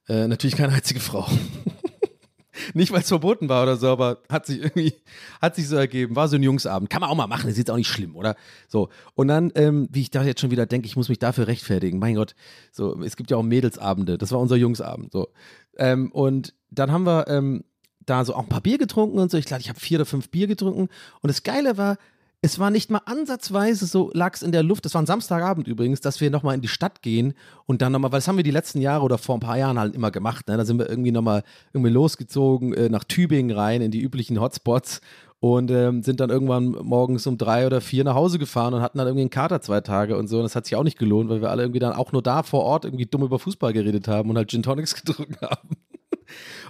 Äh, 0.07 0.27
natürlich 0.27 0.55
keine 0.55 0.73
einzige 0.73 0.99
Frau. 0.99 1.27
nicht, 2.73 2.91
weil 2.91 3.01
es 3.01 3.07
verboten 3.07 3.49
war 3.49 3.63
oder 3.63 3.77
so, 3.77 3.87
aber 3.87 4.19
hat 4.29 4.45
sich 4.45 4.59
irgendwie, 4.59 4.93
hat 5.41 5.55
sich 5.55 5.67
so 5.67 5.75
ergeben. 5.75 6.15
War 6.15 6.27
so 6.27 6.35
ein 6.35 6.43
Jungsabend. 6.43 6.89
Kann 6.89 7.01
man 7.01 7.09
auch 7.09 7.15
mal 7.15 7.27
machen, 7.27 7.49
ist 7.49 7.57
jetzt 7.57 7.71
auch 7.71 7.77
nicht 7.77 7.87
schlimm, 7.87 8.15
oder? 8.15 8.35
So. 8.67 8.89
Und 9.15 9.27
dann, 9.27 9.51
ähm, 9.55 9.87
wie 9.91 10.01
ich 10.01 10.11
da 10.11 10.23
jetzt 10.23 10.41
schon 10.41 10.51
wieder 10.51 10.65
denke, 10.65 10.87
ich 10.87 10.95
muss 10.95 11.09
mich 11.09 11.19
dafür 11.19 11.47
rechtfertigen. 11.47 11.99
Mein 11.99 12.15
Gott, 12.15 12.35
so, 12.71 12.99
es 13.01 13.15
gibt 13.15 13.31
ja 13.31 13.37
auch 13.37 13.43
Mädelsabende. 13.43 14.17
Das 14.17 14.31
war 14.31 14.39
unser 14.39 14.55
Jungsabend, 14.55 15.11
so. 15.11 15.29
Ähm, 15.77 16.11
und 16.11 16.53
dann 16.71 16.91
haben 16.91 17.05
wir, 17.05 17.27
ähm, 17.27 17.63
da 18.09 18.25
so 18.25 18.33
auch 18.35 18.43
ein 18.43 18.49
paar 18.49 18.61
Bier 18.61 18.77
getrunken 18.77 19.19
und 19.19 19.31
so. 19.31 19.37
Ich 19.37 19.45
glaube, 19.45 19.61
ich 19.61 19.69
habe 19.69 19.79
vier 19.79 19.99
oder 19.99 20.05
fünf 20.05 20.29
Bier 20.29 20.47
getrunken. 20.47 20.89
Und 21.21 21.27
das 21.27 21.43
Geile 21.43 21.77
war, 21.77 21.97
es 22.41 22.57
war 22.57 22.71
nicht 22.71 22.89
mal 22.89 23.01
ansatzweise 23.05 23.85
so, 23.85 24.11
lag 24.13 24.33
es 24.33 24.41
in 24.41 24.53
der 24.53 24.63
Luft, 24.63 24.85
das 24.85 24.93
war 24.93 25.01
ein 25.01 25.05
Samstagabend 25.05 25.67
übrigens, 25.67 25.99
dass 25.99 26.21
wir 26.21 26.29
nochmal 26.29 26.55
in 26.55 26.61
die 26.61 26.69
Stadt 26.69 27.01
gehen 27.01 27.33
und 27.65 27.81
dann 27.81 27.91
nochmal, 27.91 28.13
weil 28.13 28.19
das 28.19 28.29
haben 28.29 28.37
wir 28.37 28.45
die 28.45 28.51
letzten 28.51 28.79
Jahre 28.79 29.03
oder 29.03 29.17
vor 29.17 29.35
ein 29.35 29.41
paar 29.41 29.57
Jahren 29.57 29.77
halt 29.77 29.93
immer 29.93 30.09
gemacht, 30.09 30.47
ne? 30.47 30.55
da 30.55 30.63
sind 30.63 30.79
wir 30.79 30.89
irgendwie 30.89 31.11
nochmal 31.11 31.43
irgendwie 31.73 31.91
losgezogen 31.91 32.73
äh, 32.73 32.87
nach 32.87 33.03
Tübingen 33.03 33.55
rein, 33.55 33.81
in 33.81 33.91
die 33.91 34.01
üblichen 34.01 34.39
Hotspots 34.39 35.01
und 35.41 35.69
ähm, 35.69 36.01
sind 36.01 36.21
dann 36.21 36.29
irgendwann 36.29 36.69
morgens 36.69 37.27
um 37.27 37.37
drei 37.37 37.65
oder 37.65 37.81
vier 37.81 38.05
nach 38.05 38.15
Hause 38.15 38.39
gefahren 38.39 38.73
und 38.73 38.81
hatten 38.81 38.97
dann 38.97 39.07
irgendwie 39.07 39.23
einen 39.23 39.29
Kater 39.29 39.59
zwei 39.59 39.81
Tage 39.81 40.17
und 40.17 40.29
so 40.29 40.37
und 40.37 40.43
das 40.43 40.55
hat 40.55 40.65
sich 40.65 40.77
auch 40.77 40.83
nicht 40.83 40.97
gelohnt, 40.97 41.29
weil 41.29 41.41
wir 41.41 41.49
alle 41.49 41.63
irgendwie 41.63 41.79
dann 41.79 41.93
auch 41.93 42.13
nur 42.13 42.21
da 42.21 42.43
vor 42.43 42.63
Ort 42.63 42.85
irgendwie 42.85 43.05
dumm 43.05 43.23
über 43.23 43.39
Fußball 43.39 43.73
geredet 43.73 44.07
haben 44.07 44.29
und 44.29 44.37
halt 44.37 44.49
Gin 44.49 44.63
Tonics 44.63 44.95
getrunken 45.03 45.35
haben. 45.41 45.75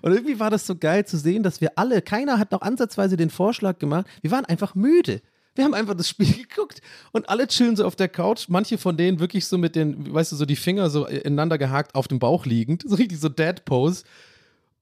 Und 0.01 0.11
irgendwie 0.11 0.39
war 0.39 0.49
das 0.49 0.65
so 0.65 0.75
geil 0.75 1.05
zu 1.05 1.17
sehen, 1.17 1.43
dass 1.43 1.61
wir 1.61 1.77
alle, 1.77 2.01
keiner 2.01 2.39
hat 2.39 2.51
noch 2.51 2.61
ansatzweise 2.61 3.17
den 3.17 3.29
Vorschlag 3.29 3.79
gemacht, 3.79 4.07
wir 4.21 4.31
waren 4.31 4.45
einfach 4.45 4.75
müde. 4.75 5.21
Wir 5.55 5.65
haben 5.65 5.73
einfach 5.73 5.95
das 5.95 6.07
Spiel 6.07 6.31
geguckt 6.47 6.81
und 7.11 7.27
alle 7.27 7.47
chillen 7.47 7.75
so 7.75 7.85
auf 7.85 7.95
der 7.95 8.07
Couch. 8.07 8.47
Manche 8.47 8.77
von 8.77 8.95
denen 8.95 9.19
wirklich 9.19 9.45
so 9.45 9.57
mit 9.57 9.75
den, 9.75 10.13
weißt 10.13 10.31
du, 10.31 10.35
so 10.35 10.45
die 10.45 10.55
Finger 10.55 10.89
so 10.89 11.05
ineinander 11.05 11.57
gehakt 11.57 11.95
auf 11.95 12.07
dem 12.07 12.19
Bauch 12.19 12.45
liegend, 12.45 12.83
so 12.87 12.95
richtig 12.95 13.19
so 13.19 13.29
Dead 13.29 13.65
Pose. 13.65 14.03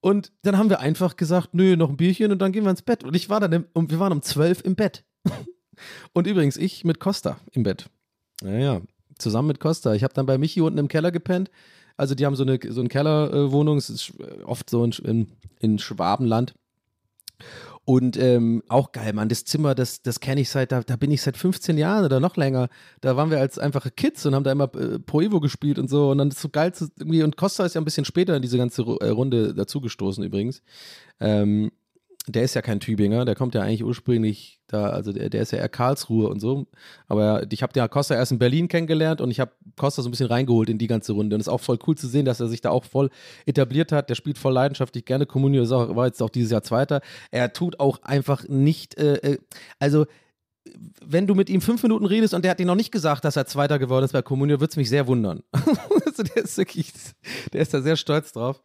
Und 0.00 0.30
dann 0.42 0.56
haben 0.56 0.70
wir 0.70 0.78
einfach 0.78 1.16
gesagt, 1.16 1.54
nö, 1.54 1.76
noch 1.76 1.88
ein 1.88 1.96
Bierchen 1.96 2.30
und 2.30 2.38
dann 2.38 2.52
gehen 2.52 2.62
wir 2.64 2.70
ins 2.70 2.82
Bett. 2.82 3.02
Und 3.02 3.16
ich 3.16 3.28
war 3.28 3.40
dann, 3.40 3.52
im, 3.52 3.66
wir 3.74 3.98
waren 3.98 4.12
um 4.12 4.22
zwölf 4.22 4.64
im 4.64 4.76
Bett. 4.76 5.04
und 6.12 6.26
übrigens, 6.26 6.56
ich 6.56 6.84
mit 6.84 7.00
Costa 7.00 7.38
im 7.50 7.64
Bett. 7.64 7.90
Naja, 8.40 8.80
zusammen 9.18 9.48
mit 9.48 9.58
Costa. 9.58 9.94
Ich 9.94 10.04
habe 10.04 10.14
dann 10.14 10.26
bei 10.26 10.38
Michi 10.38 10.60
unten 10.60 10.78
im 10.78 10.86
Keller 10.86 11.10
gepennt. 11.10 11.50
Also 11.98 12.14
die 12.14 12.24
haben 12.24 12.36
so 12.36 12.44
eine, 12.44 12.58
so 12.68 12.80
eine 12.80 12.88
Kellerwohnung, 12.88 13.76
es 13.76 13.90
ist 13.90 14.12
oft 14.44 14.70
so 14.70 14.82
in, 14.84 14.92
in, 15.04 15.26
in 15.58 15.78
Schwabenland. 15.78 16.54
Und 17.84 18.18
ähm, 18.18 18.62
auch 18.68 18.92
geil, 18.92 19.14
Mann, 19.14 19.30
das 19.30 19.46
Zimmer, 19.46 19.74
das, 19.74 20.02
das 20.02 20.20
kenne 20.20 20.42
ich 20.42 20.50
seit, 20.50 20.72
da, 20.72 20.82
da 20.82 20.96
bin 20.96 21.10
ich 21.10 21.22
seit 21.22 21.38
15 21.38 21.78
Jahren 21.78 22.04
oder 22.04 22.20
noch 22.20 22.36
länger. 22.36 22.68
Da 23.00 23.16
waren 23.16 23.30
wir 23.30 23.40
als 23.40 23.58
einfache 23.58 23.90
Kids 23.90 24.26
und 24.26 24.34
haben 24.34 24.44
da 24.44 24.52
immer 24.52 24.72
äh, 24.74 24.98
Pro 24.98 25.22
Evo 25.22 25.40
gespielt 25.40 25.78
und 25.78 25.88
so. 25.88 26.10
Und 26.10 26.18
dann 26.18 26.28
ist 26.28 26.40
so 26.40 26.50
geil 26.50 26.74
zu, 26.74 26.88
irgendwie, 26.98 27.22
und 27.22 27.38
Costa 27.38 27.64
ist 27.64 27.74
ja 27.74 27.80
ein 27.80 27.86
bisschen 27.86 28.04
später 28.04 28.36
in 28.36 28.42
diese 28.42 28.58
ganze 28.58 28.82
äh, 28.82 29.08
Runde 29.08 29.54
dazugestoßen 29.54 30.22
übrigens. 30.22 30.60
Ähm, 31.18 31.72
der 32.34 32.42
ist 32.42 32.54
ja 32.54 32.62
kein 32.62 32.80
Tübinger, 32.80 33.24
der 33.24 33.34
kommt 33.34 33.54
ja 33.54 33.62
eigentlich 33.62 33.84
ursprünglich 33.84 34.60
da, 34.66 34.90
also 34.90 35.12
der, 35.12 35.30
der 35.30 35.42
ist 35.42 35.52
ja 35.52 35.58
eher 35.58 35.68
Karlsruhe 35.68 36.28
und 36.28 36.40
so. 36.40 36.66
Aber 37.06 37.44
ich 37.50 37.62
habe 37.62 37.72
ja 37.76 37.88
Costa 37.88 38.14
erst 38.14 38.32
in 38.32 38.38
Berlin 38.38 38.68
kennengelernt 38.68 39.20
und 39.20 39.30
ich 39.30 39.40
habe 39.40 39.52
Costa 39.76 40.02
so 40.02 40.08
ein 40.08 40.10
bisschen 40.10 40.26
reingeholt 40.26 40.68
in 40.68 40.78
die 40.78 40.86
ganze 40.86 41.12
Runde. 41.12 41.34
Und 41.36 41.40
es 41.40 41.46
ist 41.46 41.52
auch 41.52 41.60
voll 41.60 41.78
cool 41.86 41.96
zu 41.96 42.06
sehen, 42.06 42.24
dass 42.24 42.40
er 42.40 42.48
sich 42.48 42.60
da 42.60 42.70
auch 42.70 42.84
voll 42.84 43.10
etabliert 43.46 43.92
hat. 43.92 44.10
Der 44.10 44.14
spielt 44.14 44.38
voll 44.38 44.52
leidenschaftlich 44.52 45.04
gerne. 45.04 45.26
Comunio 45.26 45.62
ist 45.62 45.72
auch, 45.72 45.96
war 45.96 46.06
jetzt 46.06 46.22
auch 46.22 46.30
dieses 46.30 46.50
Jahr 46.50 46.62
Zweiter. 46.62 47.00
Er 47.30 47.52
tut 47.52 47.80
auch 47.80 48.02
einfach 48.02 48.46
nicht, 48.48 48.98
äh, 48.98 49.14
äh 49.14 49.38
also 49.78 50.06
wenn 51.04 51.26
du 51.26 51.34
mit 51.34 51.48
ihm 51.48 51.62
fünf 51.62 51.82
Minuten 51.82 52.04
redest 52.04 52.34
und 52.34 52.44
der 52.44 52.50
hat 52.50 52.58
dir 52.58 52.66
noch 52.66 52.74
nicht 52.74 52.92
gesagt, 52.92 53.24
dass 53.24 53.36
er 53.36 53.46
Zweiter 53.46 53.78
geworden 53.78 54.04
ist 54.04 54.12
bei 54.12 54.20
Comunio, 54.20 54.60
würde 54.60 54.70
es 54.70 54.76
mich 54.76 54.90
sehr 54.90 55.06
wundern. 55.06 55.42
also 55.52 56.22
der 56.22 56.44
ist 56.44 56.58
wirklich, 56.58 56.92
der 57.52 57.62
ist 57.62 57.72
da 57.72 57.80
sehr 57.80 57.96
stolz 57.96 58.32
drauf 58.32 58.60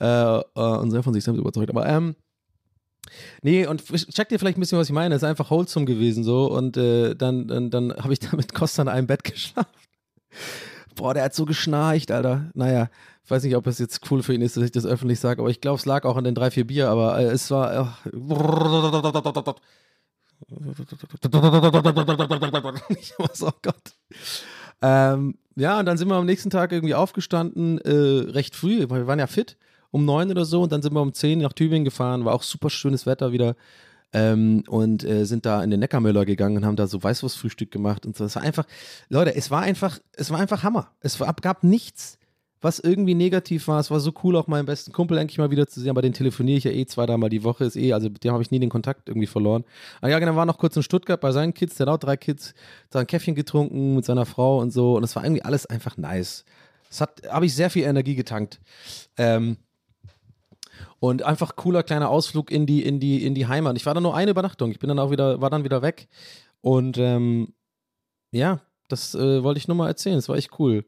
äh, 0.00 0.06
äh 0.06 0.42
und 0.54 0.90
sehr 0.90 1.02
von 1.02 1.12
sich 1.12 1.24
selbst 1.24 1.38
überzeugt. 1.38 1.70
Aber 1.70 1.86
ähm, 1.86 2.16
Nee, 3.42 3.66
und 3.66 3.84
check 3.84 4.28
dir 4.28 4.38
vielleicht 4.38 4.58
ein 4.58 4.60
bisschen, 4.60 4.78
was 4.78 4.88
ich 4.88 4.94
meine. 4.94 5.14
Es 5.14 5.22
ist 5.22 5.28
einfach 5.28 5.50
wholesome 5.50 5.86
gewesen 5.86 6.24
so. 6.24 6.46
Und 6.50 6.76
äh, 6.76 7.14
dann, 7.14 7.48
dann, 7.48 7.70
dann 7.70 7.92
habe 7.96 8.12
ich 8.12 8.20
da 8.20 8.36
mit 8.36 8.54
Costa 8.54 8.82
in 8.82 8.88
einem 8.88 9.06
Bett 9.06 9.24
geschlafen. 9.24 9.70
Boah, 10.94 11.14
der 11.14 11.24
hat 11.24 11.34
so 11.34 11.44
geschnarcht, 11.44 12.10
Alter. 12.10 12.50
Naja, 12.54 12.90
ich 13.24 13.30
weiß 13.30 13.44
nicht, 13.44 13.56
ob 13.56 13.66
es 13.66 13.78
jetzt 13.78 14.10
cool 14.10 14.22
für 14.22 14.34
ihn 14.34 14.42
ist, 14.42 14.56
dass 14.56 14.64
ich 14.64 14.72
das 14.72 14.84
öffentlich 14.84 15.20
sage, 15.20 15.40
aber 15.40 15.50
ich 15.50 15.60
glaube, 15.60 15.78
es 15.78 15.86
lag 15.86 16.04
auch 16.04 16.16
an 16.16 16.24
den 16.24 16.34
drei, 16.34 16.50
vier 16.50 16.66
Bier, 16.66 16.88
aber 16.88 17.18
äh, 17.18 17.24
es 17.24 17.50
war. 17.50 17.72
Äh, 17.72 17.86
ich 22.88 23.14
was, 23.18 23.42
oh 23.42 23.52
Gott. 23.62 23.94
Ähm, 24.82 25.38
ja, 25.54 25.78
und 25.78 25.86
dann 25.86 25.96
sind 25.96 26.08
wir 26.08 26.16
am 26.16 26.26
nächsten 26.26 26.50
Tag 26.50 26.72
irgendwie 26.72 26.94
aufgestanden, 26.94 27.78
äh, 27.78 28.30
recht 28.30 28.56
früh, 28.56 28.84
weil 28.88 29.02
wir 29.02 29.06
waren 29.06 29.18
ja 29.18 29.26
fit 29.28 29.56
um 29.92 30.04
neun 30.04 30.30
oder 30.30 30.44
so 30.44 30.62
und 30.62 30.72
dann 30.72 30.82
sind 30.82 30.92
wir 30.94 31.00
um 31.00 31.14
zehn 31.14 31.38
nach 31.38 31.52
Tübingen 31.52 31.84
gefahren, 31.84 32.24
war 32.24 32.34
auch 32.34 32.42
super 32.42 32.70
schönes 32.70 33.06
Wetter 33.06 33.30
wieder. 33.30 33.54
Ähm, 34.14 34.64
und 34.68 35.04
äh, 35.04 35.24
sind 35.24 35.46
da 35.46 35.64
in 35.64 35.70
den 35.70 35.80
Neckarmüller 35.80 36.26
gegangen 36.26 36.58
und 36.58 36.66
haben 36.66 36.76
da 36.76 36.86
so 36.86 37.02
Weißwurstfrühstück 37.02 37.70
gemacht 37.70 38.04
und 38.04 38.14
so. 38.14 38.24
Es 38.24 38.36
war 38.36 38.42
einfach, 38.42 38.66
Leute, 39.08 39.34
es 39.34 39.50
war 39.50 39.62
einfach, 39.62 40.00
es 40.12 40.30
war 40.30 40.38
einfach 40.38 40.62
Hammer. 40.62 40.90
Es 41.00 41.18
war, 41.18 41.32
gab 41.32 41.64
nichts, 41.64 42.18
was 42.60 42.78
irgendwie 42.78 43.14
negativ 43.14 43.68
war. 43.68 43.80
Es 43.80 43.90
war 43.90 44.00
so 44.00 44.12
cool, 44.22 44.36
auch 44.36 44.48
meinen 44.48 44.66
besten 44.66 44.92
Kumpel 44.92 45.16
endlich 45.16 45.38
mal 45.38 45.50
wieder 45.50 45.66
zu 45.66 45.80
sehen, 45.80 45.88
aber 45.88 46.02
den 46.02 46.12
telefoniere 46.12 46.58
ich 46.58 46.64
ja 46.64 46.72
eh 46.72 46.84
zwei, 46.84 47.06
dreimal 47.06 47.30
die 47.30 47.42
Woche, 47.42 47.64
ist 47.64 47.76
eh, 47.76 47.94
also 47.94 48.10
mit 48.10 48.22
dem 48.22 48.32
habe 48.32 48.42
ich 48.42 48.50
nie 48.50 48.60
den 48.60 48.68
Kontakt 48.68 49.08
irgendwie 49.08 49.26
verloren. 49.26 49.64
Aber 50.02 50.10
ja, 50.10 50.18
genau, 50.18 50.36
war 50.36 50.44
noch 50.44 50.58
kurz 50.58 50.76
in 50.76 50.82
Stuttgart 50.82 51.20
bei 51.20 51.32
seinen 51.32 51.54
Kids, 51.54 51.76
der 51.76 51.86
hat 51.86 51.94
auch 51.94 51.98
drei 51.98 52.18
Kids, 52.18 52.54
da 52.90 53.00
ein 53.00 53.06
Käffchen 53.06 53.34
getrunken 53.34 53.96
mit 53.96 54.04
seiner 54.04 54.26
Frau 54.26 54.60
und 54.60 54.72
so 54.72 54.96
und 54.96 55.04
es 55.04 55.16
war 55.16 55.24
irgendwie 55.24 55.42
alles 55.42 55.64
einfach 55.64 55.96
nice. 55.96 56.44
Es 56.90 57.00
hat, 57.00 57.22
habe 57.30 57.46
ich 57.46 57.54
sehr 57.54 57.70
viel 57.70 57.84
Energie 57.84 58.14
getankt. 58.14 58.60
Ähm, 59.16 59.56
und 61.00 61.22
einfach 61.22 61.56
cooler 61.56 61.82
kleiner 61.82 62.10
Ausflug 62.10 62.50
in 62.50 62.66
die, 62.66 62.82
in 62.82 63.00
die, 63.00 63.24
in 63.24 63.34
die 63.34 63.46
Heimat. 63.46 63.76
Ich 63.76 63.86
war 63.86 63.94
da 63.94 64.00
nur 64.00 64.14
eine 64.14 64.30
Übernachtung. 64.30 64.70
Ich 64.70 64.78
bin 64.78 64.88
dann 64.88 64.98
auch 64.98 65.10
wieder, 65.10 65.40
war 65.40 65.50
dann 65.50 65.64
wieder 65.64 65.82
weg. 65.82 66.08
Und 66.60 66.98
ähm, 66.98 67.54
ja, 68.30 68.60
das 68.88 69.14
äh, 69.14 69.42
wollte 69.42 69.58
ich 69.58 69.68
nur 69.68 69.76
mal 69.76 69.88
erzählen. 69.88 70.16
Das 70.16 70.28
war 70.28 70.36
echt 70.36 70.58
cool. 70.58 70.84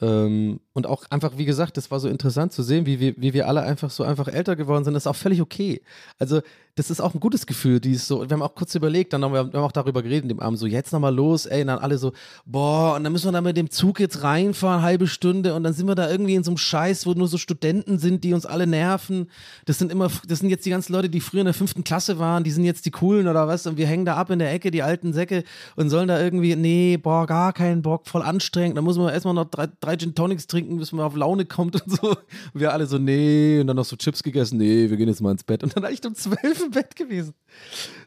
Ähm, 0.00 0.60
und 0.74 0.86
auch 0.86 1.04
einfach, 1.10 1.36
wie 1.36 1.44
gesagt, 1.44 1.76
das 1.76 1.90
war 1.90 1.98
so 1.98 2.08
interessant 2.08 2.52
zu 2.52 2.62
sehen, 2.62 2.86
wie 2.86 3.00
wir, 3.00 3.14
wie 3.16 3.32
wir 3.32 3.48
alle 3.48 3.62
einfach 3.62 3.90
so 3.90 4.04
einfach 4.04 4.28
älter 4.28 4.54
geworden 4.54 4.84
sind. 4.84 4.94
Das 4.94 5.04
ist 5.04 5.08
auch 5.08 5.16
völlig 5.16 5.40
okay. 5.40 5.82
Also, 6.18 6.40
das 6.78 6.90
ist 6.90 7.00
auch 7.00 7.12
ein 7.12 7.20
gutes 7.20 7.46
Gefühl, 7.46 7.80
die 7.80 7.92
ist 7.92 8.06
so, 8.06 8.20
wir 8.20 8.34
haben 8.34 8.42
auch 8.42 8.54
kurz 8.54 8.74
überlegt, 8.74 9.12
dann 9.12 9.24
haben 9.24 9.32
wir, 9.32 9.52
wir 9.52 9.58
haben 9.58 9.66
auch 9.66 9.72
darüber 9.72 10.02
geredet 10.02 10.30
dem 10.30 10.38
Abend, 10.38 10.58
so 10.58 10.66
jetzt 10.66 10.92
nochmal 10.92 11.14
los, 11.14 11.46
ey, 11.46 11.62
und 11.62 11.66
dann 11.66 11.78
alle 11.78 11.98
so, 11.98 12.12
boah, 12.46 12.94
und 12.94 13.04
dann 13.04 13.12
müssen 13.12 13.26
wir 13.26 13.32
da 13.32 13.40
mit 13.40 13.56
dem 13.56 13.70
Zug 13.70 13.98
jetzt 13.98 14.22
reinfahren, 14.22 14.82
halbe 14.82 15.08
Stunde, 15.08 15.54
und 15.54 15.64
dann 15.64 15.72
sind 15.72 15.88
wir 15.88 15.96
da 15.96 16.08
irgendwie 16.08 16.36
in 16.36 16.44
so 16.44 16.52
einem 16.52 16.58
Scheiß, 16.58 17.04
wo 17.06 17.12
nur 17.14 17.26
so 17.26 17.36
Studenten 17.36 17.98
sind, 17.98 18.22
die 18.22 18.32
uns 18.32 18.46
alle 18.46 18.66
nerven. 18.66 19.28
Das 19.66 19.78
sind 19.78 19.90
immer, 19.90 20.08
das 20.26 20.38
sind 20.38 20.50
jetzt 20.50 20.66
die 20.66 20.70
ganzen 20.70 20.92
Leute, 20.92 21.08
die 21.08 21.20
früher 21.20 21.40
in 21.40 21.46
der 21.46 21.54
fünften 21.54 21.82
Klasse 21.82 22.18
waren, 22.20 22.44
die 22.44 22.50
sind 22.52 22.64
jetzt 22.64 22.86
die 22.86 22.92
coolen 22.92 23.26
oder 23.26 23.48
was, 23.48 23.66
und 23.66 23.76
wir 23.76 23.86
hängen 23.86 24.04
da 24.04 24.14
ab 24.14 24.30
in 24.30 24.38
der 24.38 24.52
Ecke, 24.52 24.70
die 24.70 24.82
alten 24.82 25.12
Säcke, 25.12 25.42
und 25.74 25.90
sollen 25.90 26.06
da 26.06 26.20
irgendwie, 26.20 26.54
nee, 26.54 26.96
boah, 26.96 27.26
gar 27.26 27.52
keinen 27.52 27.82
Bock, 27.82 28.06
voll 28.06 28.22
anstrengend, 28.22 28.76
da 28.76 28.82
muss 28.82 28.96
man 28.96 29.12
erstmal 29.12 29.34
noch 29.34 29.46
drei, 29.46 29.66
drei 29.80 29.96
Gin 29.96 30.14
Tonics 30.14 30.46
trinken, 30.46 30.78
bis 30.78 30.92
man 30.92 31.04
auf 31.04 31.16
Laune 31.16 31.44
kommt 31.44 31.82
und 31.82 32.00
so. 32.00 32.10
Und 32.10 32.18
wir 32.54 32.72
alle 32.72 32.86
so, 32.86 32.98
nee, 32.98 33.60
und 33.60 33.66
dann 33.66 33.76
noch 33.76 33.84
so 33.84 33.96
Chips 33.96 34.22
gegessen, 34.22 34.58
nee, 34.58 34.88
wir 34.88 34.96
gehen 34.96 35.08
jetzt 35.08 35.20
mal 35.20 35.32
ins 35.32 35.42
Bett. 35.42 35.64
Und 35.64 35.76
dann 35.76 35.84
echt 35.84 36.06
um 36.06 36.14
zwölf 36.14 36.67
im 36.68 36.72
Bett 36.72 36.94
gewesen. 36.96 37.34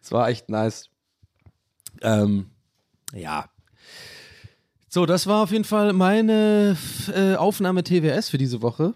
Es 0.01 0.11
war 0.11 0.29
echt 0.29 0.49
nice. 0.49 0.89
Ähm, 2.01 2.51
ja. 3.13 3.49
So, 4.87 5.05
das 5.05 5.27
war 5.27 5.43
auf 5.43 5.51
jeden 5.51 5.63
Fall 5.63 5.93
meine 5.93 6.77
äh, 7.13 7.35
Aufnahme 7.35 7.83
TWS 7.83 8.29
für 8.29 8.37
diese 8.37 8.61
Woche. 8.61 8.93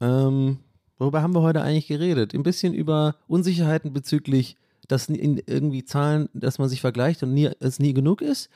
Ähm, 0.00 0.58
worüber 0.98 1.22
haben 1.22 1.34
wir 1.34 1.42
heute 1.42 1.62
eigentlich 1.62 1.88
geredet? 1.88 2.34
Ein 2.34 2.42
bisschen 2.42 2.74
über 2.74 3.16
Unsicherheiten 3.26 3.92
bezüglich, 3.92 4.56
dass 4.88 5.08
irgendwie 5.08 5.84
Zahlen, 5.84 6.28
dass 6.32 6.58
man 6.58 6.68
sich 6.68 6.80
vergleicht 6.80 7.22
und 7.22 7.34
nie, 7.34 7.50
es 7.60 7.78
nie 7.78 7.94
genug 7.94 8.22
ist. 8.22 8.50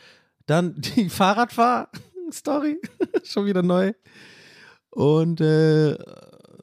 Dann 0.46 0.74
die 0.96 1.08
Fahrradfahr-Story, 1.08 2.80
schon 3.24 3.46
wieder 3.46 3.62
neu. 3.62 3.92
Und 4.90 5.40
äh, 5.40 5.96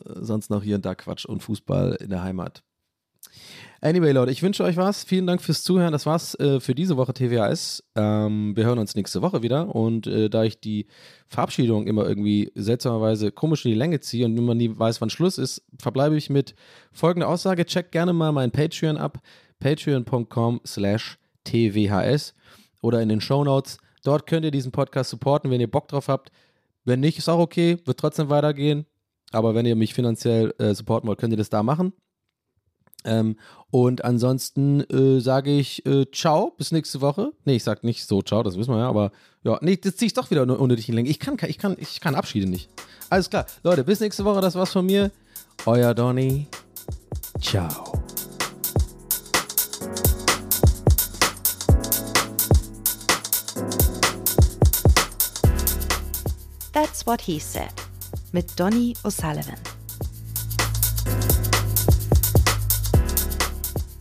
sonst 0.05 0.49
noch 0.49 0.63
hier 0.63 0.75
und 0.75 0.85
da 0.85 0.93
Quatsch 0.95 1.25
und 1.25 1.41
Fußball 1.41 1.97
in 1.99 2.11
der 2.11 2.21
Heimat. 2.21 2.63
Anyway, 3.81 4.11
Leute, 4.11 4.31
ich 4.31 4.43
wünsche 4.43 4.63
euch 4.65 4.75
was. 4.75 5.05
Vielen 5.05 5.25
Dank 5.25 5.41
fürs 5.41 5.63
Zuhören. 5.63 5.93
Das 5.93 6.05
war's 6.05 6.35
äh, 6.35 6.59
für 6.59 6.75
diese 6.75 6.97
Woche 6.97 7.13
TWAS. 7.13 7.81
Ähm, 7.95 8.53
wir 8.55 8.65
hören 8.65 8.77
uns 8.77 8.95
nächste 8.95 9.21
Woche 9.21 9.41
wieder. 9.41 9.73
Und 9.73 10.05
äh, 10.05 10.29
da 10.29 10.43
ich 10.43 10.59
die 10.59 10.87
Verabschiedung 11.27 11.87
immer 11.87 12.05
irgendwie 12.05 12.51
seltsamerweise 12.55 13.31
komisch 13.31 13.63
in 13.63 13.71
die 13.71 13.77
Länge 13.77 14.01
ziehe 14.01 14.25
und 14.25 14.35
man 14.35 14.57
nie 14.57 14.77
weiß, 14.77 14.99
wann 14.99 15.09
Schluss 15.09 15.37
ist, 15.37 15.63
verbleibe 15.79 16.17
ich 16.17 16.29
mit 16.29 16.55
folgender 16.91 17.29
Aussage. 17.29 17.65
Checkt 17.65 17.93
gerne 17.93 18.11
mal 18.11 18.33
mein 18.33 18.51
Patreon 18.51 18.97
ab. 18.97 19.19
Patreon.com 19.59 20.59
slash 20.65 21.17
TWHS 21.45 22.33
oder 22.81 23.01
in 23.01 23.07
den 23.07 23.21
Show 23.21 23.45
Notes. 23.45 23.77
Dort 24.03 24.27
könnt 24.27 24.43
ihr 24.43 24.51
diesen 24.51 24.73
Podcast 24.73 25.09
supporten, 25.09 25.51
wenn 25.51 25.61
ihr 25.61 25.71
Bock 25.71 25.87
drauf 25.87 26.09
habt. 26.09 26.31
Wenn 26.83 26.99
nicht, 26.99 27.17
ist 27.17 27.29
auch 27.29 27.39
okay, 27.39 27.77
wird 27.85 27.99
trotzdem 27.99 28.29
weitergehen. 28.29 28.85
Aber 29.31 29.55
wenn 29.55 29.65
ihr 29.65 29.75
mich 29.75 29.93
finanziell 29.93 30.53
äh, 30.57 30.73
supporten 30.73 31.07
wollt, 31.07 31.19
könnt 31.19 31.33
ihr 31.33 31.37
das 31.37 31.49
da 31.49 31.63
machen. 31.63 31.93
Ähm, 33.05 33.37
und 33.71 34.03
ansonsten 34.03 34.81
äh, 34.81 35.19
sage 35.19 35.51
ich 35.51 35.85
äh, 35.85 36.05
ciao, 36.11 36.53
bis 36.57 36.71
nächste 36.71 37.01
Woche. 37.01 37.31
Nee, 37.45 37.55
ich 37.55 37.63
sag 37.63 37.83
nicht 37.83 38.05
so 38.05 38.21
ciao, 38.21 38.43
das 38.43 38.57
wissen 38.57 38.73
wir 38.73 38.79
ja, 38.79 38.89
aber 38.89 39.11
ja, 39.43 39.57
nee, 39.61 39.77
das 39.77 39.95
ziehe 39.95 40.07
ich 40.07 40.13
doch 40.13 40.31
wieder 40.31 40.41
unnötig 40.41 40.89
in 40.89 40.95
Länge. 40.95 41.09
Ich 41.09 41.19
kann, 41.19 41.37
ich, 41.47 41.57
kann, 41.57 41.75
ich 41.79 42.01
kann 42.01 42.15
Abschiede 42.15 42.49
nicht. 42.49 42.69
Alles 43.09 43.29
klar, 43.29 43.45
Leute, 43.63 43.83
bis 43.83 43.99
nächste 43.99 44.25
Woche, 44.25 44.41
das 44.41 44.55
war's 44.55 44.71
von 44.71 44.85
mir. 44.85 45.11
Euer 45.65 45.93
Donny. 45.93 46.47
Ciao. 47.39 48.03
That's 56.73 57.05
What 57.05 57.21
He 57.21 57.39
Said 57.39 57.73
mit 58.31 58.59
Donny 58.59 58.95
O'Sullivan. 59.03 59.68